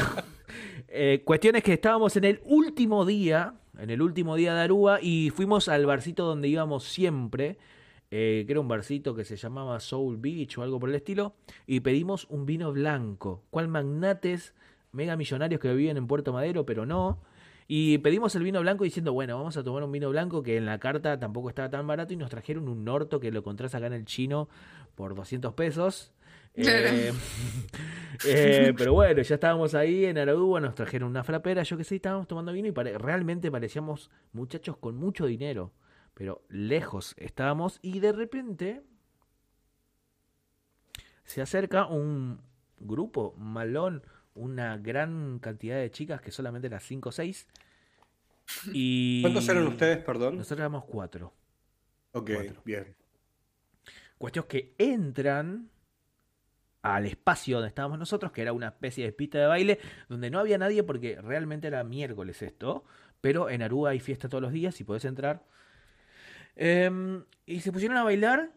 eh, 0.88 1.22
cuestión 1.24 1.56
es 1.56 1.62
que 1.62 1.72
estábamos 1.74 2.16
en 2.16 2.24
el 2.24 2.40
último 2.44 3.04
día, 3.04 3.54
en 3.78 3.90
el 3.90 4.02
último 4.02 4.36
día 4.36 4.54
de 4.54 4.60
Aruba, 4.62 4.98
y 5.00 5.30
fuimos 5.30 5.68
al 5.68 5.86
barcito 5.86 6.24
donde 6.24 6.48
íbamos 6.48 6.84
siempre, 6.84 7.58
eh, 8.10 8.44
que 8.46 8.52
era 8.52 8.60
un 8.60 8.68
barcito 8.68 9.14
que 9.14 9.24
se 9.24 9.36
llamaba 9.36 9.78
Soul 9.80 10.16
Beach 10.18 10.58
o 10.58 10.62
algo 10.62 10.80
por 10.80 10.88
el 10.88 10.94
estilo, 10.96 11.34
y 11.66 11.80
pedimos 11.80 12.26
un 12.30 12.46
vino 12.46 12.72
blanco, 12.72 13.42
cual 13.50 13.68
magnates 13.68 14.54
mega 14.92 15.16
millonarios 15.16 15.60
que 15.60 15.72
viven 15.74 15.96
en 15.96 16.06
Puerto 16.06 16.32
Madero, 16.32 16.66
pero 16.66 16.86
no. 16.86 17.20
Y 17.72 17.98
pedimos 17.98 18.34
el 18.34 18.42
vino 18.42 18.60
blanco 18.60 18.82
diciendo, 18.82 19.12
bueno, 19.12 19.36
vamos 19.38 19.56
a 19.56 19.62
tomar 19.62 19.84
un 19.84 19.92
vino 19.92 20.10
blanco 20.10 20.42
que 20.42 20.56
en 20.56 20.66
la 20.66 20.80
carta 20.80 21.20
tampoco 21.20 21.48
estaba 21.50 21.70
tan 21.70 21.86
barato 21.86 22.12
y 22.12 22.16
nos 22.16 22.28
trajeron 22.28 22.68
un 22.68 22.84
norto 22.84 23.20
que 23.20 23.30
lo 23.30 23.38
encontrás 23.38 23.76
acá 23.76 23.86
en 23.86 23.92
el 23.92 24.04
chino 24.06 24.48
por 24.96 25.14
200 25.14 25.54
pesos. 25.54 26.12
Eh, 26.56 27.12
eh, 28.26 28.74
pero 28.76 28.92
bueno, 28.92 29.22
ya 29.22 29.34
estábamos 29.36 29.74
ahí 29.76 30.04
en 30.04 30.18
Aruba, 30.18 30.60
nos 30.60 30.74
trajeron 30.74 31.08
una 31.10 31.22
frapera, 31.22 31.62
yo 31.62 31.76
qué 31.76 31.84
sé, 31.84 31.94
estábamos 31.96 32.26
tomando 32.26 32.52
vino 32.52 32.66
y 32.66 32.72
pare- 32.72 32.98
realmente 32.98 33.50
parecíamos 33.52 34.10
muchachos 34.32 34.76
con 34.76 34.96
mucho 34.96 35.26
dinero, 35.26 35.70
pero 36.20 36.44
lejos 36.50 37.14
estábamos 37.16 37.78
y 37.80 37.98
de 38.00 38.12
repente 38.12 38.82
se 41.24 41.40
acerca 41.40 41.86
un 41.86 42.42
grupo 42.78 43.34
malón, 43.38 44.02
una 44.34 44.76
gran 44.76 45.38
cantidad 45.38 45.78
de 45.78 45.90
chicas 45.90 46.20
que 46.20 46.30
solamente 46.30 46.68
las 46.68 46.82
5 46.84 47.08
o 47.08 47.12
6. 47.12 47.46
Y 48.74 49.22
¿Cuántos 49.22 49.48
eran 49.48 49.66
ustedes, 49.66 50.04
perdón? 50.04 50.36
Nosotros 50.36 50.58
éramos 50.58 50.84
cuatro. 50.84 51.32
Ok, 52.12 52.32
cuatro. 52.34 52.62
bien. 52.66 52.94
Cuestión 54.18 54.44
que 54.46 54.74
entran 54.76 55.70
al 56.82 57.06
espacio 57.06 57.56
donde 57.56 57.68
estábamos 57.68 57.98
nosotros, 57.98 58.30
que 58.30 58.42
era 58.42 58.52
una 58.52 58.68
especie 58.68 59.06
de 59.06 59.12
pista 59.12 59.38
de 59.38 59.46
baile, 59.46 59.78
donde 60.10 60.28
no 60.28 60.38
había 60.38 60.58
nadie 60.58 60.82
porque 60.82 61.18
realmente 61.18 61.68
era 61.68 61.82
miércoles 61.82 62.42
esto, 62.42 62.84
pero 63.22 63.48
en 63.48 63.62
Aruba 63.62 63.88
hay 63.88 64.00
fiesta 64.00 64.28
todos 64.28 64.42
los 64.42 64.52
días 64.52 64.78
y 64.82 64.84
podés 64.84 65.06
entrar. 65.06 65.46
Em, 66.62 67.24
y 67.46 67.60
se 67.60 67.72
pusieron 67.72 67.96
a 67.96 68.04
bailar 68.04 68.52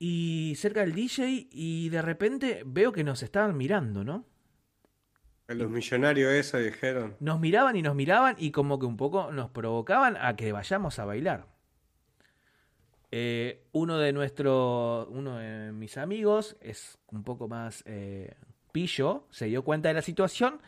y 0.00 0.54
cerca 0.56 0.80
del 0.80 0.94
DJ 0.94 1.46
y 1.52 1.88
de 1.88 2.02
repente 2.02 2.62
veo 2.66 2.90
que 2.90 3.04
nos 3.04 3.22
estaban 3.22 3.56
mirando, 3.56 4.02
¿no? 4.02 4.26
Los 5.46 5.70
millonarios 5.70 6.32
eso 6.32 6.58
dijeron. 6.58 7.14
Nos 7.20 7.38
miraban 7.38 7.76
y 7.76 7.82
nos 7.82 7.94
miraban 7.94 8.34
y 8.36 8.50
como 8.50 8.80
que 8.80 8.86
un 8.86 8.96
poco 8.96 9.30
nos 9.30 9.48
provocaban 9.50 10.16
a 10.20 10.34
que 10.34 10.50
vayamos 10.50 10.98
a 10.98 11.04
bailar. 11.04 11.46
Eh, 13.12 13.62
uno 13.70 13.98
de 13.98 14.12
nuestros, 14.12 15.06
uno 15.08 15.36
de 15.38 15.70
mis 15.70 15.98
amigos 15.98 16.56
es 16.60 16.98
un 17.12 17.22
poco 17.22 17.46
más 17.46 17.84
eh, 17.86 18.34
pillo, 18.72 19.28
se 19.30 19.46
dio 19.46 19.62
cuenta 19.62 19.86
de 19.88 19.94
la 19.94 20.02
situación, 20.02 20.60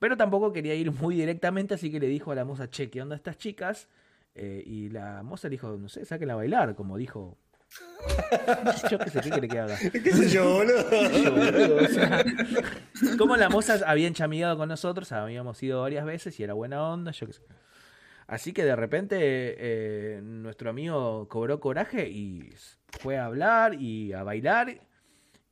pero 0.00 0.16
tampoco 0.16 0.52
quería 0.52 0.74
ir 0.74 0.90
muy 0.90 1.14
directamente, 1.14 1.74
así 1.74 1.92
que 1.92 2.00
le 2.00 2.08
dijo 2.08 2.32
a 2.32 2.34
la 2.34 2.44
moza, 2.44 2.68
che, 2.68 2.90
¿qué 2.90 3.00
onda 3.00 3.14
estas 3.14 3.38
chicas? 3.38 3.88
Eh, 4.34 4.62
y 4.64 4.88
la 4.88 5.22
moza 5.22 5.48
dijo, 5.48 5.76
no 5.76 5.88
sé, 5.88 6.04
sáquenla 6.04 6.34
a 6.34 6.36
bailar, 6.36 6.74
como 6.74 6.96
dijo. 6.96 7.38
Yo 8.90 8.98
qué 8.98 9.10
sé, 9.10 9.20
¿qué 9.20 9.30
quiere 9.30 9.48
que 9.48 9.58
haga? 9.58 9.78
¿Qué 9.78 10.10
sé 10.10 10.28
yo, 10.28 10.44
boludo? 10.44 10.90
Yo, 11.24 11.34
boludo, 11.34 11.76
o 11.76 11.88
sea, 11.88 12.24
como 13.16 13.36
la 13.36 13.48
moza 13.48 13.78
había 13.86 14.08
enchamiado 14.08 14.58
con 14.58 14.68
nosotros, 14.68 15.10
habíamos 15.12 15.62
ido 15.62 15.80
varias 15.80 16.04
veces 16.04 16.38
y 16.38 16.42
era 16.42 16.52
buena 16.52 16.82
onda, 16.86 17.12
yo 17.12 17.26
qué 17.26 17.32
sé. 17.32 17.42
Así 18.26 18.52
que 18.52 18.64
de 18.64 18.76
repente 18.76 19.18
eh, 19.20 20.20
nuestro 20.22 20.70
amigo 20.70 21.28
cobró 21.28 21.60
coraje 21.60 22.08
y 22.08 22.50
fue 23.00 23.18
a 23.18 23.26
hablar 23.26 23.74
y 23.74 24.12
a 24.12 24.22
bailar. 24.22 24.80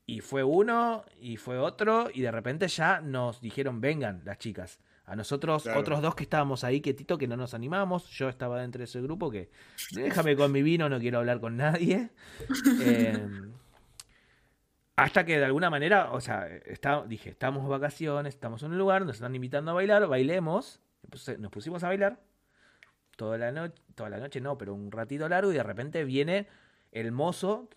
Y 0.07 0.21
fue 0.21 0.43
uno 0.43 1.05
y 1.21 1.37
fue 1.37 1.59
otro. 1.59 2.09
Y 2.13 2.23
de 2.23 2.31
repente 2.31 2.69
ya 2.69 3.01
nos 3.01 3.41
dijeron, 3.41 3.81
vengan 3.81 4.23
las 4.25 4.39
chicas. 4.39 4.81
A 5.11 5.17
nosotros, 5.17 5.65
Claro. 5.65 5.81
otros 5.81 6.03
dos 6.03 6.15
que 6.15 6.23
estábamos 6.23 6.63
ahí 6.63 6.81
quietito, 6.81 7.19
que 7.19 7.27
no 7.27 7.37
nos 7.37 7.53
animamos. 7.55 8.09
Yo 8.11 8.29
estaba 8.29 8.61
dentro 8.61 8.79
de 8.79 8.85
ese 8.85 9.01
grupo 9.01 9.31
que 9.31 9.51
déjame 9.93 10.37
con 10.37 10.53
mi 10.53 10.63
vino, 10.63 10.89
no 10.89 11.01
quiero 11.01 11.19
hablar 11.19 11.41
con 11.41 11.57
nadie. 11.57 12.11
Eh, 12.83 13.29
hasta 14.97 15.25
que 15.25 15.39
de 15.39 15.45
alguna 15.45 15.71
manera, 15.71 16.13
o 16.13 16.21
sea, 16.21 16.47
está, 16.47 17.05
dije, 17.07 17.31
estamos 17.31 17.67
vacaciones, 17.69 18.35
estamos 18.35 18.63
en 18.63 18.73
un 18.73 18.79
lugar, 18.79 19.05
nos 19.07 19.17
están 19.17 19.35
invitando 19.35 19.71
a 19.71 19.75
bailar, 19.75 20.07
bailemos. 20.07 20.81
Entonces, 21.05 21.39
nos 21.39 21.51
pusimos 21.51 21.83
a 21.85 21.89
bailar 21.89 22.21
toda 23.17 23.39
la 23.39 23.51
noche, 23.51 23.81
toda 23.95 24.11
la 24.11 24.19
noche 24.19 24.41
no, 24.41 24.59
pero 24.59 24.75
un 24.75 24.93
ratito 24.93 25.29
largo 25.29 25.51
y 25.53 25.55
de 25.55 25.63
repente 25.63 26.05
viene 26.05 26.49
el 26.93 27.13
mozo 27.13 27.69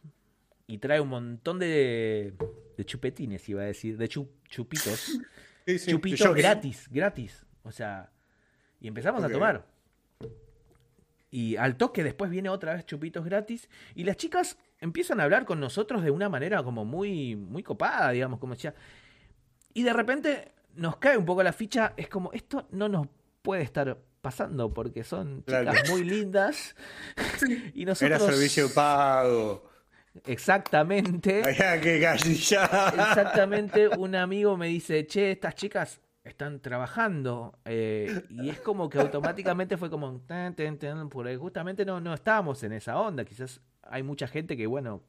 y 0.68 0.80
trae 0.80 1.00
un 1.00 1.10
montón 1.10 1.60
de, 1.60 2.34
de 2.78 2.86
chupetines, 2.86 3.48
iba 3.48 3.62
a 3.62 3.66
decir, 3.66 3.98
de 3.98 4.10
chu- 4.10 4.30
chupitos, 4.50 5.18
Sí, 5.66 5.80
sí, 5.80 5.92
chupitos 5.92 6.20
yo- 6.20 6.34
gratis, 6.34 6.88
gratis. 6.92 7.46
O 7.64 7.72
sea, 7.72 8.10
y 8.80 8.88
empezamos 8.88 9.24
a 9.24 9.30
tomar. 9.30 9.66
Y 11.32 11.56
al 11.56 11.78
toque 11.78 12.04
después 12.04 12.30
viene 12.30 12.50
otra 12.50 12.76
vez 12.76 12.86
chupitos 12.86 13.26
gratis 13.26 13.68
y 13.96 14.04
las 14.04 14.18
chicas 14.18 14.58
empiezan 14.80 15.20
a 15.20 15.24
hablar 15.24 15.46
con 15.46 15.60
nosotros 15.60 16.04
de 16.04 16.12
una 16.12 16.30
manera 16.30 16.62
como 16.62 16.86
muy 16.86 17.36
muy 17.36 17.64
copada, 17.64 18.12
digamos, 18.12 18.40
como 18.40 18.54
decía. 18.54 18.76
Y 19.74 19.82
de 19.84 19.94
repente 19.94 20.52
nos 20.76 20.98
cae 20.98 21.18
un 21.18 21.26
poco 21.26 21.42
la 21.42 21.54
ficha, 21.54 21.94
es 21.98 22.08
como 22.08 22.32
esto 22.34 22.68
no 22.72 22.88
nos 22.88 23.08
puede 23.42 23.64
estar 23.64 23.98
pasando 24.22 24.72
porque 24.74 25.04
son 25.04 25.44
chicas 25.46 25.64
Claro. 25.64 25.90
muy 25.90 26.04
lindas 26.04 26.76
y 27.74 27.82
Era 27.82 27.92
nosotros 27.92 28.22
servicio 28.24 28.72
pago. 28.74 29.70
Exactamente. 30.26 31.40
Exactamente, 32.94 33.88
un 33.90 34.16
amigo 34.16 34.58
me 34.58 34.68
dice, 34.68 35.06
che, 35.08 35.32
estas 35.32 35.56
chicas 35.56 36.02
están 36.24 36.60
trabajando. 36.62 37.58
eh, 37.66 38.24
y 38.30 38.50
es 38.50 38.60
como 38.62 38.90
que 38.90 39.00
automáticamente 39.00 39.78
fue 39.78 39.90
como, 39.90 40.22
tan, 40.22 40.56
tan, 40.56 40.78
tan, 40.78 41.10
porque 41.10 41.36
justamente 41.38 41.86
no, 41.86 42.00
no 42.00 42.14
estábamos 42.14 42.64
en 42.64 42.74
esa 42.74 43.00
onda. 43.00 43.26
Quizás 43.26 43.62
hay 43.84 44.04
mucha 44.04 44.28
gente 44.28 44.56
que, 44.56 44.66
bueno, 44.68 45.02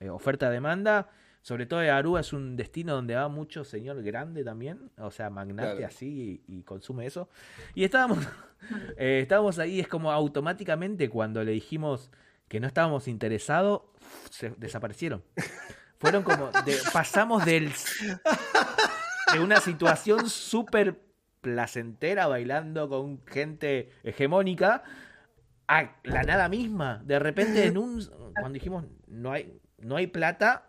eh, 0.00 0.08
oferta-demanda. 0.10 1.08
Sobre 1.44 1.66
todo 1.66 1.80
Aruba 1.80 2.20
es 2.20 2.32
un 2.32 2.54
destino 2.54 2.94
donde 2.94 3.16
va 3.16 3.26
mucho 3.26 3.64
señor 3.64 4.00
grande 4.04 4.44
también, 4.44 4.92
o 4.96 5.10
sea, 5.10 5.28
magnate 5.28 5.72
Claro. 5.78 5.86
así 5.88 6.40
y, 6.46 6.58
y 6.58 6.62
consume 6.62 7.04
eso. 7.04 7.28
Y 7.74 7.82
estábamos, 7.82 8.18
eh, 8.96 9.18
estábamos 9.22 9.58
ahí, 9.58 9.80
es 9.80 9.88
como 9.88 10.12
automáticamente 10.12 11.08
cuando 11.08 11.42
le 11.42 11.50
dijimos 11.50 12.12
que 12.48 12.60
no 12.60 12.66
estábamos 12.66 13.08
interesados, 13.08 13.82
se 14.30 14.50
desaparecieron. 14.58 15.22
Fueron 15.98 16.22
como, 16.22 16.50
de- 16.64 16.78
pasamos 16.92 17.44
del, 17.44 17.72
de 19.32 19.40
una 19.40 19.60
situación 19.60 20.28
súper 20.28 21.00
placentera 21.40 22.26
bailando 22.26 22.88
con 22.88 23.24
gente 23.26 23.90
hegemónica 24.02 24.82
a 25.68 25.96
la 26.04 26.22
nada 26.24 26.48
misma. 26.48 27.02
De 27.04 27.18
repente 27.18 27.66
en 27.66 27.78
un 27.78 28.04
cuando 28.34 28.50
dijimos 28.54 28.84
no 29.06 29.32
hay 29.32 29.58
no 29.78 29.96
hay 29.96 30.06
plata, 30.06 30.66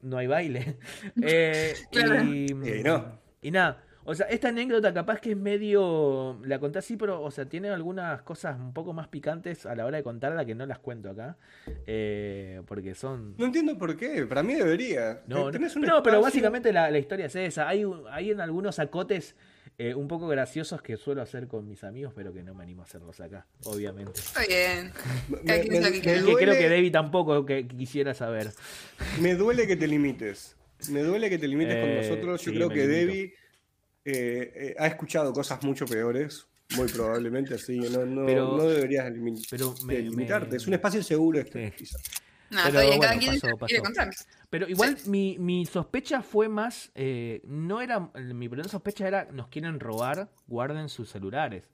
no 0.00 0.18
hay 0.18 0.26
baile. 0.26 0.78
Eh, 1.22 1.74
Claro. 1.90 2.24
y, 2.24 2.46
Y 2.50 2.82
no. 2.82 3.18
y 3.40 3.50
nada. 3.50 3.82
O 4.04 4.14
sea, 4.14 4.26
esta 4.26 4.48
anécdota 4.48 4.92
capaz 4.92 5.20
que 5.20 5.30
es 5.32 5.36
medio. 5.36 6.40
La 6.44 6.58
conté 6.58 6.80
así, 6.80 6.96
pero, 6.96 7.22
o 7.22 7.30
sea, 7.30 7.44
tiene 7.46 7.68
algunas 7.70 8.22
cosas 8.22 8.58
un 8.58 8.72
poco 8.72 8.92
más 8.92 9.06
picantes 9.08 9.64
a 9.66 9.74
la 9.76 9.86
hora 9.86 9.98
de 9.98 10.02
contarla 10.02 10.44
que 10.44 10.54
no 10.54 10.66
las 10.66 10.78
cuento 10.80 11.10
acá. 11.10 11.36
Eh, 11.86 12.62
porque 12.66 12.94
son. 12.94 13.34
No 13.38 13.46
entiendo 13.46 13.78
por 13.78 13.96
qué. 13.96 14.26
Para 14.26 14.42
mí 14.42 14.54
debería. 14.54 15.22
No, 15.26 15.44
no, 15.44 15.50
Tenés 15.50 15.76
un 15.76 15.82
no, 15.82 16.02
pero 16.02 16.20
básicamente 16.20 16.72
la, 16.72 16.90
la 16.90 16.98
historia 16.98 17.26
es 17.26 17.36
esa. 17.36 17.68
Hay, 17.68 17.84
hay 18.10 18.30
en 18.30 18.40
algunos 18.40 18.78
acotes 18.78 19.36
eh, 19.78 19.94
un 19.94 20.08
poco 20.08 20.26
graciosos 20.28 20.82
que 20.82 20.96
suelo 20.96 21.22
hacer 21.22 21.46
con 21.46 21.68
mis 21.68 21.84
amigos, 21.84 22.12
pero 22.14 22.32
que 22.32 22.42
no 22.42 22.54
me 22.54 22.62
animo 22.64 22.82
a 22.82 22.84
hacerlos 22.86 23.20
acá, 23.20 23.46
obviamente. 23.64 24.18
Está 24.20 24.40
bien. 24.46 24.90
Me, 25.28 25.60
que 25.60 25.68
que 25.92 26.00
creo 26.00 26.26
duele- 26.26 26.58
que 26.58 26.68
Debbie 26.68 26.90
tampoco 26.90 27.44
que 27.46 27.66
quisiera 27.68 28.14
saber. 28.14 28.48
Me 29.20 29.34
duele 29.34 29.66
que 29.66 29.76
te 29.76 29.86
limites. 29.86 30.56
Me 30.90 31.02
duele 31.02 31.30
que 31.30 31.38
te 31.38 31.46
limites 31.46 31.76
con 31.76 31.88
Eh, 31.90 31.96
nosotros. 32.02 32.42
Yo 32.42 32.50
sí, 32.50 32.56
creo 32.56 32.68
que 32.68 32.74
limito. 32.86 32.92
Debbie 32.96 33.34
eh, 34.04 34.52
eh, 34.54 34.74
ha 34.78 34.86
escuchado 34.86 35.32
cosas 35.32 35.62
mucho 35.64 35.86
peores, 35.86 36.46
muy 36.76 36.88
probablemente, 36.88 37.54
así 37.54 37.78
que 37.80 37.90
no, 37.90 38.04
no, 38.06 38.26
Pero- 38.26 38.56
no 38.56 38.64
deberías 38.64 39.12
pero 39.50 39.74
me- 39.84 39.98
limitarte. 40.00 40.50
me- 40.50 40.56
Es 40.56 40.66
un 40.66 40.74
espacio 40.74 41.02
seguro 41.02 41.38
este, 41.40 41.68
Sí. 41.70 41.74
quizás. 41.76 42.02
No, 42.50 42.58
Pero 42.66 42.80
bien, 42.80 43.00
cada 43.00 43.14
bueno, 43.14 43.20
quien 43.40 43.58
pasó. 43.58 44.26
Pero 44.50 44.68
igual 44.68 44.98
Sí. 44.98 45.08
mi, 45.08 45.38
mi 45.38 45.64
sospecha 45.64 46.20
fue 46.22 46.48
más, 46.50 46.90
eh, 46.94 47.40
no 47.44 47.80
era, 47.80 48.10
mi 48.14 48.48
primera 48.48 48.68
sospecha 48.68 49.08
era, 49.08 49.24
nos 49.32 49.48
quieren 49.48 49.80
robar, 49.80 50.28
guarden 50.46 50.88
sus 50.90 51.08
celulares. 51.10 51.70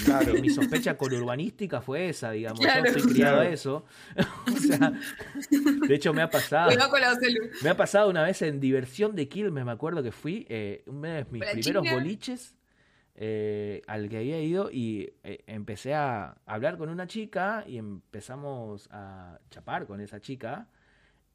Mi- 0.00 0.04
Claro. 0.04 0.34
Mi 0.34 0.50
sospecha 0.50 0.96
con 0.96 1.12
urbanística 1.12 1.80
fue 1.80 2.08
esa, 2.08 2.30
digamos. 2.30 2.60
Claro. 2.60 2.84
Yo 2.92 2.98
soy 3.00 3.12
criado 3.12 3.40
a 3.40 3.48
eso. 3.48 3.84
o 4.46 4.56
sea, 4.56 4.92
de 5.86 5.94
hecho 5.94 6.12
me 6.12 6.22
ha 6.22 6.30
pasado. 6.30 6.70
Me 7.62 7.70
ha 7.70 7.76
pasado 7.76 8.08
una 8.10 8.22
vez 8.22 8.42
en 8.42 8.60
Diversión 8.60 9.14
de 9.16 9.28
Quilmes, 9.28 9.64
me 9.64 9.72
acuerdo 9.72 10.02
que 10.02 10.12
fui, 10.12 10.46
eh, 10.48 10.82
uno 10.86 11.08
de 11.08 11.24
mis 11.30 11.40
¿Con 11.42 11.48
la 11.48 11.52
primeros 11.52 11.82
China? 11.84 11.94
boliches 11.94 12.54
eh, 13.20 13.82
al 13.86 14.08
que 14.08 14.18
había 14.18 14.40
ido 14.40 14.70
y 14.70 15.12
eh, 15.24 15.42
empecé 15.46 15.94
a 15.94 16.36
hablar 16.46 16.78
con 16.78 16.88
una 16.88 17.06
chica 17.06 17.64
y 17.66 17.76
empezamos 17.78 18.88
a 18.92 19.38
chapar 19.50 19.86
con 19.86 20.00
esa 20.00 20.20
chica. 20.20 20.68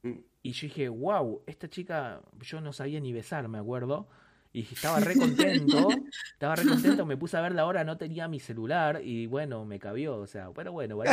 Mm. 0.03 0.13
Y 0.43 0.51
yo 0.51 0.67
dije, 0.67 0.89
wow, 0.89 1.41
esta 1.47 1.69
chica, 1.69 2.21
yo 2.41 2.59
no 2.61 2.73
sabía 2.73 2.99
ni 2.99 3.11
besar, 3.13 3.47
me 3.47 3.57
acuerdo. 3.57 4.07
Y 4.55 4.61
estaba 4.71 4.99
re 4.99 5.15
contento, 5.15 5.89
estaba 6.33 6.55
re 6.55 6.63
contento, 6.63 7.07
me 7.07 7.17
puse 7.17 7.35
a 7.35 7.41
ver 7.41 7.53
la 7.53 7.65
hora, 7.65 7.83
no 7.83 7.97
tenía 7.97 8.27
mi 8.27 8.39
celular 8.39 9.01
y 9.03 9.25
bueno, 9.25 9.65
me 9.65 9.79
cabió, 9.79 10.17
o 10.17 10.27
sea, 10.27 10.51
pero 10.55 10.71
bueno, 10.71 10.95
vale. 10.95 11.09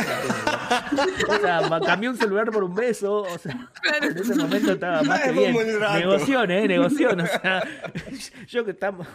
O 1.27 1.39
sea, 1.39 1.67
cambié 1.83 2.09
un 2.09 2.17
celular 2.17 2.51
por 2.51 2.63
un 2.63 2.75
beso, 2.75 3.23
o 3.23 3.37
sea, 3.39 3.71
en 3.99 4.15
ese 4.15 4.35
momento 4.35 4.73
estaba 4.73 5.01
más 5.01 5.21
que 5.21 5.31
bien. 5.31 5.55
Negoción, 5.55 6.51
eh, 6.51 6.67
negoción, 6.67 7.19
o 7.19 7.25
sea, 7.25 7.63
yo 8.47 8.63
que 8.63 8.71
estamos, 8.71 9.07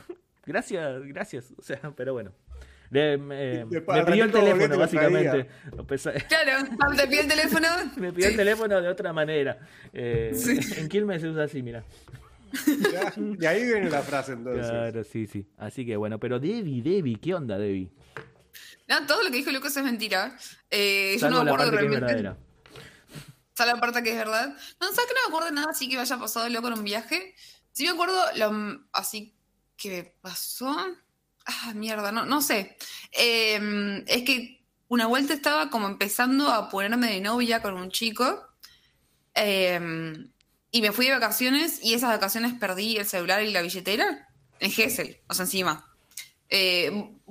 gracias, 0.45 1.05
gracias, 1.05 1.55
o 1.57 1.63
sea, 1.63 1.79
pero 1.95 2.13
bueno. 2.13 2.33
Me, 2.91 3.19
pidió 3.67 4.25
el 4.25 4.33
teléfono, 4.33 4.79
básicamente. 4.79 5.49
Claro, 6.29 6.69
te 6.97 7.07
pide 7.09 7.21
el 7.23 7.29
teléfono. 7.29 7.67
me 7.97 8.13
pidió 8.13 8.29
el 8.29 8.37
teléfono 8.37 8.81
de 8.81 8.89
otra 8.89 9.13
manera. 9.13 9.59
Eh, 9.93 10.31
Sí. 10.35 10.61
En 10.77 10.89
Quilmes 10.89 11.21
se 11.21 11.29
usa 11.29 11.45
así, 11.45 11.63
mira. 11.63 11.83
Ya, 12.93 13.13
De 13.17 13.49
ahí 13.49 13.65
viene 13.65 13.91
la 13.91 14.03
frase 14.03 14.33
entonces. 14.33 14.67
Claro, 14.69 15.05
sí, 15.05 15.27
sí. 15.27 15.47
Así 15.57 15.85
que 15.87 15.97
bueno, 15.97 16.19
pero 16.19 16.39
Debbie, 16.39 16.83
Debbie, 16.83 17.19
¿qué 17.21 17.35
onda, 17.35 17.59
Debbie? 17.59 17.91
No, 18.89 19.05
todo 19.07 19.23
lo 19.23 19.31
que 19.31 19.37
dijo 19.39 19.51
Lucas 19.51 19.77
es 19.77 19.85
mentira. 19.85 20.37
Eh, 20.71 21.17
yo 21.21 21.29
no 21.31 21.41
me 21.41 21.45
la 21.47 21.51
acuerdo 21.53 21.73
parte 21.73 21.89
que 21.89 21.95
es 21.95 22.01
realmente. 22.01 22.41
Sale 23.55 23.73
la 23.73 23.81
parte 23.81 24.03
que 24.03 24.11
es 24.11 24.17
verdad. 24.17 24.49
No, 24.81 24.87
¿sabes 24.93 25.07
que 25.09 25.15
no 25.15 25.21
me 25.23 25.29
acuerdo 25.29 25.49
de 25.49 25.55
nada 25.55 25.71
así 25.71 25.89
que 25.89 25.97
me 25.97 26.03
haya 26.03 26.19
pasado 26.19 26.49
loco 26.49 26.69
en 26.69 26.75
un 26.75 26.85
viaje? 26.85 27.35
Sí 27.73 27.85
me 27.85 27.91
acuerdo 27.91 28.19
lo 28.37 28.81
así 28.93 29.35
que 29.77 29.91
me 29.91 30.03
pasó. 30.21 30.77
Ah, 31.47 31.73
mierda, 31.75 32.13
no, 32.13 32.27
no 32.27 32.43
sé. 32.43 32.77
Eh, 33.13 34.05
es 34.07 34.23
que 34.23 34.65
una 34.89 35.07
vuelta 35.07 35.33
estaba 35.33 35.71
como 35.71 35.87
empezando 35.89 36.49
a 36.49 36.69
ponerme 36.69 37.09
de 37.13 37.21
novia 37.21 37.63
con 37.63 37.75
un 37.75 37.91
chico. 37.91 38.47
eh, 39.35 39.81
y 40.77 40.83
me 40.83 40.93
fui 40.93 41.07
de 41.07 41.13
vacaciones 41.13 41.83
y 41.83 41.95
esas 41.95 42.11
vacaciones 42.11 42.53
perdí 42.53 42.99
el 42.99 43.07
celular 43.07 43.43
y 43.43 43.51
la 43.51 43.63
billetera 43.63 44.29
en 44.61 44.71
Gessel, 44.71 45.23
o 45.27 45.33
sea, 45.33 45.47
encima. 45.47 45.91
Eh, 46.51 46.89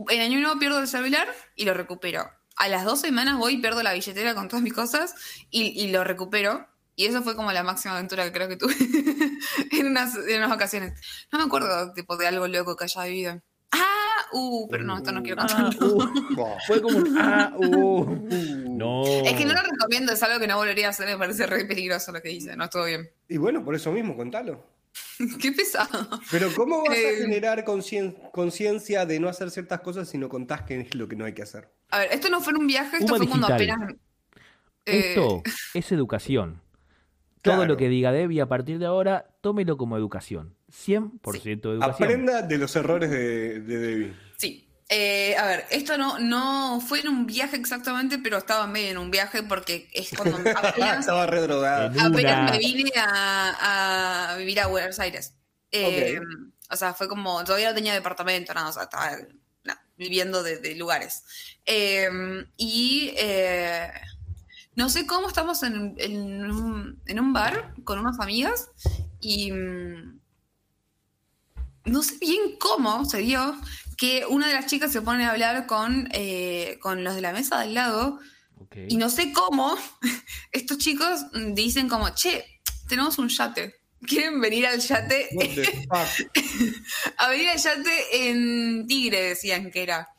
en 0.09 0.19
año 0.19 0.39
nuevo 0.39 0.57
pierdo 0.57 0.79
el 0.79 0.87
celular 0.87 1.27
y 1.55 1.65
lo 1.65 1.75
recupero. 1.75 2.27
A 2.55 2.67
las 2.69 2.85
dos 2.85 3.01
semanas 3.01 3.37
voy 3.37 3.53
y 3.53 3.57
pierdo 3.57 3.83
la 3.83 3.93
billetera 3.93 4.33
con 4.33 4.47
todas 4.47 4.63
mis 4.63 4.73
cosas 4.73 5.13
y, 5.51 5.79
y 5.79 5.91
lo 5.91 6.03
recupero. 6.03 6.67
Y 6.95 7.05
eso 7.05 7.21
fue 7.21 7.35
como 7.35 7.51
la 7.51 7.61
máxima 7.61 7.93
aventura 7.93 8.23
que 8.23 8.31
creo 8.31 8.47
que 8.47 8.57
tuve 8.57 8.73
en, 9.79 9.85
unas, 9.85 10.15
en 10.15 10.37
unas 10.37 10.49
vacacionnes. 10.49 10.99
No 11.31 11.37
me 11.37 11.45
acuerdo 11.45 11.93
tipo, 11.93 12.17
de 12.17 12.25
algo 12.25 12.47
loco 12.47 12.75
que 12.75 12.85
haya 12.85 13.03
vivido. 13.03 13.43
Ah, 14.25 14.37
uh, 14.37 14.67
pero 14.69 14.83
no, 14.83 14.97
esto 14.97 15.11
no 15.11 15.21
quiero 15.23 15.41
Ah, 15.41 15.47
contarlo. 15.47 15.95
uh, 15.95 16.35
Buah. 16.35 16.57
fue 16.67 16.81
como 16.81 16.97
un 16.97 17.17
ah, 17.17 17.53
uh, 17.57 18.01
Uh. 18.01 18.75
no. 18.77 19.03
Es 19.05 19.33
que 19.33 19.45
no 19.45 19.53
lo 19.53 19.61
recomiendo, 19.61 20.11
es 20.13 20.21
algo 20.23 20.39
que 20.39 20.47
no 20.47 20.57
volvería 20.57 20.87
a 20.87 20.89
hacer, 20.89 21.07
me 21.07 21.17
parece 21.17 21.45
re 21.47 21.65
peligroso 21.65 22.11
lo 22.11 22.21
que 22.21 22.29
dice, 22.29 22.55
no 22.55 22.65
estuvo 22.65 22.85
bien. 22.85 23.09
Y 23.29 23.37
bueno, 23.37 23.63
por 23.63 23.75
eso 23.75 23.91
mismo, 23.91 24.15
contalo. 24.15 24.63
Qué 25.41 25.51
pesado. 25.51 26.07
Pero 26.31 26.49
¿cómo 26.55 26.79
vas 26.83 26.97
a 26.97 26.99
Eh, 26.99 27.15
generar 27.21 27.63
concien- 27.65 28.15
conciencia 28.31 29.05
de 29.05 29.19
no 29.19 29.27
hacer 29.29 29.51
ciertas 29.51 29.81
cosas 29.81 30.07
si 30.09 30.17
no 30.17 30.29
contás 30.29 30.61
qué 30.63 30.81
es 30.81 30.95
lo 30.95 31.07
que 31.07 31.15
no 31.15 31.25
hay 31.25 31.33
que 31.33 31.41
hacer? 31.43 31.69
A 31.91 31.99
ver, 31.99 32.09
esto 32.11 32.29
no 32.29 32.41
fue 32.41 32.51
en 32.53 32.59
un 32.59 32.67
viaje, 32.67 32.97
esto 32.97 33.13
Uma 33.13 33.17
fue 33.17 33.27
cuando 33.27 33.47
apenas. 33.53 33.93
eh, 34.85 35.09
Esto 35.15 35.41
es 35.73 35.91
educación. 35.91 36.61
Todo 37.41 37.55
Claro. 37.57 37.73
lo 37.73 37.77
que 37.77 37.89
diga 37.89 38.11
Debbie 38.11 38.41
a 38.41 38.47
partir 38.47 38.79
de 38.79 38.85
ahora, 38.87 39.27
tómelo 39.41 39.77
como 39.77 39.97
educación. 39.97 40.54
100% 40.71 41.73
educación. 41.73 41.83
Aprenda 41.83 42.41
de 42.41 42.57
los 42.57 42.75
errores 42.75 43.09
de, 43.09 43.59
de 43.61 43.77
Debbie. 43.79 44.13
Sí. 44.37 44.61
Eh, 44.89 45.35
a 45.37 45.45
ver, 45.47 45.65
esto 45.71 45.97
no, 45.97 46.19
no 46.19 46.79
fue 46.79 46.99
en 46.99 47.07
un 47.07 47.25
viaje 47.25 47.55
exactamente, 47.55 48.19
pero 48.19 48.37
estaba 48.37 48.67
medio 48.67 48.91
en 48.91 48.97
un 48.99 49.09
viaje 49.09 49.41
porque 49.41 49.89
es 49.93 50.11
cuando 50.15 50.37
apenas, 50.55 50.99
Estaba 50.99 51.25
re 51.25 51.41
drogada. 51.41 51.87
En 51.87 51.99
apenas 51.99 52.51
me 52.51 52.59
vine 52.59 52.91
a, 52.95 54.33
a 54.33 54.37
vivir 54.37 54.59
a 54.59 54.67
Buenos 54.67 54.99
Aires. 54.99 55.33
Eh, 55.71 56.19
O 56.69 56.75
sea, 56.75 56.93
fue 56.93 57.07
como, 57.07 57.43
todavía 57.43 57.69
no 57.69 57.75
tenía 57.75 57.93
departamento, 57.93 58.53
nada, 58.53 58.69
o 58.69 58.73
sea, 58.73 58.83
estaba 58.83 59.11
viviendo 59.97 60.43
de, 60.43 60.57
de 60.59 60.75
lugares. 60.75 61.23
Eh, 61.65 62.07
y 62.57 63.13
eh, 63.17 63.87
no 64.75 64.89
sé 64.89 65.07
cómo 65.07 65.27
estamos 65.27 65.63
en, 65.63 65.95
en 65.97 66.51
un, 66.51 67.01
en 67.07 67.19
un 67.19 67.33
bar 67.33 67.73
con 67.83 67.97
unas 67.97 68.19
amigas 68.19 68.69
y 69.19 69.51
no 71.85 72.03
sé 72.03 72.17
bien 72.19 72.57
cómo 72.59 73.05
se 73.05 73.19
dio 73.19 73.55
que 73.97 74.25
una 74.27 74.47
de 74.47 74.53
las 74.53 74.65
chicas 74.65 74.91
se 74.91 75.01
pone 75.01 75.25
a 75.25 75.31
hablar 75.31 75.67
con, 75.67 76.09
eh, 76.11 76.77
con 76.81 77.03
los 77.03 77.15
de 77.15 77.21
la 77.21 77.31
mesa 77.31 77.59
del 77.59 77.73
lado 77.73 78.19
y 78.87 78.97
no 78.97 79.09
sé 79.09 79.31
cómo 79.31 79.75
estos 80.51 80.77
chicos 80.77 81.25
dicen 81.53 81.87
como, 81.87 82.09
che, 82.09 82.45
tenemos 82.87 83.17
un 83.17 83.29
yate. 83.29 83.75
¿Quieren 84.05 84.39
venir 84.39 84.67
al 84.67 84.79
yate? 84.79 85.29
A 87.17 87.29
venir 87.29 87.49
al 87.49 87.57
yate 87.57 88.29
en 88.29 88.85
Tigre, 88.85 89.29
decían 89.29 89.71
que 89.71 89.81
era. 89.83 90.09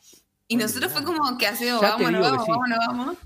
Y 0.47 0.57
nosotros 0.57 0.91
fue 0.91 1.03
como 1.03 1.37
que 1.37 1.47
hacemos, 1.47 1.81
vamos, 1.81 2.07
sí. 2.07 2.13
vámonos, 2.13 2.77
vamos. 2.87 3.17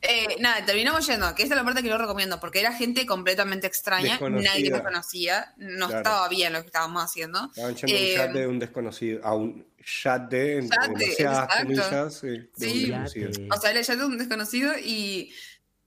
Eh, 0.00 0.36
nada, 0.40 0.64
terminamos 0.64 1.06
yendo, 1.06 1.34
que 1.34 1.42
esta 1.42 1.54
es 1.54 1.58
la 1.60 1.64
parte 1.64 1.82
que 1.82 1.88
no 1.88 1.98
recomiendo, 1.98 2.38
porque 2.38 2.60
era 2.60 2.72
gente 2.72 3.04
completamente 3.04 3.66
extraña, 3.66 4.18
nadie 4.20 4.70
nos 4.70 4.82
conocía, 4.82 5.54
no 5.56 5.86
Claro. 5.88 5.96
estaba 5.98 6.28
bien 6.28 6.52
lo 6.52 6.60
que 6.60 6.66
estábamos 6.66 7.02
haciendo. 7.04 7.46
Estaban 7.46 7.74
yendo 7.74 7.94
a 7.94 7.98
un 7.98 8.04
Eh, 8.04 8.14
yate 8.16 8.38
de 8.38 8.46
un 8.46 8.58
desconocido. 8.60 9.20
A 9.24 9.34
un 9.34 9.66
yate, 10.04 10.58
entre 10.58 10.76
Yate, 10.76 10.88
demasiadas 10.98 11.44
exacto. 11.44 11.62
comillas. 11.64 12.14
sí, 12.14 12.28
de 12.28 12.36
un 12.38 12.48
Sí. 12.56 12.80
desconocido. 12.86 13.30
Yate. 13.30 13.48
O 13.56 13.60
sea, 13.60 13.70
era 13.72 13.80
ya 13.80 13.96
de 13.96 14.04
un 14.04 14.18
desconocido 14.18 14.72
y 14.84 15.32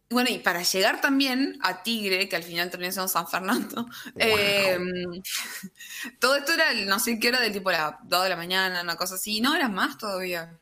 bueno, 0.09 0.29
y 0.29 0.39
para 0.39 0.61
llegar 0.61 0.99
también 0.99 1.57
a 1.61 1.83
Tigre, 1.83 2.27
que 2.27 2.35
al 2.35 2.43
final 2.43 2.69
terminó 2.69 2.91
siendo 2.91 3.07
San 3.07 3.29
Fernando, 3.29 3.88
eh, 4.17 4.77
todo 6.19 6.35
esto 6.35 6.51
era, 6.53 6.71
el 6.71 6.85
no 6.88 6.99
sé 6.99 7.17
qué 7.17 7.29
hora, 7.29 7.39
del 7.39 7.53
tipo 7.53 7.71
las 7.71 7.93
2 8.03 8.23
de 8.23 8.29
la 8.29 8.35
mañana, 8.35 8.81
una 8.81 8.97
cosa 8.97 9.15
así, 9.15 9.39
no, 9.39 9.55
era 9.55 9.69
más 9.69 9.97
todavía. 9.97 10.59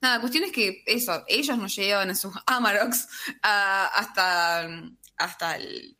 Nada, 0.00 0.20
cuestión 0.20 0.44
es 0.44 0.52
que 0.52 0.82
eso, 0.86 1.24
ellos 1.28 1.58
nos 1.58 1.74
llevaban 1.74 2.08
en 2.10 2.16
sus 2.16 2.32
Amaroks 2.46 3.08
a- 3.42 3.86
hasta, 3.86 4.68
hasta 5.16 5.56
el 5.56 5.96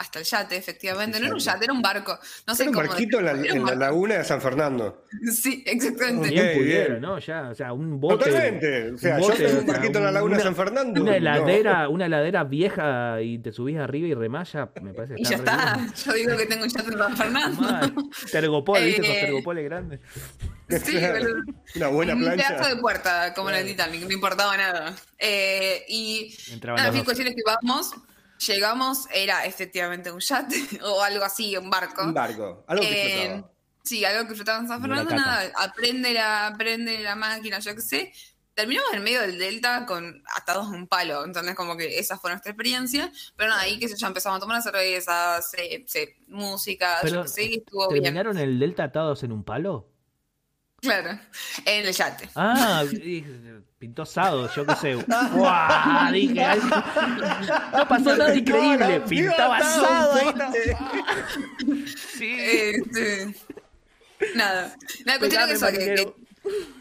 hasta 0.00 0.18
el 0.18 0.24
yate, 0.24 0.56
efectivamente. 0.56 1.18
El 1.18 1.22
No 1.22 1.26
era 1.28 1.34
un 1.36 1.40
yate. 1.40 1.64
era 1.64 1.72
un 1.74 1.82
barco. 1.82 2.18
No 2.46 2.54
sé 2.54 2.62
Era 2.62 2.70
un 2.70 2.74
cómo 2.76 2.88
barquito 2.88 3.18
en 3.18 3.24
la, 3.26 3.30
era 3.32 3.40
un 3.40 3.46
en 3.60 3.64
la 3.66 3.74
laguna 3.74 4.14
de 4.16 4.24
San 4.24 4.40
Fernando. 4.40 5.04
Sí, 5.32 5.62
exactamente. 5.66 6.28
Ok, 6.28 6.32
Bien 6.32 6.58
pudiera, 6.58 6.88
bien. 6.88 7.00
¿no? 7.02 7.18
Ya, 7.18 7.48
o 7.50 7.54
sea, 7.54 7.72
un 7.72 8.00
bote. 8.00 8.24
Totalmente. 8.24 8.92
O 8.92 8.98
sea, 8.98 9.16
un 9.16 9.20
yo 9.20 9.26
bote, 9.28 9.36
tengo 9.44 9.50
o 9.50 9.60
un 9.60 9.64
sea, 9.66 9.74
barquito 9.74 9.98
en 9.98 10.04
la 10.06 10.10
laguna 10.12 10.36
de 10.38 10.42
San 10.42 10.56
Fernando. 10.56 11.02
Una 11.02 11.10
no. 11.10 11.16
heladera, 11.16 11.88
una 11.90 12.06
heladera 12.06 12.44
vieja 12.44 13.20
y 13.22 13.38
te 13.38 13.52
subís 13.52 13.76
arriba 13.78 14.08
y 14.08 14.14
remalla, 14.14 14.70
me 14.80 14.94
parece 14.94 15.14
que 15.16 15.20
Y 15.22 15.24
ya 15.24 15.36
está. 15.36 15.74
bien. 15.76 15.92
Yo 15.94 16.12
digo 16.14 16.36
que 16.36 16.46
tengo 16.46 16.64
un 16.64 16.70
yate 16.70 16.92
en 16.92 16.98
San 16.98 17.16
Fernando. 17.16 17.60
Mal. 17.60 17.94
Tergopol, 18.32 18.82
¿viste? 18.82 19.02
Esos 19.02 19.14
Eh, 19.16 19.20
tergopoles 19.20 19.64
grandes. 19.64 20.00
Sí, 20.84 20.96
boludo. 21.12 21.42
Una 21.76 21.88
buena 21.88 22.14
un 22.14 22.20
plancha. 22.20 22.48
pedazo 22.48 22.74
de 22.74 22.80
puerta, 22.80 23.34
como 23.34 23.50
en 23.50 23.56
el 23.56 23.66
Titanic, 23.66 24.02
no 24.02 24.12
importaba 24.12 24.56
nada. 24.56 24.94
Eh, 25.18 25.84
y 25.88 26.34
Entraban 26.52 26.82
nada, 26.82 26.94
dos. 26.96 27.04
cuestiones 27.04 27.34
que 27.34 27.42
vamos, 27.44 27.92
llegamos, 28.46 29.06
era 29.12 29.44
efectivamente 29.44 30.10
un 30.10 30.20
yate 30.20 30.56
o 30.84 31.02
algo 31.02 31.24
así, 31.24 31.56
un 31.56 31.70
barco. 31.70 32.02
Un 32.02 32.14
barco. 32.14 32.64
Algo 32.66 32.82
que 32.82 33.24
Eh, 33.26 33.44
sí, 33.82 34.04
algo 34.04 34.28
que 34.28 34.34
flotaba 34.34 34.58
en 34.58 34.68
San 34.68 34.80
Fernando, 34.80 35.14
nada, 35.14 35.50
aprende 35.56 36.12
la, 36.12 36.48
aprende 36.48 36.98
la 37.00 37.14
máquina, 37.16 37.58
yo 37.58 37.74
qué 37.74 37.80
sé. 37.82 38.12
Terminamos 38.54 38.92
en 38.92 39.02
medio 39.04 39.20
del 39.22 39.38
delta 39.38 39.86
con 39.86 40.22
atados 40.36 40.66
a 40.66 40.70
un 40.70 40.86
palo, 40.86 41.24
entonces 41.24 41.54
como 41.54 41.76
que 41.76 41.98
esa 41.98 42.18
fue 42.18 42.30
nuestra 42.30 42.50
experiencia, 42.50 43.10
pero 43.36 43.48
nada, 43.50 43.62
ahí 43.62 43.78
que 43.78 43.86
ya 43.88 44.06
empezamos 44.06 44.36
a 44.36 44.40
tomar 44.40 44.56
una 44.56 44.62
cerveza, 44.62 45.40
se, 45.40 45.84
se- 45.86 46.16
música, 46.26 46.98
yo 47.06 47.22
qué 47.22 47.28
sé, 47.28 47.44
y 47.44 47.54
estuvo 47.58 47.88
bien. 47.88 48.02
¿Terminaron 48.02 48.36
el 48.38 48.58
delta 48.58 48.84
atados 48.84 49.22
en 49.22 49.32
un 49.32 49.44
palo? 49.44 49.88
Claro, 50.82 51.10
en 51.64 51.86
el 51.86 51.92
yate. 51.94 52.28
Ah, 52.34 52.84
y- 52.92 53.32
pintó 53.80 54.02
asado, 54.02 54.48
yo 54.54 54.64
qué 54.66 54.76
sé. 54.76 54.94
¡Guau! 55.32 56.12
Dije, 56.12 56.44
algo- 56.44 56.84
no 57.72 57.88
pasó 57.88 58.16
nada 58.16 58.34
increíble. 58.36 59.00
Pintaba 59.08 59.56
asado. 59.56 60.34
Sí. 62.18 62.36
Este, 62.38 63.34
nada. 64.34 64.76
La 65.06 65.18
cuestión 65.18 65.42
Pegame, 65.48 65.52
es 65.52 65.56
eso, 65.62 65.66
que, 65.66 65.72
marinero. 65.72 66.14
que- 66.14 66.20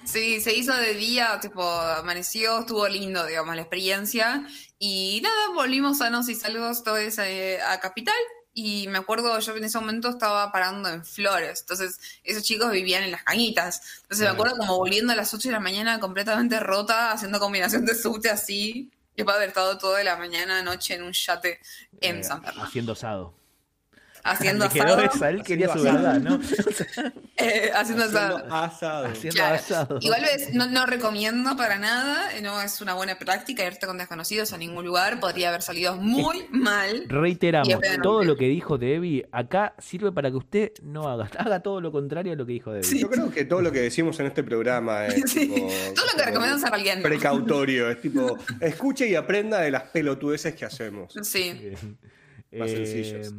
sí, 0.06 0.42
se 0.42 0.54
hizo 0.54 0.76
de 0.76 0.94
día, 0.94 1.40
tipo, 1.42 1.64
amaneció, 1.64 2.60
estuvo 2.60 2.88
lindo, 2.88 3.26
digamos, 3.26 3.56
la 3.56 3.62
experiencia. 3.62 4.46
Y 4.78 5.22
nada, 5.24 5.50
volvimos 5.56 6.00
sanos 6.00 6.28
y 6.30 6.36
salvos 6.36 6.84
todos 6.84 7.18
eh, 7.20 7.60
a 7.66 7.80
Capital. 7.80 8.14
Y 8.54 8.88
me 8.88 8.98
acuerdo, 8.98 9.38
yo 9.40 9.56
en 9.56 9.64
ese 9.64 9.80
momento 9.80 10.10
estaba 10.10 10.52
parando 10.52 10.90
en 10.90 11.06
Flores. 11.06 11.62
Entonces, 11.62 12.00
esos 12.24 12.44
chicos 12.44 12.72
vivían 12.72 13.04
en 13.04 13.12
las 13.12 13.24
cañitas. 13.24 13.82
Entonces, 14.02 14.26
me 14.26 14.32
acuerdo 14.32 14.58
como 14.58 14.78
volviendo 14.78 15.14
a 15.14 15.16
las 15.16 15.34
8 15.34 15.50
de 15.50 15.54
la 15.54 15.60
mañana 15.60 16.00
completamente 16.00 16.60
rota, 16.60 17.12
haciendo 17.12 17.40
combinación 17.40 17.86
de 17.86 17.96
subte 17.96 18.30
así. 18.30 18.92
Después 19.16 19.36
de 19.36 19.38
haber 19.38 19.50
estado 19.50 19.78
toda 19.78 20.04
la 20.04 20.16
mañana, 20.16 20.62
noche 20.64 20.96
en 20.96 21.04
un 21.04 21.14
yate 21.14 21.60
en 22.02 22.18
Eh, 22.20 22.24
San 22.24 22.42
Fernando. 22.42 22.68
Haciendo 22.68 22.94
asado. 22.94 23.39
Haciendo 24.24 24.70
quedó 24.70 24.84
asado. 24.86 25.02
esa, 25.02 25.30
él 25.30 25.44
quería 25.44 25.68
su 25.68 25.80
Haciendo 25.80 26.02
verdad, 26.02 26.20
¿no? 26.20 26.40
eh, 27.38 27.72
haciendo 27.74 28.04
asado. 28.06 28.38
Haciendo 28.38 28.56
asado. 28.56 29.06
Haciendo 29.08 29.36
Claro. 29.36 29.56
asado. 29.56 29.98
Igual 30.02 30.22
ves, 30.22 30.54
no, 30.54 30.68
no 30.68 30.86
recomiendo 30.86 31.56
para 31.56 31.78
nada, 31.78 32.28
no 32.42 32.62
es 32.62 32.82
una 32.82 32.94
buena 32.96 33.18
práctica 33.18 33.66
irte 33.66 33.86
con 33.88 33.98
desconocidos 33.98 34.52
a 34.54 34.58
ningún 34.58 34.86
lugar, 34.86 35.20
podría 35.20 35.50
haber 35.50 35.62
salido 35.62 35.96
muy 35.96 36.46
mal. 36.52 37.06
Reiteramos, 37.08 37.74
todo 38.04 38.24
lo 38.24 38.36
que 38.36 38.46
dijo 38.48 38.78
Debbie 38.78 39.26
acá 39.32 39.74
sirve 39.80 40.12
para 40.12 40.30
que 40.32 40.38
usted 40.38 40.72
no 40.84 41.08
haga, 41.08 41.30
haga 41.38 41.62
todo 41.62 41.80
lo 41.82 41.92
contrario 41.92 42.34
a 42.34 42.36
lo 42.36 42.46
que 42.46 42.54
dijo 42.54 42.72
Debbie. 42.74 43.00
Yo 43.00 43.10
creo 43.10 43.32
que 43.32 43.46
todo 43.46 43.62
lo 43.62 43.72
que 43.72 43.80
decimos 43.82 44.20
en 44.20 44.26
este 44.28 44.44
programa 44.44 45.06
es 45.08 45.24
Sí. 45.32 45.48
tipo, 45.48 45.56
Todo 45.96 46.06
lo 46.06 46.18
que 46.18 46.26
recomendamos 46.26 46.64
en 46.64 46.70
realidad 46.70 46.96
no. 46.98 47.04
precautorio. 47.04 47.90
Es 47.90 48.02
tipo, 48.02 48.38
escuche 48.60 49.08
y 49.08 49.16
aprenda 49.16 49.60
de 49.62 49.72
las 49.72 49.84
pelotudeces 49.84 50.56
que 50.56 50.66
hacemos. 50.66 51.14
Sí. 51.24 51.72
Más 52.52 52.70
Eh, 52.72 52.76
sencillos. 52.86 53.34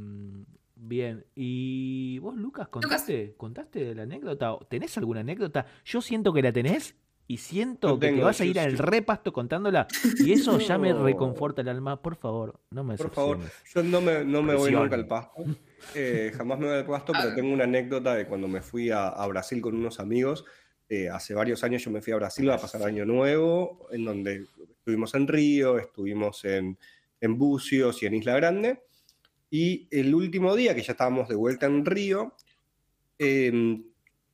Bien, 0.90 1.24
y 1.36 2.18
vos, 2.18 2.36
Lucas, 2.36 2.66
¿contaste, 2.66 3.34
¿contaste 3.36 3.94
la 3.94 4.02
anécdota? 4.02 4.58
¿Tenés 4.68 4.98
alguna 4.98 5.20
anécdota? 5.20 5.64
Yo 5.84 6.02
siento 6.02 6.32
que 6.32 6.42
la 6.42 6.50
tenés 6.52 6.96
y 7.28 7.36
siento 7.36 7.90
No 7.90 8.00
que 8.00 8.10
te 8.10 8.20
vas 8.20 8.40
a 8.40 8.44
ir 8.44 8.58
al 8.58 8.72
sí. 8.72 8.76
repasto 8.76 9.32
contándola 9.32 9.86
y 10.18 10.32
eso 10.32 10.58
ya 10.58 10.78
me 10.78 10.92
reconforta 10.92 11.62
el 11.62 11.68
alma. 11.68 12.02
Por 12.02 12.16
favor, 12.16 12.58
no 12.72 12.82
me 12.82 12.96
Por 12.96 13.12
favor, 13.12 13.38
yo 13.72 13.84
no 13.84 14.00
me, 14.00 14.24
no 14.24 14.42
me 14.42 14.56
voy 14.56 14.72
nunca 14.72 14.96
al 14.96 15.06
pasto. 15.06 15.44
Eh, 15.94 16.32
jamás 16.36 16.58
me 16.58 16.66
voy 16.66 16.78
al 16.78 16.86
pasto, 16.86 17.12
pero 17.12 17.36
tengo 17.36 17.52
una 17.52 17.64
anécdota 17.64 18.16
de 18.16 18.26
cuando 18.26 18.48
me 18.48 18.60
fui 18.60 18.90
a, 18.90 19.10
a 19.10 19.24
Brasil 19.28 19.60
con 19.60 19.76
unos 19.76 20.00
amigos. 20.00 20.44
Eh, 20.88 21.08
hace 21.08 21.34
varios 21.34 21.62
años 21.62 21.84
yo 21.84 21.92
me 21.92 22.02
fui 22.02 22.12
a 22.12 22.16
Brasil 22.16 22.50
a 22.50 22.58
pasar 22.58 22.82
Año 22.82 23.06
Nuevo, 23.06 23.86
en 23.92 24.04
donde 24.06 24.44
estuvimos 24.76 25.14
en 25.14 25.28
Río, 25.28 25.78
estuvimos 25.78 26.44
en, 26.44 26.76
en 27.20 27.38
Bucios 27.38 28.02
y 28.02 28.06
en 28.06 28.14
Isla 28.14 28.34
Grande. 28.34 28.80
Y 29.50 29.88
el 29.90 30.14
último 30.14 30.54
día, 30.54 30.74
que 30.74 30.82
ya 30.82 30.92
estábamos 30.92 31.28
de 31.28 31.34
vuelta 31.34 31.66
en 31.66 31.84
Río, 31.84 32.34
eh, 33.18 33.82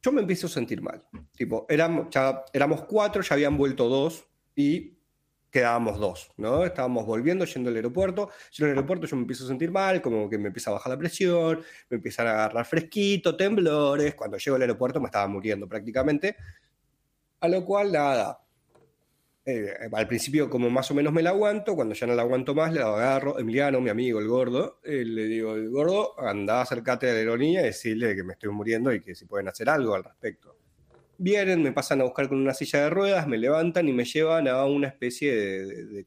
yo 0.06 0.12
me 0.12 0.20
empiezo 0.20 0.47
a 0.47 0.51
sentir 0.51 0.80
mal. 0.82 1.05
Tipo, 1.36 1.66
éramos, 1.68 2.09
ya, 2.10 2.44
éramos 2.52 2.84
cuatro, 2.84 3.22
ya 3.22 3.34
habían 3.34 3.56
vuelto 3.56 3.88
dos 3.88 4.28
y 4.55 4.97
quedábamos 5.51 5.98
dos, 5.98 6.30
¿no? 6.36 6.64
Estábamos 6.64 7.06
volviendo, 7.06 7.44
yendo 7.44 7.70
al 7.70 7.76
aeropuerto. 7.76 8.30
Yo 8.52 8.66
en 8.66 8.70
el 8.70 8.76
aeropuerto 8.76 9.06
yo 9.06 9.16
me 9.16 9.22
empiezo 9.22 9.44
a 9.44 9.48
sentir 9.48 9.70
mal, 9.70 10.02
como 10.02 10.28
que 10.28 10.38
me 10.38 10.48
empieza 10.48 10.70
a 10.70 10.74
bajar 10.74 10.90
la 10.90 10.98
presión, 10.98 11.60
me 11.88 11.97
empiezan 11.97 12.26
a 12.26 12.32
agarrar 12.32 12.66
fresquito, 12.66 13.36
temblores. 13.36 14.14
Cuando 14.14 14.36
llego 14.36 14.55
al 14.55 14.62
aeropuerto 14.62 15.01
me 15.01 15.06
estaba 15.06 15.26
muriendo 15.26 15.66
prácticamente. 15.66 16.36
A 17.40 17.48
lo 17.48 17.64
cual, 17.64 17.90
nada. 17.90 18.45
Eh, 19.48 19.89
al 19.93 20.09
principio 20.09 20.51
como 20.51 20.68
más 20.70 20.90
o 20.90 20.94
menos 20.94 21.12
me 21.12 21.23
la 21.23 21.31
aguanto, 21.31 21.77
cuando 21.77 21.94
ya 21.94 22.09
no 22.09 22.16
la 22.16 22.23
aguanto 22.23 22.52
más, 22.52 22.73
le 22.73 22.81
agarro, 22.81 23.39
Emiliano, 23.39 23.81
mi 23.81 23.90
amigo, 23.90 24.18
el 24.18 24.27
gordo, 24.27 24.81
eh, 24.82 25.05
le 25.05 25.27
digo, 25.27 25.55
el 25.55 25.70
gordo, 25.70 26.20
anda, 26.20 26.62
acércate 26.62 27.09
a 27.09 27.12
la 27.12 27.20
aerolínea 27.20 27.60
y 27.60 27.66
decirle 27.66 28.16
que 28.16 28.24
me 28.24 28.32
estoy 28.32 28.51
muriendo 28.51 28.93
y 28.93 29.01
que 29.01 29.14
si 29.14 29.24
pueden 29.24 29.47
hacer 29.47 29.70
algo 29.70 29.94
al 29.94 30.02
respecto. 30.02 30.59
Vienen, 31.18 31.62
me 31.62 31.70
pasan 31.70 32.01
a 32.01 32.05
buscar 32.05 32.28
con 32.28 32.39
una 32.39 32.55
silla 32.55 32.81
de 32.81 32.90
ruedas, 32.90 33.28
me 33.28 33.39
levantan 33.39 33.89
y 33.89 33.93
me 33.93 34.05
llevan 34.05 34.48
a 34.48 34.64
una 34.64 34.89
especie 34.89 35.32
de, 35.32 36.06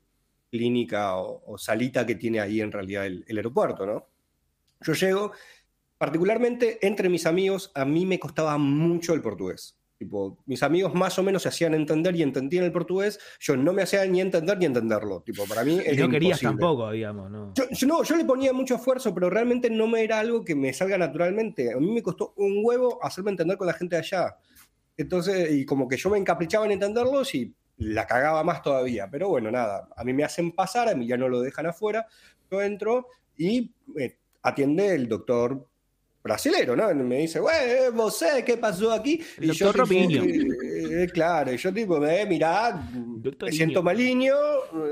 clínica 0.51 1.15
o, 1.15 1.41
o 1.45 1.57
salita 1.57 2.05
que 2.05 2.15
tiene 2.15 2.41
ahí 2.41 2.59
en 2.59 2.73
realidad 2.73 3.05
el, 3.05 3.23
el 3.25 3.37
aeropuerto, 3.37 3.85
¿no? 3.85 4.09
Yo 4.81 4.93
llego, 4.93 5.31
particularmente 5.97 6.85
entre 6.85 7.07
mis 7.07 7.25
amigos, 7.25 7.71
a 7.73 7.85
mí 7.85 8.05
me 8.05 8.19
costaba 8.19 8.57
mucho 8.57 9.13
el 9.13 9.21
portugués. 9.21 9.78
Tipo, 9.99 10.37
mis 10.45 10.63
amigos 10.63 10.93
más 10.95 11.19
o 11.19 11.23
menos 11.23 11.41
se 11.41 11.49
hacían 11.49 11.73
entender 11.73 12.15
y 12.15 12.23
entendían 12.23 12.63
el 12.63 12.71
portugués, 12.71 13.19
yo 13.37 13.57
no 13.57 13.73
me 13.73 13.81
hacía 13.81 14.05
ni 14.05 14.21
entender 14.21 14.57
ni 14.57 14.65
entenderlo. 14.65 15.21
Tipo, 15.23 15.45
para 15.45 15.65
mí 15.65 15.73
Y 15.73 15.97
no 15.97 16.07
querías 16.07 16.41
imposible. 16.41 16.51
tampoco, 16.51 16.91
digamos, 16.91 17.29
¿no? 17.29 17.53
Yo, 17.53 17.65
yo 17.69 17.85
no, 17.85 18.01
yo 18.03 18.15
le 18.15 18.23
ponía 18.23 18.53
mucho 18.53 18.75
esfuerzo, 18.75 19.13
pero 19.13 19.29
realmente 19.29 19.69
no 19.69 19.87
me 19.87 20.01
era 20.01 20.19
algo 20.19 20.45
que 20.45 20.55
me 20.55 20.71
salga 20.71 20.97
naturalmente. 20.97 21.73
A 21.73 21.77
mí 21.77 21.91
me 21.91 22.01
costó 22.01 22.33
un 22.37 22.61
huevo 22.63 22.97
hacerme 23.03 23.31
entender 23.31 23.57
con 23.57 23.67
la 23.67 23.73
gente 23.73 23.97
de 23.97 24.01
allá. 24.03 24.37
Entonces, 24.95 25.51
y 25.51 25.65
como 25.65 25.85
que 25.89 25.97
yo 25.97 26.09
me 26.09 26.17
encaprichaba 26.17 26.65
en 26.65 26.71
entenderlos 26.71 27.35
y 27.35 27.53
la 27.75 28.07
cagaba 28.07 28.41
más 28.45 28.61
todavía. 28.61 29.09
Pero 29.11 29.27
bueno, 29.27 29.51
nada, 29.51 29.89
a 29.97 30.03
mí 30.05 30.13
me 30.13 30.23
hacen 30.23 30.53
pasar, 30.53 30.87
a 30.87 30.95
mí 30.95 31.07
ya 31.07 31.17
no 31.17 31.27
lo 31.27 31.41
dejan 31.41 31.65
afuera, 31.65 32.07
yo 32.49 32.61
entro 32.61 33.07
y 33.37 33.73
eh, 33.97 34.17
atiende 34.43 34.95
el 34.95 35.09
doctor 35.09 35.67
brasilero, 36.23 36.75
¿no? 36.75 36.93
Me 36.93 37.17
dice, 37.19 37.39
güey, 37.39 37.89
vos 37.93 38.17
sé 38.17 38.43
qué 38.45 38.57
pasó 38.57 38.91
aquí. 38.91 39.21
El 39.37 39.51
y 39.51 39.53
yo, 39.53 39.71
tipo, 39.73 39.93
eh, 39.93 41.03
eh, 41.03 41.09
claro, 41.13 41.53
y 41.53 41.57
yo 41.57 41.73
tipo, 41.73 42.05
eh, 42.05 42.25
mirá, 42.25 42.89
Doctor 42.93 43.49
me 43.49 43.55
siento 43.55 43.79
Niño. 43.79 43.83
maliño, 43.83 44.35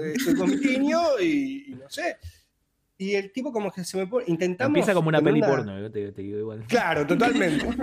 eh, 0.01 0.13
estoy 0.15 0.35
con 0.35 0.49
mi 0.49 0.57
tiño 0.59 1.19
y, 1.19 1.65
y 1.67 1.75
no 1.75 1.89
sé. 1.89 2.17
Y 2.97 3.13
el 3.13 3.31
tipo 3.31 3.51
como 3.51 3.71
que 3.71 3.83
se 3.83 3.95
me 3.97 4.07
pone, 4.07 4.25
intentamos... 4.27 4.69
Empieza 4.69 4.93
como 4.93 5.09
una 5.09 5.21
peli 5.21 5.41
porno, 5.41 5.79
yo 5.79 5.91
te, 5.91 6.11
te 6.11 6.21
digo 6.21 6.39
igual. 6.39 6.65
Claro, 6.67 7.05
totalmente. 7.05 7.67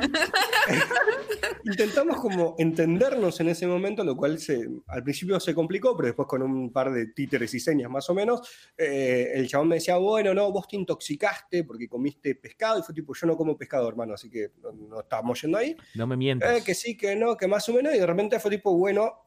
Intentamos 1.64 2.16
como 2.16 2.54
entendernos 2.58 3.40
en 3.40 3.48
ese 3.48 3.66
momento, 3.66 4.04
lo 4.04 4.16
cual 4.16 4.38
se, 4.38 4.68
al 4.86 5.02
principio 5.02 5.38
se 5.40 5.54
complicó, 5.54 5.96
pero 5.96 6.08
después 6.08 6.28
con 6.28 6.42
un 6.42 6.72
par 6.72 6.92
de 6.92 7.06
títeres 7.08 7.54
y 7.54 7.60
señas 7.60 7.90
más 7.90 8.08
o 8.10 8.14
menos, 8.14 8.40
eh, 8.76 9.30
el 9.34 9.48
chabón 9.48 9.68
me 9.68 9.76
decía, 9.76 9.96
bueno, 9.96 10.34
no, 10.34 10.50
vos 10.52 10.68
te 10.68 10.76
intoxicaste 10.76 11.64
porque 11.64 11.88
comiste 11.88 12.34
pescado, 12.34 12.80
y 12.80 12.82
fue 12.82 12.94
tipo, 12.94 13.14
yo 13.14 13.26
no 13.26 13.36
como 13.36 13.56
pescado, 13.56 13.88
hermano, 13.88 14.14
así 14.14 14.28
que 14.28 14.52
no, 14.62 14.72
no 14.72 15.00
estábamos 15.00 15.40
yendo 15.40 15.58
ahí. 15.58 15.76
No 15.94 16.06
me 16.06 16.16
mientas. 16.16 16.58
Eh, 16.58 16.62
que 16.64 16.74
sí, 16.74 16.96
que 16.96 17.16
no, 17.16 17.36
que 17.36 17.46
más 17.46 17.68
o 17.68 17.72
menos, 17.72 17.94
y 17.94 17.98
de 17.98 18.06
repente 18.06 18.38
fue 18.40 18.50
tipo, 18.50 18.76
bueno, 18.76 19.26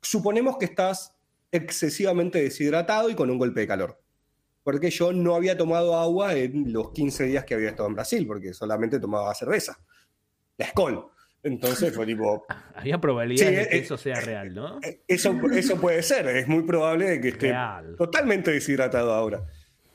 suponemos 0.00 0.56
que 0.56 0.66
estás 0.66 1.14
excesivamente 1.50 2.40
deshidratado 2.40 3.10
y 3.10 3.14
con 3.14 3.30
un 3.30 3.38
golpe 3.38 3.60
de 3.60 3.66
calor. 3.66 4.05
Porque 4.66 4.90
yo 4.90 5.12
no 5.12 5.36
había 5.36 5.56
tomado 5.56 5.94
agua 5.94 6.34
en 6.34 6.72
los 6.72 6.90
15 6.90 7.22
días 7.26 7.44
que 7.44 7.54
había 7.54 7.68
estado 7.68 7.88
en 7.88 7.94
Brasil, 7.94 8.26
porque 8.26 8.52
solamente 8.52 8.98
tomaba 8.98 9.32
cerveza. 9.32 9.78
La 10.58 10.66
Skol. 10.70 11.06
Entonces 11.44 11.94
fue 11.94 12.04
tipo, 12.04 12.44
Había 12.74 13.00
probabilidades 13.00 13.48
Sí, 13.54 13.62
de 13.64 13.68
que 13.68 13.76
eh, 13.76 13.80
eso 13.82 13.96
sea 13.96 14.20
real, 14.20 14.52
¿no? 14.52 14.80
eh, 14.82 15.02
eso, 15.06 15.32
eso 15.52 15.80
puede 15.80 16.02
ser, 16.02 16.26
es 16.26 16.48
muy 16.48 16.64
probable 16.64 17.08
de 17.08 17.20
que 17.20 17.28
esté 17.28 17.46
Real. 17.50 17.94
totalmente 17.96 18.50
deshidratado 18.50 19.12
ahora. 19.14 19.44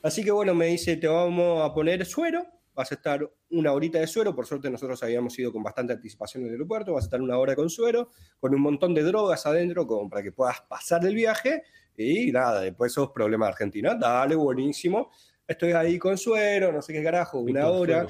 Así 0.02 0.24
que 0.24 0.30
bueno, 0.30 0.54
me 0.54 0.68
dice, 0.68 0.96
te 0.96 1.06
vamos 1.06 1.62
a 1.62 1.74
poner 1.74 2.06
suero, 2.06 2.46
vas 2.72 2.90
a 2.92 2.94
estar 2.94 3.30
una 3.50 3.72
horita 3.72 3.98
de 3.98 4.06
suero, 4.06 4.34
por 4.34 4.46
suerte 4.46 4.70
nosotros 4.70 5.02
habíamos 5.02 5.38
ido 5.38 5.52
con 5.52 5.62
bastante 5.62 5.92
anticipación 5.92 6.44
en 6.44 6.48
el 6.48 6.52
aeropuerto, 6.54 6.94
vas 6.94 7.04
a 7.04 7.08
estar 7.08 7.20
una 7.20 7.36
hora 7.36 7.54
con 7.54 7.68
suero, 7.68 8.08
con 8.40 8.54
un 8.54 8.62
montón 8.62 8.94
de 8.94 9.02
drogas 9.02 9.44
adentro, 9.44 9.86
como 9.86 10.08
para 10.08 10.22
que 10.22 10.32
puedas 10.32 10.62
pasar 10.62 11.04
el 11.04 11.14
viaje, 11.14 11.62
y 11.96 12.32
nada, 12.32 12.60
después 12.60 12.92
esos 12.92 13.10
problemas 13.10 13.48
de 13.48 13.52
Argentina, 13.52 13.94
dale, 13.94 14.34
buenísimo, 14.34 15.10
estoy 15.46 15.72
ahí 15.72 15.98
con 15.98 16.16
suero, 16.16 16.72
no 16.72 16.82
sé 16.82 16.92
qué 16.92 17.02
carajo, 17.02 17.40
una 17.40 17.68
hora. 17.68 18.06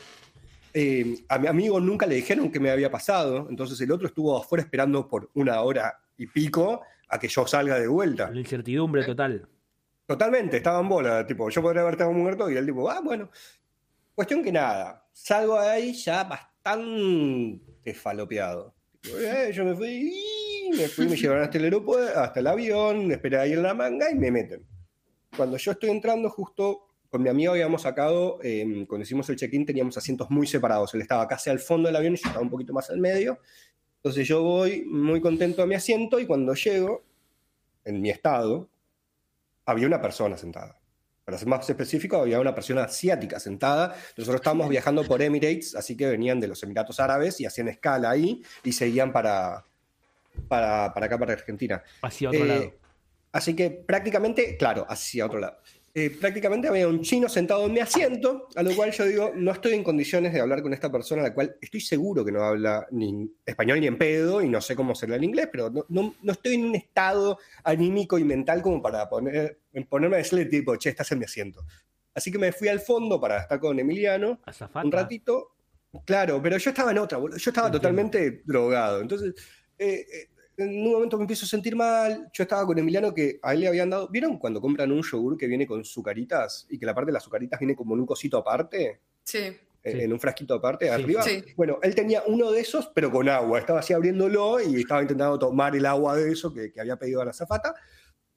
Eh, 0.75 1.19
a 1.29 1.39
mi 1.39 1.49
amigo 1.49 1.79
nunca 1.81 2.07
le 2.07 2.15
dijeron 2.15 2.51
que 2.51 2.59
me 2.59 2.71
había 2.71 2.91
pasado, 2.91 3.47
entonces 3.51 3.79
el 3.81 3.93
otro 3.93 4.07
estuvo 4.07 4.37
afuera 4.39 4.63
esperando 4.63 5.07
por 5.07 5.31
una 5.35 5.61
hora 5.61 5.99
y 6.17 6.27
pico 6.27 6.83
a 7.09 7.19
que 7.19 7.29
yo 7.29 7.47
salga 7.47 7.79
de 7.79 7.89
vuelta. 7.89 8.31
La 8.31 8.41
incertidumbre 8.41 9.05
total. 9.05 9.47
Totalmente, 10.07 10.57
estaba 10.57 10.81
en 10.81 10.89
bola. 10.89 11.27
Tipo, 11.27 11.49
yo 11.49 11.63
podría 11.63 11.83
haber 11.83 11.95
estado 11.95 12.13
muerto 12.13 12.51
y 12.51 12.57
él, 12.57 12.67
tipo, 12.67 12.91
ah, 12.91 13.01
bueno. 13.03 13.31
Cuestión 14.15 14.43
que 14.43 14.53
nada, 14.53 15.07
salgo 15.13 15.61
de 15.61 15.69
ahí 15.69 15.95
ya 15.95 16.25
bastante 16.25 17.95
falopeado. 17.95 18.75
Tipo, 19.01 19.19
eh, 19.19 19.53
yo 19.53 19.65
me 19.65 19.75
fui, 19.75 20.13
y 20.67 20.71
me 20.71 20.89
fui, 20.89 21.07
me 21.07 21.17
llevaron 21.17 21.45
hasta 21.45 21.59
el 21.59 21.65
aeropuerto, 21.65 22.19
hasta 22.19 22.41
el 22.41 22.47
avión, 22.47 23.11
esperé 23.13 23.39
ahí 23.39 23.53
en 23.53 23.63
la 23.63 23.75
manga 23.75 24.11
y 24.11 24.15
me 24.15 24.31
meten. 24.31 24.65
Cuando 25.37 25.57
yo 25.57 25.73
estoy 25.73 25.91
entrando, 25.91 26.29
justo 26.31 26.89
con 27.09 27.23
mi 27.23 27.29
amigo 27.29 27.53
habíamos 27.53 27.83
sacado, 27.83 28.39
eh, 28.43 28.87
cuando 28.89 29.03
hicimos 29.03 29.29
el 29.29 29.37
check-in 29.37 29.67
teníamos 29.67 29.97
asientos 29.99 30.31
muy 30.31 30.47
separados. 30.47 30.95
Él 30.95 31.03
estaba 31.03 31.29
casi 31.29 31.51
al 31.51 31.59
fondo 31.59 31.89
del 31.89 31.97
avión 31.97 32.15
y 32.15 32.17
yo 32.17 32.27
estaba 32.27 32.43
un 32.43 32.51
poquito 32.51 32.73
más 32.73 32.89
al 32.91 32.99
medio. 32.99 33.39
Entonces 33.97 34.27
yo 34.27 34.43
voy 34.43 34.85
muy 34.87 35.21
contento 35.21 35.63
a 35.63 35.67
mi 35.67 35.75
asiento 35.75 36.19
y 36.19 36.27
cuando 36.27 36.55
llego, 36.55 37.05
en 37.85 38.01
mi 38.01 38.11
estado, 38.11 38.69
había 39.67 39.87
una 39.87 40.01
persona 40.01 40.37
sentada. 40.37 40.81
Para 41.25 41.39
ser 41.39 41.49
más 41.49 41.69
específico, 41.69 42.17
había 42.17 42.41
una 42.41 42.55
persona 42.55 42.85
asiática 42.85 43.39
sentada. 43.39 43.95
Nosotros 44.17 44.41
estábamos 44.41 44.69
viajando 44.69 45.05
por 45.05 45.23
Emirates, 45.23 45.77
así 45.77 45.97
que 45.97 46.07
venían 46.07 46.41
de 46.41 46.49
los 46.49 46.63
Emiratos 46.63 46.99
Árabes 46.99 47.41
y 47.41 47.47
hacían 47.47 47.69
escala 47.69 48.11
ahí 48.11 48.43
y 48.65 48.73
seguían 48.73 49.13
para, 49.13 49.65
para, 50.49 50.93
para 50.93 51.07
acá, 51.07 51.19
para 51.19 51.33
Argentina. 51.33 51.83
Hacia 52.03 52.29
otro 52.31 52.45
Eh, 52.45 52.49
lado. 52.49 52.73
Así 53.33 53.55
que 53.57 53.71
prácticamente, 53.71 54.57
claro, 54.57 54.85
hacia 54.89 55.27
otro 55.27 55.41
lado. 55.41 55.57
Eh, 55.95 56.09
prácticamente 56.19 56.69
había 56.69 56.89
un 56.89 57.03
chino 57.03 57.29
sentado 57.29 57.67
en 57.67 57.73
mi 57.75 57.81
asiento, 57.81 58.49
a 58.57 58.63
lo 58.63 58.75
cual 58.75 58.93
yo 58.93 59.05
digo, 59.05 59.33
no 59.35 59.53
estoy 59.53 59.75
en 59.75 59.85
condiciones 59.85 60.33
de 60.33 60.41
hablar 60.41 60.63
con 60.63 60.73
esta 60.73 60.91
persona, 60.91 61.21
a 61.21 61.25
la 61.29 61.35
cual 61.35 61.57
estoy 61.61 61.81
seguro 61.83 62.25
que 62.25 62.33
no 62.33 62.43
habla 62.43 62.87
ni 62.93 63.31
español 63.45 63.79
ni 63.81 63.87
en 63.89 63.99
pedo, 63.99 64.41
y 64.41 64.49
no 64.49 64.61
sé 64.63 64.75
cómo 64.75 64.95
será 64.95 65.17
el 65.17 65.25
inglés, 65.25 65.49
pero 65.53 65.69
no, 65.69 65.85
no- 65.91 66.15
no 66.23 66.33
estoy 66.33 66.55
en 66.55 66.65
un 66.65 66.75
estado 66.75 67.39
anímico 67.65 68.19
y 68.19 68.25
mental 68.25 68.63
como 68.63 68.81
para 68.81 69.07
poner, 69.09 69.59
ponerme 69.91 70.17
a 70.17 70.19
decirle 70.21 70.47
tipo, 70.47 70.75
che, 70.77 70.89
estás 70.91 71.13
en 71.13 71.19
mi 71.19 71.25
asiento. 71.27 71.63
Así 72.15 72.31
que 72.33 72.39
me 72.39 72.53
fui 72.53 72.69
al 72.69 72.81
fondo 72.81 73.21
para 73.21 73.41
estar 73.43 73.61
con 73.61 73.79
Emiliano, 73.79 74.41
Azafata. 74.47 74.87
un 74.87 74.93
ratito. 74.93 75.55
Claro, 76.07 76.41
pero 76.43 76.57
yo 76.57 76.71
estaba 76.71 76.91
en 76.91 76.99
otra. 76.99 77.19
Yo 77.19 77.27
estaba 77.37 77.67
Entiendo. 77.67 77.73
totalmente 77.73 78.43
drogado. 78.47 79.01
Entonces, 79.03 79.35
eh, 79.79 80.07
eh, 80.13 80.29
en 80.59 80.69
un 80.87 80.93
momento 80.93 81.17
me 81.17 81.23
empiezo 81.25 81.45
a 81.47 81.49
sentir 81.49 81.75
mal. 81.75 82.31
Yo 82.33 82.43
estaba 82.43 82.67
con 82.67 82.79
Emiliano 82.79 83.13
que 83.15 83.39
a 83.43 83.55
él 83.55 83.61
le 83.61 83.69
habían 83.69 83.91
dado. 83.91 84.09
¿Vieron 84.09 84.39
cuando 84.39 84.61
compran 84.61 84.93
un 84.93 85.03
yogur 85.03 85.37
que 85.37 85.47
viene 85.47 85.67
con 85.67 85.85
sucaritas 85.85 86.67
y 86.69 86.79
que 86.79 86.87
la 86.87 86.95
parte 86.95 87.07
de 87.07 87.15
las 87.15 87.23
sucaritas 87.25 87.59
viene 87.59 87.75
como 87.75 87.95
en 87.95 88.01
un 88.01 88.07
cosito 88.07 88.39
aparte? 88.39 89.01
Sí. 89.25 89.39
eh, 89.39 89.61
Sí. 89.85 90.01
En 90.01 90.13
un 90.13 90.21
frasquito 90.21 90.55
aparte, 90.55 90.85
Sí, 90.87 90.91
arriba. 90.93 91.23
sí. 91.23 91.43
Bueno, 91.57 91.79
él 91.83 91.95
tenía 91.95 92.23
uno 92.27 92.53
de 92.53 92.61
esos, 92.61 92.89
pero 92.95 93.11
con 93.11 93.29
agua. 93.29 93.59
Estaba 93.59 93.81
así 93.81 93.93
abriéndolo 93.93 94.61
y 94.61 94.81
estaba 94.81 95.03
intentando 95.03 95.37
tomar 95.41 95.75
el 95.75 95.85
agua 95.87 96.15
de 96.17 96.31
eso 96.31 96.53
que, 96.55 96.71
que 96.73 96.81
había 96.81 96.97
pedido 96.97 97.21
a 97.21 97.25
la 97.25 97.33
zafata. 97.33 97.75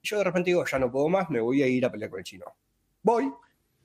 Y 0.02 0.08
yo 0.08 0.18
de 0.18 0.24
repente 0.24 0.50
digo, 0.50 0.64
ya 0.64 0.78
no 0.80 0.90
puedo 0.90 1.08
más, 1.08 1.30
me 1.30 1.40
voy 1.40 1.62
a 1.62 1.68
ir 1.68 1.84
a 1.84 1.92
pelear 1.92 2.10
con 2.10 2.18
el 2.18 2.24
chino. 2.24 2.46
Voy, 3.02 3.30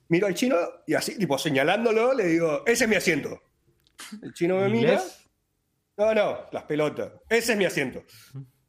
miro 0.08 0.26
al 0.26 0.34
chino 0.34 0.56
y 0.88 0.94
así, 0.94 1.16
tipo 1.16 1.38
señalándolo, 1.38 2.14
le 2.14 2.26
digo, 2.26 2.64
ese 2.66 2.84
es 2.84 2.90
mi 2.90 2.96
asiento. 2.96 3.40
El 4.22 4.34
chino 4.34 4.56
me 4.58 4.68
mira. 4.68 5.00
No, 5.96 6.14
no, 6.14 6.38
las 6.50 6.64
pelotas. 6.64 7.12
Ese 7.28 7.52
es 7.52 7.58
mi 7.58 7.64
asiento. 7.64 8.04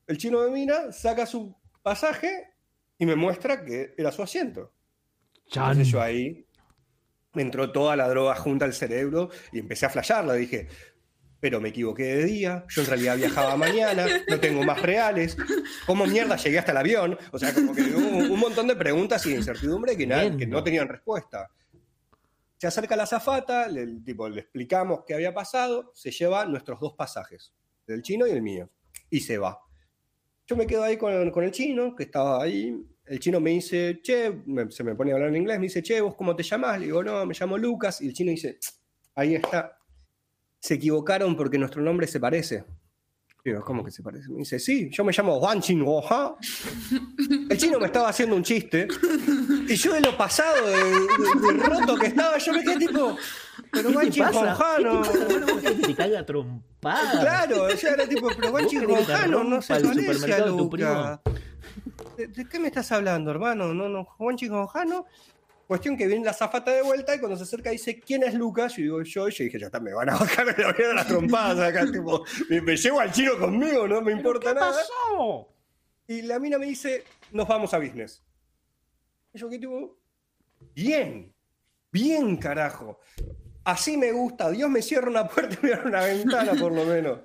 El 0.07 0.17
chino 0.17 0.41
me 0.43 0.49
mira, 0.49 0.91
saca 0.91 1.25
su 1.25 1.55
pasaje 1.81 2.55
y 2.97 3.05
me 3.05 3.15
muestra 3.15 3.63
que 3.63 3.93
era 3.97 4.11
su 4.11 4.21
asiento. 4.21 4.73
Chan. 5.47 5.71
Entonces 5.71 5.87
yo 5.87 6.01
ahí 6.01 6.45
me 7.33 7.41
entró 7.41 7.71
toda 7.71 7.95
la 7.95 8.07
droga 8.07 8.35
junta 8.35 8.65
al 8.65 8.73
cerebro 8.73 9.29
y 9.51 9.59
empecé 9.59 9.85
a 9.85 9.89
flashearla. 9.89 10.33
Dije, 10.33 10.67
pero 11.39 11.59
me 11.59 11.69
equivoqué 11.69 12.03
de 12.03 12.23
día, 12.23 12.65
yo 12.69 12.83
en 12.83 12.87
realidad 12.87 13.17
viajaba 13.17 13.57
mañana, 13.57 14.05
no 14.29 14.39
tengo 14.39 14.63
más 14.63 14.81
reales. 14.81 15.35
¿Cómo 15.85 16.05
mierda 16.05 16.37
llegué 16.37 16.59
hasta 16.59 16.71
el 16.71 16.77
avión? 16.77 17.17
O 17.31 17.39
sea, 17.39 17.53
como 17.53 17.75
que 17.75 17.81
hubo 17.81 18.33
un 18.33 18.39
montón 18.39 18.67
de 18.67 18.77
preguntas 18.77 19.25
y 19.25 19.31
de 19.31 19.35
incertidumbre 19.37 19.97
que, 19.97 20.07
nada, 20.07 20.37
que 20.37 20.47
no 20.47 20.63
tenían 20.63 20.87
respuesta. 20.87 21.49
Se 22.63 22.67
acerca 22.67 22.95
la 22.95 23.03
azafata, 23.03 23.67
le, 23.67 23.85
tipo, 24.05 24.29
le 24.29 24.39
explicamos 24.39 25.01
qué 25.05 25.13
había 25.13 25.33
pasado, 25.33 25.91
se 25.93 26.11
lleva 26.11 26.45
nuestros 26.45 26.79
dos 26.79 26.93
pasajes, 26.93 27.53
el 27.87 28.01
chino 28.01 28.25
y 28.25 28.29
el 28.31 28.41
mío, 28.41 28.69
y 29.09 29.19
se 29.19 29.37
va. 29.37 29.59
Yo 30.47 30.55
me 30.55 30.65
quedo 30.65 30.81
ahí 30.81 30.95
con, 30.95 31.11
el 31.11 31.51
chino, 31.51 31.93
que 31.93 32.03
estaba 32.03 32.41
ahí. 32.41 32.73
El 33.03 33.19
chino 33.19 33.41
me 33.41 33.49
dice, 33.49 33.99
che, 34.01 34.43
se 34.69 34.83
me 34.85 34.95
pone 34.95 35.11
a 35.11 35.15
hablar 35.15 35.27
en 35.27 35.35
inglés, 35.35 35.57
me 35.59 35.63
dice, 35.63 35.83
che, 35.83 35.99
¿vos 35.99 36.15
cómo 36.15 36.37
te 36.37 36.43
llamás? 36.43 36.79
Le 36.79 36.85
digo, 36.85 37.03
no, 37.03 37.25
me 37.25 37.35
llamo 37.37 37.57
Lucas. 37.57 37.99
Y 37.99 38.07
el 38.07 38.13
chino 38.13 38.31
dice, 38.31 38.59
ahí 39.15 39.35
está. 39.35 39.77
Se 40.57 40.75
equivocaron 40.75 41.35
porque 41.35 41.57
nuestro 41.57 41.81
nombre 41.81 42.07
se 42.07 42.21
parece. 42.21 42.63
Digo, 43.45 43.61
¿cómo 43.61 43.83
que 43.83 43.91
se 43.91 44.01
parece? 44.01 44.29
Me 44.29 44.37
dice, 44.39 44.57
sí, 44.57 44.89
yo 44.89 45.03
me 45.03 45.11
llamo 45.11 45.37
Juan 45.41 45.59
Chingoja. 45.61 46.35
El 47.49 47.57
chino 47.57 47.77
me 47.77 47.87
estaba 47.87 48.07
haciendo 48.07 48.37
un 48.37 48.43
chiste. 48.43 48.87
Y 49.67 49.75
yo 49.75 49.93
de 49.93 49.99
lo 49.99 50.15
pasado, 50.15 50.65
de, 50.65 50.77
de- 50.77 51.53
de 51.57 51.63
roto 51.63 51.95
que 51.97 52.07
estaba, 52.07 52.37
yo 52.37 52.53
me 52.53 52.63
quedé 52.63 52.77
tipo, 52.77 53.17
pero 53.69 53.91
Juan 53.91 54.09
¿Qué 55.61 55.71
te 55.71 55.93
caiga 55.93 56.25
trompada. 56.25 57.19
Claro, 57.19 57.69
yo 57.75 57.87
era 57.89 58.07
tipo, 58.07 58.29
pero 58.33 58.49
Juan 58.51 58.63
¿Vos 58.63 58.71
querés 58.71 58.87
que 58.87 58.95
te 58.95 59.03
Chingoja 59.03 59.27
no, 59.27 59.61
se 59.61 59.73
parece 59.73 60.33
a 60.33 60.45
Luca. 60.45 61.21
¿De, 62.15 62.27
de 62.27 62.45
qué 62.47 62.59
me 62.59 62.67
estás 62.69 62.93
hablando, 62.93 63.29
hermano? 63.31 63.73
No, 63.73 63.89
no, 63.89 64.05
Juan 64.05 64.37
Chingoja 64.37 64.85
no. 64.85 65.05
Cuestión 65.67 65.97
que 65.97 66.07
viene 66.07 66.25
la 66.25 66.33
zafata 66.33 66.71
de 66.71 66.81
vuelta 66.81 67.15
y 67.15 67.19
cuando 67.19 67.37
se 67.37 67.43
acerca 67.43 67.69
dice, 67.69 67.99
¿quién 67.99 68.23
es 68.23 68.33
Lucas? 68.33 68.77
Y 68.77 68.83
digo, 68.83 69.01
yo, 69.01 69.27
y 69.29 69.31
yo 69.31 69.43
dije, 69.45 69.59
ya 69.59 69.67
está, 69.67 69.79
me 69.79 69.93
van 69.93 70.09
a 70.09 70.17
bajar 70.17 70.45
me 70.45 70.53
voy 70.53 70.83
a 70.83 70.87
dar 70.87 70.95
las 70.95 71.07
trompadas 71.07 71.69
acá, 71.69 71.85
tipo, 71.91 72.23
me, 72.49 72.61
me 72.61 72.75
llevo 72.75 72.99
al 72.99 73.11
chino 73.11 73.37
conmigo, 73.37 73.87
no 73.87 74.01
me 74.01 74.11
importa 74.11 74.49
¿Qué 74.49 74.59
nada. 74.59 74.71
pasó? 74.71 75.49
Y 76.07 76.21
la 76.23 76.37
mina 76.39 76.57
me 76.57 76.65
dice, 76.65 77.03
nos 77.31 77.47
vamos 77.47 77.73
a 77.73 77.79
business. 77.79 78.23
Y 79.33 79.39
yo 79.39 79.49
que 79.49 79.57
tipo, 79.57 79.97
bien, 80.75 81.33
bien 81.91 82.37
carajo. 82.37 82.99
Así 83.63 83.95
me 83.95 84.11
gusta, 84.11 84.51
Dios 84.51 84.69
me 84.69 84.81
cierra 84.81 85.09
una 85.09 85.27
puerta 85.27 85.57
y 85.61 85.65
me 85.65 85.73
abre 85.73 85.87
una 85.87 86.03
ventana 86.03 86.53
por 86.59 86.73
lo 86.73 86.85
menos. 86.85 87.19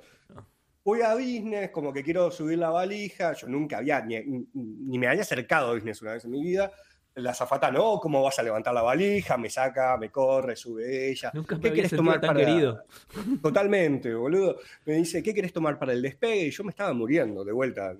Voy 0.84 1.02
a 1.02 1.14
business, 1.14 1.70
como 1.70 1.92
que 1.92 2.02
quiero 2.02 2.30
subir 2.30 2.58
la 2.58 2.70
valija. 2.70 3.34
Yo 3.34 3.48
nunca 3.48 3.78
había, 3.78 4.00
ni, 4.00 4.20
ni 4.54 4.98
me 4.98 5.08
había 5.08 5.22
acercado 5.22 5.70
a 5.70 5.74
business 5.74 6.00
una 6.00 6.12
vez 6.12 6.24
en 6.24 6.30
mi 6.30 6.42
vida. 6.42 6.72
La 7.18 7.34
zafata 7.34 7.70
no, 7.70 7.98
¿cómo 8.00 8.22
vas 8.22 8.38
a 8.38 8.42
levantar 8.42 8.72
la 8.72 8.82
valija? 8.82 9.36
Me 9.36 9.50
saca, 9.50 9.96
me 9.96 10.10
corre, 10.10 10.56
sube 10.56 11.10
ella. 11.10 11.30
Nunca 11.34 11.56
me 11.56 11.62
¿Qué 11.62 11.80
sentido 11.82 11.96
tomar 11.96 12.20
tan 12.20 12.34
para 12.34 12.46
querido. 12.46 12.84
Totalmente, 13.42 14.14
boludo. 14.14 14.58
Me 14.84 14.94
dice, 14.94 15.22
¿qué 15.22 15.34
querés 15.34 15.52
tomar 15.52 15.78
para 15.78 15.92
el 15.92 16.02
despegue? 16.02 16.46
Y 16.46 16.50
yo 16.50 16.64
me 16.64 16.70
estaba 16.70 16.92
muriendo 16.92 17.44
de 17.44 17.52
vuelta. 17.52 17.94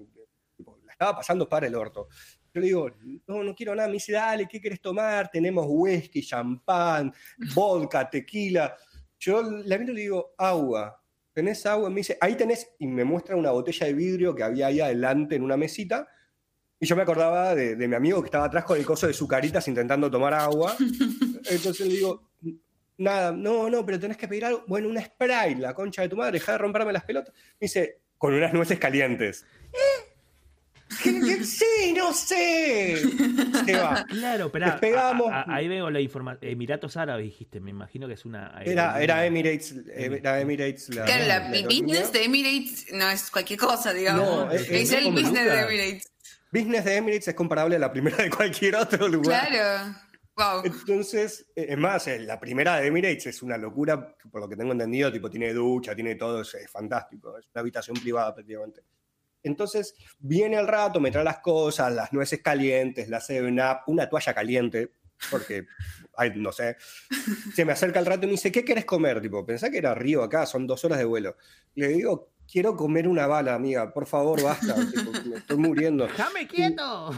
La 0.85 0.93
estaba 0.93 1.17
pasando 1.17 1.49
para 1.49 1.67
el 1.67 1.75
orto. 1.75 2.09
Yo 2.55 2.61
le 2.61 2.67
digo, 2.67 2.91
no, 3.27 3.43
no 3.43 3.55
quiero 3.55 3.75
nada. 3.75 3.89
Me 3.89 3.95
dice, 3.95 4.13
dale, 4.13 4.47
¿qué 4.47 4.61
querés 4.61 4.81
tomar? 4.81 5.31
Tenemos 5.31 5.67
whisky, 5.69 6.23
champán, 6.23 7.13
vodka, 7.55 8.09
tequila. 8.09 8.77
Yo 9.19 9.43
la 9.43 9.79
miro 9.79 9.93
y 9.93 9.97
le 9.97 10.03
digo, 10.03 10.35
agua. 10.39 11.03
¿Tenés 11.33 11.65
agua? 11.67 11.91
Me 11.91 11.97
dice, 11.97 12.17
ahí 12.21 12.35
tenés. 12.35 12.75
Y 12.79 12.87
me 12.87 13.05
muestra 13.05 13.37
una 13.37 13.51
botella 13.51 13.87
de 13.87 13.95
vidrio 13.95 14.35
que 14.35 14.43
había 14.43 14.69
ahí 14.69 14.81
adelante 14.81 15.37
en 15.37 15.43
una 15.43 15.57
mesita. 15.57 16.09
Y 16.81 16.87
yo 16.87 16.95
me 16.97 17.03
acordaba 17.03 17.55
de, 17.55 17.75
de 17.77 17.89
mi 17.89 17.95
amigo 17.97 18.21
que 18.23 18.27
estaba 18.27 18.45
atrás 18.45 18.65
con 18.65 18.79
el 18.79 18.85
coso 18.87 19.07
de 19.07 19.13
sucaritas 19.13 19.67
intentando 19.69 20.11
tomar 20.11 20.33
agua. 20.35 20.77
Entonces 21.51 21.81
le 21.87 21.95
digo, 21.95 22.31
nada, 22.99 23.33
no, 23.33 23.69
no, 23.69 23.85
pero 23.85 23.99
tenés 23.99 24.17
que 24.17 24.29
pedir 24.29 24.45
algo. 24.45 24.65
Bueno, 24.69 24.89
una 24.89 25.03
Sprite, 25.05 25.57
la 25.59 25.75
concha 25.75 26.03
de 26.03 26.09
tu 26.09 26.17
madre, 26.17 26.33
deja 26.35 26.53
de 26.53 26.59
romperme 26.59 26.93
las 26.93 27.05
pelotas. 27.05 27.35
Me 27.35 27.65
dice, 27.65 27.99
con 28.17 28.33
unas 28.35 28.53
nueces 28.53 28.79
calientes. 28.79 29.45
¿Qué- 31.03 31.21
qué? 31.21 31.45
Sí, 31.45 31.93
no 31.97 32.13
sé. 32.15 32.97
Se 33.67 33.73
va. 33.77 34.07
Claro, 34.09 34.51
pero 34.51 34.67
Despegamos. 34.67 35.31
ahí 35.47 35.69
veo 35.69 35.91
la 35.91 36.01
información. 36.01 36.51
Emiratos 36.51 36.97
Árabes 36.97 37.27
dijiste, 37.27 37.61
me 37.61 37.71
imagino 37.71 38.07
que 38.09 38.15
es 38.15 38.25
una. 38.25 38.59
Era, 38.65 39.01
era 39.03 39.27
Emirates, 39.27 39.75
era 39.95 40.41
Emirates 40.41 40.89
la, 40.95 41.05
Claro, 41.05 41.27
la, 41.27 41.39
la 41.41 41.57
el 41.57 41.65
business 41.67 42.11
de 42.13 42.25
Emirates 42.25 42.87
no 42.93 43.11
es 43.11 43.31
cualquier 43.31 43.59
cosa, 43.59 43.93
digamos. 43.93 44.25
No, 44.47 44.51
es- 44.51 44.63
es, 44.63 44.71
es 44.71 44.93
el 44.93 45.13
business 45.13 45.45
de. 45.45 45.61
Emirates. 45.61 46.09
Business 46.53 46.85
de 46.85 46.97
Emirates 46.97 47.29
es 47.29 47.35
comparable 47.35 47.77
a 47.77 47.79
la 47.79 47.93
primera 47.93 48.17
de 48.17 48.31
cualquier 48.31 48.77
otro 48.77 49.09
lugar. 49.09 49.49
Claro. 49.49 49.95
Wow. 50.37 50.63
Entonces, 50.65 51.51
eh, 51.57 51.67
es 51.71 51.79
más, 51.79 52.07
eh, 52.07 52.21
la 52.21 52.39
primera 52.39 52.77
de 52.77 52.87
Emirates 52.87 53.27
es 53.27 53.43
una 53.43 53.57
locura, 53.57 54.17
por 54.31 54.41
lo 54.41 54.49
que 54.49 54.57
tengo 54.57 54.71
entendido, 54.71 55.11
tipo 55.11 55.29
tiene 55.29 55.53
ducha, 55.53 55.97
tiene 55.97 56.15
todo, 56.15 56.43
es, 56.43 56.55
es 56.55 56.71
fantástico, 56.71 57.37
es 57.37 57.49
una 57.53 57.61
habitación 57.61 57.97
privada 57.97 58.35
prácticamente. 58.35 58.83
Entonces, 59.43 59.95
viene 60.19 60.57
al 60.57 60.69
rato, 60.69 61.01
me 61.01 61.11
trae 61.11 61.25
las 61.25 61.39
cosas, 61.39 61.93
las 61.93 62.13
nueces 62.13 62.41
calientes, 62.41 63.09
la 63.09 63.19
7-Up, 63.19 63.83
una 63.87 64.09
toalla 64.09 64.35
caliente, 64.35 64.93
porque, 65.31 65.67
ay, 66.17 66.33
no 66.37 66.53
sé, 66.53 66.77
se 67.55 67.65
me 67.65 67.73
acerca 67.73 67.99
al 67.99 68.07
rato 68.07 68.25
y 68.25 68.27
me 68.27 68.33
dice, 68.33 68.53
¿qué 68.53 68.65
querés 68.65 68.85
comer? 68.85 69.21
Tipo, 69.21 69.45
pensá 69.45 69.71
que 69.71 69.79
era 69.79 69.95
Río 69.95 70.23
acá, 70.23 70.47
son 70.47 70.67
dos 70.67 70.85
horas 70.85 70.99
de 70.99 71.05
vuelo. 71.05 71.37
Le 71.75 71.89
digo, 71.89 72.33
quiero 72.51 72.77
comer 72.77 73.07
una 73.07 73.27
bala, 73.27 73.55
amiga, 73.55 73.93
por 73.93 74.07
favor, 74.07 74.43
basta, 74.43 74.75
tipo, 74.95 75.13
me 75.29 75.37
estoy 75.37 75.57
muriendo. 75.57 76.07
¡Déjame 76.07 76.47
quieto! 76.47 77.11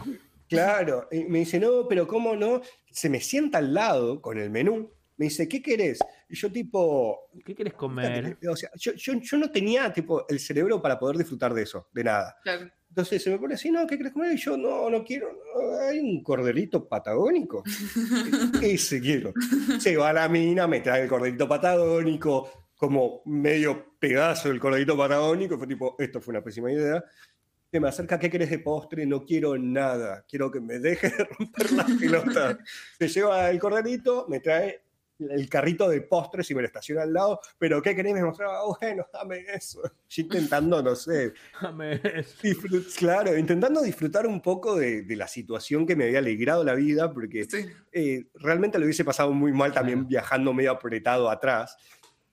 Claro, 0.49 1.09
y 1.13 1.25
me 1.25 1.41
dice, 1.41 1.61
no, 1.61 1.87
pero 1.89 2.09
¿cómo 2.09 2.35
no? 2.35 2.61
Se 2.91 3.09
me 3.09 3.21
sienta 3.21 3.59
al 3.59 3.73
lado 3.73 4.21
con 4.21 4.37
el 4.37 4.51
menú, 4.51 4.93
me 5.17 5.27
dice, 5.27 5.49
¿qué 5.49 5.63
querés? 5.63 6.01
Y 6.29 6.35
yo 6.35 6.51
tipo, 6.51 7.31
¿Qué 7.45 7.55
querés 7.55 7.75
comer? 7.75 8.39
o 8.51 8.57
sea, 8.57 8.71
yo, 8.75 8.93
yo, 8.95 9.13
yo 9.21 9.37
no 9.37 9.51
tenía 9.51 9.93
tipo 9.93 10.27
el 10.29 10.41
cerebro 10.41 10.83
para 10.83 10.99
poder 10.99 11.19
disfrutar 11.19 11.55
de 11.55 11.63
eso, 11.63 11.89
de 11.93 12.05
nada. 12.05 12.37
Claro. 12.43 12.71
Entonces 12.89 13.23
se 13.23 13.31
me 13.31 13.39
pone 13.39 13.55
así, 13.55 13.71
no, 13.71 13.87
¿qué 13.87 13.97
querés 13.97 14.13
comer? 14.13 14.33
Y 14.33 14.37
yo, 14.37 14.57
no, 14.57 14.91
no 14.91 15.05
quiero, 15.05 15.29
no, 15.31 15.79
hay 15.79 16.01
un 16.01 16.25
corderito 16.25 16.89
patagónico. 16.89 17.63
Ese 18.63 19.01
quiero. 19.01 19.33
Se 19.79 19.97
va 19.97 20.09
a 20.09 20.13
la 20.13 20.29
mina, 20.29 20.67
me 20.67 20.81
trae 20.81 21.03
el 21.03 21.09
corderito 21.09 21.47
patagónico, 21.47 22.60
como 22.81 23.21
medio 23.27 23.95
pedazo 23.99 24.49
del 24.49 24.59
corderito 24.59 24.97
patagónico, 24.97 25.59
fue 25.59 25.67
tipo, 25.67 25.97
esto 25.99 26.19
fue 26.19 26.33
una 26.33 26.43
pésima 26.43 26.73
idea. 26.73 27.05
Se 27.71 27.79
me 27.79 27.89
acerca, 27.89 28.19
¿qué 28.19 28.31
querés 28.31 28.49
de 28.49 28.59
postre? 28.61 29.05
No 29.05 29.23
quiero 29.27 29.59
nada, 29.59 30.25
quiero 30.27 30.51
que 30.51 30.61
me 30.61 30.79
deje 30.79 31.11
de 31.11 31.25
romper 31.25 31.73
las 31.73 31.91
pelotas. 32.01 32.57
Se 32.99 33.07
lleva 33.09 33.51
el 33.51 33.59
corderito, 33.59 34.25
me 34.31 34.41
trae 34.41 34.81
el 35.19 35.47
carrito 35.51 35.91
de 35.91 36.01
postres 36.01 36.51
y 36.51 36.55
me 36.55 36.63
lo 36.63 36.69
estaciona 36.69 37.03
al 37.03 37.13
lado, 37.13 37.39
pero 37.59 37.83
¿qué 37.83 37.95
querés? 37.95 38.15
Me 38.15 38.25
mostraba, 38.25 38.63
bueno, 38.81 39.05
dame 39.13 39.45
eso. 39.55 39.83
Yo 40.09 40.23
intentando, 40.23 40.83
no 40.83 40.97
sé, 40.97 41.35
Déjame 41.53 42.01
eso. 42.03 42.35
Disfrut- 42.43 42.97
claro, 42.97 43.37
intentando 43.37 43.83
disfrutar 43.83 44.27
un 44.27 44.41
poco 44.41 44.75
de, 44.77 45.03
de 45.03 45.17
la 45.17 45.29
situación 45.29 45.87
que 45.87 45.95
me 45.97 46.05
había 46.05 46.21
alegrado 46.21 46.65
la 46.65 46.73
vida, 46.73 47.13
porque 47.13 47.45
Sí. 47.45 47.67
eh, 47.93 48.25
realmente 48.37 48.79
lo 48.79 48.87
hubiese 48.87 49.05
pasado 49.05 49.33
muy 49.35 49.53
mal 49.53 49.71
también 49.75 50.09
viajando 50.09 50.55
medio 50.55 50.71
apretado 50.73 51.29
atrás. 51.29 51.77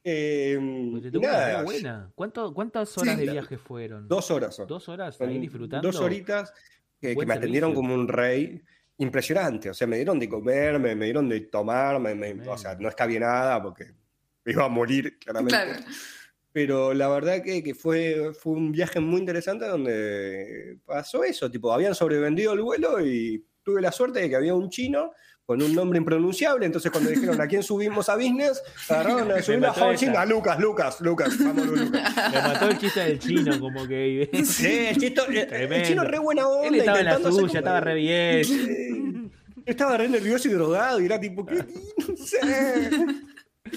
Eh, 0.10 0.58
Pues 1.02 1.12
nada, 1.22 1.64
buena. 1.64 2.12
¿Cuánto- 2.16 2.54
¿Cuántas 2.54 2.98
horas 2.98 3.16
Sí. 3.16 3.26
de 3.26 3.32
viaje 3.34 3.58
fueron? 3.58 4.08
dos 4.08 4.32
horas 4.32 4.56
son. 4.56 4.66
¿Dos 4.66 4.88
horas 4.88 5.20
ahí 5.20 5.38
disfrutando? 5.38 5.86
Dos 5.86 6.00
horitas 6.00 6.54
que, 7.02 7.14
que 7.14 7.26
me 7.26 7.34
atendieron 7.34 7.74
como 7.74 7.94
un 7.94 8.08
rey. 8.08 8.62
Impresionante, 9.00 9.70
o 9.70 9.74
sea, 9.74 9.86
me 9.86 9.98
dieron 9.98 10.18
de 10.18 10.28
comer, 10.30 10.80
me, 10.80 10.96
me 10.96 11.06
dieron 11.06 11.28
de 11.30 11.42
tomar, 11.42 12.00
me- 12.00 12.16
me- 12.16 12.48
o 12.48 12.58
sea, 12.58 12.74
no 12.76 12.88
escabie 12.90 13.20
nada 13.20 13.62
porque 13.62 13.86
me 14.46 14.54
iba 14.54 14.64
a 14.64 14.70
morir, 14.70 15.20
claramente. 15.20 15.54
Claro. 15.56 15.80
Pero 16.54 16.94
la 16.94 17.08
verdad 17.10 17.44
que, 17.44 17.62
que 17.62 17.76
fue, 17.76 18.32
fue 18.34 18.54
un 18.54 18.72
viaje 18.72 19.00
muy 19.02 19.20
interesante 19.20 19.68
donde 19.68 20.80
pasó 20.86 21.24
eso, 21.26 21.52
tipo, 21.52 21.72
habían 21.72 21.94
sobrevendido 21.94 22.54
el 22.54 22.62
vuelo 22.62 23.06
y 23.06 23.46
tuve 23.62 23.82
la 23.82 23.92
suerte 23.92 24.20
de 24.22 24.30
que 24.30 24.36
había 24.38 24.56
un 24.56 24.70
chino 24.70 25.12
con 25.48 25.62
un 25.62 25.74
nombre 25.74 25.98
impronunciable, 25.98 26.66
entonces 26.66 26.92
cuando 26.92 27.10
dijeron 27.10 27.40
a 27.40 27.48
quién 27.48 27.64
subimos 27.64 28.10
a 28.10 28.16
business, 28.18 28.62
agarraron 28.90 29.32
a 29.32 29.42
subir 29.42 29.64
a 30.14 30.26
Lucas, 30.26 30.60
Lucas, 30.60 31.00
Lucas, 31.00 31.38
vámonos 31.40 31.80
Lucas. 31.80 32.16
Me 32.34 32.42
mató 32.42 32.68
el 32.70 32.78
chiste 32.78 33.00
del 33.00 33.18
chino, 33.18 33.58
como 33.58 33.88
que. 33.88 34.30
Sí, 34.44 34.88
el, 34.90 34.98
chito- 34.98 35.26
el- 35.30 35.84
chino 35.84 36.04
re 36.04 36.20
buena 36.20 36.46
onda. 36.50 36.68
Él 36.68 36.76
estaba 36.76 37.00
en 37.00 37.06
la 37.06 37.16
suya, 37.20 37.30
como- 37.32 37.48
estaba 37.48 37.80
re 37.80 37.96
bien. 37.96 39.32
Estaba 39.66 39.96
re 39.98 40.10
nervioso 40.10 40.50
y 40.50 40.52
drogado 40.52 41.00
y 41.00 41.06
era 41.06 41.18
tipo, 41.18 41.46
¿qué? 41.46 41.56
No 42.10 42.18
sé, 42.18 42.90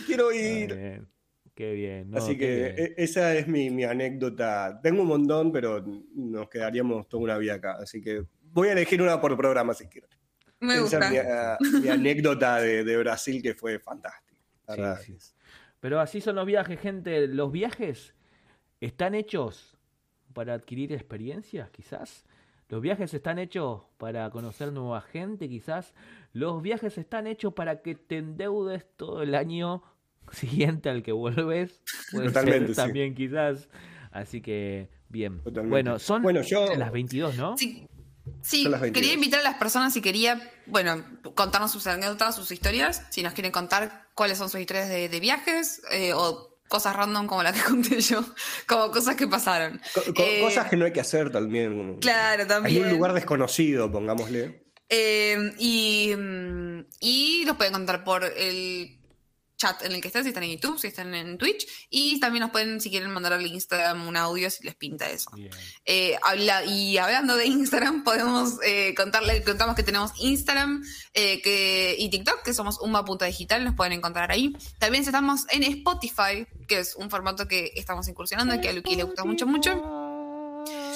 quiero 0.07 0.33
ir. 0.33 0.75
bien. 0.75 1.09
Qué 1.55 1.73
bien. 1.73 2.11
no, 2.11 2.19
Así 2.19 2.37
que 2.37 2.47
bien. 2.57 2.75
e- 2.79 2.95
esa 3.05 3.35
es 3.37 3.47
mi, 3.47 3.71
mi 3.71 3.85
anécdota. 3.85 4.81
Tengo 4.83 5.03
un 5.03 5.09
montón, 5.09 5.53
pero 5.53 5.85
nos 6.17 6.49
quedaríamos 6.49 7.09
toda 7.09 7.23
una 7.23 7.39
vida 7.39 7.55
acá. 7.55 7.77
Así 7.81 8.01
que 8.01 8.25
voy 8.53 8.69
a 8.69 8.73
elegir 8.73 9.01
una 9.03 9.21
por 9.21 9.37
programa 9.37 9.73
si 9.75 9.87
quiero. 9.87 10.09
Me 10.61 10.75
Esa 10.75 10.83
gusta. 10.83 11.07
es 11.07 11.11
mi, 11.11 11.19
ah, 11.19 11.59
mi 11.83 11.89
anécdota 11.89 12.57
de, 12.61 12.85
de 12.85 12.97
Brasil 12.99 13.43
que 13.43 13.55
fue 13.55 13.79
fantástica. 13.79 14.37
Sí. 14.99 15.17
Pero 15.81 15.99
así 16.01 16.21
son 16.21 16.37
los 16.37 16.47
viajes, 16.47 16.79
gente. 16.79 17.27
Los 17.27 17.51
viajes 17.51 18.15
están 18.81 19.15
hechos 19.15 19.77
para 20.33 20.55
adquirir 20.55 20.93
experiencias, 20.93 21.71
quizás. 21.71 22.25
Los 22.69 22.81
viajes 22.81 23.13
están 23.15 23.39
hechos 23.41 23.83
para 23.97 24.31
conocer 24.31 24.73
nueva 24.73 25.01
gente, 25.01 25.49
quizás. 25.49 25.93
Los 26.33 26.63
viajes 26.63 26.99
están 26.99 27.27
hechos 27.27 27.53
para 27.55 27.83
que 27.83 27.97
te 27.97 28.19
endeudes 28.19 28.87
todo 28.97 29.23
el 29.23 29.35
año 29.35 29.83
siguiente 30.33 30.89
al 30.89 31.03
que 31.03 31.13
vuelves. 31.13 31.83
Puede 32.13 32.27
Totalmente, 32.29 32.67
ser 32.67 32.75
sí. 32.77 32.81
también, 32.81 33.15
quizás. 33.15 33.69
Así 34.13 34.41
que, 34.41 34.89
bien. 35.09 35.39
Totalmente. 35.39 35.71
Bueno, 35.71 35.99
son 35.99 36.23
Bueno, 36.23 36.43
yo- 36.43 36.77
las 36.77 36.93
22, 36.93 37.37
¿no? 37.37 37.57
Sí, 37.57 37.89
sí, 38.43 38.63
Son 38.65 38.73
las 38.73 38.81
22. 38.81 39.01
quería 39.03 39.15
invitar 39.15 39.41
a 39.41 39.43
las 39.43 39.55
personas 39.55 39.93
si 39.93 40.01
quería, 40.01 40.53
bueno, 40.67 41.05
contarnos 41.35 41.71
sus 41.73 41.87
anécdotas, 41.87 42.35
sus 42.37 42.51
historias, 42.51 43.03
si 43.11 43.23
nos 43.23 43.33
quieren 43.35 43.53
contar 43.53 44.09
cuáles 44.15 44.39
son 44.39 44.49
sus 44.51 44.61
historias 44.61 44.89
de, 44.89 45.09
de 45.09 45.21
viajes 45.21 45.83
eh, 45.91 46.13
o 46.15 46.59
cosas 46.69 46.95
random 46.95 47.27
como 47.27 47.43
la 47.43 47.53
que 47.53 47.61
conté 47.69 48.01
yo, 48.01 48.25
como 48.67 48.91
cosas 48.91 49.17
que 49.17 49.27
pasaron. 49.27 49.81
Co- 49.95 50.03
Eh, 50.23 50.41
cosas 50.41 50.69
que 50.69 50.77
no 50.77 50.85
hay 50.85 50.93
que 50.93 51.01
hacer 51.01 51.31
también. 51.33 51.99
Claro, 51.99 52.47
también. 52.47 52.85
un 52.85 52.91
lugar 52.91 53.13
desconocido, 53.13 53.91
pongámosle. 53.91 54.67
Eh, 54.89 55.53
y, 55.59 56.15
y 57.01 57.45
los 57.45 57.57
pueden 57.57 57.73
contar 57.73 58.03
por 58.05 58.25
el 58.25 59.00
chat 59.61 59.83
en 59.83 59.93
el 59.93 60.01
que 60.01 60.09
estén, 60.09 60.25
si 60.25 60.31
están 60.31 60.43
en 60.43 60.53
YouTube, 60.53 60.79
si 60.79 60.87
están 60.87 61.15
en 61.15 61.37
Twitch. 61.37 61.67
Y 61.91 62.19
también 62.19 62.41
nos 62.41 62.51
pueden, 62.51 62.81
si 62.81 62.91
quieren, 62.91 63.11
mandar 63.11 63.35
al 63.35 63.47
Instagram 63.47 64.09
un 64.09 64.17
audio 64.17 64.49
si 64.51 64.65
les 64.65 64.75
pinta 64.75 65.09
eso. 65.11 65.31
Eh, 65.85 66.17
habla, 66.23 66.65
y 66.65 66.97
hablando 66.97 67.37
de 67.37 67.47
Instagram, 67.47 68.03
podemos 68.05 68.55
eh, 68.65 68.95
contarle, 68.95 69.45
contamos 69.45 69.77
que 69.77 69.83
tenemos 69.83 70.13
Instagram 70.19 70.83
eh, 71.13 71.43
que, 71.43 71.95
y 71.99 72.09
TikTok, 72.09 72.43
que 72.43 72.55
somos 72.55 72.81
uma.digital, 72.81 73.65
nos 73.65 73.75
pueden 73.75 73.93
encontrar 73.93 74.33
ahí. 74.33 74.57
También 74.79 75.05
estamos 75.05 75.43
en 75.51 75.63
Spotify, 75.65 76.47
que 76.67 76.79
es 76.79 76.97
un 76.97 77.11
formato 77.11 77.47
que 77.47 77.73
estamos 77.77 78.09
incursionando 78.09 78.55
y 78.55 78.61
que 78.61 78.71
a 78.71 78.73
Luqui 78.73 78.97
le 78.97 79.05
gusta 79.05 79.25
mucho, 79.25 79.47
mucho. 79.47 79.71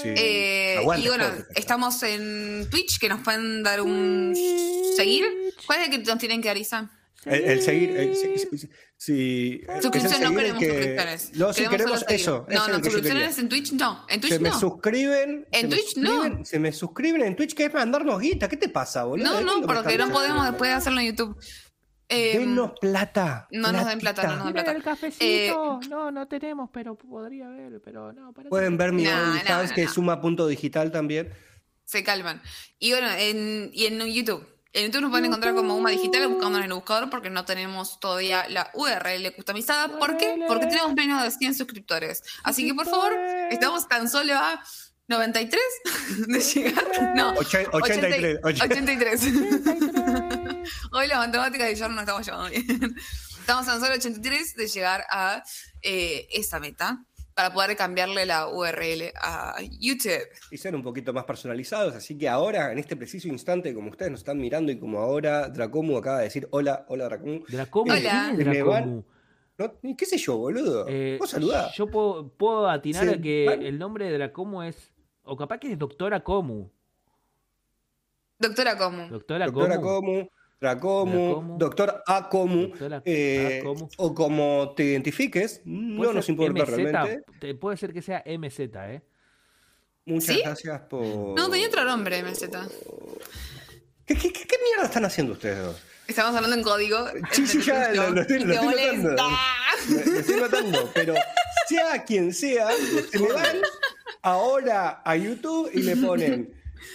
Sí. 0.03 0.09
Eh, 0.17 0.77
Aguante 0.79 1.07
y 1.07 1.09
bueno, 1.09 1.27
estamos 1.55 2.03
en 2.03 2.69
Twitch, 2.71 2.99
que 2.99 3.09
nos 3.09 3.21
pueden 3.21 3.63
dar 3.63 3.83
un 3.83 4.35
seguir. 4.97 5.25
¿Cuál 5.67 5.81
es 5.81 5.89
el 5.89 5.91
que 5.91 5.99
nos 5.99 6.19
tienen 6.19 6.41
que 6.41 6.49
dar, 6.49 6.57
Isa? 6.57 6.91
El, 7.27 7.45
el 7.45 7.63
seguir. 7.63 7.97
el- 7.97 8.15
si, 8.17 8.39
si- 8.97 9.65
el 9.69 9.83
Suscripción, 9.83 10.23
no 10.23 10.35
queremos 10.35 10.59
que- 10.61 10.67
suscripciones. 10.69 11.37
No, 11.37 11.53
si 11.53 11.67
queremos 11.67 12.05
eso. 12.09 12.47
No, 12.49 12.69
no, 12.69 12.75
suscripciones 12.83 13.39
en 13.39 13.49
Twitch 13.49 13.73
no. 13.73 14.07
En 14.09 14.21
Twitch 14.21 14.33
se 14.33 14.39
me 14.39 14.49
no. 14.51 14.59
suscriben. 14.61 15.47
En 15.51 15.69
me 15.69 15.77
Twitch 15.77 15.97
no. 15.97 16.45
Se 16.45 16.59
me 16.59 16.73
suscriben 16.73 17.23
en 17.23 17.37
Twitch, 17.37 17.55
que 17.55 17.65
es 17.67 17.75
mandarnos 17.75 18.21
guita. 18.21 18.49
¿Qué 18.49 18.57
te 18.57 18.69
pasa, 18.69 19.05
boludo? 19.05 19.25
No, 19.27 19.37
¿De 19.39 19.45
no, 19.45 19.61
me 19.61 19.67
porque 19.67 19.99
no 19.99 20.11
podemos 20.11 20.45
después 20.47 20.71
hacerlo 20.73 21.01
en 21.01 21.07
YouTube. 21.07 21.37
Eh, 22.11 22.39
Denos 22.39 22.73
plata. 22.79 23.49
no 23.51 23.73
nos 23.73 23.87
den 23.87 23.99
plata, 23.99 24.25
no 24.25 24.37
nos 24.37 24.45
den 24.45 24.53
plata. 24.53 24.73
el 24.73 24.83
cafecito. 24.83 25.81
no, 25.89 26.11
no 26.11 26.29
tenemos, 26.29 26.69
pero 26.71 26.97
podría 26.97 27.47
haber, 27.47 27.81
pero 27.83 28.13
no. 28.13 28.33
para 28.35 28.51
Pueden 28.51 28.77
ver 28.77 28.93
mi 28.93 29.05
No, 29.05 29.11
OnlyFans, 29.11 29.71
no, 29.71 29.75
que 29.75 29.83
no. 29.85 29.89
es 29.89 29.95
suma.digital 29.95 30.93
también. 30.93 31.33
se 31.87 32.05
calman. 32.05 32.43
Y 32.79 32.91
bueno, 32.91 33.09
en, 33.17 33.71
y 33.73 33.87
en 33.87 34.01
YouTube. 34.13 34.47
En 34.75 34.87
YouTube 34.87 35.03
nos 35.03 35.11
pueden 35.11 35.27
encontrar 35.27 35.55
como 35.55 35.77
UMA 35.77 35.91
Digital 35.91 36.27
buscándonos 36.27 36.59
en 36.59 36.65
el 36.65 36.73
buscador 36.75 37.09
porque 37.09 37.31
no 37.31 37.45
tenemos 37.45 38.01
todavía 38.01 38.49
la 38.49 38.71
URL 38.75 39.33
customizada. 39.37 39.99
¿Por 40.01 40.17
qué? 40.17 40.45
Porque 40.49 40.67
tenemos 40.67 40.95
menos 40.95 41.23
de 41.23 41.31
100 41.31 41.55
suscriptores. 41.55 42.23
Así 42.43 42.67
que 42.67 42.75
por 42.75 42.87
favor, 42.87 43.13
estamos 43.51 43.87
tan 43.89 44.11
solo 44.11 44.35
a 44.35 44.61
93 45.07 45.61
de 46.27 46.41
llegar. 46.41 47.13
No, 47.15 47.35
Oche- 47.35 47.69
83, 47.71 48.39
83. 48.43 49.23
Hoy 50.91 51.07
las 51.07 51.19
matemáticas 51.19 51.69
de 51.69 51.79
John 51.79 51.95
no 51.95 52.01
estamos 52.01 52.27
llevando 52.27 52.51
bien. 52.51 52.97
Estamos 53.39 53.67
tan 53.67 53.81
solo 53.81 53.95
83 53.95 54.57
de 54.57 54.67
llegar 54.67 55.07
a 55.09 55.45
eh, 55.83 56.27
esa 56.33 56.59
meta 56.59 57.05
para 57.35 57.53
poder 57.53 57.77
cambiarle 57.77 58.27
la 58.27 58.49
URL 58.49 59.13
a 59.21 59.57
YouTube. 59.81 60.23
y 60.51 60.57
ser 60.57 60.75
un 60.75 60.83
poquito 60.83 61.13
más 61.13 61.25
personalizados. 61.25 61.95
Así 61.95 62.17
que 62.17 62.29
ahora, 62.29 62.71
en 62.73 62.79
este 62.79 62.97
preciso 62.97 63.29
instante, 63.29 63.75
como 63.75 63.91
ustedes 63.91 64.11
nos 64.13 64.21
están 64.21 64.39
mirando 64.39 64.71
y 64.71 64.79
como 64.79 64.99
ahora 65.01 65.49
Dracomu 65.49 65.97
acaba 65.99 66.19
de 66.19 66.25
decir, 66.25 66.47
hola, 66.53 66.85
hola 66.89 67.05
Dracomu. 67.07 67.45
Dracomu, 67.49 67.93
Hola. 67.93 68.31
¿quién 68.37 68.41
es 68.41 68.47
Me 68.47 68.63
van- 68.63 68.83
Dracomu? 68.85 69.05
No, 69.57 69.97
¿Qué 69.97 70.05
sé 70.07 70.17
yo, 70.19 70.37
boludo? 70.37 70.87
Eh, 70.89 71.17
¿Vos 71.19 71.31
saludá? 71.31 71.71
Yo 71.75 71.87
puedo, 71.87 72.29
puedo 72.29 72.69
atinar 72.69 73.09
a 73.09 73.21
que 73.21 73.47
van- 73.49 73.63
el 73.63 73.79
nombre 73.79 74.07
de 74.11 74.19
Dracomu 74.19 74.63
es. 74.63 74.93
O 75.25 75.37
capaz 75.37 75.59
que 75.59 75.73
es 75.73 75.79
Doctora 75.79 76.21
Comu. 76.23 76.69
Doctora 78.39 78.77
Como. 78.77 79.09
Doctora, 79.09 79.47
Doctora 79.47 79.81
Comu. 79.81 80.01
Comu, 80.01 80.29
Dracomu, 80.61 81.27
Dracomu. 81.27 81.59
Doctor 81.59 82.03
Acomu, 82.07 82.73
eh, 83.05 83.63
o 83.99 84.15
como 84.15 84.73
te 84.77 84.85
identifiques, 84.85 85.61
no 85.65 86.13
nos 86.13 86.29
importa 86.29 86.63
MZ, 86.65 86.69
realmente. 86.77 87.25
te- 87.39 87.55
puede 87.55 87.77
ser 87.77 87.93
que 87.93 88.01
sea 88.03 88.23
MZ, 88.27 88.61
¿eh? 88.61 89.03
Muchas 90.07 90.37
¿Sí? 90.37 90.43
gracias 90.43 90.81
por... 90.83 91.03
No, 91.39 91.49
tenía 91.51 91.67
otro 91.69 91.85
nombre, 91.85 92.23
MZ. 92.23 92.49
¿Qué, 94.07 94.15
qué, 94.17 94.33
qué- 94.33 94.47
qué 94.47 94.57
mierda 94.65 94.85
están 94.85 95.05
haciendo 95.05 95.33
ustedes 95.33 95.59
dos? 95.65 95.77
Estamos 96.07 96.35
hablando 96.37 96.57
en 96.57 96.63
código. 96.63 96.99
Sí, 97.33 97.47
sí, 97.47 97.61
ya 97.63 97.91
lo- 97.93 98.11
lo 98.11 98.21
estoy- 98.23 98.41
lo 98.45 98.53
estoy 98.55 98.67
molesta. 98.69 99.29
Me, 99.89 100.05
me 100.13 100.19
estoy 100.19 100.41
notando, 100.41 100.91
pero 100.95 101.15
sea 101.69 102.05
quien 102.05 102.33
sea, 102.35 102.69
se 103.11 103.19
me 103.19 103.33
van 103.33 103.57
ahora 104.23 105.01
a 105.05 105.17
YouTube 105.17 105.71
y 105.73 105.83
le 105.83 105.97
ponen 105.97 106.55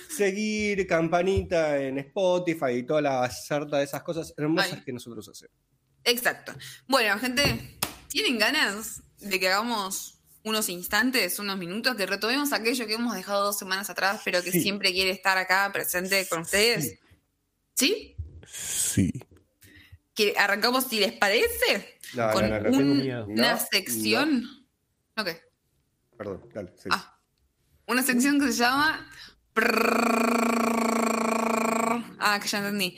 seguir, 0.10 0.86
campanita 0.88 1.78
en 1.82 1.98
Spotify 2.00 2.72
y 2.78 2.84
toda 2.84 3.02
la 3.02 3.30
sarta 3.30 3.78
de 3.78 3.84
esas 3.86 4.04
cosas 4.04 4.34
hermosas 4.38 4.84
que 4.84 4.92
nosotros 4.94 5.28
hacemos. 5.30 5.56
Exacto. 6.04 6.54
Bueno, 6.88 7.18
gente, 7.20 7.78
¿tienen 8.08 8.38
ganas 8.40 9.02
de 9.20 9.40
que 9.40 9.48
hagamos 9.50 10.16
unos 10.44 10.70
instantes, 10.70 11.38
unos 11.40 11.58
minutos, 11.58 11.96
que 11.96 12.06
retomemos 12.06 12.54
aquello 12.54 12.88
que 12.88 12.94
hemos 12.94 13.14
dejado 13.14 13.44
dos 13.46 13.58
semanas 13.60 13.90
atrás, 13.90 14.22
pero 14.24 14.42
que 14.42 14.52
Sí. 14.52 14.62
siempre 14.62 14.92
quiere 14.94 15.12
estar 15.12 15.38
acá 15.38 15.70
presente 15.74 16.26
con 16.30 16.42
ustedes? 16.42 16.98
¿Sí? 17.76 18.16
Sí. 18.48 19.12
¿Que 20.16 20.34
arrancamos, 20.38 20.86
si 20.86 21.00
les 21.00 21.12
parece? 21.14 22.00
No, 22.14 22.32
con 22.32 22.50
no, 22.50 22.60
no, 22.62 22.78
un- 22.78 23.32
una 23.32 23.58
sección. 23.60 24.44
¿No 25.16 25.24
qué? 25.26 25.42
Perdón, 26.18 26.50
dale. 26.54 26.74
sí. 26.78 26.90
Ah, 26.92 27.18
una 27.88 28.02
sección 28.04 28.40
que 28.40 28.48
se 28.52 28.60
llama. 28.60 29.10
Ah, 32.22 32.40
que 32.42 32.48
ya 32.48 32.60
entendí. 32.60 32.96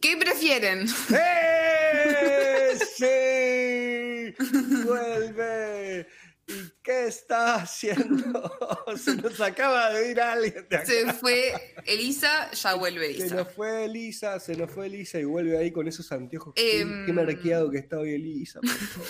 ¿Qué 0.00 0.16
prefieren? 0.16 0.86
¡Eh! 1.12 2.78
¡Sí! 2.96 4.34
¡Vuelve! 4.84 6.06
¿Y 6.46 6.52
qué 6.82 7.06
está 7.06 7.56
haciendo? 7.56 8.52
Se 8.96 9.14
nos 9.16 9.40
acaba 9.40 9.90
de 9.92 10.10
ir 10.10 10.20
alguien 10.20 10.66
de 10.68 10.76
acá. 10.76 10.86
Se 10.86 11.12
fue 11.12 11.52
Elisa, 11.86 12.50
ya 12.52 12.74
vuelve 12.74 13.06
Se 13.14 13.20
Elisa. 13.20 13.34
nos 13.36 13.52
fue 13.52 13.84
Elisa, 13.84 14.40
se 14.40 14.56
nos 14.56 14.70
fue 14.70 14.86
Elisa 14.86 15.18
y 15.20 15.24
vuelve 15.24 15.58
ahí 15.58 15.70
con 15.70 15.86
esos 15.86 16.10
anteojos. 16.10 16.54
Qué- 16.56 16.80
Em. 16.80 17.06
Qué 17.06 17.12
marqueado 17.12 17.70
que 17.70 17.78
está 17.78 17.98
hoy 17.98 18.14
Elisa, 18.14 18.60
por 18.60 18.70
favor. 18.70 19.08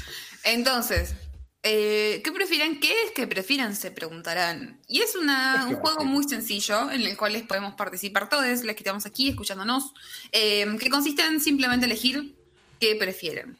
Entonces, 0.44 1.14
eh, 1.62 2.20
¿qué 2.24 2.32
prefieren? 2.32 2.80
¿Qué 2.80 2.92
es 3.04 3.12
que 3.12 3.26
prefieran? 3.26 3.76
Se 3.76 3.90
preguntarán. 3.90 4.80
Y 4.88 5.00
es 5.00 5.14
una- 5.14 5.66
un 5.68 5.76
juego 5.76 6.04
muy 6.04 6.24
sencillo 6.28 6.90
en 6.90 7.02
el 7.02 7.16
cual 7.16 7.34
les 7.34 7.42
podemos 7.44 7.74
participar 7.74 8.28
todos, 8.28 8.44
les 8.44 8.60
que 8.62 8.70
estamos 8.82 9.06
aquí 9.06 9.28
escuchándonos, 9.28 9.92
eh, 10.32 10.66
que 10.80 10.90
consiste 10.90 11.22
en 11.24 11.40
simplemente 11.40 11.86
elegir 11.86 12.34
qué 12.80 12.96
prefieren. 12.96 13.58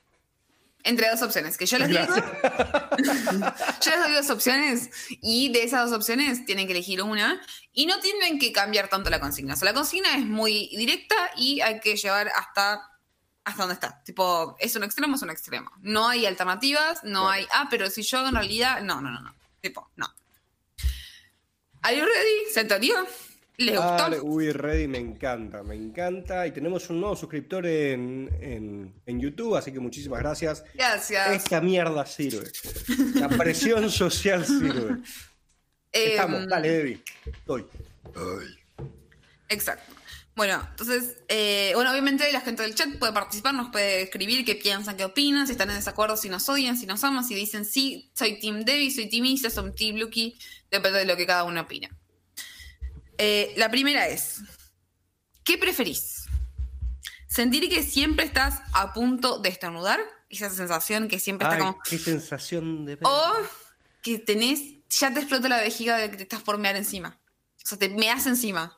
Entre 0.84 1.08
dos 1.08 1.22
opciones, 1.22 1.56
que 1.56 1.64
yo 1.66 1.78
les 1.78 1.88
digo. 1.90 2.00
yo 2.12 3.90
les 3.90 4.00
doy 4.00 4.12
dos 4.14 4.30
opciones 4.30 4.90
y 5.20 5.52
de 5.52 5.62
esas 5.62 5.88
dos 5.88 5.96
opciones 5.96 6.44
tienen 6.44 6.66
que 6.66 6.72
elegir 6.72 7.02
una 7.02 7.40
y 7.72 7.86
no 7.86 8.00
tienen 8.00 8.40
que 8.40 8.50
cambiar 8.50 8.88
tanto 8.88 9.08
la 9.08 9.20
consigna. 9.20 9.54
O 9.54 9.56
sea, 9.56 9.66
la 9.66 9.74
consigna 9.74 10.16
es 10.16 10.24
muy 10.26 10.68
directa 10.76 11.14
y 11.36 11.60
hay 11.60 11.78
que 11.78 11.94
llevar 11.96 12.32
hasta 12.34 12.80
hasta 13.44 13.62
donde 13.62 13.74
está. 13.74 14.02
Tipo, 14.04 14.56
es 14.60 14.74
un 14.76 14.84
extremo, 14.84 15.16
es 15.16 15.22
un 15.22 15.30
extremo. 15.30 15.70
No 15.80 16.08
hay 16.08 16.26
alternativas, 16.26 17.02
no 17.04 17.28
hay, 17.28 17.46
ah, 17.52 17.66
pero 17.70 17.90
si 17.90 18.02
yo 18.02 18.26
en 18.26 18.34
realidad, 18.34 18.80
no, 18.82 19.00
no, 19.00 19.10
no, 19.10 19.20
no. 19.20 19.34
Tipo, 19.60 19.90
no. 19.96 20.06
¿Are 21.82 21.96
you 21.96 22.04
ready? 22.04 22.52
¿Se 22.52 22.60
entendió? 22.60 22.94
¿Les 23.58 23.76
gustó? 23.76 23.96
Dale, 23.96 24.20
uy, 24.20 24.50
Ready, 24.50 24.88
me 24.88 24.98
encanta, 24.98 25.62
me 25.62 25.74
encanta. 25.74 26.46
Y 26.46 26.52
tenemos 26.52 26.88
un 26.90 27.00
nuevo 27.00 27.14
suscriptor 27.14 27.66
en, 27.66 28.30
en- 28.40 28.94
en 29.04 29.20
YouTube, 29.20 29.56
así 29.56 29.72
que 29.72 29.78
muchísimas 29.78 30.20
gracias. 30.20 30.64
Gracias. 30.74 31.28
Esta 31.30 31.60
mierda 31.60 32.04
sirve. 32.06 32.50
La 33.14 33.28
presión 33.28 33.90
social 33.90 34.44
sirve. 34.46 34.98
Em, 35.94 36.12
Estamos, 36.12 36.48
dale, 36.48 36.68
Debbie. 36.70 37.02
Estoy. 37.26 37.66
Exacto. 39.50 39.92
Bueno, 40.34 40.66
entonces, 40.70 41.18
eh, 41.28 41.72
bueno, 41.74 41.90
obviamente 41.90 42.30
la 42.32 42.40
gente 42.40 42.62
del 42.62 42.74
chat 42.74 42.98
puede 42.98 43.12
participar, 43.12 43.52
nos 43.52 43.70
puede 43.70 44.02
escribir 44.02 44.46
qué 44.46 44.54
piensan, 44.54 44.96
qué 44.96 45.04
opinan, 45.04 45.46
si 45.46 45.52
están 45.52 45.68
en 45.68 45.76
desacuerdo, 45.76 46.16
si 46.16 46.30
nos 46.30 46.48
odian, 46.48 46.78
si 46.78 46.86
nos 46.86 47.04
aman, 47.04 47.22
si 47.24 47.34
dicen 47.34 47.66
sí, 47.66 48.10
soy 48.14 48.40
Team 48.40 48.64
Debbie, 48.64 48.90
soy 48.90 49.10
Team 49.10 49.26
Isa, 49.26 49.50
soy 49.50 49.72
Team 49.72 49.96
Lucky, 49.96 50.38
depende 50.70 51.00
de 51.00 51.04
lo 51.04 51.16
que 51.16 51.26
cada 51.26 51.44
uno 51.44 51.60
opina. 51.60 51.90
Eh, 53.18 53.52
la 53.58 53.70
primera 53.70 54.08
es, 54.08 54.40
¿qué 55.44 55.58
preferís? 55.58 56.24
¿Sentir 57.28 57.68
que 57.68 57.82
siempre 57.82 58.24
estás 58.24 58.62
a 58.72 58.94
punto 58.94 59.38
de 59.38 59.50
estornudar? 59.50 60.00
Esa 60.30 60.48
sensación 60.48 61.08
que 61.08 61.18
siempre 61.18 61.46
Ay, 61.46 61.54
está 61.54 61.66
como... 61.66 61.82
qué 61.82 61.98
sensación 61.98 62.86
de... 62.86 62.98
O 63.02 63.32
que 64.02 64.18
tenés, 64.18 64.60
ya 64.88 65.12
te 65.12 65.20
explota 65.20 65.48
la 65.50 65.60
vejiga 65.60 65.98
de 65.98 66.10
que 66.10 66.16
te 66.16 66.22
estás 66.22 66.42
por 66.42 66.56
mear 66.56 66.76
encima. 66.76 67.20
O 67.64 67.68
sea, 67.68 67.78
te 67.78 67.90
meas 67.90 68.26
encima. 68.26 68.76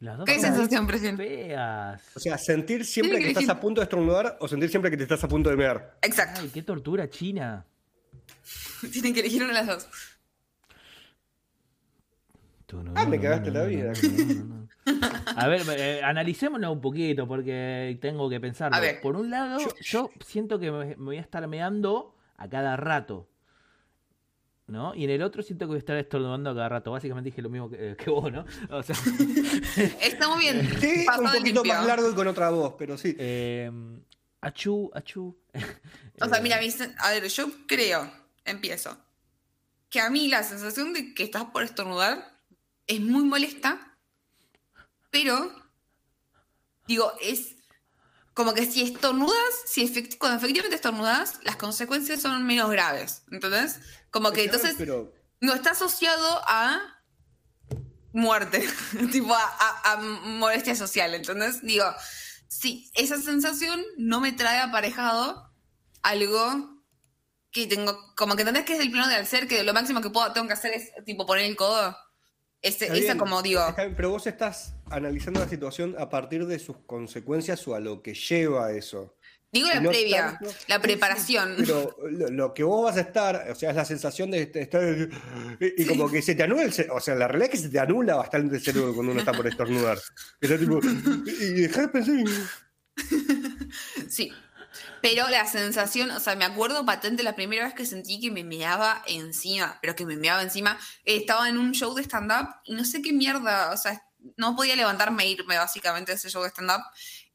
Las 0.00 0.16
dos 0.16 0.24
¿Qué 0.24 0.38
sensación 0.38 0.86
prefieren? 0.86 1.18
feas. 1.18 2.02
O 2.16 2.20
sea, 2.20 2.38
sentir 2.38 2.86
siempre 2.86 3.18
que 3.18 3.24
que 3.24 3.30
estás 3.30 3.48
a 3.50 3.60
punto 3.60 3.82
de 3.82 3.84
estornudar 3.84 4.38
o 4.40 4.48
sentir 4.48 4.70
siempre 4.70 4.90
que 4.90 4.96
te 4.96 5.02
estás 5.02 5.22
a 5.24 5.28
punto 5.28 5.50
de 5.50 5.56
mear. 5.56 5.98
Exacto. 6.00 6.40
Ay, 6.42 6.48
qué 6.48 6.62
tortura 6.62 7.10
china. 7.10 7.66
Tienen 8.92 9.12
que 9.12 9.20
elegir 9.20 9.42
una 9.42 9.52
de 9.52 9.66
las 9.66 9.66
dos. 9.66 9.88
Ah, 12.94 13.04
me 13.04 13.20
cagaste 13.20 13.50
la 13.50 13.64
vida. 13.64 13.92
A 15.36 15.48
ver, 15.48 15.62
eh, 15.76 16.00
analicémonos 16.02 16.72
un 16.72 16.80
poquito 16.80 17.26
porque 17.26 17.98
tengo 18.00 18.30
que 18.30 18.40
pensarlo. 18.40 18.76
A 18.76 18.80
ver. 18.80 19.00
Por 19.00 19.16
un 19.16 19.30
lado, 19.30 19.58
yo, 19.80 20.10
siento 20.24 20.58
que 20.58 20.70
me, 20.70 20.86
me 20.96 21.04
voy 21.04 21.16
a 21.18 21.20
estar 21.20 21.46
meando 21.46 22.14
a 22.36 22.48
cada 22.48 22.76
rato. 22.76 23.29
¿No? 24.70 24.94
Y 24.94 25.04
en 25.04 25.10
el 25.10 25.22
otro 25.22 25.42
siento 25.42 25.64
que 25.64 25.70
voy 25.70 25.76
a 25.76 25.78
estar 25.80 25.96
estornudando 25.96 26.50
a 26.50 26.54
cada 26.54 26.68
rato. 26.68 26.92
Básicamente 26.92 27.30
dije 27.30 27.42
lo 27.42 27.50
mismo 27.50 27.68
que, 27.68 27.96
que 27.96 28.08
vos, 28.08 28.30
¿no? 28.32 28.44
O 28.70 28.82
sea, 28.82 28.94
Está 30.00 30.28
muy 30.28 30.38
bien. 30.44 30.68
Sí, 30.80 31.06
un 31.08 31.24
poquito 31.24 31.62
limpio. 31.62 31.64
más 31.74 31.86
largo 31.86 32.08
y 32.08 32.14
con 32.14 32.28
otra 32.28 32.50
voz, 32.50 32.74
pero 32.78 32.96
sí. 32.96 33.16
eh, 33.18 33.70
achú, 34.40 34.90
achú. 34.94 35.36
O 36.20 36.28
sea, 36.28 36.38
Eh, 36.38 36.42
mira, 36.42 36.60
a 36.98 37.10
ver, 37.10 37.28
yo 37.28 37.50
creo, 37.66 38.10
empiezo, 38.44 38.96
que 39.88 40.00
a 40.00 40.08
mí 40.08 40.28
la 40.28 40.44
sensación 40.44 40.92
de 40.92 41.14
que 41.14 41.24
estás 41.24 41.46
por 41.46 41.64
estornudar 41.64 42.38
es 42.86 43.00
muy 43.00 43.24
molesta, 43.24 43.96
pero, 45.10 45.52
digo, 46.86 47.12
es 47.20 47.56
como 48.34 48.54
que 48.54 48.64
si 48.66 48.82
estornudas, 48.82 49.36
si 49.66 49.82
efecti- 49.86 50.16
cuando 50.18 50.38
efectivamente 50.38 50.76
estornudas, 50.76 51.38
las 51.42 51.56
consecuencias 51.56 52.20
son 52.22 52.46
menos 52.46 52.70
graves, 52.70 53.22
¿entendés? 53.30 53.80
Como 54.10 54.30
que 54.32 54.44
entonces 54.44 54.74
Pero 54.78 55.12
no 55.40 55.54
está 55.54 55.70
asociado 55.72 56.40
a 56.46 56.80
muerte, 58.12 58.66
tipo 59.12 59.34
a, 59.34 59.40
a- 59.42 59.92
a 59.92 59.96
molestia 59.98 60.74
social. 60.74 61.14
Entonces, 61.14 61.62
digo, 61.62 61.84
sí, 62.48 62.90
esa 62.94 63.20
sensación 63.20 63.82
no 63.96 64.20
me 64.20 64.32
trae 64.32 64.60
aparejado 64.60 65.50
algo 66.02 66.78
que 67.52 67.66
tengo, 67.66 67.98
como 68.16 68.36
que 68.36 68.42
entendés 68.42 68.64
que 68.64 68.74
es 68.74 68.80
el 68.80 68.90
plano 68.90 69.08
del 69.08 69.26
ser, 69.26 69.48
que 69.48 69.62
lo 69.64 69.74
máximo 69.74 70.00
que 70.00 70.10
puedo, 70.10 70.32
tengo 70.32 70.46
que 70.46 70.52
hacer 70.54 70.72
es 70.72 70.90
tipo 71.04 71.26
poner 71.26 71.44
el 71.46 71.56
codo. 71.56 71.96
Ese, 72.62 72.86
esa 72.86 72.94
bien, 72.94 73.18
como 73.18 73.40
digo, 73.42 73.62
bien, 73.76 73.94
pero 73.96 74.10
vos 74.10 74.26
estás 74.26 74.74
analizando 74.90 75.40
la 75.40 75.48
situación 75.48 75.96
a 75.98 76.08
partir 76.10 76.46
de 76.46 76.58
sus 76.58 76.76
consecuencias 76.86 77.66
o 77.66 77.74
a 77.74 77.80
lo 77.80 78.02
que 78.02 78.12
lleva 78.14 78.72
eso. 78.72 79.16
Digo 79.52 79.66
la 79.68 79.80
no 79.80 79.90
previa, 79.90 80.38
tanto- 80.38 80.54
la 80.68 80.80
preparación. 80.80 81.54
pero 81.58 81.96
lo, 82.08 82.28
lo 82.28 82.54
que 82.54 82.62
vos 82.62 82.84
vas 82.84 82.96
a 82.98 83.00
estar, 83.00 83.50
o 83.50 83.54
sea, 83.56 83.70
es 83.70 83.76
la 83.76 83.84
sensación 83.84 84.30
de 84.30 84.48
estar. 84.54 84.82
Y, 85.58 85.82
y 85.82 85.86
como 85.86 86.08
que 86.10 86.22
se 86.22 86.34
te 86.36 86.42
anula 86.44 86.62
el 86.62 86.72
O 86.92 87.00
sea, 87.00 87.14
la 87.16 87.26
realidad 87.26 87.52
es 87.52 87.60
que 87.60 87.66
se 87.66 87.70
te 87.70 87.78
anula 87.80 88.14
bastante 88.14 88.56
el 88.56 88.62
cerebro 88.62 88.94
cuando 88.94 89.10
uno 89.12 89.20
está 89.20 89.32
por 89.32 89.46
estornudar. 89.48 89.98
Está 90.40 90.56
tipo, 90.58 90.78
y 91.26 91.62
dejar 91.62 91.86
de 91.86 91.88
pensar. 91.88 92.14
y- 92.14 92.24
Sí. 94.08 94.32
Pero 95.02 95.28
la 95.28 95.46
sensación, 95.46 96.10
o 96.10 96.20
sea, 96.20 96.36
me 96.36 96.44
acuerdo 96.44 96.84
patente 96.84 97.22
la 97.22 97.34
primera 97.34 97.64
vez 97.64 97.74
que 97.74 97.86
sentí 97.86 98.20
que 98.20 98.30
me 98.30 98.44
meaba 98.44 99.02
encima, 99.06 99.78
pero 99.80 99.94
que 99.96 100.06
me 100.06 100.16
meaba 100.16 100.42
encima. 100.42 100.78
eh, 101.04 101.16
estaba 101.16 101.48
en 101.48 101.58
un 101.58 101.72
show 101.72 101.94
de 101.94 102.02
stand-up 102.02 102.48
y 102.64 102.74
no 102.74 102.84
sé 102.84 103.02
qué 103.02 103.12
mierda, 103.12 103.72
o 103.72 103.76
sea, 103.76 104.02
no 104.36 104.54
podía 104.54 104.76
levantarme 104.76 105.24
e 105.24 105.30
irme 105.30 105.56
básicamente 105.56 106.12
de 106.12 106.16
ese 106.16 106.30
show 106.30 106.42
de 106.42 106.50
stand-up. 106.50 106.82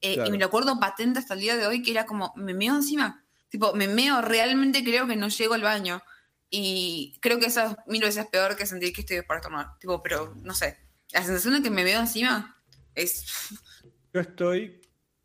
eh, 0.01 0.13
Claro. 0.15 0.29
Y 0.29 0.31
me 0.31 0.37
lo 0.37 0.45
acuerdo 0.45 0.79
patente 0.79 1.19
hasta 1.19 1.33
el 1.33 1.39
día 1.39 1.55
de 1.57 1.65
hoy 1.67 1.81
que 1.81 1.91
era 1.91 2.05
como, 2.05 2.33
me 2.35 2.53
meo 2.53 2.75
encima. 2.75 3.25
Tipo, 3.49 3.73
me 3.73 3.87
meo, 3.87 4.21
realmente 4.21 4.83
creo 4.83 5.07
que 5.07 5.15
no 5.15 5.29
llego 5.29 5.53
al 5.53 5.61
baño. 5.61 6.03
Y 6.49 7.17
creo 7.21 7.39
que 7.39 7.47
eso 7.47 7.61
es 7.61 7.75
mil 7.87 8.01
veces 8.01 8.27
peor 8.27 8.55
que 8.55 8.65
sentir 8.65 8.93
que 8.93 9.01
estoy 9.01 9.21
para 9.23 9.39
estornudar. 9.39 9.77
Tipo, 9.79 10.01
pero 10.03 10.35
no 10.43 10.53
sé. 10.53 10.77
La 11.11 11.23
sensación 11.23 11.55
de 11.55 11.61
que 11.63 11.69
me 11.69 11.83
meo 11.83 11.99
encima 11.99 12.61
es. 12.93 13.25
Yo 14.13 14.21
estoy, 14.21 14.81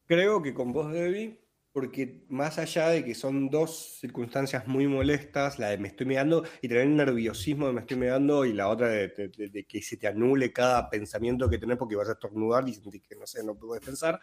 creo 0.06 0.42
que 0.42 0.54
con 0.54 0.72
vos, 0.72 0.90
Debbie, 0.92 1.40
porque 1.72 2.24
más 2.28 2.58
allá 2.58 2.88
de 2.88 3.04
que 3.04 3.14
son 3.14 3.48
dos 3.48 3.98
circunstancias 4.00 4.66
muy 4.66 4.86
molestas, 4.88 5.58
la 5.58 5.68
de 5.70 5.78
me 5.78 5.88
estoy 5.88 6.06
mirando 6.06 6.44
y 6.60 6.68
tener 6.68 6.84
el 6.84 6.96
nerviosismo 6.96 7.68
de 7.68 7.72
me 7.72 7.80
estoy 7.80 7.96
mirando 7.96 8.44
y 8.44 8.52
la 8.52 8.68
otra 8.68 8.88
de, 8.88 9.08
de- 9.08 9.28
de- 9.28 9.48
de 9.48 9.64
que 9.64 9.80
se 9.82 9.96
te 9.96 10.08
anule 10.08 10.52
cada 10.52 10.90
pensamiento 10.90 11.48
que 11.48 11.58
tenés 11.58 11.76
porque 11.78 11.94
vas 11.96 12.08
a 12.08 12.12
estornudar 12.12 12.68
y 12.68 12.74
sentís 12.74 13.02
que 13.02 13.14
no 13.14 13.26
sé, 13.26 13.44
no 13.44 13.54
puedes 13.54 13.84
pensar. 13.84 14.20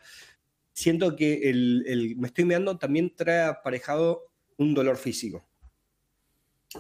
Siento 0.74 1.16
que 1.16 1.50
el, 1.50 1.84
el 1.88 2.16
me 2.18 2.28
estoy 2.28 2.46
mirando 2.46 2.78
también 2.78 3.16
trae 3.16 3.44
aparejado 3.46 4.24
un 4.58 4.74
dolor 4.74 4.98
físico. 4.98 5.48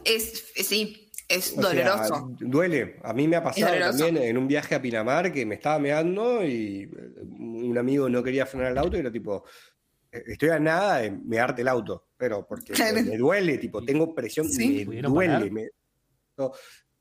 Es, 0.03 0.51
es- 0.55 0.67
sí, 0.67 1.11
es 1.29 1.53
O 1.57 1.61
sea, 1.61 1.61
doloroso. 1.61 2.29
duele. 2.39 2.97
A 3.03 3.13
mí 3.13 3.27
me 3.27 3.37
ha 3.37 3.43
pasado 3.43 3.71
también 3.79 4.17
en 4.17 4.37
un 4.37 4.47
viaje 4.47 4.75
a 4.75 4.81
Pinamar 4.81 5.31
que 5.31 5.45
me 5.45 5.55
estaba 5.55 5.79
meando 5.79 6.45
y 6.45 6.83
eh, 6.83 7.21
un 7.39 7.77
amigo 7.77 8.09
no 8.09 8.21
quería 8.21 8.45
frenar 8.45 8.73
el 8.73 8.77
auto 8.77 8.97
y 8.97 8.99
era 8.99 9.11
tipo, 9.11 9.45
eh, 9.45 9.49
estoy 10.25 10.49
a 10.49 10.59
nada 10.59 10.97
de 10.99 11.11
mearte 11.11 11.61
el 11.61 11.67
auto, 11.67 12.07
pero 12.17 12.45
porque 12.47 12.73
Claro. 12.73 12.95
me, 12.95 13.03
me 13.03 13.17
duele, 13.17 13.57
tipo, 13.57 13.83
tengo 13.83 14.13
presión, 14.15 14.47
Sí. 14.49 14.79
me 14.79 14.85
¿Pudieron 14.85 15.13
duele. 15.13 15.51
me- 15.51 15.69
no, 16.37 16.51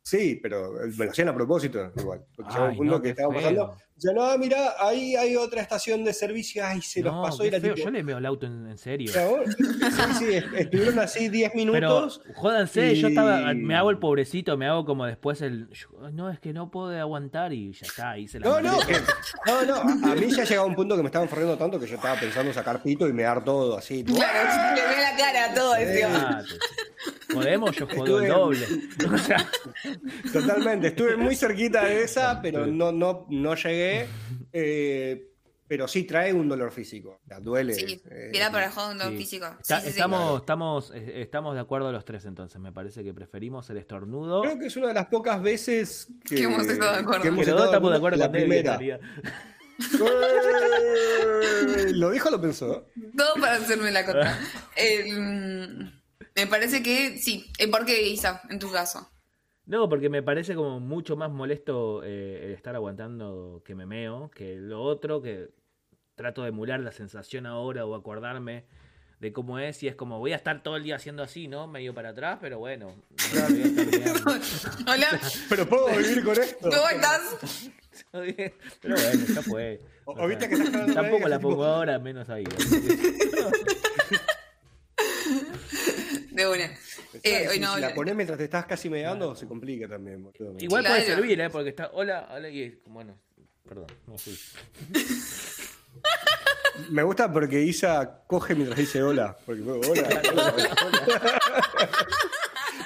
sí, 0.06 0.38
pero 0.40 0.72
me 0.96 1.04
lo 1.06 1.10
hacían 1.10 1.28
a 1.30 1.34
propósito 1.34 1.92
igual. 1.96 2.24
Porque 2.36 2.52
llegó 2.52 2.66
un 2.66 2.76
punto 2.76 2.92
no, 2.96 3.02
que 3.02 3.08
estaba 3.10 3.34
pasando. 3.34 3.76
Dice, 3.96 4.12
no, 4.12 4.36
mira, 4.36 4.74
ahí 4.78 5.16
hay 5.16 5.36
otra 5.36 5.62
estación 5.62 6.04
de 6.04 6.12
servicio, 6.12 6.62
ay, 6.64 6.82
se 6.82 7.00
los 7.02 7.14
No, 7.14 7.22
pasó 7.22 7.38
qué 7.44 7.48
y 7.48 7.50
feo, 7.52 7.74
tipo. 7.74 7.86
Yo 7.86 7.90
le 7.90 8.02
veo 8.02 8.18
el 8.18 8.26
auto 8.26 8.44
en, 8.46 8.66
en 8.68 8.76
serio. 8.76 9.10
Sí, 9.10 10.02
sí, 10.18 10.34
est- 10.34 10.52
estuvieron 10.54 10.98
así 10.98 11.28
10 11.30 11.52
Pero 11.54 11.64
minutos. 11.64 12.20
jódanse, 12.34 12.94
yo 12.94 13.08
estaba, 13.08 13.54
me 13.54 13.74
hago 13.74 13.88
el 13.90 13.98
pobrecito, 13.98 14.56
me 14.58 14.66
hago 14.66 14.84
como 14.84 15.06
después 15.06 15.40
el, 15.40 15.70
yo- 15.70 16.10
no, 16.12 16.28
es 16.30 16.38
que 16.40 16.52
no 16.52 16.70
puedo 16.70 16.90
aguantar 17.00 17.54
y 17.54 17.72
ya 17.72 17.86
está, 17.86 18.18
hice 18.18 18.38
la 18.38 18.46
No, 18.48 18.60
no, 18.60 18.78
que- 18.86 19.00
no, 19.46 19.62
no, 19.64 20.08
a 20.10 20.14
mí 20.14 20.30
ya 20.30 20.44
llegaba 20.44 20.66
un 20.66 20.74
punto 20.74 20.94
que 20.94 21.02
me 21.02 21.08
estaban 21.08 21.28
forriendo 21.28 21.56
tanto 21.56 21.80
que 21.80 21.86
yo 21.86 21.96
estaba 21.96 22.20
pensando 22.20 22.52
sacar 22.52 22.82
pito 22.82 23.08
y 23.08 23.14
me 23.14 23.22
dar 23.22 23.42
todo 23.42 23.78
así. 23.78 24.04
Claro, 24.04 24.74
le 24.76 24.82
ve 24.94 25.00
la 25.02 25.16
cara 25.16 25.50
a 25.50 25.54
todo 25.54 25.74
encima. 25.74 26.44
Podemos, 27.36 27.76
yo 27.76 27.86
Estuve- 27.86 28.24
el 28.26 28.32
doble. 28.32 28.66
O 29.14 29.18
sea, 29.18 29.48
Totalmente, 30.32 30.88
estuve 30.88 31.16
muy 31.16 31.36
cerquita 31.36 31.84
de 31.84 32.02
esa, 32.02 32.40
pero 32.42 32.66
no, 32.66 32.90
no, 32.92 33.26
no 33.30 33.54
llegué. 33.54 34.06
eh, 34.52 35.30
pero 35.68 35.88
sí 35.88 36.04
trae 36.04 36.32
un 36.32 36.48
dolor 36.48 36.70
físico. 36.70 37.18
La 37.26 37.40
duele. 37.40 37.74
Sí, 37.74 38.00
eh, 38.08 38.28
viene 38.30 38.48
para 38.52 38.70
juego 38.70 38.90
un 38.92 39.00
sí. 39.00 39.16
físico. 39.16 39.46
Sí, 39.56 39.62
está- 39.62 39.80
sí, 39.80 39.84
sí. 39.86 39.90
estamos, 39.90 40.40
estamos, 40.40 40.92
eh, 40.94 41.22
estamos 41.22 41.54
de 41.56 41.60
acuerdo 41.60 41.90
los 41.90 42.04
tres 42.04 42.24
entonces. 42.24 42.60
Me 42.60 42.70
parece 42.70 43.02
que 43.02 43.12
preferimos 43.12 43.68
el 43.70 43.78
estornudo. 43.78 44.42
Creo 44.42 44.58
que 44.60 44.66
es 44.66 44.76
una 44.76 44.86
de 44.88 44.94
las 44.94 45.06
pocas 45.06 45.42
veces 45.42 46.06
que, 46.24 46.36
Que 46.36 46.42
hemos 46.44 46.64
estado 46.68 46.92
de 46.92 46.98
acuerdo. 47.00 47.22
que 47.22 47.28
hemos 47.28 47.44
Que 47.44 47.50
los 47.50 47.60
dos 47.60 47.66
estado 47.66 47.72
estamos 47.72 47.90
de 47.90 47.96
acuerdo 47.96 48.18
la 48.18 48.24
con 48.26 48.32
primera. 48.32 48.78
¿Lo 51.94 52.10
dijo 52.10 52.28
o 52.28 52.32
lo 52.32 52.40
pensó? 52.40 52.86
Todo 53.16 53.34
para 53.40 53.54
hacerme 53.56 53.90
la 53.90 54.04
contra. 54.04 54.38
Eh, 54.76 55.06
me 56.36 56.46
parece 56.46 56.82
que 56.82 57.18
sí. 57.18 57.50
Eh, 57.58 57.68
¿Por 57.68 57.84
qué, 57.84 58.06
Isa, 58.08 58.42
en 58.50 58.58
tu 58.58 58.70
caso? 58.70 59.08
No, 59.66 59.88
porque 59.88 60.08
me 60.08 60.22
parece 60.22 60.54
como 60.54 60.78
mucho 60.78 61.16
más 61.16 61.30
molesto 61.30 62.02
eh, 62.04 62.44
el 62.44 62.52
estar 62.52 62.74
aguantando 62.76 63.62
que 63.64 63.74
me 63.74 63.84
meo 63.86 64.30
que 64.32 64.54
lo 64.56 64.80
otro, 64.82 65.20
que 65.20 65.48
trato 66.14 66.42
de 66.42 66.48
emular 66.50 66.78
la 66.80 66.92
sensación 66.92 67.46
ahora 67.46 67.84
o 67.84 67.94
acordarme 67.94 68.64
de 69.18 69.32
cómo 69.32 69.58
es 69.58 69.82
y 69.82 69.88
es 69.88 69.96
como 69.96 70.18
voy 70.18 70.32
a 70.34 70.36
estar 70.36 70.62
todo 70.62 70.76
el 70.76 70.84
día 70.84 70.96
haciendo 70.96 71.22
así, 71.22 71.48
¿no? 71.48 71.66
Medio 71.66 71.94
para 71.94 72.10
atrás, 72.10 72.38
pero 72.40 72.58
bueno. 72.58 72.94
no. 73.34 74.92
Hola, 74.92 75.20
Pero 75.48 75.66
puedo 75.68 75.86
vivir 75.88 76.22
con 76.22 76.38
esto. 76.38 76.68
¿cómo 76.70 76.88
estás? 76.88 77.70
pero 78.12 78.94
bueno, 78.94 79.24
ya 79.34 79.42
fue. 79.42 79.80
O- 80.04 80.26
viste 80.28 80.48
que 80.48 80.54
estás 80.54 80.68
hablando 80.74 80.86
de 80.92 80.94
tampoco 80.94 81.28
la 81.28 81.38
tipo- 81.38 81.48
pongo 81.48 81.64
ahora, 81.64 81.98
menos 81.98 82.28
ahí. 82.28 82.44
De 86.36 86.46
una. 86.46 86.64
Eh, 87.22 87.46
hoy 87.48 87.54
si, 87.54 87.60
no 87.60 87.74
si 87.74 87.80
la 87.80 87.94
pones 87.94 88.14
mientras 88.14 88.36
te 88.38 88.44
estás 88.44 88.66
casi 88.66 88.90
medando, 88.90 89.34
se 89.34 89.46
complica 89.46 89.88
también. 89.88 90.22
boludo. 90.22 90.54
Igual 90.58 90.82
Claro. 90.84 90.96
puede 91.02 91.14
servir, 91.14 91.40
¿eh? 91.40 91.48
Porque 91.50 91.70
está, 91.70 91.90
hola, 91.94 92.28
hola, 92.30 92.48
y 92.50 92.62
es 92.62 92.74
como, 92.84 92.96
bueno, 92.96 93.18
perdón, 93.66 93.86
no 94.06 94.18
fui. 94.18 94.38
Me 96.90 97.02
gusta 97.02 97.32
porque 97.32 97.62
Isa 97.62 98.22
coge 98.26 98.54
mientras 98.54 98.78
dice 98.78 99.02
hola. 99.02 99.34
Porque, 99.46 99.62
hola, 99.62 99.88
hola, 99.88 100.22
hola. 100.84 101.40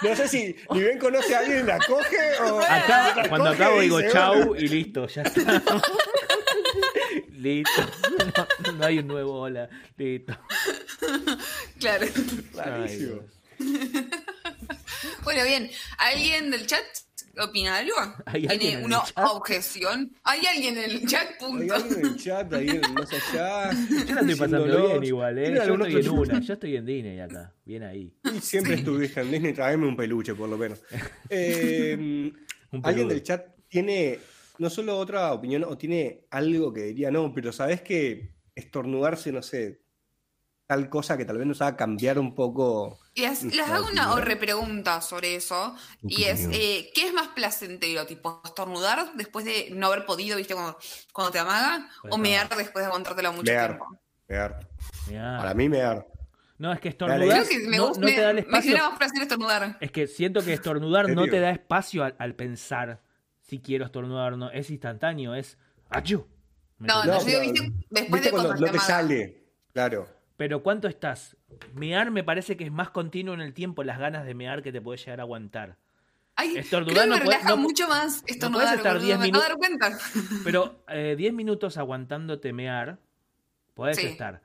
No 0.02 0.16
sé 0.16 0.28
si 0.28 0.56
ni 0.72 0.81
bien 0.81 0.98
conoce 0.98 1.35
a 1.35 1.40
alguien 1.40 1.66
la 1.66 1.78
coge 1.78 2.16
o. 2.43 2.59
Acá, 2.60 3.14
la 3.16 3.28
cuando 3.28 3.51
coge 3.51 3.62
acabo 3.62 3.81
digo 3.82 4.01
chau 4.10 4.51
hola. 4.52 4.60
y 4.60 4.68
listo, 4.68 5.06
ya 5.09 5.20
está. 5.22 5.62
listo. 7.32 7.82
No, 8.64 8.72
no 8.72 8.86
hay 8.86 8.98
un 9.01 9.06
nuevo 9.09 9.40
hola. 9.40 9.68
Listo. 9.98 10.35
Claro. 11.81 12.06
Ay. 12.64 12.97
Dios. 12.97 13.24
Bueno, 15.24 15.44
bien. 15.44 15.70
¿Alguien 15.98 16.50
del 16.50 16.66
chat 16.66 16.82
opina 17.38 17.76
algo? 17.78 17.94
¿Hay 18.26 18.46
¿Tiene 18.46 18.72
en 18.72 18.84
una 18.84 18.98
el 18.98 19.02
chat? 19.14 19.26
objeción? 19.30 20.12
¿Hay 20.24 20.40
alguien 20.46 20.76
en 20.78 20.90
el 20.90 21.06
chat? 21.06 21.26
Hay 21.28 21.36
Punto. 21.38 21.74
alguien 21.74 22.00
en 22.00 22.06
el 22.06 22.16
chat 22.16 22.52
ahí 22.52 22.68
en- 22.68 22.94
más 22.94 23.10
allá. 23.12 23.70
Yo 24.06 24.14
la 24.14 24.20
estoy 24.22 24.34
pasando 24.36 24.86
bien 24.88 25.04
igual, 25.04 25.38
¿eh? 25.38 25.42
¿Tiene 25.44 25.56
Yo 25.56 25.74
estoy 25.74 25.96
en 26.00 26.08
una, 26.10 26.40
yo 26.40 26.52
estoy 26.54 26.76
en 26.76 26.86
Disney 26.86 27.20
acá. 27.20 27.54
Bien 27.64 27.82
ahí. 27.84 28.12
Y 28.34 28.40
siempre 28.40 28.74
estuviste 28.74 29.20
en 29.20 29.30
Disney, 29.30 29.52
tráeme 29.52 29.86
un 29.86 29.96
peluche 29.96 30.34
por 30.34 30.48
lo 30.48 30.58
menos. 30.58 30.80
Eh, 31.30 31.96
Un 32.72 32.80
alguien 32.82 33.08
del 33.08 33.22
chat 33.22 33.46
tiene 33.68 34.18
no 34.58 34.68
solo 34.68 34.98
otra 34.98 35.32
opinión 35.32 35.64
o 35.64 35.76
tiene 35.78 36.26
algo 36.30 36.72
que 36.72 36.82
diría 36.82 37.10
no, 37.10 37.32
pero 37.32 37.52
sabes 37.52 37.80
que 37.82 38.32
estornudarse, 38.54 39.32
no 39.32 39.42
sé, 39.42 39.80
tal 40.70 40.88
cosa 40.88 41.16
que 41.16 41.24
tal 41.24 41.36
vez 41.36 41.48
nos 41.48 41.60
haga 41.62 41.76
cambiar 41.76 42.16
un 42.16 42.32
poco. 42.32 43.01
Les, 43.16 43.42
les 43.42 43.68
hago 43.68 43.88
una 43.88 44.14
repregunta 44.20 45.01
sobre 45.01 45.34
eso. 45.34 45.74
Y 46.01 46.22
es, 46.22 46.47
eh, 46.52 46.92
¿qué 46.94 47.09
es 47.09 47.12
más 47.12 47.26
placentero? 47.26 48.06
¿Tipo 48.06 48.40
estornudar 48.44 49.14
después 49.16 49.44
de 49.44 49.70
no 49.72 49.88
haber 49.88 50.06
podido, 50.06 50.36
viste, 50.36 50.55
cuando, 50.55 50.78
cuando 51.12 51.32
te 51.32 51.40
amaga? 51.40 51.88
Pues 52.02 52.14
¿O 52.14 52.16
no. 52.18 52.22
mear 52.22 52.48
después 52.51 52.84
de 52.84 52.86
aguantártelo 52.86 53.32
mucho 53.32 53.51
Mear. 53.51 53.70
tiempo? 53.70 54.01
Mear. 54.28 54.68
Mirá. 55.09 55.38
Para 55.38 55.55
mí, 55.55 55.68
mear. 55.68 56.06
No, 56.56 56.72
es 56.72 56.78
que 56.78 56.90
estornudar 56.90 57.48
que 57.48 57.59
me, 57.66 57.76
no, 57.76 57.88
gusta- 57.88 58.01
no 58.02 58.06
te 58.06 58.20
da 58.20 58.30
el 58.30 58.36
me- 58.36 58.42
me 58.42 58.47
espacio. 58.47 58.70
genera 58.70 58.88
más 58.90 58.98
placer 58.98 59.22
estornudar. 59.22 59.76
Es 59.80 59.90
que 59.90 60.06
siento 60.06 60.44
que 60.44 60.52
estornudar 60.52 61.06
¿En 61.09 61.16
no 61.16 61.24
te 61.26 61.40
da 61.40 61.51
espacio 61.51 62.05
al, 62.05 62.14
al 62.20 62.36
pensar 62.36 63.02
si 63.40 63.59
quiero 63.59 63.86
estornudar 63.86 64.34
o 64.34 64.36
no. 64.36 64.52
Es 64.52 64.70
instantáneo, 64.70 65.34
es 65.34 65.59
¡Achú! 65.88 66.28
¿Me 66.78 66.86
No, 66.86 67.02
no, 67.05 67.18
yo 67.18 67.24
digo, 67.26 67.40
viste, 67.40 67.72
después 67.90 68.12
¿Viste 68.12 68.26
de 68.26 68.30
cuando 68.30 68.48
cuando 68.51 68.66
no 68.66 68.72
te 68.72 68.78
sale? 68.78 69.47
Claro. 69.72 70.19
Pero 70.40 70.62
¿cuánto 70.62 70.88
estás? 70.88 71.36
Mear 71.74 72.10
me 72.10 72.24
parece 72.24 72.56
que 72.56 72.64
es 72.64 72.72
más 72.72 72.88
continuo 72.88 73.34
en 73.34 73.42
el 73.42 73.52
tiempo 73.52 73.84
las 73.84 73.98
ganas 73.98 74.24
de 74.24 74.32
mear 74.32 74.62
que 74.62 74.72
te 74.72 74.80
puedes 74.80 75.04
llegar 75.04 75.20
a 75.20 75.24
aguantar. 75.24 75.76
Ay, 76.34 76.56
Estornudar 76.56 76.94
creo 76.94 77.02
que 77.04 77.08
no 77.10 77.16
me 77.16 77.24
puede- 77.26 77.36
relaja 77.36 77.50
no- 77.50 77.56
mucho 77.58 77.86
más 77.88 78.24
estornudar, 78.26 78.64
puedes 78.64 78.76
estar 78.78 78.92
boludo, 78.94 79.06
10 79.06 79.18
me 79.18 79.28
acabo 79.28 79.42
de 79.42 79.48
dar 79.50 79.58
minutos- 79.58 80.00
cuenta. 80.00 80.40
Pero 80.44 80.82
eh, 80.88 81.14
10 81.18 81.34
minutos 81.34 81.76
aguantándote 81.76 82.54
mear, 82.54 82.96
podés 83.74 83.98
Sí. 83.98 84.06
estar. 84.06 84.40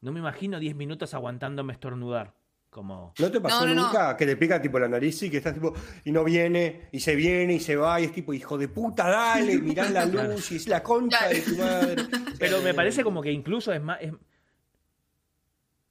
No 0.00 0.12
me 0.12 0.20
imagino 0.20 0.58
10 0.58 0.74
minutos 0.76 1.12
aguantándome 1.12 1.74
estornudar. 1.74 2.32
Como... 2.70 3.12
¿No 3.18 3.30
te 3.30 3.38
pasó 3.38 3.60
No, 3.60 3.66
no, 3.66 3.74
no. 3.74 3.86
nunca 3.88 4.16
que 4.16 4.24
te 4.24 4.38
pica 4.38 4.62
tipo 4.62 4.78
la 4.78 4.88
nariz 4.88 5.22
y 5.24 5.30
que 5.30 5.36
estás 5.36 5.52
tipo, 5.52 5.74
y 6.06 6.10
no 6.10 6.24
viene, 6.24 6.88
y 6.90 7.00
se 7.00 7.14
viene 7.16 7.52
y 7.52 7.60
se 7.60 7.76
va, 7.76 8.00
y 8.00 8.04
es 8.04 8.12
tipo, 8.12 8.32
hijo 8.32 8.56
de 8.56 8.68
puta, 8.68 9.10
dale, 9.10 9.58
mirá 9.58 9.90
la 9.90 10.06
luz, 10.06 10.50
y 10.52 10.56
es 10.56 10.66
la 10.68 10.82
concha 10.82 11.28
de 11.28 11.42
tu 11.42 11.54
madre. 11.58 12.02
Pero 12.38 12.62
me 12.62 12.72
parece 12.72 13.04
como 13.04 13.20
que 13.20 13.30
incluso 13.30 13.70
es 13.70 13.82
más... 13.82 13.98
Es, 14.00 14.10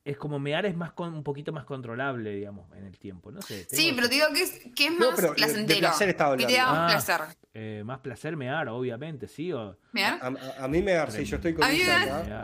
es 0.05 0.17
como 0.17 0.37
mear 0.37 0.65
es 0.65 0.75
más 0.75 0.91
con, 0.91 1.13
un 1.13 1.23
poquito 1.23 1.53
más 1.53 1.63
controlable, 1.63 2.35
digamos, 2.35 2.69
en 2.75 2.85
el 2.85 2.97
tiempo. 2.99 3.31
No 3.31 3.41
sé. 3.41 3.65
Sí, 3.69 3.93
pero 3.95 4.09
te 4.09 4.15
digo 4.15 4.27
que 4.33 4.41
es, 4.41 4.59
que 4.75 4.87
es 4.87 4.91
No, 4.91 5.07
más 5.11 5.15
pero 5.15 5.29
de- 5.29 5.33
de 5.33 5.35
placentero. 5.35 5.79
placer 5.79 6.09
estaba 6.09 6.35
que 6.37 6.45
te 6.45 6.53
da 6.53 6.63
hablando. 6.69 6.81
más 6.93 7.09
Ah. 7.09 7.15
placer. 7.17 7.37
Eh, 7.55 7.83
más 7.85 7.99
placer 7.99 8.35
mear, 8.35 8.67
obviamente, 8.67 9.27
¿sí? 9.27 9.53
O, 9.53 9.77
Mira, 9.93 10.19
A, 10.21 10.27
a- 10.27 10.65
a 10.65 10.67
mí 10.67 10.81
me 10.81 10.91
da, 10.93 11.09
sí, 11.09 11.23
yo 11.23 11.35
estoy 11.37 11.53
con 11.53 11.63
a 11.63 11.69
mí 11.69 11.79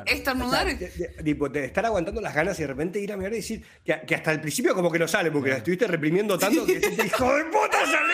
estornudar. 0.06 0.68
O 0.68 0.78
sea, 0.78 0.84
de- 1.24 1.34
de- 1.50 1.66
estar 1.66 1.86
aguantando 1.86 2.22
las 2.22 2.34
ganas 2.34 2.58
y 2.60 2.62
de 2.64 2.68
repente 2.68 3.00
ir 3.02 3.12
a 3.12 3.18
mirar 3.18 3.34
y 3.34 3.38
decir 3.38 3.66
que, 3.84 4.00
que 4.08 4.16
hasta 4.16 4.32
el 4.32 4.40
principio 4.40 4.74
como 4.76 4.92
que 4.92 5.00
no 5.00 5.08
sale, 5.08 5.32
porque 5.32 5.50
la 5.50 5.58
estuviste 5.58 5.88
reprimiendo 5.88 6.38
tanto 6.38 6.66
que 6.66 6.78
este 6.78 7.08
hijo 7.08 7.36
de 7.36 7.44
puta 7.46 7.86
salí. 7.86 8.14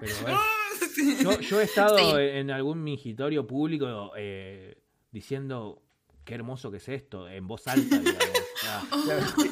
pero 0.00 0.12
bueno. 0.22 0.40
yo, 1.20 1.40
yo 1.40 1.60
he 1.60 1.64
estado 1.64 1.98
Sí. 1.98 2.04
en 2.16 2.50
algún 2.50 2.82
mingitorio 2.82 3.46
público 3.46 4.12
eh, 4.16 4.78
diciendo 5.10 5.82
qué 6.24 6.34
hermoso 6.34 6.70
que 6.70 6.76
es 6.78 6.88
esto, 6.88 7.28
en 7.28 7.46
voz 7.48 7.66
alta, 7.66 7.98
digamos. 7.98 8.20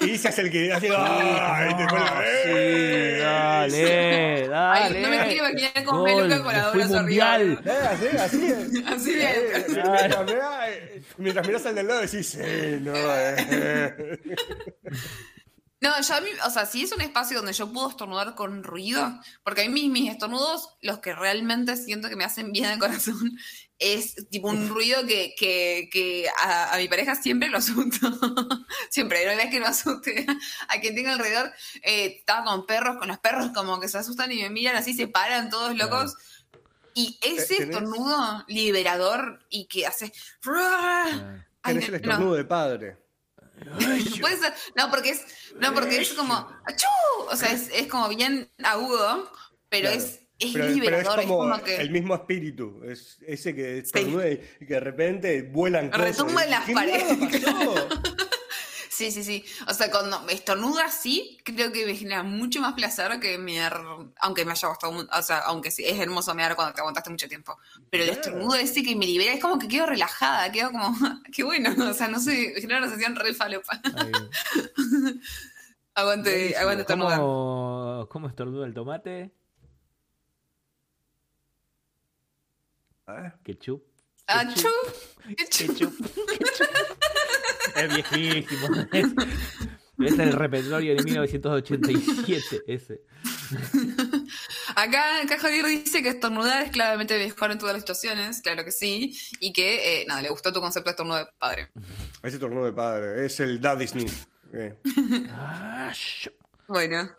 Y 0.01 0.11
Isa 0.11 0.29
es 0.31 0.39
el 0.39 0.51
que 0.51 0.73
hace. 0.73 0.89
¡Ay! 0.97 1.75
te 1.77 1.87
pone- 1.87 2.05
sí, 2.45 3.21
dale, 3.21 4.49
dale. 4.49 4.85
Ay, 4.97 5.03
no 5.03 5.09
me 5.11 5.25
quiero 5.27 5.49
imaginar 5.51 5.85
con 5.85 5.99
Gol, 5.99 6.29
peluca 6.29 6.43
con 6.73 6.79
la 6.81 6.87
mundial. 6.87 7.63
Eh, 7.65 7.71
así, 7.89 8.07
así 8.17 8.47
es. 8.47 8.87
Así 8.87 9.11
Eh, 9.13 9.65
bien. 9.69 9.83
mientras, 9.93 10.27
mirá, 10.27 10.71
eh, 10.71 11.03
mientras 11.17 11.47
mirás 11.47 11.67
al 11.67 11.75
del 11.75 11.87
lado 11.89 12.01
decís, 12.01 12.29
sí, 12.29 12.39
no, 12.81 12.93
eh. 12.95 14.19
No, 15.81 16.01
yo 16.03 16.15
a 16.15 16.21
mí, 16.21 16.29
o 16.45 16.51
sea, 16.51 16.67
si 16.67 16.83
es 16.83 16.91
un 16.93 17.01
espacio 17.03 17.37
donde 17.37 17.53
yo 17.53 17.73
puedo 17.73 17.89
estornudar 17.89 18.35
con 18.35 18.65
ruido, 18.65 19.21
porque 19.45 19.63
a 19.63 19.69
mí 19.69 19.89
mis, 19.89 19.91
mis 19.91 20.11
estornudos, 20.11 20.71
los 20.83 20.99
que 20.99 21.15
realmente 21.15 21.77
siento 21.77 22.09
que 22.09 22.17
me 22.17 22.25
hacen 22.25 22.51
bien 22.51 22.65
al 22.67 22.79
corazón, 22.81 23.31
es 23.79 24.29
tipo 24.29 24.49
un 24.49 24.69
ruido 24.69 25.07
que, 25.07 25.35
que, 25.39 25.89
que 25.93 26.29
a, 26.39 26.75
a 26.75 26.79
mi 26.79 26.89
pareja 26.89 27.15
siempre 27.15 27.49
lo 27.49 27.59
asusto. 27.59 28.11
siempre, 28.91 29.25
no 29.25 29.31
es 29.33 29.51
que 29.51 29.61
no 29.61 29.67
asuste 29.67 30.27
a 30.69 30.81
quien 30.81 30.95
tenga 30.95 31.13
alrededor. 31.13 31.53
Eh, 31.83 32.17
estaba 32.19 32.45
con 32.45 32.67
perros, 32.67 32.97
con 32.99 33.09
los 33.09 33.19
perros 33.19 33.51
como 33.55 33.81
que 33.81 33.89
se 33.89 33.99
asustan 33.99 34.33
y 34.33 34.43
me 34.43 34.51
miran 34.51 34.77
así, 34.77 34.95
se 34.95 35.09
paran 35.09 35.51
todos 35.51 35.77
locos. 35.77 36.15
Y 36.95 37.19
ese 37.23 37.57
¿Tenés? 37.57 37.77
estornudo 37.77 38.45
liberador 38.49 39.45
y 39.51 39.67
que 39.67 39.87
hace... 39.87 40.13
Ay, 41.63 41.75
Tenés 41.75 41.89
el 41.89 41.93
no, 41.93 41.99
no. 41.99 42.13
estornudo 42.13 42.35
de 42.35 42.45
padre. 42.45 42.97
Puede 44.21 44.37
ser, 44.37 44.55
no, 44.77 44.91
porque 44.91 45.11
es, 45.11 45.25
no, 45.61 45.75
porque 45.75 46.01
es 46.01 46.13
como, 46.15 46.35
¡achú! 46.65 46.87
O 47.31 47.37
sea, 47.37 47.53
es, 47.53 47.69
es 47.73 47.87
como 47.89 48.09
bien 48.09 48.51
agudo, 48.63 49.31
pero 49.69 49.89
Claro. 49.91 50.03
es, 50.03 50.21
es 50.39 50.53
Pero, 50.53 50.65
pero 50.65 50.67
es 50.67 50.75
liberador, 50.75 51.21
es 51.21 51.27
como, 51.27 51.63
que 51.63 51.77
el 51.77 51.91
mismo 51.91 52.15
espíritu. 52.15 52.81
Es 52.85 53.19
ese 53.27 53.55
que 53.55 53.79
estornuda 53.79 54.29
y 54.31 54.39
que 54.39 54.75
de 54.75 54.81
repente 54.81 55.43
vuelan 55.43 55.91
cosas. 55.91 56.17
Retumba 56.17 56.45
en 56.45 56.51
las 56.51 56.65
¿Qué 56.65 56.73
paredes. 56.73 57.19
sí, 58.89 59.11
sí, 59.11 59.25
sí. 59.25 59.45
O 59.67 59.75
sea, 59.75 59.91
cuando 59.91 60.21
me 60.23 60.33
estornuda 60.33 60.85
así, 60.85 61.39
creo 61.45 61.73
que 61.73 61.85
me 61.87 61.97
genera 61.97 62.23
mucho 62.23 62.61
más 62.61 62.75
placer 62.75 63.19
que 63.19 63.37
mear, 63.37 63.81
aunque 64.21 64.45
me 64.45 64.53
haya 64.53 64.69
gustado, 64.69 65.09
o 65.13 65.23
sea, 65.23 65.39
aunque 65.39 65.73
sí, 65.73 65.85
es 65.85 65.99
hermoso 65.99 66.33
mear 66.37 66.55
cuando 66.55 66.73
te 66.73 66.81
aguantaste 66.83 67.11
mucho 67.11 67.29
tiempo. 67.29 67.59
Pero 67.91 68.05
el 68.05 68.11
estornudo 68.11 68.55
ese 68.55 68.85
que 68.85 68.95
me 68.95 69.07
libera 69.07 69.33
es 69.33 69.41
como 69.41 69.59
que 69.59 69.67
quedo 69.67 69.87
relajada, 69.87 70.53
quedo 70.53 70.71
como, 70.71 70.95
qué 71.33 71.43
bueno, 71.43 71.75
o 71.91 71.95
sea, 71.95 72.07
no 72.07 72.21
sé, 72.21 72.53
me 72.55 72.61
genera 72.61 72.79
una 72.79 72.89
sensación 72.89 73.17
re 73.17 73.35
falopa. 73.35 73.81
Aguante, 75.95 76.57
aguante 76.57 76.83
estornudar. 76.83 77.19
¿Cómo, 77.19 78.07
¿Cómo 78.09 78.29
estornuda 78.29 78.67
el 78.67 78.73
tomate? 78.73 79.33
¡Achú! 83.09 83.33
Ketchup. 83.43 83.83
Ketchup. 85.37 85.95
Ketchup. 86.39 86.69
es 87.77 87.95
viejísimo. 87.95 88.69
Es, 88.93 89.07
es 90.13 90.19
el 90.19 90.33
repertorio 90.35 90.95
de 90.95 91.03
1987, 91.03 92.63
ese. 92.67 93.01
Acá, 94.77 95.23
acá 95.23 95.39
Javier 95.39 95.65
dice 95.67 96.03
que 96.03 96.11
estornudar 96.11 96.63
es 96.65 96.71
claramente 96.71 97.17
mejor 97.19 97.51
en 97.51 97.59
todas 97.59 97.73
las 97.73 97.83
situaciones, 97.83 98.43
claro 98.43 98.63
que 98.65 98.71
sí, 98.73 99.19
y 99.41 99.53
que, 99.55 100.03
eh, 100.03 100.05
nada, 100.07 100.21
le 100.21 100.29
gustó 100.29 100.53
tu 100.53 100.61
concepto 100.61 100.89
de 100.89 100.93
estornudo 100.93 101.19
de 101.19 101.27
padre. 101.39 101.71
ese 102.23 102.37
estornudo 102.37 102.67
de 102.67 102.73
padre. 102.73 103.25
Es 103.25 103.41
el 103.41 103.59
Daddy 103.61 103.89
Sniff. 103.89 104.27
Eh. 104.53 104.79
Ah, 105.31 105.93
Bueno, 106.69 107.11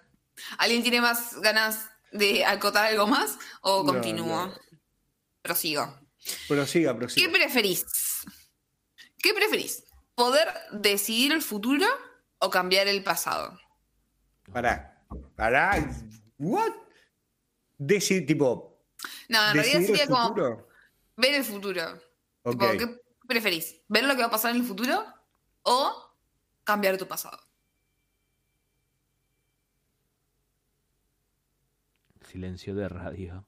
¿alguien 0.60 0.84
tiene 0.84 1.02
más 1.02 1.36
ganas 1.42 1.90
de 2.12 2.46
acotar 2.46 2.86
algo 2.86 3.08
más 3.08 3.38
o 3.62 3.84
No, 3.84 3.92
continúo? 3.94 4.46
no. 4.48 4.69
Prosigo. 5.42 6.00
Prosiga, 6.48 6.92
¿Qué 6.94 6.98
prosiga. 7.00 7.32
preferís? 7.32 7.86
¿Qué 9.18 9.34
preferís? 9.34 9.84
¿Poder 10.16 10.50
decidir 10.74 11.32
el 11.32 11.42
futuro 11.42 11.86
o 12.40 12.50
cambiar 12.50 12.88
el 12.88 13.04
pasado? 13.04 13.58
Pará. 14.52 15.02
Pará. 15.36 15.90
¿What? 16.38 16.74
Decir, 17.78 18.26
tipo. 18.26 18.84
No, 19.30 19.48
en 19.50 19.54
realidad 19.54 19.82
el 19.82 19.88
sería 19.88 20.08
como 20.08 20.28
futuro. 20.30 20.68
ver 21.16 21.34
el 21.36 21.44
futuro. 21.46 21.84
Ok. 22.44 22.60
Tipo, 22.60 22.78
¿Qué 22.78 23.02
preferís? 23.28 23.82
¿Ver 23.88 24.04
lo 24.04 24.16
que 24.16 24.22
va 24.22 24.28
a 24.28 24.32
pasar 24.32 24.52
en 24.52 24.58
el 24.62 24.68
futuro 24.68 25.06
o 25.64 26.16
cambiar 26.66 26.98
tu 26.98 27.08
pasado? 27.08 27.40
Silencio 32.30 32.76
de 32.76 32.90
radio. 32.90 33.48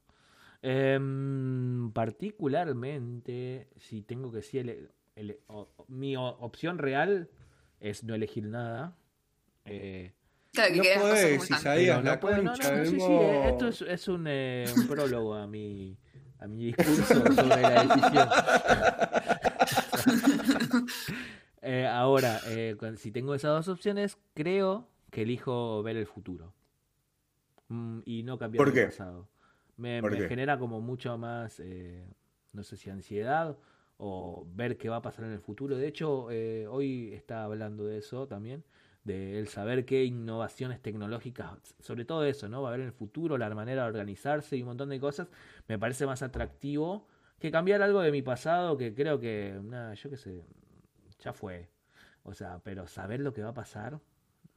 Em, 0.62 1.90
particularmente, 1.92 3.68
si 3.78 4.02
tengo 4.02 4.30
que 4.30 4.36
decir, 4.38 4.60
ele- 4.60 4.88
ele- 5.16 5.40
o- 5.48 5.68
o- 5.76 5.84
mi 5.88 6.16
o- 6.16 6.22
opción 6.40 6.78
real 6.78 7.28
es 7.80 8.04
no 8.04 8.14
elegir 8.14 8.44
nada. 8.46 8.96
Eh, 9.64 10.12
Claro, 10.54 10.74
que 10.82 10.94
No 10.94 11.00
podés. 11.00 11.50
Isaías, 11.50 12.04
la 12.04 12.14
no 12.14 12.20
puedo- 12.20 12.42
no, 12.42 12.50
concha 12.52 12.76
no, 12.76 12.84
sí, 12.84 13.00
sí, 13.00 13.06
eh, 13.10 13.48
esto 13.48 13.68
es, 13.68 13.80
es 13.82 14.08
un, 14.08 14.26
eh, 14.28 14.66
un 14.76 14.86
prólogo 14.88 15.34
a 15.34 15.46
mi, 15.46 15.96
a 16.38 16.46
mi 16.46 16.66
discurso 16.66 17.02
sobre 17.04 17.46
la 17.46 17.84
decisión. 17.84 18.28
Eh, 21.64 21.86
ahora, 21.86 22.40
eh, 22.48 22.74
con- 22.76 22.96
si 22.96 23.12
tengo 23.12 23.36
esas 23.36 23.52
dos 23.52 23.68
opciones, 23.68 24.18
creo 24.34 24.88
que 25.12 25.22
elijo 25.22 25.80
ver 25.84 25.96
el 25.96 26.06
futuro. 26.08 26.52
Mm, 27.68 28.00
y 28.04 28.24
no 28.24 28.36
cambiar 28.36 28.58
¿Por 28.58 28.68
el 28.68 28.74
qué? 28.74 28.86
pasado. 28.86 29.28
Me, 29.82 30.00
genera 30.28 30.58
como 30.58 30.80
mucho 30.80 31.18
más, 31.18 31.58
eh, 31.60 32.06
no 32.52 32.62
sé 32.62 32.76
si 32.76 32.88
ansiedad 32.88 33.58
o 33.96 34.46
ver 34.54 34.76
qué 34.76 34.88
va 34.88 34.96
a 34.96 35.02
pasar 35.02 35.24
en 35.24 35.32
el 35.32 35.40
futuro. 35.40 35.76
De 35.76 35.88
hecho, 35.88 36.30
eh, 36.30 36.66
hoy 36.68 37.12
está 37.12 37.44
hablando 37.44 37.84
de 37.84 37.98
eso 37.98 38.26
también, 38.28 38.64
de 39.04 39.38
el 39.38 39.48
saber 39.48 39.84
qué 39.84 40.04
innovaciones 40.04 40.80
tecnológicas, 40.80 41.74
sobre 41.80 42.04
todo 42.04 42.24
eso, 42.24 42.48
¿no? 42.48 42.62
Va 42.62 42.68
a 42.68 42.70
haber 42.70 42.80
en 42.80 42.86
el 42.86 42.92
futuro, 42.92 43.36
la 43.38 43.52
manera 43.54 43.82
de 43.82 43.88
organizarse 43.88 44.56
y 44.56 44.62
un 44.62 44.68
montón 44.68 44.88
de 44.88 45.00
cosas, 45.00 45.28
me 45.66 45.78
parece 45.78 46.06
más 46.06 46.22
atractivo 46.22 47.08
que 47.38 47.50
cambiar 47.50 47.82
algo 47.82 48.00
de 48.00 48.12
mi 48.12 48.22
pasado 48.22 48.76
que 48.76 48.94
creo 48.94 49.18
que, 49.18 49.58
nada, 49.64 49.94
yo 49.94 50.10
qué 50.10 50.16
sé, 50.16 50.44
ya 51.18 51.32
fue. 51.32 51.68
O 52.22 52.34
sea, 52.34 52.60
pero 52.62 52.86
saber 52.86 53.20
lo 53.20 53.32
que 53.32 53.42
va 53.42 53.50
a 53.50 53.54
pasar 53.54 53.98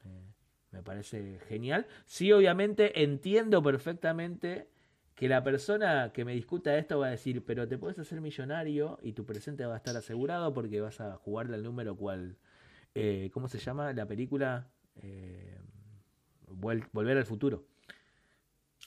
eh, 0.06 0.36
me 0.72 0.84
parece 0.84 1.40
genial. 1.48 1.88
Sí, 2.06 2.32
obviamente 2.32 3.04
entiendo 3.04 3.64
perfectamente 3.64 4.70
que 5.16 5.28
la 5.30 5.44
persona 5.44 6.12
que 6.14 6.26
me 6.26 6.34
discuta 6.34 6.78
esto 6.78 7.00
va 7.00 7.08
a 7.08 7.12
decir, 7.12 7.44
pero 7.46 7.68
te 7.68 7.78
puedes 7.78 7.98
hacer 8.00 8.20
millonario 8.22 9.00
y 9.02 9.14
tu 9.14 9.26
presente 9.26 9.66
va 9.66 9.76
a 9.76 9.78
estar 9.78 9.96
asegurado 9.96 10.54
porque 10.54 10.82
vas 10.82 11.00
a 11.00 11.16
jugarle 11.16 11.56
al 11.56 11.64
número 11.64 11.96
cual, 11.96 12.38
eh, 12.94 13.30
¿cómo 13.34 13.48
se 13.48 13.58
llama 13.60 13.94
la 13.94 14.06
película? 14.06 14.68
Eh, 14.98 15.58
Volver 16.48 17.18
al 17.18 17.26
futuro. 17.26 17.66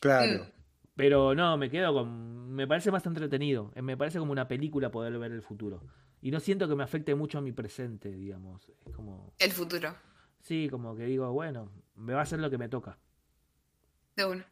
Claro. 0.01 0.47
Pero 0.95 1.35
no, 1.35 1.57
me 1.57 1.71
quedo 1.71 1.93
con. 1.93 2.53
Me 2.55 2.67
parece 2.67 2.91
más 2.91 3.05
entretenido. 3.07 3.73
Eh, 3.75 3.83
Me 3.83 3.97
parece 3.97 4.19
como 4.19 4.33
una 4.33 4.49
película 4.49 4.91
poder 4.91 5.19
ver 5.19 5.33
el 5.33 5.43
futuro. 5.43 5.83
Y 6.21 6.31
no 6.31 6.41
siento 6.41 6.69
que 6.69 6.75
me 6.75 6.83
afecte 6.83 7.15
mucho 7.15 7.39
a 7.39 7.41
mi 7.41 7.53
presente, 7.53 8.11
digamos. 8.13 8.69
Es 8.87 8.95
como. 8.95 9.33
El 9.39 9.51
futuro, 9.53 9.95
Sí, 10.41 10.69
como 10.71 10.97
que 10.97 11.05
digo, 11.05 11.31
bueno, 11.33 11.71
me 11.97 12.15
va 12.15 12.21
a 12.21 12.23
hacer 12.23 12.39
lo 12.39 12.49
que 12.49 12.59
me 12.59 12.69
toca. 12.69 12.99
de 14.17 14.25
uno. 14.25 14.45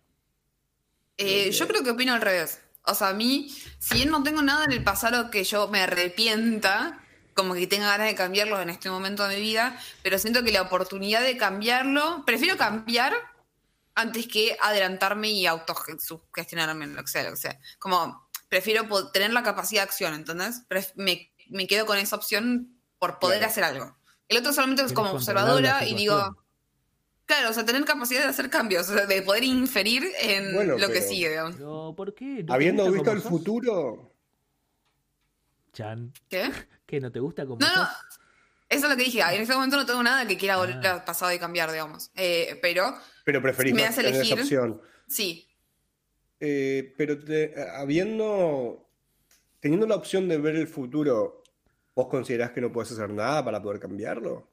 Eh, 1.18 1.50
yo 1.52 1.66
creo 1.66 1.82
que 1.82 1.90
opino 1.90 2.14
al 2.14 2.20
revés. 2.20 2.60
O 2.84 2.94
sea, 2.94 3.08
a 3.08 3.14
mí, 3.14 3.54
si 3.78 3.94
bien 3.94 4.10
no 4.10 4.22
tengo 4.22 4.42
nada 4.42 4.64
en 4.64 4.72
el 4.72 4.84
pasado 4.84 5.30
que 5.30 5.44
yo 5.44 5.68
me 5.68 5.80
arrepienta, 5.80 7.00
como 7.34 7.54
que 7.54 7.66
tenga 7.66 7.88
ganas 7.88 8.06
de 8.06 8.14
cambiarlo 8.14 8.60
en 8.60 8.70
este 8.70 8.90
momento 8.90 9.26
de 9.26 9.36
mi 9.36 9.42
vida, 9.42 9.78
pero 10.02 10.18
siento 10.18 10.42
que 10.44 10.52
la 10.52 10.62
oportunidad 10.62 11.22
de 11.22 11.36
cambiarlo, 11.36 12.22
prefiero 12.24 12.56
cambiar 12.56 13.14
antes 13.94 14.26
que 14.28 14.56
adelantarme 14.62 15.30
y 15.30 15.46
autogestionarme 15.46 16.86
lo 16.86 17.02
que 17.02 17.08
sea, 17.08 17.24
lo 17.24 17.30
que 17.30 17.36
sea. 17.36 17.58
Como, 17.78 18.28
prefiero 18.48 18.86
tener 19.10 19.32
la 19.32 19.42
capacidad 19.42 19.82
de 19.82 19.88
acción, 19.88 20.14
¿entendés? 20.14 20.62
Me, 20.94 21.32
me 21.48 21.66
quedo 21.66 21.86
con 21.86 21.98
esa 21.98 22.16
opción 22.16 22.80
por 22.98 23.18
poder 23.18 23.38
Claro. 23.38 23.50
hacer 23.50 23.64
algo. 23.64 23.96
El 24.28 24.38
otro 24.38 24.52
solamente 24.52 24.82
es 24.82 24.92
como 24.92 25.10
observadora 25.12 25.84
y 25.86 25.94
digo. 25.94 26.45
Claro, 27.26 27.50
o 27.50 27.52
sea, 27.52 27.64
tener 27.64 27.84
capacidad 27.84 28.22
de 28.22 28.28
hacer 28.28 28.48
cambios, 28.50 28.88
o 28.88 28.94
sea, 28.94 29.06
de 29.06 29.22
poder 29.22 29.44
inferir 29.44 30.04
en 30.20 30.54
Bueno, 30.54 30.78
lo 30.78 30.88
que 30.88 31.02
sigue, 31.02 31.28
digamos. 31.30 31.56
Pero, 31.56 31.94
¿por 31.96 32.14
qué? 32.14 32.24
¿No 32.24 32.46
te 32.46 32.52
Habiendo 32.52 32.90
visto 32.90 33.12
el 33.12 33.20
sos? 33.20 33.30
futuro. 33.30 34.12
Chan, 35.72 36.12
¿Qué? 36.28 36.50
¿qué? 36.86 37.00
¿No 37.00 37.12
te 37.12 37.20
gusta 37.20 37.44
como 37.46 37.58
No, 37.60 37.66
no, 37.74 37.82
eso 38.68 38.84
es 38.86 38.90
lo 38.90 38.96
que 38.96 39.04
dije. 39.04 39.20
En 39.20 39.42
este 39.42 39.54
momento 39.54 39.76
no 39.76 39.86
tengo 39.86 40.02
nada 40.02 40.26
que 40.26 40.36
quiera 40.36 40.56
volver 40.56 40.78
Ah. 40.86 40.94
al 40.94 41.04
pasado 41.04 41.32
y 41.32 41.38
cambiar, 41.38 41.70
digamos. 41.70 42.10
Eh, 42.16 42.58
pero 42.62 42.94
Pero 43.24 43.42
preferís 43.42 43.74
Me 43.74 43.84
hace 43.84 44.02
tener 44.02 44.12
esa 44.14 44.22
elegir. 44.22 44.40
opción. 44.40 44.80
sí, 45.06 45.46
eh, 46.40 46.92
pero 46.98 47.18
te- 47.18 47.54
habiendo, 47.76 48.86
teniendo 49.60 49.86
la 49.86 49.94
opción 49.96 50.28
de 50.28 50.36
ver 50.38 50.56
el 50.56 50.68
futuro, 50.68 51.42
¿vos 51.94 52.08
considerás 52.08 52.50
que 52.50 52.60
no 52.60 52.70
puedes 52.72 52.92
hacer 52.92 53.08
nada 53.10 53.44
para 53.44 53.62
poder 53.62 53.80
cambiarlo? 53.80 54.46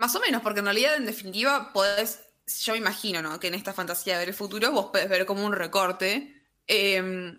Más 0.00 0.16
o 0.16 0.20
menos, 0.20 0.42
porque 0.42 0.58
en 0.60 0.66
realidad, 0.66 0.96
en 0.96 1.06
definitiva, 1.06 1.72
podés, 1.72 2.20
yo 2.62 2.72
me 2.72 2.78
imagino, 2.78 3.22
¿no? 3.22 3.38
Que 3.38 3.48
en 3.48 3.54
esta 3.54 3.72
fantasía 3.72 4.14
de 4.14 4.20
ver 4.20 4.28
el 4.30 4.34
futuro, 4.34 4.72
vos 4.72 4.86
podés 4.86 5.08
ver 5.08 5.26
como 5.26 5.44
un 5.46 5.52
recorte. 5.52 6.34
eh, 6.66 7.36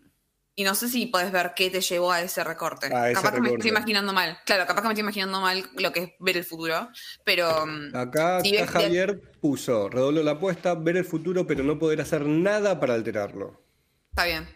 y 0.53 0.63
no 0.63 0.75
sé 0.75 0.89
si 0.89 1.05
podés 1.07 1.31
ver 1.31 1.53
qué 1.55 1.69
te 1.69 1.81
llevó 1.81 2.11
a 2.11 2.21
ese 2.21 2.43
recorte. 2.43 2.93
A 2.93 3.09
ese 3.09 3.15
capaz 3.15 3.31
que 3.31 3.39
me 3.39 3.47
recorte. 3.47 3.67
estoy 3.67 3.71
imaginando 3.71 4.13
mal. 4.13 4.37
Claro, 4.45 4.67
capaz 4.67 4.81
que 4.81 4.87
me 4.89 4.93
estoy 4.93 5.01
imaginando 5.01 5.39
mal 5.39 5.63
lo 5.77 5.91
que 5.91 5.99
es 6.03 6.09
ver 6.19 6.37
el 6.37 6.43
futuro. 6.43 6.89
Pero 7.23 7.65
mm, 7.65 7.95
Acá, 7.95 8.41
Javier 8.67 9.19
puso, 9.39 9.89
redoblo 9.89 10.21
la 10.23 10.31
apuesta, 10.31 10.75
ver 10.75 10.97
el 10.97 11.05
futuro 11.05 11.47
pero 11.47 11.63
no 11.63 11.79
poder 11.79 12.01
hacer 12.01 12.25
nada 12.25 12.79
para 12.79 12.93
alterarlo. 12.93 13.63
está 14.11 14.25
bien. 14.25 14.47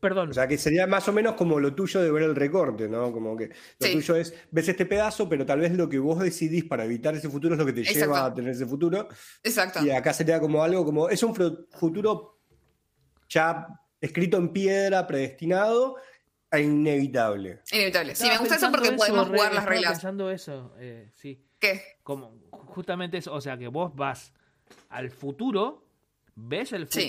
Perdón, 0.00 0.30
O 0.30 0.34
sea 0.34 0.46
que 0.46 0.58
sería 0.58 0.86
más 0.86 1.08
o 1.08 1.12
menos 1.12 1.34
como 1.34 1.58
lo 1.58 1.74
tuyo 1.74 2.00
de 2.02 2.10
ver 2.10 2.22
el 2.24 2.36
recorte, 2.36 2.86
¿no? 2.88 3.10
Como 3.12 3.36
que 3.36 3.48
lo 3.48 3.54
Sí. 3.86 3.92
tuyo 3.94 4.16
es, 4.16 4.34
ves 4.50 4.68
este 4.68 4.84
pedazo, 4.86 5.28
pero 5.28 5.46
tal 5.46 5.60
vez 5.60 5.72
lo 5.72 5.88
que 5.88 5.98
vos 5.98 6.18
decidís 6.20 6.64
para 6.64 6.84
evitar 6.84 7.14
ese 7.14 7.30
futuro 7.30 7.54
es 7.54 7.58
lo 7.58 7.64
que 7.66 7.72
te 7.72 7.80
Exacto. 7.80 8.00
lleva 8.00 8.24
a 8.26 8.34
tener 8.34 8.50
ese 8.50 8.66
futuro. 8.66 9.08
Exacto. 9.42 9.84
Y 9.84 9.90
acá 9.90 10.12
sería 10.12 10.38
como 10.38 10.62
algo 10.62 10.84
como, 10.84 11.08
es 11.08 11.22
un 11.22 11.34
futuro 11.34 12.38
ya 13.28 13.66
escrito 14.00 14.36
en 14.36 14.50
piedra, 14.52 15.06
predestinado 15.06 15.96
e 16.50 16.60
inevitable. 16.60 17.62
Inevitable. 17.72 18.14
Sí, 18.14 18.28
me 18.28 18.38
gusta 18.38 18.56
eso 18.56 18.70
porque 18.70 18.92
podemos 18.92 19.28
jugar 19.28 19.54
las 19.54 19.64
reglas. 19.64 19.92
pensando 19.92 20.30
eso, 20.30 20.74
eh, 20.78 21.10
sí. 21.14 21.42
¿Qué? 21.58 21.80
Como 22.02 22.38
justamente 22.50 23.16
eso, 23.16 23.32
o 23.32 23.40
sea 23.40 23.56
que 23.56 23.68
vos 23.68 23.96
vas 23.96 24.32
al 24.90 25.10
futuro, 25.10 25.88
ves 26.34 26.72
el 26.72 26.86
Sí. 26.88 27.08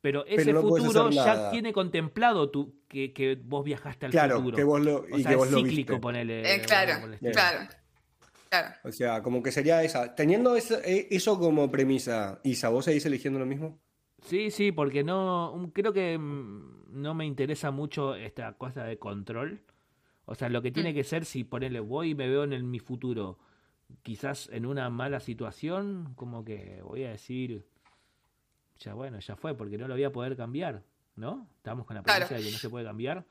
Pero 0.00 0.24
ese 0.26 0.52
no 0.52 0.62
futuro 0.62 1.10
ya 1.10 1.50
tiene 1.50 1.72
contemplado 1.72 2.50
tu, 2.50 2.80
que, 2.88 3.12
que 3.12 3.34
vos 3.36 3.64
viajaste 3.64 4.06
al 4.06 4.12
Claro, 4.12 4.36
futuro. 4.38 4.56
que 4.56 4.64
vos 4.64 4.80
lo, 4.80 4.96
o 5.10 5.18
sea, 5.18 5.30
que 5.30 5.36
vos 5.36 5.46
es 5.46 5.52
lo 5.52 5.58
cíclico, 5.58 5.92
viste. 5.94 6.00
ponele. 6.00 6.54
Eh, 6.54 6.60
o 6.62 6.66
claro, 6.66 6.92
claro. 7.32 7.58
Claro. 8.48 8.74
O 8.82 8.90
sea, 8.90 9.22
como 9.22 9.42
que 9.44 9.52
sería 9.52 9.82
esa. 9.84 10.14
Teniendo 10.16 10.56
eso, 10.56 10.76
eh, 10.84 11.06
eso 11.10 11.38
como 11.38 11.70
premisa, 11.70 12.40
Isa, 12.42 12.68
¿vos 12.68 12.84
seguís 12.86 13.06
eligiendo 13.06 13.38
lo 13.38 13.46
mismo? 13.46 13.78
Sí, 14.22 14.50
sí, 14.50 14.72
porque 14.72 15.04
no, 15.04 15.54
mm, 15.56 15.66
creo 15.68 15.92
que 15.92 16.18
mm, 16.18 17.00
no 17.00 17.14
me 17.14 17.26
interesa 17.26 17.70
mucho 17.70 18.16
esta 18.16 18.54
cosa 18.54 18.82
de 18.84 18.98
control. 18.98 19.60
O 20.24 20.34
sea, 20.34 20.48
lo 20.48 20.62
que 20.62 20.72
tiene 20.72 20.90
Mm. 20.90 20.94
que 20.94 21.04
ser, 21.04 21.24
si 21.24 21.44
ponele, 21.44 21.78
voy 21.78 22.10
y 22.10 22.14
me 22.16 22.28
veo 22.28 22.42
en 22.42 22.52
el- 22.52 22.64
mi 22.64 22.80
futuro, 22.80 23.38
quizás 24.02 24.48
en 24.52 24.66
una 24.66 24.90
mala 24.90 25.20
situación, 25.20 26.12
como 26.16 26.44
que 26.44 26.80
voy 26.82 27.04
a 27.04 27.10
decir, 27.10 27.66
ya 28.80 28.94
bueno, 28.94 29.18
ya 29.20 29.36
fue, 29.36 29.56
porque 29.56 29.78
no 29.78 29.86
lo 29.86 29.94
voy 29.94 30.04
a 30.04 30.10
poder 30.12 30.36
cambiar, 30.36 30.82
¿no? 31.16 31.46
Estamos 31.56 31.86
con 31.86 31.96
la 31.96 32.02
Claro. 32.02 32.26
premisa 32.26 32.42
de 32.42 32.46
que 32.48 32.52
no 32.52 32.58
se 32.58 32.68
puede 32.70 32.84
cambiar. 32.84 33.24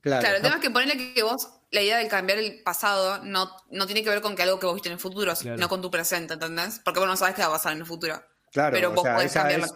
Claro. 0.00 0.20
Claro, 0.20 0.36
el 0.36 0.42
tema 0.42 0.54
es 0.56 0.60
que 0.60 0.70
ponerle 0.70 1.14
que 1.14 1.22
vos, 1.22 1.48
la 1.70 1.80
idea 1.80 1.96
de 1.96 2.08
cambiar 2.08 2.38
el 2.38 2.62
pasado 2.62 3.24
no, 3.24 3.50
no 3.70 3.86
tiene 3.86 4.02
que 4.02 4.10
ver 4.10 4.20
con 4.20 4.34
que 4.34 4.42
algo 4.42 4.58
que 4.58 4.66
vos 4.66 4.74
viste 4.74 4.88
en 4.88 4.94
el 4.94 4.98
futuro, 4.98 5.32
Claro. 5.34 5.56
no 5.58 5.68
con 5.68 5.80
tu 5.80 5.90
presente, 5.90 6.34
¿entendés? 6.34 6.80
Porque 6.84 6.98
vos 7.00 7.08
no 7.08 7.16
sabes 7.16 7.34
qué 7.34 7.42
va 7.42 7.48
a 7.48 7.52
pasar 7.52 7.72
en 7.72 7.78
el 7.80 7.86
futuro. 7.86 8.20
Claro, 8.52 8.74
pero 8.74 8.90
o 8.90 8.92
vos 8.94 9.02
sea, 9.04 9.14
podés 9.14 9.34
es- 9.36 9.74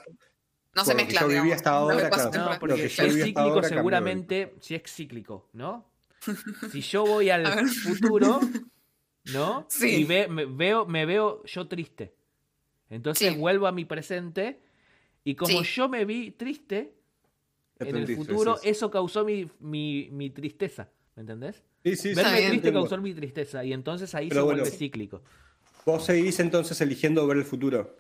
No 0.75 0.85
se 0.85 0.95
mezclan, 0.95 1.23
yo 1.23 1.29
viví 1.29 1.41
digamos. 1.45 1.57
hasta 1.57 1.71
No 1.71 1.77
ahora, 1.77 2.11
pasa 2.11 2.31
claro. 2.31 2.53
No, 2.53 2.59
porque 2.59 2.75
que 2.75 2.89
si 2.91 2.97
yo 2.97 3.03
es 3.05 3.15
cíclico, 3.15 3.41
cambió 3.55 3.63
seguramente, 3.69 4.55
si 4.61 4.75
es 4.75 4.83
cíclico, 4.93 5.49
¿no? 5.55 5.89
Si 6.73 6.81
yo 6.83 7.07
voy 7.07 7.31
al 7.31 7.47
futuro, 7.69 8.41
¿no? 9.33 9.67
Sí. 9.71 10.01
Y 10.03 10.05
ve- 10.05 10.29
me, 10.29 10.45
veo, 10.45 10.85
me 10.87 11.07
veo 11.07 11.43
yo 11.45 11.67
triste. 11.69 12.15
Entonces 12.91 13.33
Sí. 13.33 13.39
vuelvo 13.39 13.67
a 13.69 13.73
mi 13.73 13.85
presente 13.85 14.61
y 15.27 15.35
como 15.35 15.63
Sí. 15.65 15.73
yo 15.75 15.89
me 15.89 16.05
vi 16.05 16.31
triste 16.31 16.95
en 17.79 17.97
el 17.97 18.17
futuro, 18.17 18.55
sí, 18.57 18.61
sí. 18.63 18.69
eso 18.71 18.91
causó 18.91 19.25
mi, 19.25 19.51
mi, 19.61 20.09
mi 20.11 20.31
tristeza. 20.31 20.89
¿Me 21.17 21.21
entendés? 21.23 21.63
Sí, 21.85 21.97
sí, 21.97 22.09
sí, 22.11 22.15
Verme 22.15 22.31
triste 22.33 22.55
entiendo. 22.55 22.81
causó 22.81 22.99
mi 23.01 23.13
tristeza 23.15 23.65
y 23.65 23.73
entonces 23.73 24.15
ahí 24.15 24.29
Pero 24.29 24.43
se 24.43 24.45
bueno. 24.45 24.63
vuelve 24.63 24.77
cíclico. 24.77 25.23
Vos 25.85 26.05
seguís 26.05 26.39
entonces 26.41 26.81
eligiendo 26.81 27.27
ver 27.27 27.37
el 27.39 27.45
futuro. 27.45 27.97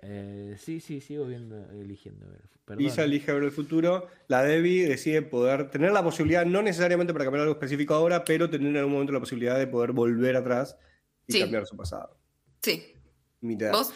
Eh, 0.00 0.56
sí, 0.58 0.80
sí, 0.80 1.00
sigo 1.00 1.24
viendo, 1.26 1.70
eligiendo. 1.72 2.28
ver. 2.28 2.42
Perdón. 2.64 2.84
Isa 2.84 3.04
elige 3.04 3.32
ver 3.32 3.44
el 3.44 3.50
futuro. 3.52 4.08
La 4.28 4.42
Debbie 4.42 4.86
decide 4.88 5.22
poder 5.22 5.70
tener 5.70 5.92
la 5.92 6.02
posibilidad, 6.02 6.44
no 6.44 6.62
necesariamente 6.62 7.12
para 7.12 7.24
cambiar 7.24 7.42
algo 7.42 7.54
específico 7.54 7.94
ahora, 7.94 8.24
pero 8.24 8.50
tener 8.50 8.68
en 8.68 8.76
algún 8.76 8.92
momento 8.92 9.12
la 9.12 9.20
posibilidad 9.20 9.58
de 9.58 9.66
poder 9.66 9.92
volver 9.92 10.36
atrás 10.36 10.76
y 11.28 11.32
Sí. 11.34 11.40
cambiar 11.40 11.66
su 11.66 11.76
pasado. 11.76 12.16
Sí. 12.62 12.82
¿Vos? 13.40 13.92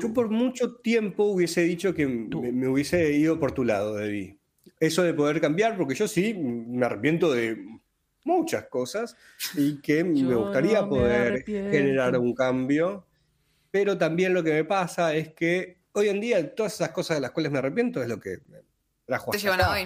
Tú- 0.00 0.08
Yo 0.08 0.14
por 0.14 0.28
mucho 0.30 0.74
tiempo 0.76 1.24
hubiese 1.24 1.62
dicho 1.62 1.94
que 1.94 2.06
me, 2.06 2.52
me 2.52 2.68
hubiese 2.68 3.12
ido 3.12 3.38
por 3.38 3.52
tu 3.52 3.64
lado, 3.64 3.94
Debbie. 3.96 4.38
Eso 4.80 5.02
de 5.02 5.14
poder 5.14 5.40
cambiar, 5.40 5.76
porque 5.76 5.94
yo 5.94 6.06
sí 6.08 6.34
me 6.34 6.84
arrepiento 6.86 7.32
de 7.32 7.56
muchas 8.24 8.64
cosas 8.66 9.16
y 9.56 9.80
que 9.80 10.04
me 10.04 10.34
gustaría 10.34 10.80
no 10.80 10.86
me 10.86 10.88
poder 10.88 11.26
arrepiento. 11.32 11.70
generar 11.70 12.18
un 12.18 12.34
cambio. 12.34 13.06
Pero 13.70 13.96
también 13.98 14.34
lo 14.34 14.42
que 14.42 14.52
me 14.52 14.64
pasa 14.64 15.14
es 15.14 15.32
que 15.34 15.78
hoy 15.92 16.08
en 16.08 16.20
día 16.20 16.54
todas 16.54 16.74
esas 16.74 16.90
cosas 16.90 17.16
de 17.18 17.20
las 17.22 17.30
cuales 17.30 17.52
me 17.52 17.58
arrepiento 17.58 18.02
es 18.02 18.08
lo 18.08 18.18
que 18.20 18.38
me 18.48 18.58
trajo 19.04 19.30
Te 19.30 19.38
llevan 19.38 19.60
hoy. 19.62 19.84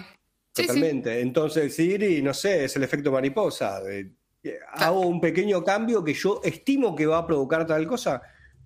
Sí, 0.53 0.63
sí. 0.63 0.67
Totalmente. 0.67 1.21
Entonces, 1.21 1.79
ir 1.79 2.03
y 2.03 2.23
no 2.23 2.35
sé, 2.35 2.65
es 2.65 2.75
el 2.77 2.83
efecto 2.83 3.13
mariposa. 3.13 3.81
de- 3.83 4.11
eh, 4.43 4.59
hago 4.73 5.01
un 5.01 5.21
pequeño 5.21 5.63
cambio 5.63 6.03
que 6.03 6.15
yo 6.15 6.41
estimo 6.43 6.97
que 6.97 7.05
va 7.07 7.19
a 7.19 7.27
provocar 7.27 7.67
tal 7.67 7.87
cosa. 7.87 8.23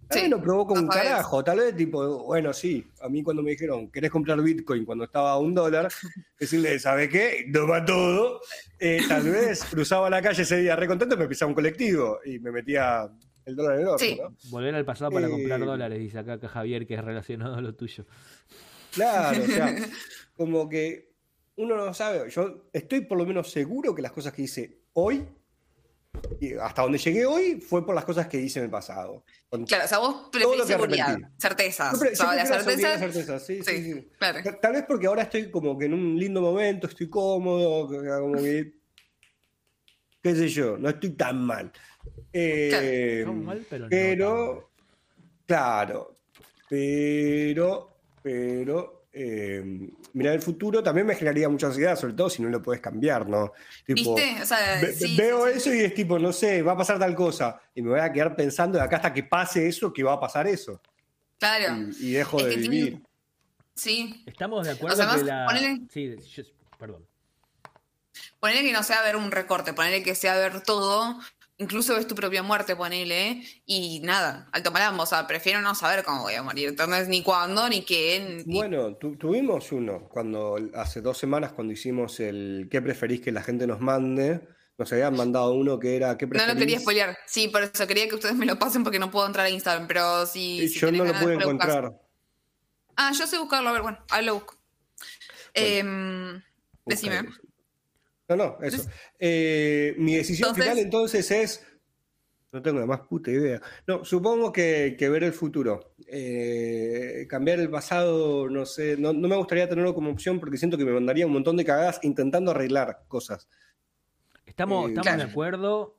Tal 0.08 0.16
vez 0.16 0.24
Sí, 0.24 0.28
no 0.28 0.40
provoca 0.42 0.74
un 0.74 0.86
carajo. 0.88 1.42
Tal 1.44 1.58
vez, 1.58 1.76
tipo, 1.76 2.24
bueno, 2.24 2.52
sí. 2.52 2.86
A 3.00 3.08
mí, 3.08 3.22
cuando 3.22 3.42
me 3.42 3.50
dijeron, 3.52 3.90
¿querés 3.90 4.10
comprar 4.10 4.40
Bitcoin 4.40 4.84
cuando 4.84 5.04
estaba 5.04 5.32
a 5.32 5.38
un 5.38 5.54
dólar? 5.54 5.88
Decirle, 6.38 6.78
¿sabe 6.78 7.08
qué? 7.08 7.44
No 7.48 7.66
va 7.66 7.84
todo. 7.84 8.40
Eh, 8.78 9.00
tal 9.08 9.22
vez 9.30 9.64
cruzaba 9.64 10.08
la 10.10 10.20
calle 10.22 10.42
ese 10.42 10.58
día 10.58 10.76
re 10.76 10.86
contento 10.86 11.14
y 11.14 11.18
me 11.18 11.28
pisaba 11.28 11.48
un 11.48 11.54
colectivo 11.54 12.18
y 12.24 12.38
me 12.38 12.50
metía 12.52 13.10
el 13.44 13.56
dólar 13.56 13.74
en 13.76 13.80
el 13.82 13.88
orto, 13.88 13.98
Sí. 14.04 14.18
¿no? 14.20 14.34
Volver 14.50 14.74
al 14.74 14.84
pasado 14.84 15.10
para 15.10 15.26
Eh, 15.26 15.30
comprar 15.30 15.60
dólares, 15.60 15.98
dice 15.98 16.18
acá 16.18 16.38
que 16.40 16.48
Javier, 16.48 16.86
que 16.86 16.94
es 16.94 17.04
relacionado 17.04 17.54
a 17.56 17.60
lo 17.60 17.74
tuyo. 17.74 18.06
Claro, 18.92 19.42
o 19.42 19.46
sea, 19.46 19.74
como 20.36 20.68
que 20.68 21.12
uno 21.56 21.76
no 21.76 21.92
sabe. 21.94 22.30
Yo 22.30 22.68
estoy 22.72 23.02
por 23.02 23.18
lo 23.18 23.26
menos 23.26 23.50
seguro 23.50 23.94
que 23.94 24.02
las 24.02 24.12
cosas 24.12 24.32
que 24.32 24.42
hice 24.42 24.80
hoy, 24.94 25.24
y 26.40 26.54
hasta 26.54 26.82
donde 26.82 26.98
llegué 26.98 27.26
hoy, 27.26 27.60
fue 27.60 27.84
por 27.84 27.94
las 27.94 28.04
cosas 28.04 28.26
que 28.28 28.38
hice 28.40 28.58
en 28.60 28.66
el 28.66 28.70
pasado. 28.70 29.24
Con- 29.48 29.64
Claro, 29.64 29.84
o 29.84 29.88
sea, 29.88 29.98
vos 29.98 30.30
Todo 30.30 30.56
lo 30.56 30.64
preferís 30.64 30.66
que 30.66 30.72
seguridad, 30.72 31.18
certezas. 31.38 31.92
Yo 31.92 31.98
pre- 32.00 32.12
o 32.12 32.16
sea, 32.16 32.34
la 32.34 32.46
certeza. 32.46 33.38
sí, 33.40 33.62
sí, 33.62 33.62
Sí, 33.64 33.92
sí. 33.92 34.08
claro. 34.18 34.40
Tal- 34.60 34.72
vez 34.72 34.84
porque 34.86 35.06
ahora 35.06 35.22
estoy 35.22 35.50
como 35.50 35.76
que 35.78 35.86
en 35.86 35.94
un 35.94 36.18
lindo 36.18 36.40
momento, 36.40 36.86
estoy 36.86 37.08
cómodo, 37.08 37.88
como 37.88 38.34
que. 38.42 38.74
qué 40.22 40.34
sé 40.34 40.48
yo, 40.48 40.76
no 40.78 40.88
estoy 40.88 41.10
tan 41.10 41.44
mal. 41.44 41.70
Eh, 42.32 43.18
Estamos 43.20 43.44
mal, 43.44 43.66
pero 43.68 43.84
no 43.84 43.88
pero, 43.90 44.70
claro, 45.46 46.14
pero, 46.68 47.96
pero, 48.22 49.06
eh, 49.12 49.88
mirar 50.14 50.32
el 50.34 50.40
futuro 50.42 50.82
también 50.82 51.06
me 51.06 51.14
generaría 51.14 51.48
mucha 51.48 51.66
ansiedad, 51.66 51.96
sobre 51.98 52.14
todo 52.14 52.30
si 52.30 52.40
no 52.42 52.48
lo 52.48 52.62
puedes 52.62 52.80
cambiar, 52.80 53.28
¿no? 53.28 53.52
Tipo, 53.84 54.14
¿Viste? 54.14 54.42
O 54.42 54.46
sea, 54.46 54.80
ve- 54.80 54.94
sí, 54.94 55.16
veo 55.16 55.46
sí, 55.46 55.52
sí. 55.52 55.58
eso 55.58 55.74
y 55.74 55.80
es 55.80 55.94
tipo, 55.94 56.18
no 56.18 56.32
sé, 56.32 56.62
va 56.62 56.72
a 56.72 56.76
pasar 56.76 56.98
tal 56.98 57.14
cosa, 57.14 57.60
y 57.74 57.82
me 57.82 57.90
voy 57.90 58.00
a 58.00 58.10
quedar 58.12 58.34
pensando 58.34 58.78
de 58.78 58.84
acá 58.84 58.96
hasta 58.96 59.12
que 59.12 59.24
pase 59.24 59.68
eso, 59.68 59.92
que 59.92 60.02
va 60.02 60.14
a 60.14 60.20
pasar 60.20 60.46
eso, 60.46 60.80
Claro. 61.38 61.76
y, 62.00 62.06
y 62.06 62.12
dejo 62.12 62.38
Es 62.38 62.44
de 62.46 62.50
tiene- 62.56 62.68
vivir. 62.68 63.02
Sí. 63.74 64.22
Estamos 64.24 64.66
de 64.66 64.72
acuerdo 64.72 64.96
sea, 64.96 65.06
que 65.06 65.12
más, 65.12 65.22
la. 65.22 65.46
ponele- 65.46 65.88
Sí, 65.92 66.16
yo- 66.32 66.44
perdón. 66.78 67.04
Ponele 68.38 68.62
que 68.62 68.72
no 68.72 68.82
sea 68.82 69.02
ver 69.02 69.16
un 69.16 69.30
recorte, 69.30 69.72
ponele 69.72 70.02
que 70.02 70.14
sea 70.14 70.36
ver 70.36 70.60
todo, 70.62 71.18
incluso 71.58 71.94
ves 71.94 72.06
tu 72.06 72.14
propia 72.14 72.42
muerte, 72.42 72.74
ponele, 72.76 73.42
y 73.66 74.00
nada, 74.00 74.48
alto 74.52 74.70
malambo, 74.72 75.04
o 75.04 75.06
sea, 75.06 75.26
prefiero 75.26 75.60
no 75.60 75.74
saber 75.74 76.04
cómo 76.04 76.22
voy 76.22 76.34
a 76.34 76.42
morir, 76.42 76.68
entonces 76.70 77.08
ni 77.08 77.22
cuándo, 77.22 77.68
ni 77.68 77.82
qué, 77.84 78.42
ni- 78.44 78.54
Bueno, 78.56 78.96
tu- 78.96 79.16
tuvimos 79.16 79.70
uno 79.72 80.08
cuando 80.08 80.56
hace 80.74 81.00
dos 81.00 81.16
semanas 81.18 81.52
cuando 81.52 81.72
hicimos 81.72 82.18
el 82.20 82.68
¿qué 82.70 82.82
preferís 82.82 83.20
que 83.20 83.30
la 83.32 83.42
gente 83.42 83.66
nos 83.66 83.80
mande? 83.80 84.40
Nos 84.76 84.92
habían 84.92 85.16
mandado 85.16 85.52
uno 85.54 85.78
que 85.78 85.94
era 85.94 86.18
¿qué 86.18 86.26
no 86.26 86.30
preferís? 86.30 86.54
lo 86.54 86.58
quería 86.58 86.80
spoilear, 86.80 87.18
sí, 87.26 87.46
por 87.48 87.62
eso 87.62 87.86
quería 87.86 88.08
que 88.08 88.16
ustedes 88.16 88.34
me 88.34 88.46
lo 88.46 88.58
pasen 88.58 88.82
porque 88.82 88.98
no 88.98 89.10
puedo 89.12 89.26
entrar 89.26 89.46
a 89.46 89.50
Instagram, 89.50 89.86
pero 89.86 90.26
si... 90.26 90.68
Si 90.68 90.80
yo 90.80 90.90
no 90.90 91.04
lo 91.04 91.12
pude 91.12 91.34
buscas. 91.36 91.42
encontrar. 91.44 91.92
Ah, 92.96 93.12
yo 93.16 93.26
sé 93.26 93.38
buscarlo, 93.38 93.68
a 93.68 93.72
ver, 93.72 93.82
bueno, 93.82 93.98
ahí 94.10 94.24
lo 94.24 94.34
busco. 94.34 94.56
Em, 95.54 96.42
decime. 96.86 97.22
No, 98.28 98.36
no, 98.36 98.58
eso. 98.62 98.88
Eh, 99.18 99.94
mi 99.98 100.14
decisión 100.14 100.48
Entonces- 100.50 100.64
final 100.72 100.84
entonces 100.84 101.30
es. 101.30 101.66
No 102.52 102.62
tengo 102.62 102.78
la 102.78 102.86
más 102.86 103.00
puta 103.00 103.32
idea. 103.32 103.60
No, 103.86 104.04
supongo 104.04 104.52
que, 104.52 104.94
que 104.96 105.08
ver 105.08 105.24
el 105.24 105.32
futuro. 105.32 105.94
Eh, 106.06 107.26
cambiar 107.28 107.58
el 107.58 107.68
pasado, 107.68 108.48
no 108.48 108.64
sé. 108.64 108.96
No, 108.96 109.12
no 109.12 109.26
me 109.26 109.34
gustaría 109.36 109.68
tenerlo 109.68 109.92
como 109.92 110.10
opción 110.10 110.38
porque 110.38 110.56
siento 110.56 110.78
que 110.78 110.84
me 110.84 110.92
mandaría 110.92 111.26
un 111.26 111.32
montón 111.32 111.56
de 111.56 111.64
cagadas 111.64 111.98
intentando 112.04 112.52
arreglar 112.52 113.02
cosas. 113.08 113.48
Estamos, 114.46 114.86
Eh, 114.86 114.88
estamos 114.90 115.06
Claro. 115.08 115.24
de 115.24 115.30
acuerdo 115.30 115.96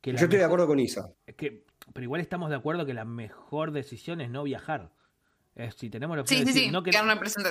que 0.00 0.12
la 0.12 0.20
Yo 0.20 0.26
estoy 0.26 0.38
de 0.38 0.44
acuerdo 0.44 0.68
con 0.68 0.78
Isa. 0.78 1.12
que- 1.36 1.64
pero 1.92 2.04
igual 2.04 2.20
estamos 2.20 2.50
de 2.50 2.56
acuerdo 2.56 2.86
que 2.86 2.94
la 2.94 3.04
mejor 3.04 3.72
decisión 3.72 4.20
es 4.20 4.30
no 4.30 4.44
viajar. 4.44 4.92
Es, 5.54 5.74
si 5.74 5.90
tenemos 5.90 6.16
la 6.16 6.22
opción 6.22 6.38
Sí, 6.40 6.44
de 6.44 6.52
sí, 6.52 6.54
decir, 6.54 6.68
sí. 6.68 6.72
no 6.72 6.82
que-. 6.82 6.92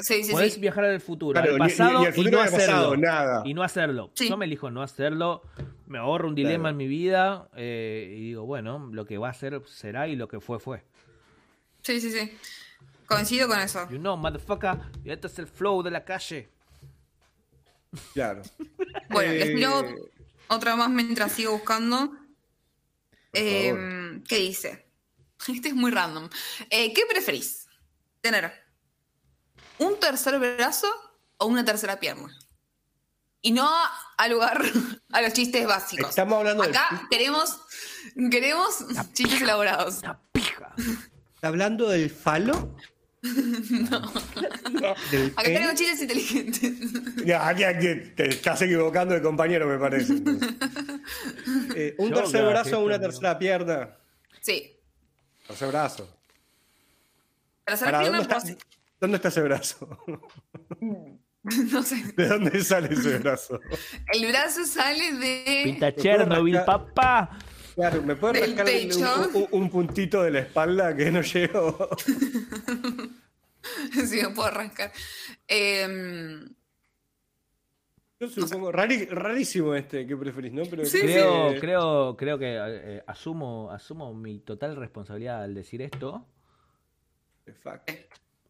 Sí, 0.04 0.32
podés 0.32 0.54
sí. 0.54 0.60
viajar 0.60 0.86
al 0.86 1.02
futuro, 1.02 1.34
Claro, 1.34 1.54
al 1.54 1.60
ni- 1.60 1.66
ni- 1.66 1.70
pasado 1.72 2.00
ni 2.00 2.06
y 2.22 2.32
no 2.32 2.38
pasado, 2.40 2.56
hacerlo. 2.58 2.98
nada. 2.98 3.42
Y 3.46 3.54
no 3.54 3.62
hacerlo. 3.64 4.12
Sí. 4.16 4.30
Yo 4.30 4.38
me 4.38 4.46
elijo 4.46 4.72
no 4.72 4.82
hacerlo, 4.82 5.44
me 5.86 5.98
ahorro 6.00 6.28
un 6.30 6.36
dilema 6.36 6.56
Claro. 6.64 6.70
en 6.70 6.78
mi 6.78 6.88
vida 6.88 7.50
eh, 7.56 8.16
y 8.18 8.22
digo, 8.30 8.46
bueno, 8.46 8.90
lo 8.92 9.06
que 9.06 9.18
va 9.18 9.30
a 9.30 9.34
ser 9.34 9.62
será 9.68 10.08
y 10.08 10.16
lo 10.16 10.28
que 10.28 10.40
fue 10.40 10.60
fue. 10.60 10.84
Sí, 11.84 12.00
sí, 12.02 12.12
sí. 12.12 12.32
Coincido 13.06 13.48
con 13.48 13.60
eso. 13.60 13.88
You 13.90 13.98
know, 13.98 14.16
motherfucker, 14.18 14.78
y 15.04 15.12
este 15.12 15.28
es 15.28 15.38
el 15.40 15.48
flow 15.48 15.82
de 15.84 15.92
la 15.92 16.04
calle. 16.06 16.50
Claro. 18.14 18.42
Bueno, 19.10 19.34
les 19.34 19.50
Eh, 19.50 19.56
tiro 19.56 19.84
otra 20.50 20.76
más 20.76 20.90
mientras 20.90 21.32
sigo 21.32 21.54
buscando. 21.54 22.12
Eh, 23.34 23.70
favor. 23.72 24.24
¿Qué 24.28 24.36
dice? 24.38 24.86
Este 25.48 25.70
es 25.70 25.74
muy 25.76 25.90
random. 25.92 26.30
Eh, 26.70 26.94
¿Qué 26.94 27.02
preferís? 27.10 27.59
¿Tener 28.22 28.52
un 29.78 30.00
tercer 30.00 30.38
brazo 30.40 30.88
o 31.38 31.46
una 31.46 31.64
tercera 31.64 32.00
pierna? 32.00 32.28
Y 33.42 33.52
no 33.52 33.70
al 34.18 34.32
lugar 34.32 34.62
a 35.12 35.22
los 35.22 35.34
chistes 35.34 35.66
básicos. 35.66 36.10
Estamos 36.10 36.40
hablando 36.40 36.64
de- 36.64 36.70
Acá 36.70 37.08
queremos, 37.10 37.58
queremos 38.30 38.84
chistes 39.14 39.42
elaborados. 39.42 40.00
Una 40.00 40.20
pija. 40.32 40.74
¿Está 41.36 41.48
hablando 41.48 41.88
del 41.90 42.10
falo? 42.10 42.76
no. 43.22 44.96
¿Del 45.12 45.32
Acá 45.36 45.44
tenemos 45.44 45.76
chistes 45.76 46.02
inteligentes. 46.02 46.74
Ya, 47.26 47.52
ya, 47.54 47.78
que 47.80 47.96
te 47.96 48.30
estás 48.30 48.62
equivocando 48.62 49.14
de 49.14 49.22
compañero, 49.22 49.68
me 49.68 49.78
parece. 49.78 50.14
Eh, 51.76 51.96
un 51.98 52.10
Yo 52.12 52.18
tercer 52.18 52.46
brazo 52.46 52.80
o 52.80 52.84
una 52.84 52.96
también. 52.96 53.12
tercera 53.12 53.40
pierna. 53.40 53.98
Sí. 54.42 54.78
Tercer 55.48 55.70
brazo. 55.70 56.19
¿Dónde, 57.76 58.20
está, 58.22 58.40
¿Dónde 59.00 59.16
está 59.18 59.28
ese 59.30 59.42
brazo? 59.42 59.98
no 61.72 61.84
sé. 61.84 61.96
¿De 62.18 62.28
dónde 62.28 62.64
sale 62.64 62.94
ese 62.94 63.18
brazo? 63.20 63.60
El 64.14 64.28
brazo 64.28 64.66
sale 64.66 65.14
de. 65.14 65.62
Pinta 65.66 65.96
Chernobyl, 65.96 66.60
papá. 66.66 67.38
Claro, 67.76 68.02
¿me 68.02 68.16
puedes 68.16 68.42
Del 68.42 68.52
rascar 68.58 68.70
el- 68.70 68.88
pecho. 68.90 69.30
un, 69.34 69.36
un- 69.44 69.48
un 69.64 69.70
puntito 69.70 70.22
de 70.24 70.32
la 70.32 70.40
espalda 70.40 70.96
que 70.96 71.12
no 71.12 71.22
llego? 71.22 71.90
si 74.08 74.22
me 74.22 74.30
puedo 74.30 74.48
arrancar. 74.48 74.92
Eh, 75.48 76.46
Yo 78.20 78.28
supongo, 78.28 78.72
rari- 78.74 79.08
rarísimo 79.10 79.76
este 79.76 80.06
que 80.06 80.18
preferís, 80.18 80.52
¿no? 80.52 80.64
Pero 80.70 80.84
Sí, 80.86 81.00
Creo, 81.00 81.54
que- 81.54 81.60
creo, 81.62 82.18
creo 82.18 82.38
que 82.38 82.58
eh, 82.60 83.04
asumo, 83.08 83.72
asumo 83.72 84.14
mi 84.14 84.40
total 84.40 84.76
responsabilidad 84.76 85.42
al 85.44 85.56
decir 85.56 85.82
esto. 85.82 86.28
Fuck. 87.54 87.92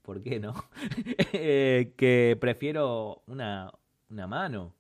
¿Por 0.02 0.22
qué 0.24 0.40
no? 0.40 0.54
Eh, 1.34 1.94
que 1.98 2.38
prefiero 2.40 3.24
una, 3.28 3.72
una 4.10 4.28
mano. 4.28 4.76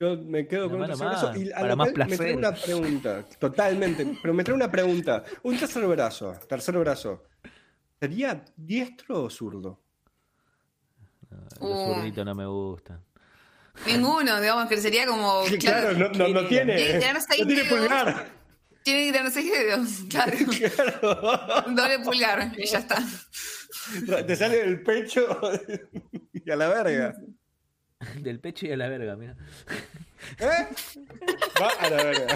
Yo 0.00 0.16
me 0.16 0.46
quedo 0.46 0.66
Una 0.68 0.70
con 0.70 0.74
un 0.76 0.80
mano 0.82 0.96
tercer 0.96 1.08
brazo 1.08 1.40
y 1.40 1.50
a 1.50 1.54
para 1.56 1.68
lo 1.68 1.76
más 1.76 1.90
cual 1.92 2.08
me 2.08 2.16
trae 2.16 2.36
placer. 2.36 2.36
una 2.36 2.52
pregunta, 2.52 3.24
totalmente, 3.40 4.06
pero 4.22 4.32
me 4.32 4.44
trae 4.44 4.54
una 4.54 4.70
pregunta. 4.70 5.24
Un 5.42 5.58
tercer 5.58 5.84
brazo, 5.88 6.36
tercer 6.48 6.78
brazo, 6.78 7.24
¿sería 7.98 8.44
diestro 8.56 9.24
o 9.24 9.30
zurdo? 9.30 9.80
Los 11.30 11.60
Uh. 11.60 11.94
zurditos 11.94 12.24
no 12.24 12.34
me 12.36 12.46
gustan. 12.46 13.02
ninguno, 13.86 14.40
digamos, 14.40 14.68
que 14.68 14.76
sería 14.76 15.04
como. 15.04 15.42
Sí, 15.46 15.58
claro, 15.58 15.92
no, 15.94 16.08
no, 16.10 16.28
no 16.28 16.46
tiene, 16.46 17.00
no 17.12 17.44
tiene 17.44 17.64
pulgar. 17.64 18.37
Tiene 18.88 19.04
que 19.04 19.12
tener 19.18 19.30
seis 19.30 19.52
dedos, 19.52 19.88
claro. 20.08 20.32
Claro. 20.74 21.62
Doble 21.74 21.98
pulgar, 21.98 22.52
y 22.56 22.64
ya 22.64 22.78
está. 22.78 22.96
Te 24.26 24.34
sale 24.34 24.56
del 24.64 24.82
pecho 24.82 25.38
y 26.32 26.50
a 26.50 26.56
la 26.56 26.68
verga. 26.68 27.14
Del 28.14 28.40
pecho 28.40 28.64
y 28.64 28.70
de 28.70 28.78
la 28.78 28.88
verga, 28.88 29.14
mira. 29.14 29.36
¿Eh? 30.38 30.68
Va 31.60 31.68
a 31.68 31.90
la 31.90 32.02
verga. 32.02 32.26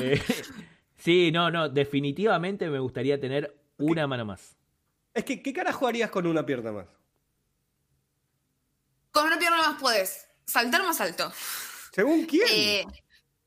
Eh, 0.00 0.22
sí, 0.96 1.32
no, 1.32 1.50
no, 1.50 1.68
definitivamente 1.68 2.70
me 2.70 2.78
gustaría 2.78 3.18
tener 3.18 3.52
una 3.76 4.06
mano 4.06 4.24
más. 4.24 4.56
Es 5.12 5.24
que, 5.24 5.42
¿qué 5.42 5.52
carajo 5.52 5.88
harías 5.88 6.10
con 6.10 6.28
una 6.28 6.46
pierna 6.46 6.70
más? 6.70 6.86
Con 9.10 9.26
una 9.26 9.36
pierna 9.36 9.56
más 9.56 9.80
podés 9.80 10.28
saltar 10.44 10.84
más 10.84 11.00
alto. 11.00 11.32
¿Según 11.92 12.24
quién? 12.26 12.46
Eh, 12.52 12.84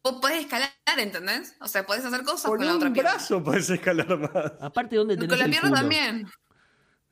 vos 0.04 0.20
podés 0.22 0.42
escalar, 0.42 0.72
¿entendés? 0.98 1.56
O 1.62 1.68
sea, 1.68 1.86
podés 1.86 2.06
hacer 2.06 2.24
cosas 2.24 2.52
con 2.52 2.58
con 2.58 2.68
la 2.68 2.76
otra 2.76 2.88
un 2.90 2.94
pierna. 2.94 3.12
brazo 3.14 3.44
puedes 3.44 3.70
escalar 3.70 4.18
más. 4.18 4.54
Aparte, 4.60 4.96
¿dónde 4.98 5.18
tenés 5.18 5.30
Con 5.30 5.40
la 5.40 5.46
el 5.46 5.52
pierna 5.52 5.70
culo? 5.70 5.82
también. 5.82 6.28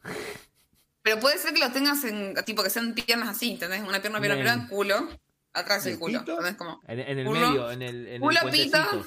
Pero 1.04 1.20
puede 1.20 1.38
ser 1.40 1.54
que 1.54 1.60
lo 1.60 1.72
tengas 1.72 2.04
en, 2.04 2.36
tipo, 2.46 2.62
que 2.64 2.70
sean 2.70 2.94
piernas 2.94 3.30
así, 3.30 3.52
¿entendés? 3.54 3.82
Una 3.82 4.00
pierna, 4.02 4.20
pierna, 4.20 4.36
Bien. 4.36 4.46
pierna, 4.46 4.70
culo. 4.70 5.10
Atrás 5.54 5.86
el 5.88 5.94
¿El 5.94 6.00
culo, 6.00 6.20
pito? 6.20 6.32
¿entendés? 6.34 6.56
Como... 6.56 6.80
En, 6.88 7.00
en 7.00 7.20
el 7.20 7.26
Culo. 7.26 7.40
medio, 7.50 7.72
en 7.72 7.82
el, 7.82 8.08
en 8.08 8.14
el 8.16 8.22
Culo, 8.22 8.40
puentecito. 8.42 8.78
pito. 8.92 9.06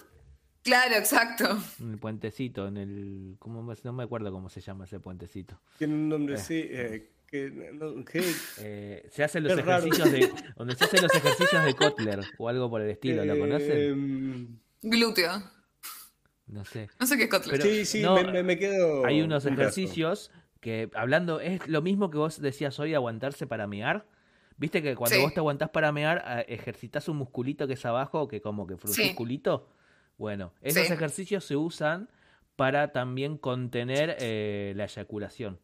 Claro, 0.63 0.95
exacto. 0.97 1.59
En 1.79 1.91
el 1.93 1.99
puentecito, 1.99 2.67
en 2.69 2.77
el. 2.79 3.37
¿cómo 3.39 3.63
no 3.83 3.93
me 3.93 4.03
acuerdo 4.03 4.33
cómo 4.33 4.49
se 4.49 4.61
llama 4.61 4.85
ese 4.87 4.99
puentecito. 4.99 5.61
Tiene 5.79 5.95
un 5.95 6.09
nombre 6.09 6.35
así. 6.37 6.67
eh, 6.71 7.14
que, 7.35 7.51
no, 7.73 8.05
que- 8.05 8.23
Eh, 8.61 9.09
se 9.11 9.25
hacen 9.25 9.43
los 9.43 9.57
raro. 9.65 9.85
ejercicios 9.87 10.13
de. 10.13 10.31
donde 10.57 10.77
se 10.77 10.85
hacen 10.85 11.03
los 11.03 11.13
ejercicios 11.15 11.65
de 11.65 11.75
Kotler 11.75 12.21
o 12.39 12.49
algo 12.49 12.71
por 12.71 12.81
el 12.81 12.91
estilo, 12.91 13.25
¿lo 13.25 13.37
conocen? 13.39 13.71
eh, 13.73 14.57
Glúteo. 14.83 15.43
No 16.47 16.65
sé. 16.65 16.89
No 17.01 17.07
sé 17.07 17.17
qué 17.17 17.25
es 17.25 17.31
Kotler. 17.31 17.59
Pero- 17.59 17.65
sí, 17.65 17.85
sí, 17.85 18.03
no, 18.03 18.15
me, 18.45 18.59
quedo. 18.59 19.05
Hay 19.05 19.21
unos 19.23 19.45
un 19.47 19.55
ejercicios 19.55 20.31
que, 20.61 20.91
hablando, 20.95 21.41
es 21.41 21.67
lo 21.67 21.83
mismo 21.83 22.11
que 22.11 22.19
vos 22.19 22.41
decías 22.41 22.79
hoy, 22.79 22.95
aguantarse 22.95 23.47
para 23.47 23.67
mear. 23.67 24.07
Viste 24.57 24.81
que 24.83 24.95
cuando 24.95 25.17
Sí. 25.17 25.23
vos 25.23 25.35
te 25.35 25.41
aguantás 25.41 25.71
para 25.71 25.91
mear, 25.91 26.23
eh, 26.27 26.55
ejercitas 26.55 27.09
un 27.09 27.17
musculito 27.17 27.67
que 27.67 27.73
es 27.75 27.85
abajo, 27.85 28.29
que 28.29 28.41
como 28.41 28.67
que 28.67 28.77
Sí. 28.87 29.15
culito. 29.15 29.69
Bueno, 30.17 30.53
esos 30.63 30.87
Sí. 30.87 30.93
ejercicios 30.93 31.45
se 31.45 31.57
usan 31.57 32.09
para 32.57 32.93
también 32.93 33.37
contener 33.37 34.17
eh, 34.21 34.73
la 34.77 34.85
eyaculación. 34.85 35.59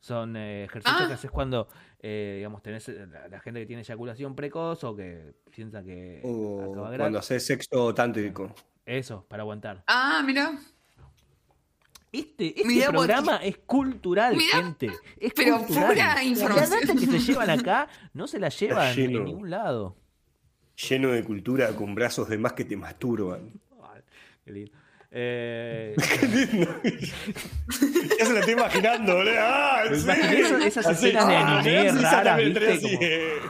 Son 0.00 0.34
eh, 0.36 0.64
ejercicios 0.64 1.02
Ah. 1.02 1.06
que 1.08 1.12
haces 1.14 1.30
cuando, 1.30 1.68
eh, 2.00 2.34
digamos, 2.38 2.62
tenés 2.62 2.88
eh, 2.88 3.06
la, 3.06 3.28
la 3.28 3.40
gente 3.40 3.60
que 3.60 3.66
tiene 3.66 3.82
eyaculación 3.82 4.34
precoz 4.34 4.82
o 4.84 4.96
que 4.96 5.34
piensa 5.50 5.82
que 5.82 6.20
O 6.24 6.72
acaba 6.72 6.96
cuando 6.96 7.18
haces 7.18 7.44
sexo 7.46 7.94
tántrico. 7.94 8.54
Eso, 8.86 9.24
para 9.28 9.42
aguantar. 9.42 9.84
Ah, 9.86 10.22
mira. 10.24 10.52
Este, 12.12 12.48
este 12.48 12.64
Mirá 12.66 12.86
vos, 12.90 13.06
programa 13.06 13.36
es 13.36 13.58
cultural, 13.58 14.34
Mirá, 14.36 14.56
gente. 14.56 14.90
Es 15.18 15.32
pero 15.32 15.58
cultural. 15.58 15.92
pura 15.92 16.14
La 16.16 16.24
información. 16.24 16.80
data 16.80 16.92
que 16.94 17.06
se 17.06 17.18
llevan 17.20 17.50
acá 17.50 17.88
no 18.14 18.26
se 18.26 18.40
la 18.40 18.48
llevan 18.48 18.96
lleno. 18.96 19.18
en 19.20 19.24
ningún 19.26 19.50
lado. 19.50 19.96
Lleno 20.88 21.10
de 21.10 21.22
cultura 21.22 21.68
con 21.76 21.94
brazos 21.94 22.28
de 22.28 22.38
más 22.38 22.54
que 22.54 22.64
te 22.64 22.76
masturban. 22.76 23.52
Qué 24.44 24.50
lindo. 24.50 24.72
Eh, 25.12 25.94
ya 28.18 28.26
se 28.26 28.32
lo 28.32 28.38
estoy 28.38 28.54
imaginando, 28.54 29.16
boludo. 29.16 29.34
¡Ah, 29.38 29.82
Me 29.90 29.96
sí! 29.98 30.64
esas- 30.66 30.86
Así, 30.86 31.06
escenas 31.08 31.26
de 31.28 31.36
¡ah! 31.36 31.58
anime 31.58 31.90
Sí, 31.90 31.98
raras, 31.98 32.36
¿viste? 32.38 32.72
así, 32.72 32.80
Como- 32.82 32.98
eh. 33.02 33.40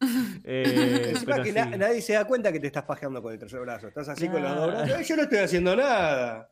eh, 0.44 1.14
pero 1.24 1.42
que 1.42 1.50
sí. 1.50 1.54
na- 1.56 1.64
nadie 1.76 2.02
se 2.02 2.12
da 2.14 2.24
cuenta 2.26 2.52
que 2.52 2.60
te 2.60 2.66
estás 2.68 2.84
pajeando 2.84 3.22
con 3.22 3.32
el 3.32 3.38
tercer 3.38 3.60
brazo. 3.60 3.88
Estás 3.88 4.08
así 4.08 4.28
con 4.28 4.42
los 4.42 4.54
dos 4.56 4.66
brazos. 4.68 4.96
"Ay, 4.96 5.04
Yo 5.04 5.16
no 5.16 5.22
estoy 5.22 5.38
haciendo 5.38 5.76
nada. 5.76 6.50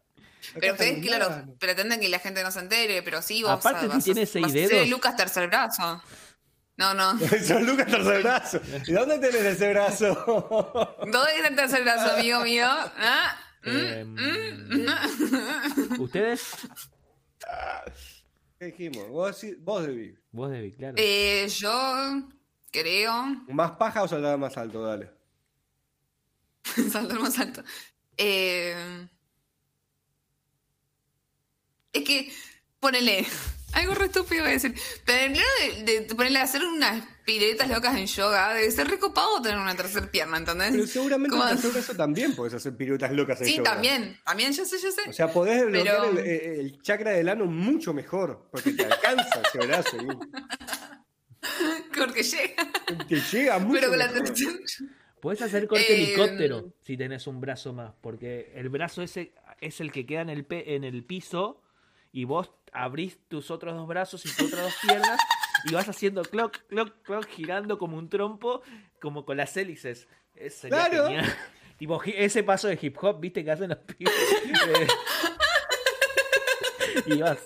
Pero 0.58 0.72
ustedes, 0.72 1.02
claro, 1.06 1.44
pretenden 1.58 2.00
que 2.00 2.08
la 2.08 2.18
gente 2.18 2.42
no 2.42 2.50
se 2.50 2.58
entere, 2.60 3.02
pero 3.02 3.22
sí, 3.22 3.42
vos 3.42 3.52
Aparte, 3.52 3.86
vas, 3.86 4.02
si 4.02 4.10
a- 4.10 4.14
tiene 4.14 4.26
seis 4.26 4.52
dedos. 4.52 4.88
Lucas 4.88 5.16
tercer 5.16 5.46
brazo. 5.48 6.02
No, 6.76 6.94
no. 6.94 7.18
Son 7.46 7.64
Lucas 7.64 7.86
tercer 7.86 8.22
brazo. 8.22 8.60
¿Y 8.86 8.92
dónde 8.92 9.18
tenés 9.18 9.42
ese 9.44 9.68
brazo? 9.70 10.14
¿Dónde 11.00 11.34
está 11.36 11.48
el 11.48 11.56
tercer 11.56 11.82
brazo, 11.82 12.14
amigo 12.16 12.40
mío? 12.40 12.66
¿Ah? 12.66 13.36
¿Mm? 13.64 14.18
Em. 14.18 14.86
¿Ustedes? 16.00 16.56
¿Qué 18.58 18.66
dijimos? 18.66 19.08
Vos, 19.08 19.44
vos 19.58 19.86
debí. 19.86 20.14
Vos, 20.30 20.50
David, 20.50 20.74
claro. 20.76 20.94
Eh, 20.98 21.48
yo 21.48 22.28
creo. 22.70 23.12
¿Más 23.48 23.72
paja 23.72 24.02
o 24.02 24.08
saltar 24.08 24.38
más 24.38 24.56
alto? 24.56 24.82
Dale. 24.82 25.10
Saltar 26.90 27.20
más 27.20 27.38
alto. 27.38 27.62
Eh, 28.16 29.08
es 31.92 32.04
que, 32.04 32.32
ponele. 32.80 33.26
Algo 33.72 33.94
re 33.94 34.06
estúpido 34.06 34.42
voy 34.42 34.50
a 34.50 34.54
decir. 34.54 34.74
Pero 35.04 35.24
primero 35.24 35.84
de, 35.84 36.00
de 36.00 36.14
ponerle 36.14 36.38
a 36.38 36.42
hacer 36.42 36.64
unas 36.64 37.02
piruetas 37.24 37.68
locas 37.68 37.96
en 37.96 38.06
yoga, 38.06 38.54
debe 38.54 38.70
ser 38.70 38.88
recopado 38.88 39.40
tener 39.42 39.58
una 39.58 39.74
tercera 39.74 40.10
pierna, 40.10 40.38
¿entendés? 40.38 40.70
Pero 40.72 40.86
seguramente 40.86 41.36
en 41.36 41.42
el 41.42 41.48
tercer 41.48 41.70
brazo 41.72 41.94
también 41.96 42.34
podés 42.34 42.54
hacer 42.54 42.76
piruetas 42.76 43.12
locas 43.12 43.40
en 43.40 43.46
Sí, 43.46 43.56
yoga. 43.58 43.72
también. 43.72 44.18
También, 44.24 44.52
yo 44.52 44.64
sé, 44.64 44.76
yo 44.82 44.90
sé. 44.90 45.08
O 45.08 45.12
sea, 45.12 45.32
podés 45.32 45.60
desbloquear 45.62 46.00
Pero- 46.02 46.10
el, 46.10 46.18
el- 46.26 46.60
el 46.60 46.82
chakra 46.82 47.12
del 47.12 47.28
ano 47.28 47.46
mucho 47.46 47.94
mejor. 47.94 48.48
Porque 48.50 48.72
te 48.72 48.84
alcanza 48.84 49.42
ese 49.54 49.66
brazo. 49.66 49.96
Porque 51.96 52.22
llega. 52.22 52.54
y 52.88 53.04
Te 53.06 53.20
llega 53.20 53.58
mucho 53.58 53.74
Pero 53.80 53.88
con 53.90 53.98
la 53.98 54.12
tercera. 54.12 54.52
Podés 55.20 55.42
hacer 55.42 55.68
corte 55.68 55.92
Eh, 55.92 56.02
helicóptero 56.04 56.72
si 56.84 56.96
tenés 56.96 57.26
un 57.28 57.40
brazo 57.40 57.72
más, 57.72 57.92
porque 58.00 58.50
el 58.56 58.68
brazo 58.70 59.02
ese 59.02 59.32
es 59.60 59.80
el 59.80 59.92
que 59.92 60.04
queda 60.04 60.22
en 60.22 60.30
el, 60.30 60.44
pe- 60.44 60.74
en 60.74 60.82
el 60.82 61.04
piso 61.04 61.62
y 62.10 62.24
vos 62.24 62.50
abrís 62.72 63.18
tus 63.28 63.52
otros 63.52 63.76
dos 63.76 63.86
brazos 63.86 64.26
y 64.26 64.30
tus 64.30 64.48
otras 64.48 64.62
dos 64.64 64.74
piernas 64.82 65.20
y 65.64 65.72
vas 65.74 65.88
haciendo 65.88 66.22
clock, 66.22 66.58
clock, 66.68 67.02
clock, 67.02 67.26
girando 67.28 67.78
como 67.78 67.96
un 67.98 68.08
trompo, 68.08 68.62
como 69.00 69.24
con 69.24 69.36
las 69.36 69.56
hélices. 69.56 70.08
Es 70.34 70.54
sería 70.54 70.88
Claro. 70.88 71.06
genial. 71.08 71.34
Tipo, 71.78 72.00
ese 72.04 72.44
paso 72.44 72.68
de 72.68 72.78
hip 72.80 72.96
hop, 73.02 73.18
¿viste? 73.20 73.44
Que 73.44 73.50
hacen 73.50 73.70
los 73.70 73.78
pibes. 73.78 74.14
Eh, 74.44 74.86
y 77.06 77.20
vas. 77.20 77.38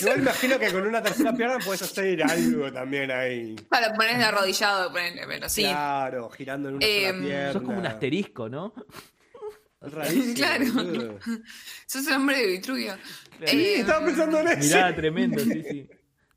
Igual 0.00 0.18
imagino 0.20 0.58
que 0.58 0.70
con 0.72 0.86
una 0.86 1.02
tercera 1.02 1.32
pierna 1.32 1.58
puedes 1.64 1.82
hacer 1.82 2.22
algo 2.22 2.70
también 2.72 3.10
ahí. 3.10 3.54
Para 3.68 3.94
ponerle 3.94 4.24
arrodillado, 4.24 4.90
ponele, 4.92 5.22
pero 5.26 5.48
sí. 5.48 5.62
Claro, 5.62 6.28
girando 6.30 6.68
en 6.68 6.74
una 6.76 6.86
Em, 6.86 7.06
sola 7.16 7.22
pierna. 7.24 7.52
Sos 7.52 7.62
como 7.62 7.78
un 7.78 7.86
asterisco, 7.86 8.48
¿no? 8.48 8.74
Rarísimo, 9.80 10.34
Claro. 10.36 10.64
boludo. 10.74 11.18
Sos 11.86 12.06
el 12.06 12.12
hombre 12.14 12.38
de 12.38 12.46
Vitruvio. 12.48 12.94
Sí, 13.46 13.56
Eh, 13.56 13.80
Estaba 13.80 14.04
pensando 14.04 14.40
en 14.40 14.48
eso. 14.48 14.58
Mirá, 14.76 14.94
tremendo, 14.94 15.38
sí, 15.40 15.62
sí. 15.62 15.90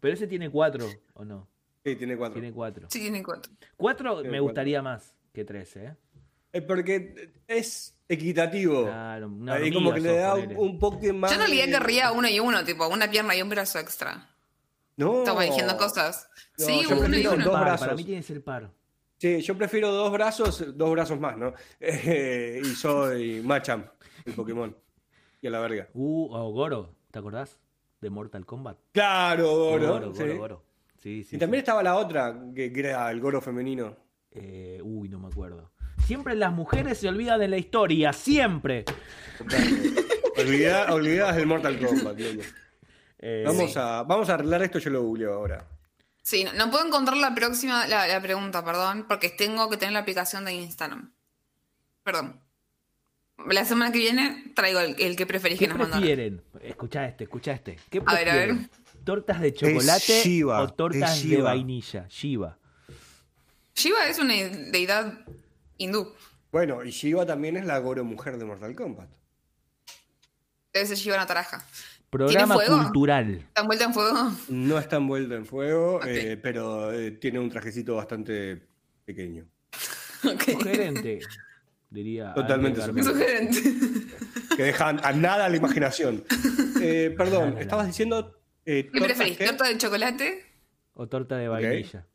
Pero 0.05 0.13
ese 0.13 0.27
tiene 0.27 0.51
cuatro, 0.51 0.87
¿o 1.15 1.25
no? 1.25 1.47
Sí, 1.83 1.95
tiene 1.95 2.15
cuatro. 2.15 2.39
Tiene 2.39 2.53
cuatro. 2.53 2.87
sí, 2.91 2.99
tiene 2.99 3.23
cuatro. 3.23 3.51
Cuatro 3.75 4.13
Tiene 4.21 4.29
me 4.29 4.37
cuatro. 4.37 4.43
gustaría 4.43 4.81
más 4.83 5.15
que 5.33 5.43
tres, 5.43 5.75
¿eh? 5.77 5.95
Porque 6.67 7.33
es 7.47 7.97
equitativo. 8.07 8.83
Claro, 8.83 9.29
una 9.29 9.55
Ahí 9.55 9.73
como 9.73 9.91
que 9.91 10.01
le 10.01 10.17
da 10.17 10.35
un, 10.35 10.55
un 10.57 10.77
poco 10.77 10.99
más. 11.11 11.31
Yo 11.31 11.41
en 11.41 11.47
realidad 11.47 11.79
querría 11.79 12.11
uno 12.11 12.29
y 12.29 12.39
uno, 12.39 12.63
tipo, 12.63 12.87
una 12.87 13.09
pierna 13.09 13.35
y 13.35 13.41
un 13.41 13.49
brazo 13.49 13.79
extra. 13.79 14.29
No. 14.95 15.23
Estamos 15.23 15.43
diciendo 15.43 15.75
cosas. 15.75 16.29
No, 16.59 16.65
sí, 16.65 16.81
yo 16.87 16.99
uno 16.99 17.17
y 17.17 17.25
uno. 17.25 17.43
dos 17.43 17.53
Par, 17.55 17.63
brazos. 17.63 17.87
Para 17.87 17.95
mí 17.95 18.03
tiene 18.03 18.21
que 18.21 18.27
ser 18.27 18.43
par. 18.43 18.69
Sí, 19.17 19.41
yo 19.41 19.57
prefiero 19.57 19.91
dos 19.91 20.11
brazos, 20.11 20.77
dos 20.77 20.91
brazos 20.91 21.19
más, 21.19 21.35
¿no? 21.35 21.51
Y 21.81 22.75
soy 22.75 23.41
Machamp, 23.41 23.87
el 24.23 24.33
Pokémon. 24.33 24.77
Y 25.41 25.47
a 25.47 25.49
la 25.49 25.61
verga. 25.61 25.89
Uh, 25.95 26.31
o 26.31 26.51
Goro, 26.51 26.93
¿te 27.09 27.17
acordás? 27.17 27.59
De 28.05 28.11
Mortal 28.11 28.45
Kombat. 28.45 28.77
Claro, 28.91 29.49
Goro. 29.55 29.87
Goro, 29.93 30.13
sí. 30.13 30.23
Goro. 30.37 30.63
Sí, 31.01 31.23
sí. 31.23 31.35
Y 31.35 31.39
también 31.39 31.59
sí. 31.61 31.63
estaba 31.63 31.81
la 31.81 31.95
otra, 31.95 32.39
que, 32.55 32.71
que 32.71 32.79
era 32.79 33.09
el 33.09 33.19
Goro 33.19 33.41
femenino. 33.41 33.97
Eh, 34.29 34.79
uy, 34.83 35.09
no 35.09 35.17
me 35.19 35.27
acuerdo. 35.29 35.71
Siempre 36.05 36.35
las 36.35 36.53
mujeres 36.53 36.99
se 36.99 37.07
olvidan 37.09 37.39
de 37.39 37.47
la 37.47 37.57
historia, 37.57 38.13
siempre. 38.13 38.85
Olvida- 40.37 40.93
olvidadas 40.93 41.35
del 41.35 41.47
Mortal 41.47 41.79
Kombat. 41.79 42.17
Eh, 43.17 43.43
Vamos, 43.47 43.71
Sí. 43.73 43.79
a, 43.79 44.03
vamos 44.03 44.29
a 44.29 44.35
arreglar 44.35 44.61
esto, 44.61 44.77
yo 44.77 44.91
lo 44.91 45.01
googleo 45.01 45.33
ahora. 45.33 45.65
Sí, 46.21 46.43
no, 46.43 46.53
no 46.53 46.69
puedo 46.69 46.85
encontrar 46.85 47.17
la 47.17 47.33
próxima, 47.33 47.87
la, 47.87 48.05
la 48.07 48.21
pregunta, 48.21 48.63
perdón, 48.63 49.05
porque 49.07 49.29
tengo 49.29 49.67
que 49.67 49.77
tener 49.77 49.93
la 49.93 49.99
aplicación 50.01 50.45
de 50.45 50.53
Instagram. 50.53 51.11
Perdón. 52.03 52.39
La 53.47 53.65
semana 53.65 53.91
que 53.91 53.99
viene 53.99 54.51
traigo 54.55 54.79
el, 54.79 54.95
el 54.97 55.15
que 55.15 55.25
preferís 55.25 55.59
¿Qué 55.59 55.65
que 55.65 55.69
nos 55.69 55.79
mandaron. 55.79 56.01
prefieren? 56.03 56.41
Escucha 56.61 57.05
este, 57.05 57.25
escucha 57.25 57.51
este. 57.51 57.77
¿Qué 57.89 58.01
A 58.05 58.13
ver, 58.15 58.29
a 58.29 58.35
ver. 58.35 58.55
¿Tortas 59.03 59.39
de 59.41 59.53
chocolate 59.53 60.21
Shiva, 60.23 60.61
o 60.61 60.73
tortas 60.73 61.21
de 61.21 61.29
Shiva. 61.29 61.43
vainilla? 61.43 62.07
Shiva. 62.09 62.57
Shiva 63.75 64.07
es 64.07 64.17
una 64.19 64.33
deidad 64.33 65.19
hindú. 65.77 66.13
Bueno, 66.51 66.83
y 66.83 66.89
Shiva 66.91 67.25
también 67.25 67.57
es 67.57 67.65
la 67.65 67.77
Goro 67.79 68.03
mujer 68.03 68.37
de 68.37 68.45
Mortal 68.45 68.73
Kombat. 68.73 69.09
Debe 70.73 70.85
ser 70.87 70.97
Shiva 70.97 71.17
Nataraja. 71.17 71.63
Programa 72.09 72.55
fuego? 72.55 72.77
cultural. 72.83 73.35
¿Está 73.47 73.61
envuelta 73.61 73.85
en 73.85 73.93
fuego? 73.93 74.31
No 74.47 74.79
está 74.79 74.95
envuelta 74.95 75.35
en 75.35 75.45
fuego, 75.45 75.99
eh, 76.05 76.37
pero 76.41 76.93
eh, 76.93 77.11
tiene 77.11 77.39
un 77.39 77.49
trajecito 77.49 77.95
bastante 77.95 78.61
pequeño. 79.03 79.45
Ok. 80.25 80.43
Sugerente, 80.53 81.19
diría. 81.95 82.33
Totalmente 82.35 82.81
sugerente. 82.81 83.61
Que 84.55 84.63
dejan 84.63 84.99
a 85.03 85.11
nada 85.13 85.49
la 85.49 85.57
imaginación. 85.57 86.23
Eh, 86.81 87.13
perdón, 87.17 87.49
Nada, 87.51 87.61
estabas 87.61 87.83
nada. 87.85 87.87
diciendo. 87.87 88.39
Eh, 88.65 88.89
¿Qué 88.93 89.01
preferís? 89.01 89.37
¿Torta 89.39 89.67
de 89.67 89.77
chocolate? 89.77 90.45
O 90.93 91.07
torta 91.07 91.37
de 91.37 91.47
vainilla. 91.47 92.05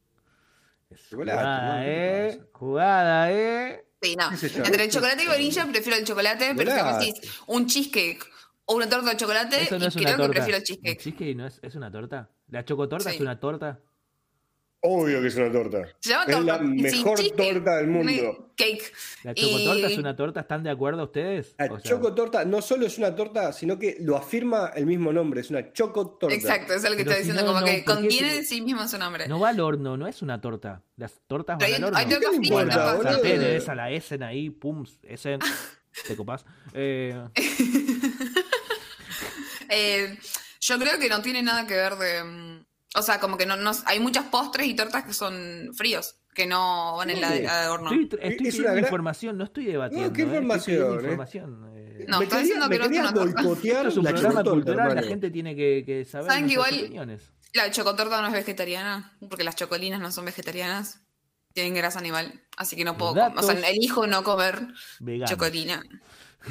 Chocolate, 1.09 1.39
Jugada, 1.39 1.77
¿no? 1.79 1.85
¿Qué 1.85 2.29
eh. 2.29 2.41
Jugada, 2.53 3.33
eh. 3.33 3.85
Sí, 4.03 4.17
no. 4.17 4.31
Entre 4.65 4.85
el 4.85 4.91
chocolate 4.91 5.23
y 5.25 5.27
vainilla 5.27 5.67
prefiero 5.67 5.99
el 5.99 6.05
chocolate, 6.05 6.55
pero 6.57 6.71
si 6.71 6.83
me 6.83 6.93
decís 7.07 7.41
un 7.47 7.67
cheesecake 7.67 8.25
o 8.65 8.75
una 8.77 8.89
torta 8.89 9.11
de 9.11 9.17
chocolate, 9.17 9.63
Eso 9.65 9.79
no 9.79 9.85
y 9.85 9.89
es 9.89 9.95
creo 9.95 10.05
una 10.07 10.13
que 10.13 10.17
torta. 10.23 10.33
prefiero 10.33 10.59
el 10.59 10.65
cheesecake. 10.65 10.99
cheesecake 10.99 11.37
no 11.37 11.47
es, 11.47 11.59
es 11.63 11.75
una 11.75 11.91
torta? 11.93 12.31
¿La 12.49 12.65
chocotorta 12.65 13.11
Sí. 13.11 13.17
es 13.17 13.21
una 13.21 13.39
torta? 13.39 13.81
Obvio 14.83 15.21
que 15.21 15.29
es 15.29 15.37
una 15.37 15.53
torta. 15.53 15.87
Se 16.01 16.09
llama 16.11 16.25
es 16.27 16.45
la 16.45 16.59
mejor 16.59 17.21
torta 17.37 17.77
del 17.77 17.87
mundo. 17.89 18.53
Cake. 18.57 18.93
¿La 19.25 19.35
chocotorta 19.35 19.75
Y- 19.89 19.93
es 19.93 19.99
una 19.99 20.17
torta? 20.17 20.41
¿Están 20.41 20.63
de 20.63 20.71
acuerdo 20.71 21.05
ustedes? 21.05 21.55
La 21.59 21.67
O 21.67 21.79
sea, 21.81 21.91
chocotorta 21.91 22.45
no 22.47 22.63
solo 22.63 22.87
es 22.87 22.97
una 22.97 23.15
torta, 23.15 23.53
sino 23.53 23.79
que 23.79 23.99
lo 24.01 24.17
afirma 24.17 24.73
el 24.75 24.87
mismo 24.87 25.13
nombre, 25.13 25.43
es 25.43 25.51
una 25.51 25.71
chocotorta. 25.73 26.35
Exacto, 26.35 26.73
es 26.73 26.83
lo 26.83 26.91
que 26.91 26.97
Pero 27.05 27.11
está 27.11 27.15
si 27.23 27.29
diciendo, 27.29 27.43
no, 27.43 27.49
como 27.49 27.61
no, 27.61 27.67
que 27.67 27.83
¿por 27.85 27.95
qué 27.97 28.01
contiene 28.01 28.37
en 28.39 28.47
sí 28.47 28.63
mismo 28.63 28.89
su 28.89 28.97
nombre. 28.99 29.29
No 29.29 29.39
va 29.39 29.51
al 29.51 29.61
horno, 29.61 29.97
no 29.99 30.07
es 30.07 30.23
una 30.23 30.41
torta. 30.41 30.83
Las 30.97 31.13
tortas 31.27 31.59
van 31.59 31.75
al 31.75 31.85
horno. 31.85 31.99
hay 31.99 32.05
tortas 32.07 32.31
¿Qué 32.31 32.37
le 32.37 32.39
fritas, 32.39 32.59
importa, 32.59 32.75
tortas 32.75 32.97
boludo? 32.97 33.13
Sartén, 33.13 33.37
fritas. 33.41 33.63
esa, 33.63 33.75
la 33.75 33.91
Essen 33.91 34.23
ahí, 34.23 34.49
pum, 34.51 34.85
Essen, 35.03 35.41
te 36.09 36.17
copás. 36.17 36.45
Eh, 36.73 37.23
Eh, 39.73 40.19
yo 40.61 40.79
creo 40.81 40.99
que 40.99 41.09
no 41.09 41.23
tiene 41.23 41.43
nada 41.43 41.65
que 41.67 41.75
ver 41.75 41.95
de. 41.95 42.65
O 42.97 43.03
sea, 43.03 43.21
como 43.21 43.37
que 43.37 43.47
no, 43.47 43.57
no- 43.57 43.73
hay 43.87 44.01
muchas 44.01 44.25
postres 44.27 44.67
y 44.67 44.75
tortas 44.75 45.05
que 45.05 45.13
son 45.13 45.71
fríos, 45.75 46.17
que 46.35 46.47
no 46.47 46.97
van 46.97 47.11
en 47.11 47.21
la, 47.21 47.73
horno. 47.73 47.91
estoy 47.93 48.03
estoy 48.05 48.19
Es 48.31 48.37
pidiendo 48.37 48.61
una 48.63 48.71
gran- 48.73 48.85
información, 48.85 49.39
no 49.39 49.45
estoy 49.45 49.65
debatiendo. 49.67 50.09
No, 50.09 50.13
¿qué 50.13 50.23
eh, 50.23 50.25
estoy 50.25 50.37
información, 50.39 50.93
eh? 50.93 51.03
información, 51.03 51.71
eh. 51.77 52.05
No, 52.09 52.19
me 52.19 52.25
quería, 52.27 52.41
diciendo 52.41 52.69
que 52.69 52.79
no 52.79 52.85
es 52.85 52.91
una 52.91 53.89
es 53.89 53.97
un 53.97 54.05
la 54.05 54.11
programa 54.13 54.43
cultural, 54.45 54.95
la 54.97 55.03
gente 55.03 55.31
tiene 55.31 55.55
que, 55.55 55.83
que 55.87 56.05
saber 56.05 56.29
¿Saben 56.31 56.47
que 56.47 56.53
igual- 56.55 56.75
opiniones. 56.81 57.33
La 57.53 57.71
chocotorta 57.71 58.21
no 58.21 58.29
es 58.29 58.33
vegetariana, 58.33 59.17
porque 59.29 59.43
las 59.45 59.57
chocolinas 59.57 60.01
no 60.01 60.11
son 60.13 60.25
vegetarianas. 60.25 61.01
Tienen 61.53 61.75
grasa 61.75 61.99
animal, 61.99 62.41
así 62.57 62.77
que 62.77 62.85
no 62.85 62.97
puedo. 62.97 63.15
com- 63.15 63.37
O 63.37 63.43
sea, 63.43 63.55
elijo 63.69 64.07
no 64.07 64.23
comer 64.23 64.69
chocolina. 65.25 65.83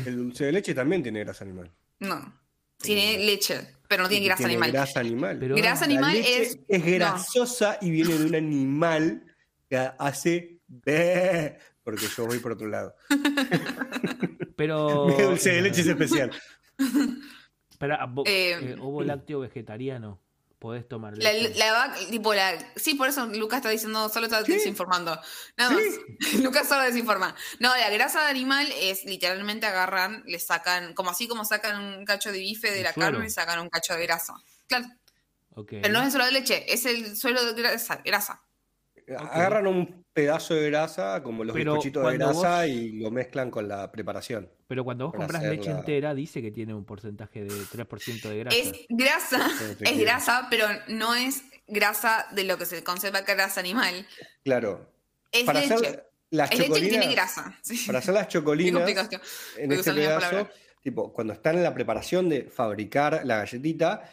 El 0.05 0.17
dulce 0.17 0.43
de 0.45 0.51
leche 0.51 0.73
también 0.75 1.01
tiene 1.01 1.21
grasa 1.23 1.45
animal. 1.45 1.71
No. 1.99 2.37
Tiene 2.81 3.17
leche, 3.25 3.75
pero 3.87 4.03
no 4.03 4.09
tiene 4.09 4.25
grasa 4.25 4.37
Tiene 4.39 4.53
animal. 4.53 4.71
grasa 4.71 4.99
animal. 4.99 5.37
Pero- 5.39 5.55
grasa 5.55 5.81
La 5.87 5.93
animal 5.93 6.13
leche 6.13 6.41
es. 6.41 6.59
es 6.67 6.85
no. 6.85 6.91
grasosa 6.95 7.77
y 7.81 7.91
viene 7.91 8.17
de 8.17 8.25
un 8.25 8.35
animal 8.35 9.23
que 9.69 9.77
hace 9.99 10.59
porque 11.83 12.05
yo 12.15 12.25
voy 12.25 12.39
por 12.39 12.53
otro 12.53 12.67
lado. 12.67 12.95
Pero. 14.55 15.07
Mi 15.07 15.21
dulce 15.21 15.51
de 15.51 15.61
leche 15.61 15.81
es 15.81 15.87
especial. 15.87 16.31
Pero, 17.79 17.95
Eh, 18.25 18.51
eh, 18.61 18.75
ovo 18.79 19.03
lácteo 19.03 19.39
vegetariano. 19.39 20.21
Podés 20.59 20.85
tomar 20.89 21.17
La, 21.17 21.31
la 21.31 21.71
vaca, 21.71 21.97
tipo, 22.09 22.33
la. 22.33 22.53
Sí, 22.75 22.95
por 22.95 23.07
eso 23.07 23.25
Lucas 23.27 23.57
está 23.59 23.69
diciendo, 23.69 24.09
solo 24.09 24.25
está 24.25 24.43
desinformando. 24.43 25.17
Nada 25.55 25.71
más. 25.71 25.83
Lucas 26.43 26.67
solo 26.67 26.83
desinforma. 26.83 27.33
No, 27.59 27.75
la 27.75 27.89
grasa 27.89 28.21
de 28.25 28.29
animal 28.29 28.67
es 28.75 29.05
literalmente 29.05 29.65
agarran, 29.65 30.21
le 30.25 30.37
sacan, 30.37 30.93
como 30.93 31.11
así 31.11 31.29
como 31.29 31.45
sacan 31.45 31.81
un 31.81 32.05
cacho 32.05 32.33
de 32.33 32.39
bife 32.39 32.69
de 32.69 32.79
El 32.79 32.83
la 32.83 32.93
suero. 32.93 33.11
carne, 33.13 33.29
sacan 33.29 33.59
un 33.61 33.69
cacho 33.69 33.93
de 33.93 34.03
grasa. 34.03 34.33
Claro. 34.67 34.85
Pero 35.67 35.89
no 35.89 36.01
es 36.01 36.11
solo 36.11 36.25
de 36.25 36.31
leche, 36.31 36.71
es 36.73 36.85
el 36.85 37.15
suelo 37.15 37.53
de 37.53 37.61
grasa. 37.61 38.01
grasa. 38.03 38.41
Agarran 39.17 39.67
un 39.67 40.03
pedazo 40.13 40.53
de 40.55 40.69
grasa, 40.69 41.23
como 41.23 41.43
los 41.43 41.53
Pero 41.55 41.73
bizcochitos 41.73 42.11
de 42.11 42.17
grasa, 42.17 42.57
vos- 42.59 42.67
y 42.67 42.99
lo 42.99 43.11
mezclan 43.11 43.49
con 43.51 43.67
la 43.67 43.91
preparación. 43.91 44.49
Pero 44.67 44.83
cuando 44.83 45.05
vos 45.07 45.15
compras 45.15 45.43
leche 45.43 45.69
la- 45.69 45.79
entera, 45.79 46.13
dice 46.13 46.41
que 46.41 46.51
tiene 46.51 46.73
un 46.73 46.85
porcentaje 46.85 47.43
de 47.43 47.49
3% 47.71 48.29
de 48.29 48.39
grasa. 48.39 48.57
Es 48.57 48.71
grasa, 48.89 49.49
es 49.79 49.99
grasa, 49.99 50.47
pero 50.49 50.65
no 50.89 51.15
es 51.15 51.43
grasa 51.67 52.27
de 52.31 52.43
lo 52.43 52.57
que 52.57 52.65
se 52.65 52.83
conserva 52.83 53.23
que 53.23 53.33
grasa 53.35 53.59
animal. 53.59 54.05
Claro. 54.43 54.91
Es 55.31 55.43
Para 55.43 55.61
leche. 55.61 55.73
hacer 55.73 56.09
las 56.31 56.51
es 56.51 56.57
leche 56.59 56.63
que 56.63 56.67
chocolinas, 56.75 56.99
tiene 56.99 57.13
grasa. 57.15 57.57
Sí. 57.61 57.83
para 57.85 57.99
hacer 57.99 58.13
las 58.13 58.27
chocolinas, 58.29 58.89
en 59.57 59.71
este 59.71 59.93
pedazo, 59.93 60.49
tipo, 60.81 61.13
cuando 61.13 61.33
están 61.33 61.55
en 61.57 61.63
la 61.63 61.73
preparación 61.73 62.29
de 62.29 62.43
fabricar 62.43 63.21
la 63.25 63.37
galletita, 63.37 64.03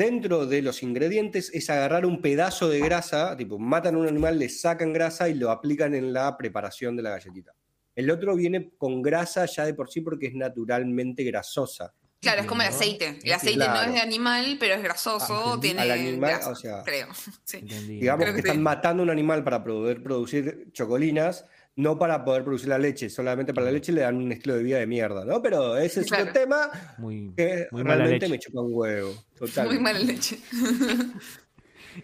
dentro 0.00 0.46
de 0.46 0.62
los 0.62 0.82
ingredientes 0.82 1.50
es 1.52 1.68
agarrar 1.68 2.06
un 2.06 2.22
pedazo 2.22 2.70
de 2.70 2.80
grasa, 2.80 3.36
tipo, 3.36 3.58
matan 3.58 3.96
a 3.96 3.98
un 3.98 4.08
animal, 4.08 4.38
le 4.38 4.48
sacan 4.48 4.94
grasa 4.94 5.28
y 5.28 5.34
lo 5.34 5.50
aplican 5.50 5.94
en 5.94 6.14
la 6.14 6.38
preparación 6.38 6.96
de 6.96 7.02
la 7.02 7.10
galletita. 7.10 7.52
El 7.94 8.10
otro 8.10 8.34
viene 8.34 8.70
con 8.78 9.02
grasa 9.02 9.44
ya 9.44 9.66
de 9.66 9.74
por 9.74 9.90
sí 9.90 10.00
porque 10.00 10.28
es 10.28 10.34
naturalmente 10.34 11.22
grasosa. 11.22 11.92
Claro, 12.18 12.40
es 12.42 12.46
como 12.46 12.62
el 12.62 12.68
aceite. 12.68 13.18
El 13.22 13.32
aceite 13.32 13.66
no 13.66 13.82
es 13.82 13.92
de 13.92 14.00
animal, 14.00 14.56
pero 14.58 14.74
es 14.74 14.82
grasoso, 14.82 15.34
Ah, 15.34 15.54
entendí. 15.54 15.68
tiene 15.68 15.80
Al 15.82 15.90
animal, 15.90 16.30
grasa, 16.30 16.50
o 16.50 16.54
sea, 16.54 16.82
creo. 16.82 17.08
Sí. 17.44 17.60
Digamos 17.60 18.22
Creo 18.24 18.34
que 18.34 18.42
que 18.42 18.48
están 18.48 18.56
sí. 18.56 18.62
matando 18.62 19.02
un 19.02 19.10
animal 19.10 19.44
para 19.44 19.62
poder 19.62 20.02
producir 20.02 20.68
chocolinas, 20.72 21.44
no 21.76 21.98
para 21.98 22.24
poder 22.24 22.44
producir 22.44 22.68
la 22.68 22.78
leche. 22.78 23.08
Solamente 23.08 23.54
para 23.54 23.66
la 23.66 23.72
leche 23.72 23.92
le 23.92 24.02
dan 24.02 24.16
un 24.16 24.32
estilo 24.32 24.56
de 24.56 24.62
vida 24.62 24.78
de 24.78 24.86
mierda, 24.86 25.24
¿no? 25.24 25.40
Pero 25.42 25.76
ese 25.76 26.00
es 26.00 26.12
otro 26.12 26.32
tema 26.32 26.70
Muy, 26.98 27.32
que 27.36 27.68
muy 27.70 27.82
realmente 27.82 28.28
me 28.28 28.38
chupa 28.38 28.60
un 28.60 28.70
huevo. 28.72 29.14
Total. 29.38 29.66
Muy 29.66 29.78
mala 29.78 29.98
leche. 29.98 30.38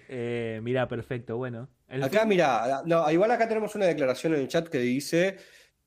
Eh, 0.08 0.60
mira, 0.64 0.88
perfecto, 0.88 1.36
bueno. 1.36 1.68
El 1.88 2.02
Acá, 2.02 2.24
mira, 2.24 2.82
no, 2.86 3.08
igual 3.10 3.30
acá 3.30 3.48
tenemos 3.48 3.74
una 3.76 3.86
declaración 3.86 4.34
en 4.34 4.40
el 4.40 4.48
chat 4.48 4.68
que 4.68 4.78
dice: 4.78 5.36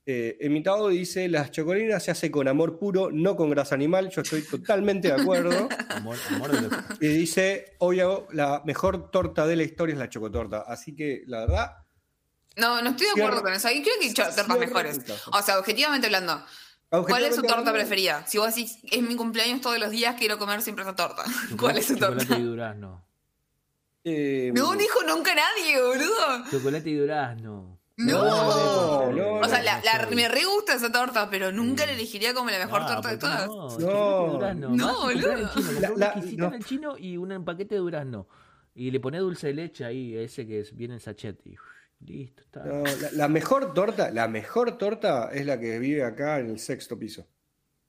Eh, 0.06 0.38
Emitado 0.39 0.88
dice, 0.88 1.27
las 1.27 1.51
chocolinas 1.51 2.01
se 2.01 2.11
hace 2.11 2.31
con 2.31 2.47
amor 2.47 2.80
puro, 2.80 3.11
no 3.11 3.35
con 3.35 3.49
grasa 3.49 3.76
animal. 3.76 4.10
Yo 4.10 4.22
estoy 4.22 4.41
totalmente 4.43 5.10
de 5.10 5.22
acuerdo. 5.22 5.68
Amor, 5.89 6.15
amor 6.30 6.51
de 6.51 7.06
Y 7.06 7.10
dice, 7.10 7.76
obvio, 7.80 8.27
la 8.31 8.61
mejor 8.65 9.11
torta 9.11 9.45
de 9.45 9.57
la 9.57 9.64
historia 9.64 9.93
es 9.93 9.99
la 9.99 10.07
chocotorta. 10.07 10.61
Así 10.61 10.95
que, 10.95 11.23
la 11.27 11.41
verdad, 11.41 11.72
No, 12.60 12.81
no 12.81 12.90
estoy 12.91 13.07
de 13.07 13.22
acuerdo 13.22 13.41
con 13.41 13.53
eso. 13.53 13.68
Ahí 13.68 13.81
creo 13.81 13.95
que 13.99 14.07
hay 14.07 14.14
tortas 14.14 14.48
mejores. 14.60 14.99
O 15.31 15.41
sea, 15.41 15.60
objetivamente 15.60 16.07
hablando, 16.07 16.44
¿cuál 16.90 17.23
es 17.23 17.36
su 17.36 17.41
torta 17.41 17.60
hablando, 17.60 17.73
preferida? 17.73 18.26
Si 18.27 18.38
vos 18.38 18.48
decís, 18.53 18.77
es 18.91 19.02
mi 19.02 19.15
cumpleaños 19.15 19.61
todos 19.61 19.80
los 19.80 19.90
días, 19.91 20.15
quiero 20.18 20.38
comer 20.38 20.61
siempre 20.61 20.84
esa 20.84 20.95
torta. 20.95 21.23
¿Cuál 21.60 21.77
es 21.77 21.88
su 21.88 21.95
Chocolate 21.95 22.26
torta? 22.26 22.40
y 22.40 22.44
durazno. 22.44 23.06
eh, 24.03 24.52
No 24.56 24.73
dijo 24.76 24.99
nunca 25.03 25.34
nadie, 25.36 25.81
boludo. 25.81 26.49
Chocolate 26.52 26.90
y 26.90 26.95
durazno. 26.95 27.77
No, 28.02 29.11
no, 29.11 29.34
O 29.41 29.44
sea, 29.49 29.61
la, 29.61 29.81
la- 29.84 30.07
me 30.15 30.30
re 30.30 30.45
gusta 30.45 30.73
esa 30.76 30.90
torta, 30.90 31.30
pero 31.30 31.52
nunca 31.52 31.86
la 31.86 31.91
elegiría 31.91 32.34
como 32.34 32.49
la 32.49 32.57
mejor 32.60 32.84
Ah, 32.84 32.88
torta 32.95 33.10
de 33.10 33.18
¿por 33.18 33.30
qué 33.30 33.36
todas. 33.36 33.48
No, 33.48 33.56
No. 33.56 33.69
chocolate 33.77 34.57
y 34.57 34.61
durazno. 34.61 34.69
No, 34.69 35.02
boludo. 35.02 35.36
La- 35.98 36.07
exquisita 36.07 36.41
no. 36.44 36.48
en 36.48 36.53
el 36.53 36.64
chino 36.65 36.98
y 36.98 37.18
un 37.18 37.44
paquete 37.44 37.76
de 37.76 37.81
durazno. 37.81 38.27
Y 38.73 38.91
le 38.91 39.02
pones 39.02 39.19
dulce 39.19 39.48
de 39.48 39.53
leche 39.53 39.84
ahí, 39.84 40.15
ese 40.15 40.48
que 40.48 40.61
es, 40.61 40.73
viene 40.73 40.94
en 40.94 40.99
sachet. 41.02 41.45
Y 41.45 41.56
listo, 42.05 42.41
está. 42.43 42.63
no, 42.63 42.84
la, 42.84 43.11
la 43.13 43.27
mejor 43.27 43.73
torta, 43.73 44.11
la 44.11 44.27
mejor 44.27 44.77
torta 44.77 45.30
es 45.31 45.45
la 45.45 45.59
que 45.59 45.80
vive 45.80 46.03
acá 46.03 46.39
en 46.39 46.49
el 46.51 46.59
sexto 46.59 46.97
piso, 46.97 47.27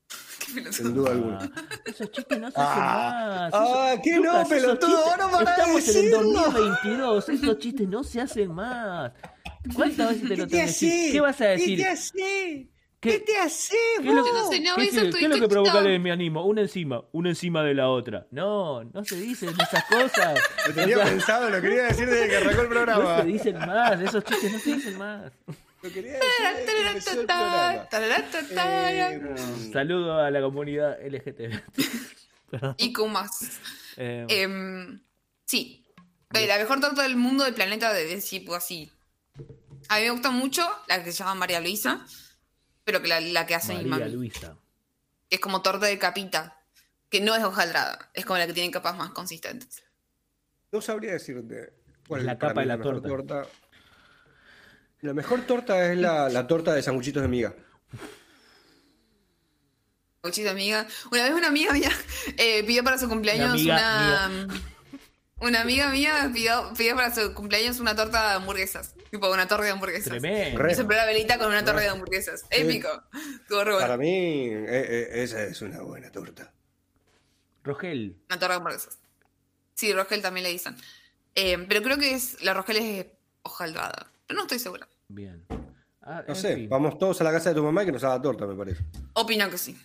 Qué 0.47 0.53
pelotudo. 0.55 0.73
sin 0.73 0.95
duda 0.95 1.11
alguna. 1.13 1.39
Ah, 1.55 1.63
esos 1.87 2.11
chistes 2.11 2.41
no 2.41 2.51
se 2.51 2.55
Ah, 2.59 2.67
hacen 2.73 2.83
más. 2.83 3.53
ah, 3.55 3.91
Esos- 3.93 4.01
¿qué 4.03 4.11
no, 4.17 4.17
Lucas, 4.23 4.35
esos 4.41 4.49
pelotudo? 4.63 5.05
Ahora 5.11 5.27
van 5.27 5.47
a 5.49 5.51
Estamos 5.51 5.89
en 5.89 5.97
el 5.97 6.11
decirlo. 6.11 6.33
2022, 6.33 7.29
esos 7.29 7.59
chistes 7.59 7.89
no 7.89 8.03
se 8.05 8.21
hacen 8.21 8.53
más. 8.53 9.13
¿Cuántas 9.75 10.09
veces 10.09 10.23
te 10.29 10.37
lo 10.37 10.47
tengo 10.47 10.49
que 10.51 10.63
decir? 10.67 11.13
¿Qué 11.13 11.21
vas 11.21 11.41
a 11.41 11.45
decir? 11.49 11.77
¿Qué 11.79 11.85
te 11.85 11.89
hace? 11.91 12.70
¿Qué- 13.01 13.13
¿Qué 13.13 13.19
te 13.21 13.39
hace, 13.39 13.75
¿Qué 14.03 14.09
es 14.09 14.15
lo 14.15 14.23
no 14.23 14.49
sé, 14.51 14.61
no 14.61 14.77
qué- 14.77 14.91
qué- 14.91 15.09
es 15.25 15.29
lo 15.31 15.39
que 15.41 15.49
provoca 15.49 15.79
el 15.81 16.01
mi 16.01 16.11
animo? 16.11 16.45
Una 16.45 16.61
encima, 16.61 17.03
una 17.13 17.31
encima 17.31 17.63
de 17.65 17.73
la 17.75 17.89
otra. 17.89 18.27
No, 18.31 18.85
no 18.85 19.05
se 19.05 19.17
dicen 19.17 19.49
esas 19.59 19.85
cosas. 19.85 20.39
Lo 20.69 20.75
tenía 20.75 20.97
O 20.99 21.01
sea, 21.01 21.09
pensado, 21.11 21.49
lo 21.49 21.61
quería 21.63 21.85
decir 21.85 22.07
desde 22.09 22.29
que 22.29 22.37
arrancó 22.37 22.61
el 22.61 22.69
no 22.69 22.75
programa. 22.75 23.21
se 23.23 23.27
dicen 23.27 23.59
más, 23.59 24.01
esos 24.01 24.23
chistes 24.25 24.53
no 24.53 24.59
se 24.59 24.75
dicen 24.75 24.99
más. 24.99 25.33
Lo 25.83 25.91
quería 25.91 26.13
decir. 26.13 27.27
Eh, 28.59 29.71
Saludo 29.73 30.19
a 30.19 30.31
la 30.31 30.41
comunidad 30.41 30.99
LGTB. 31.05 31.61
Y 32.79 32.93
con 32.93 33.13
más. 33.13 33.31
Eh, 33.97 34.27
Em, 34.29 35.01
sí. 35.47 35.87
La 36.33 36.59
mejor 36.59 36.81
torta 36.81 37.03
del 37.03 37.17
mundo 37.17 37.45
del 37.45 37.55
planeta 37.55 37.93
de 37.93 38.05
de 38.07 38.21
tipo 38.21 38.55
así. 38.55 38.91
A 39.89 39.97
mí 39.99 40.03
me 40.05 40.11
gusta 40.11 40.31
mucho 40.31 40.69
la 40.89 41.03
que 41.03 41.13
se 41.13 41.19
llama 41.21 41.35
María 41.37 41.61
Luisa, 41.61 42.05
pero 42.91 43.03
que 43.03 43.09
la, 43.09 43.21
la 43.21 43.47
que 43.47 43.55
hace 43.55 43.75
mi 43.75 43.85
María 43.85 44.07
mami. 44.07 44.17
Luisa. 44.17 44.57
es 45.31 45.41
como 45.41 45.63
torta 45.63 45.87
de 45.87 45.99
capita, 45.99 46.61
que 47.09 47.21
no 47.21 47.35
es 47.35 47.43
hojaldrada, 47.45 48.11
es 48.15 48.25
como 48.25 48.39
la 48.39 48.47
que 48.47 48.53
tiene 48.53 48.71
capas 48.71 48.97
más 48.97 49.11
consistentes. 49.11 49.83
No 50.73 50.81
sabría 50.81 51.13
decirte 51.13 51.73
cuál 52.09 52.27
La 52.27 52.33
es 52.33 52.39
para 52.39 52.51
capa 52.51 52.61
de 52.63 52.67
la 52.67 52.77
mejor 52.77 53.03
torta. 53.03 53.47
La 55.03 55.15
mejor 55.15 55.41
torta 55.47 55.91
es 55.93 55.99
la, 55.99 56.29
la 56.29 56.47
torta 56.47 56.75
de 56.75 56.83
sanguchitos 56.83 57.23
de 57.23 57.29
miga. 57.29 57.55
Muchísima 60.23 60.51
amiga. 60.51 60.87
Una 61.11 61.23
vez 61.25 61.33
una 61.33 61.49
amiga 61.49 61.73
mía 61.73 61.91
eh, 62.37 62.63
pidió 62.65 62.85
para 62.85 62.99
su 62.99 63.09
cumpleaños 63.09 63.63
Una 63.63 63.75
una. 63.75 64.25
amiga 64.27 64.55
Una 65.41 65.63
amiga 65.63 65.89
mía 65.91 66.31
pidió, 66.33 66.71
pidió 66.77 66.95
para 66.97 67.15
su 67.15 67.33
cumpleaños 67.35 67.81
una 67.81 67.97
torta 67.97 68.29
de 68.31 68.35
hamburguesas. 68.37 68.95
Tipo 69.11 69.31
una 69.33 69.49
torre 69.49 69.65
de 69.67 69.71
hamburguesas. 69.71 70.11
Tremendo. 70.11 70.59
Re. 70.61 70.73
Y 70.73 70.75
se 70.75 70.85
la 70.85 71.07
velita 71.07 71.39
con 71.39 71.49
una 71.49 71.65
torre 71.65 71.83
de 71.83 71.89
hamburguesas. 71.89 72.45
Épico. 72.51 72.89
Estuvo 73.43 73.65
re 73.65 73.73
bueno. 73.73 73.81
Para 73.81 73.97
mí, 73.97 74.47
eh, 74.49 74.67
eh, 74.69 75.09
esa 75.23 75.43
es 75.43 75.63
una 75.63 75.81
buena 75.81 76.11
torta. 76.13 76.53
Rogel. 77.65 78.17
Una 78.29 78.39
torre 78.39 78.53
de 78.53 78.57
hamburguesas. 78.59 78.99
Sí, 79.75 79.93
Rogel 79.93 80.21
también 80.23 80.45
le 80.45 80.51
dicen. 80.51 80.77
Eh, 81.35 81.65
pero 81.69 81.83
creo 81.83 81.97
que 81.99 82.13
es 82.15 82.43
la 82.43 82.53
Rogel 82.55 82.77
es 82.77 83.07
hojaldrada. 83.43 84.11
Pero 84.27 84.37
no 84.39 84.43
estoy 84.43 84.59
segura. 84.59 84.87
Bien. 85.09 85.45
Ah, 86.03 86.23
No 86.29 86.35
sé, 86.35 86.55
fin. 86.57 86.69
vamos 86.69 86.99
todos 86.99 87.21
a 87.21 87.25
la 87.25 87.33
casa 87.33 87.51
de 87.51 87.55
tu 87.57 87.63
mamá 87.65 87.83
y 87.83 87.87
que 87.87 87.93
nos 87.93 88.05
haga 88.05 88.21
torta, 88.21 88.47
me 88.47 88.55
parece. 88.55 88.85
Opino 89.15 89.49
que 89.51 89.59
sí. 89.59 89.79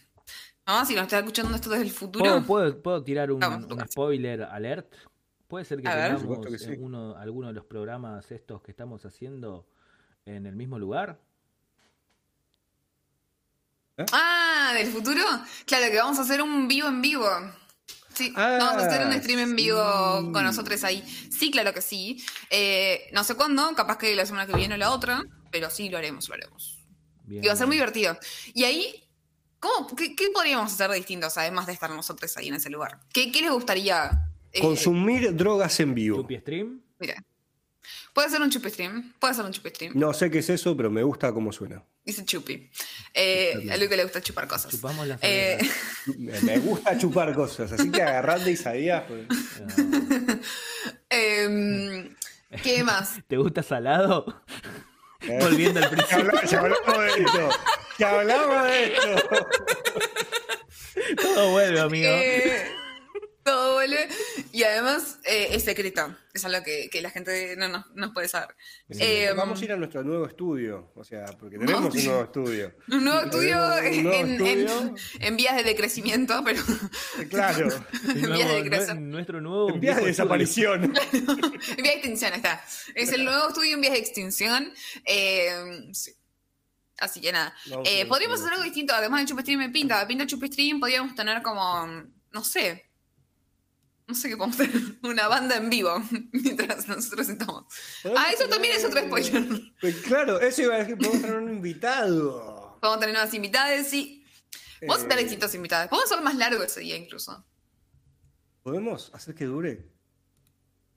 Mamá, 0.65 0.86
si 0.86 0.95
nos 0.95 1.03
está 1.03 1.19
escuchando 1.19 1.53
esto 1.56 1.69
desde 1.69 1.84
el 1.86 1.91
futuro. 1.91 2.26
¿Puedo, 2.26 2.44
puedo, 2.45 2.82
puedo 2.82 3.03
tirar 3.03 3.32
un, 3.32 3.40
Vamos, 3.40 3.64
un 3.64 3.69
Lucas. 3.69 3.91
spoiler 3.91 4.44
alert? 4.44 4.91
¿Puede 5.48 5.66
ser 5.66 5.82
que 5.82 5.88
A 5.88 6.18
tengamos 6.18 6.46
que 6.46 6.58
sí. 6.58 6.72
eh, 6.72 6.78
uno, 6.80 7.16
alguno 7.18 7.48
de 7.48 7.54
los 7.54 7.66
programas 7.66 8.32
estos 8.32 8.62
que 8.62 8.72
estamos 8.72 9.06
haciendo 9.06 9.68
en 10.26 10.46
el 10.46 10.56
mismo 10.56 10.80
lugar? 10.80 11.20
Ah, 14.12 14.74
del 14.76 14.88
futuro. 14.92 15.22
Claro, 15.66 15.86
que 15.92 15.98
vamos 15.98 16.20
a 16.20 16.24
hacer 16.24 16.42
un 16.42 16.68
vivo 16.68 16.88
en 16.88 17.02
vivo. 17.02 17.30
Sí, 18.14 18.34
Ah, 18.36 18.58
vamos 18.60 18.84
a 18.84 18.88
hacer 18.88 19.06
un 19.06 19.14
stream 19.14 19.40
en 19.40 19.56
vivo 19.56 20.22
sí. 20.22 20.32
con 20.32 20.44
nosotros 20.44 20.84
ahí. 20.84 21.02
Sí, 21.32 21.52
claro 21.52 21.74
que 21.74 21.82
sí. 21.82 22.24
Eh, 22.50 23.10
no 23.14 23.24
sé 23.24 23.36
cuándo, 23.36 23.74
capaz 23.76 23.98
que 23.98 24.16
la 24.16 24.26
semana 24.26 24.48
que 24.48 24.56
viene 24.56 24.76
o 24.76 24.78
la 24.78 24.92
otra, 24.92 25.22
pero 25.52 25.70
sí 25.70 25.90
lo 25.90 25.98
haremos, 25.98 26.28
lo 26.28 26.36
haremos. 26.36 26.80
Bien. 27.24 27.44
Y 27.44 27.48
va 27.48 27.54
a 27.54 27.58
ser 27.58 27.68
muy 27.68 27.76
divertido. 27.76 28.18
Y 28.54 28.64
ahí, 28.64 29.04
¿cómo, 29.60 29.88
qué, 29.96 30.16
qué 30.16 30.30
podríamos 30.34 30.72
hacer 30.74 30.90
de 30.90 30.98
distintos, 30.98 31.38
además 31.38 31.66
de 31.68 31.74
estar 31.74 31.90
nosotros 31.90 32.36
ahí 32.38 32.48
en 32.50 32.56
ese 32.56 32.70
lugar? 32.70 33.00
¿Qué, 33.14 33.32
qué 33.32 33.42
les 33.42 33.52
gustaría? 33.52 34.24
Eh, 34.56 34.61
Consumir 34.61 35.36
drogas 35.36 35.80
en 35.80 35.94
vivo. 35.94 36.18
¿Chupi 36.22 36.38
stream? 36.38 36.82
Mira, 36.99 37.15
puede 38.14 38.30
ser 38.30 38.41
un 38.41 38.49
chupi 38.49 38.69
stream, 38.69 39.14
puede 39.19 39.34
ser 39.34 39.45
un 39.45 39.52
chupi 39.52 39.69
stream. 39.69 39.94
No 39.95 40.14
sé 40.14 40.32
qué 40.32 40.40
es 40.40 40.49
eso, 40.49 40.76
pero 40.76 40.90
me 40.90 41.03
gusta 41.03 41.32
cómo 41.34 41.52
suena. 41.52 41.84
Dice 42.03 42.23
chupi. 42.23 42.69
Eh, 43.14 43.68
a 43.72 43.77
Luis 43.77 43.90
que 43.90 43.98
le 43.98 44.03
gusta 44.03 44.22
chupar 44.22 44.48
cosas. 44.48 44.72
Chupamos 44.72 45.07
las 45.07 45.19
Eh. 45.23 45.57
Me 46.18 46.60
gusta 46.60 46.98
chupar 46.98 47.34
cosas, 47.34 47.72
así 47.72 47.91
que 47.91 48.02
agarrate 48.02 48.52
y 48.52 48.56
sabías. 48.56 49.03
pues. 49.07 49.26
Em, 51.10 52.15
¿Qué 52.64 52.84
más? 52.84 53.15
¿Te 53.27 53.38
gusta 53.38 53.64
salado? 53.64 54.44
Eh, 55.22 55.38
Volviendo 55.41 55.80
al 55.80 55.90
principio. 55.90 56.32
ya 56.48 56.60
hablamos 56.60 56.98
de 57.03 57.23
esto. 57.23 57.49
Ya 57.98 58.19
hablamos 58.19 58.64
de 58.68 58.94
esto. 58.94 59.48
Todo 61.22 61.52
vuelve, 61.52 61.80
amigo. 61.80 62.10
Eh, 63.46 63.52
todo 63.52 63.74
vuelve. 63.76 64.08
Y 64.52 64.64
además 64.64 65.20
eh, 65.24 65.50
es 65.52 65.64
secreto. 65.64 66.16
Es 66.34 66.44
algo 66.46 66.64
que, 66.64 66.90
que 66.90 67.02
la 67.02 67.12
gente 67.12 67.56
no 67.56 67.68
nos, 67.70 67.86
nos 67.96 68.12
puede 68.12 68.28
saber. 68.28 68.56
Eh, 68.90 69.32
Vamos 69.38 69.62
a 69.62 69.66
ir 69.66 69.72
a 69.72 69.78
nuestro 69.78 70.04
nuevo 70.04 70.26
estudio, 70.26 70.92
o 70.96 71.04
sea, 71.04 71.26
porque 71.40 71.58
tenemos 71.60 71.94
un 71.94 72.06
nuevo 72.06 72.24
estudio. 72.24 72.74
Un 72.90 73.04
nuevo 73.06 73.20
estudio, 73.22 73.56
un 73.56 74.04
nuevo 74.04 74.18
en, 74.18 74.32
estudio. 74.66 74.96
en 75.20 75.38
vías 75.38 75.56
de 75.56 75.64
decrecimiento, 75.64 76.42
pero 76.44 76.62
Eh, 77.20 77.28
Claro, 77.30 77.68
en 78.10 78.22
nuevo- 78.22 78.36
vías 78.36 78.50
de 78.50 78.64
decrecer. 78.64 79.00
nuestro 79.00 79.42
nuevo. 79.42 79.70
en 79.70 79.80
vías 79.80 79.98
de 79.98 80.06
desaparición. 80.06 80.84
en 81.14 81.24
vías 81.24 81.76
de 81.78 81.94
extinción 81.94 82.34
está. 82.34 82.66
Es 82.96 83.12
el 83.12 83.24
nuevo 83.26 83.50
estudio 83.50 83.76
en 83.76 83.82
vías 83.82 83.94
de 83.94 84.00
extinción. 84.00 84.74
Eh, 85.06 85.90
sí. 85.94 86.12
Así 86.98 87.20
que 87.22 87.32
nada. 87.32 87.54
Eh, 87.84 88.06
podríamos 88.08 88.40
hacer 88.40 88.54
algo 88.54 88.64
distinto, 88.64 88.94
además 88.96 89.22
de 89.22 89.28
Chupestream 89.28 89.60
me 89.60 89.70
pinta. 89.70 90.08
Pinta 90.08 90.26
Chupestream, 90.26 90.80
podríamos 90.80 91.14
tener 91.14 91.42
como, 91.44 91.86
no 92.32 92.44
sé. 92.44 92.86
No 94.07 94.14
sé 94.15 94.30
qué 94.30 94.38
podemos 94.38 94.57
tener. 94.57 94.76
Una 95.03 95.27
banda 95.27 95.57
en 95.57 95.69
vivo 95.69 96.02
mientras 96.32 96.88
nosotros 96.88 97.27
estamos. 97.30 97.65
Ah, 98.15 98.27
eso 98.34 98.48
también 98.48 98.76
es 98.76 98.86
otro 98.86 99.02
spoiler. 99.02 99.44
Pues 99.82 99.95
claro, 100.02 100.40
eso 100.40 100.61
iba 100.61 100.76
a 100.76 100.80
decir, 100.80 100.98
podemos 100.98 101.22
tener 101.22 101.38
un 101.38 101.49
invitado. 101.49 102.77
Podemos 102.82 102.99
tener 102.99 103.15
nuevas 103.15 103.34
invitadas, 103.34 103.88
sí. 103.88 104.23
Vamos 104.82 104.98
a 105.06 105.07
tener 105.07 105.19
Eh, 105.19 105.23
distintos 105.23 105.56
invitados. 105.56 105.90
Podemos 105.90 106.11
hacer 106.11 106.23
más 106.23 106.36
largo 106.36 106.61
ese 106.64 106.82
día 106.82 106.95
incluso. 106.98 107.44
¿Podemos 108.61 109.10
hacer 109.14 109.34
que 109.34 109.45
dure 109.45 109.90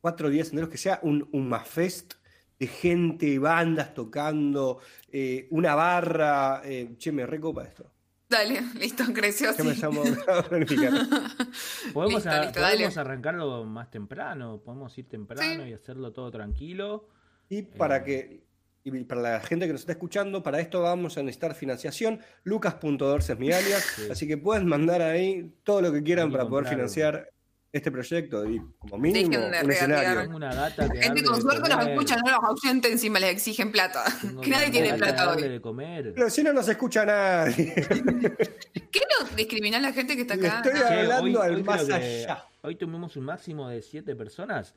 cuatro 0.01 0.29
días 0.29 0.49
enteros? 0.51 0.69
Que 0.69 0.77
sea 0.77 1.01
un, 1.03 1.27
un 1.33 1.49
Mafest 1.49 2.15
de 2.59 2.67
gente, 2.67 3.39
bandas 3.39 3.95
tocando, 3.95 4.81
eh, 5.11 5.47
una 5.51 5.75
barra. 5.75 6.61
eh, 6.65 6.97
che, 6.99 7.13
me 7.13 7.25
recopa 7.25 7.65
esto. 7.65 7.91
Dale, 8.29 8.61
listo, 8.79 9.05
creció 9.15 9.53
Ya 9.57 9.65
me 9.65 9.71
así. 9.73 9.81
llamo. 9.81 10.03
Podemos, 11.93 12.25
Listo, 12.25 12.31
a- 12.31 12.41
listo, 12.45 12.61
podemos 12.61 12.97
arrancarlo 12.99 13.65
más 13.65 13.91
temprano, 13.91 14.61
podemos 14.65 14.97
ir 14.99 15.09
temprano 15.09 15.65
Sí. 15.65 15.71
y 15.71 15.73
hacerlo 15.73 16.13
todo 16.13 16.31
tranquilo. 16.31 17.09
Y 17.49 17.63
para 17.63 17.99
Eh. 17.99 18.05
que 18.05 18.49
y 18.85 19.05
para 19.05 19.21
la 19.21 19.41
gente 19.41 19.67
que 19.67 19.73
nos 19.73 19.83
está 19.83 19.93
escuchando, 19.93 20.43
para 20.43 20.61
esto 20.61 20.81
vamos 20.81 21.19
a 21.19 21.23
necesitar 21.23 21.55
financiación. 21.55 22.21
Lucas.dorce 22.45 23.35
es 23.35 23.39
mi 23.39 23.53
alias, 23.53 23.83
Sí. 23.97 24.09
así 24.11 24.27
que 24.27 24.39
pueden 24.39 24.67
mandar 24.67 25.03
ahí 25.03 25.53
todo 25.63 25.83
lo 25.83 25.93
que 25.93 26.03
quieran 26.03 26.27
Hay 26.29 26.33
para 26.33 26.49
poder 26.49 26.67
financiar 26.67 27.29
este 27.71 27.91
proyecto 27.91 28.49
y 28.49 28.63
como 28.79 28.97
mínimo 28.99 29.29
Dejen 29.29 29.51
de 29.53 29.61
un 29.65 29.71
escenario. 29.71 30.21
Tengo 30.23 30.37
una 30.37 30.55
gata 30.55 30.89
que 30.89 31.03
Gente 31.03 31.23
con 31.23 31.41
suerte 31.43 31.69
los 31.69 31.79
comer. 31.79 31.91
escucha, 31.93 32.17
no 32.17 32.31
los 32.31 32.45
ausenten 32.45 32.93
encima 32.93 33.21
les 33.21 33.31
exigen 33.33 33.71
plata. 33.73 34.05
Que 34.43 34.51
nadie 34.51 34.71
tiene 34.71 34.95
plata 34.95 35.35
hoy. 35.35 35.43
de 35.43 35.61
comer. 35.61 36.13
Pero 36.15 36.31
si 36.31 36.43
no 36.43 36.53
nos 36.55 36.67
escucha 36.69 37.05
nadie. 37.05 37.75
¿Qué 38.91 39.01
no 39.21 39.29
discrimina 39.37 39.77
a 39.79 39.81
la 39.81 39.93
gente 39.93 40.17
que 40.17 40.23
está 40.23 40.37
Le 40.37 40.49
acá? 40.49 40.63
estoy 40.69 40.81
Ah, 40.83 40.89
Che, 40.89 41.01
hablando 41.01 41.43
al 41.43 41.53
creo 41.53 41.65
más 41.65 41.89
allá. 41.91 42.45
Hoy 42.63 42.77
tuvimos 42.77 43.17
un 43.17 43.25
máximo 43.25 43.69
de 43.69 43.83
siete 43.83 44.17
personas. 44.17 44.75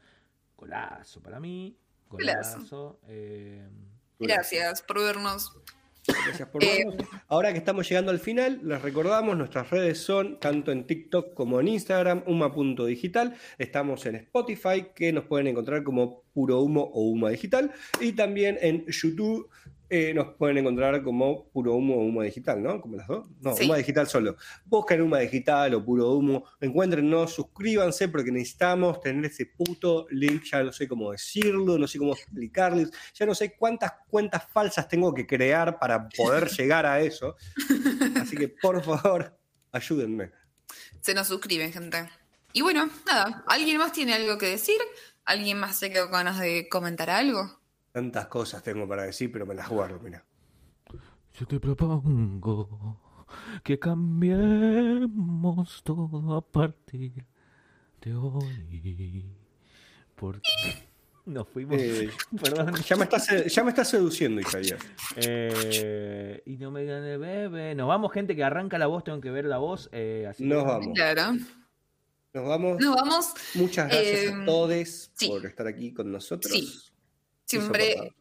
Golazo 0.58 1.22
para 1.22 1.40
mí. 1.40 1.78
Golazo. 2.10 3.00
eh, 3.08 3.68
Gracias 4.20 4.82
por 4.82 5.00
vernos. 5.00 5.58
Gracias 6.08 6.50
por 6.50 6.66
vernos. 6.66 6.96
Ahora 7.28 7.52
que 7.52 7.60
estamos 7.60 7.88
llegando 7.88 8.12
al 8.12 8.20
final, 8.20 8.60
les 8.64 8.82
recordamos, 8.82 9.38
nuestras 9.38 9.70
redes 9.70 10.00
son 10.00 10.40
tanto 10.40 10.72
en 10.72 10.86
TikTok 10.86 11.34
como 11.34 11.60
en 11.60 11.68
Instagram, 11.68 12.24
uma.digital. 12.26 13.36
Estamos 13.58 14.06
en 14.06 14.16
Spotify, 14.16 14.88
que 14.96 15.14
nos 15.14 15.26
pueden 15.26 15.48
encontrar 15.48 15.84
como 15.84 16.24
Puro 16.34 16.62
Humo 16.62 16.82
o 16.94 17.10
Uma 17.10 17.30
Digital. 17.30 17.72
Y 18.00 18.14
también 18.14 18.58
en 18.62 18.86
YouTube 18.88 19.50
eh, 19.94 20.14
nos 20.14 20.36
pueden 20.36 20.58
encontrar 20.60 21.04
como 21.04 21.50
Puro 21.50 21.76
Humo 21.76 21.96
o 21.96 22.06
Humo 22.06 22.22
Digital, 22.22 22.64
¿no? 22.64 22.80
Como 22.80 22.96
las 22.96 23.10
dos. 23.10 23.28
No, 23.42 23.54
Sí. 23.54 23.66
Uma 23.66 23.76
Digital 23.76 24.08
solo. 24.08 24.38
Busquen 24.64 25.02
Uma 25.02 25.20
Digital 25.20 25.76
o 25.76 25.84
Puro 25.84 26.14
Humo, 26.14 26.46
encuéntrennos, 26.62 27.34
suscríbanse 27.34 28.08
porque 28.08 28.32
necesitamos 28.32 29.02
tener 29.02 29.26
ese 29.26 29.48
puto 29.48 30.08
link, 30.12 30.44
ya 30.50 30.64
no 30.64 30.72
sé 30.72 30.88
cómo 30.88 31.12
decirlo, 31.12 31.78
no 31.78 31.88
sé 31.88 32.00
cómo 32.00 32.14
explicarles, 32.14 32.90
ya 33.14 33.26
no 33.26 33.36
sé 33.36 33.54
cuántas 33.58 33.92
cuentas 34.08 34.48
falsas 34.50 34.88
tengo 34.88 35.14
que 35.14 35.28
crear 35.28 35.78
para 35.78 36.08
poder 36.08 36.48
llegar 36.58 36.86
a 36.86 37.02
eso. 37.02 37.36
Así 38.16 38.38
que 38.38 38.48
por 38.48 38.82
favor, 38.82 39.38
ayúdenme. 39.74 40.32
Se 41.02 41.14
nos 41.14 41.28
suscriben, 41.28 41.74
gente. 41.74 42.10
Y 42.54 42.62
bueno, 42.62 42.90
nada, 43.06 43.44
¿alguien 43.46 43.78
más 43.78 43.92
tiene 43.92 44.14
algo 44.14 44.38
que 44.38 44.46
decir? 44.46 44.78
¿Alguien 45.26 45.60
más 45.60 45.78
se 45.78 45.92
quedó 45.92 46.06
con 46.06 46.14
ganas 46.14 46.40
de 46.40 46.70
comentar 46.70 47.10
algo? 47.10 47.61
Tantas 47.92 48.28
cosas 48.28 48.64
tengo 48.64 48.88
para 48.88 49.04
decir, 49.04 49.32
pero 49.32 49.46
me 49.46 49.54
las 49.56 49.70
guardo, 49.70 50.00
mira. 50.00 50.24
Yo 51.40 51.46
te 51.48 51.60
propongo 51.60 53.00
que 53.64 53.80
cambiemos 53.80 55.82
todo 55.84 56.36
a 56.36 56.42
partir 56.42 57.26
de 58.02 58.16
hoy. 58.16 59.26
Porque 60.16 60.50
nos 61.26 61.48
fuimos. 61.48 61.78
Eh, 61.80 62.10
Perdón. 62.42 62.74
Ya 62.88 62.96
me 62.96 63.04
estás, 63.04 63.28
ya 63.54 63.64
me 63.64 63.70
estás 63.70 63.90
seduciendo, 63.90 64.42
Isaías. 64.42 64.80
Eh, 65.16 66.42
y 66.46 66.58
no 66.58 66.72
me 66.72 66.86
gane 66.86 67.18
bebé. 67.18 67.76
Nos 67.76 67.88
vamos, 67.88 68.12
gente 68.14 68.36
que 68.36 68.44
arranca 68.44 68.78
la 68.78 68.88
voz, 68.88 69.04
tengo 69.04 69.20
que 69.22 69.32
ver 69.32 69.46
la 69.46 69.58
voz. 69.58 69.90
eh, 69.92 70.28
así 70.30 70.46
Nos 70.46 70.64
que- 70.64 70.70
vamos. 70.70 70.88
Claro. 70.96 71.34
Nos 72.34 72.48
vamos. 72.48 72.80
Nos 72.80 72.96
vamos. 72.96 73.34
Muchas 73.56 73.90
gracias 73.90 74.24
Eh, 74.24 74.34
a 74.34 74.46
todos 74.46 75.12
sí. 75.16 75.28
por 75.28 75.46
estar 75.46 75.68
aquí 75.68 75.94
con 75.94 76.12
nosotros. 76.12 76.54
Sí. 76.54 76.91
Siempre 77.52 78.14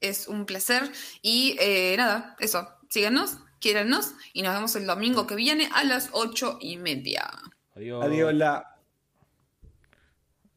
es 0.00 0.28
un 0.28 0.46
placer. 0.46 0.90
Y 1.22 1.56
eh, 1.58 1.94
nada, 1.96 2.36
eso. 2.38 2.68
Síganos, 2.88 3.38
quiérannos. 3.60 4.14
Y 4.32 4.42
nos 4.42 4.54
vemos 4.54 4.76
el 4.76 4.86
domingo 4.86 5.26
que 5.26 5.34
viene 5.34 5.68
a 5.74 5.82
las 5.84 6.10
ocho 6.12 6.58
y 6.60 6.76
media. 6.76 7.28
Adiós. 7.74 8.04
Adiós, 8.04 8.32
la. 8.34 8.78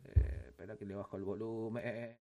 Eh, 0.06 0.45
espera 0.49 0.77
que 0.77 0.85
le 0.85 0.95
bajo 0.95 1.18
el 1.18 1.23
volumen. 1.23 2.19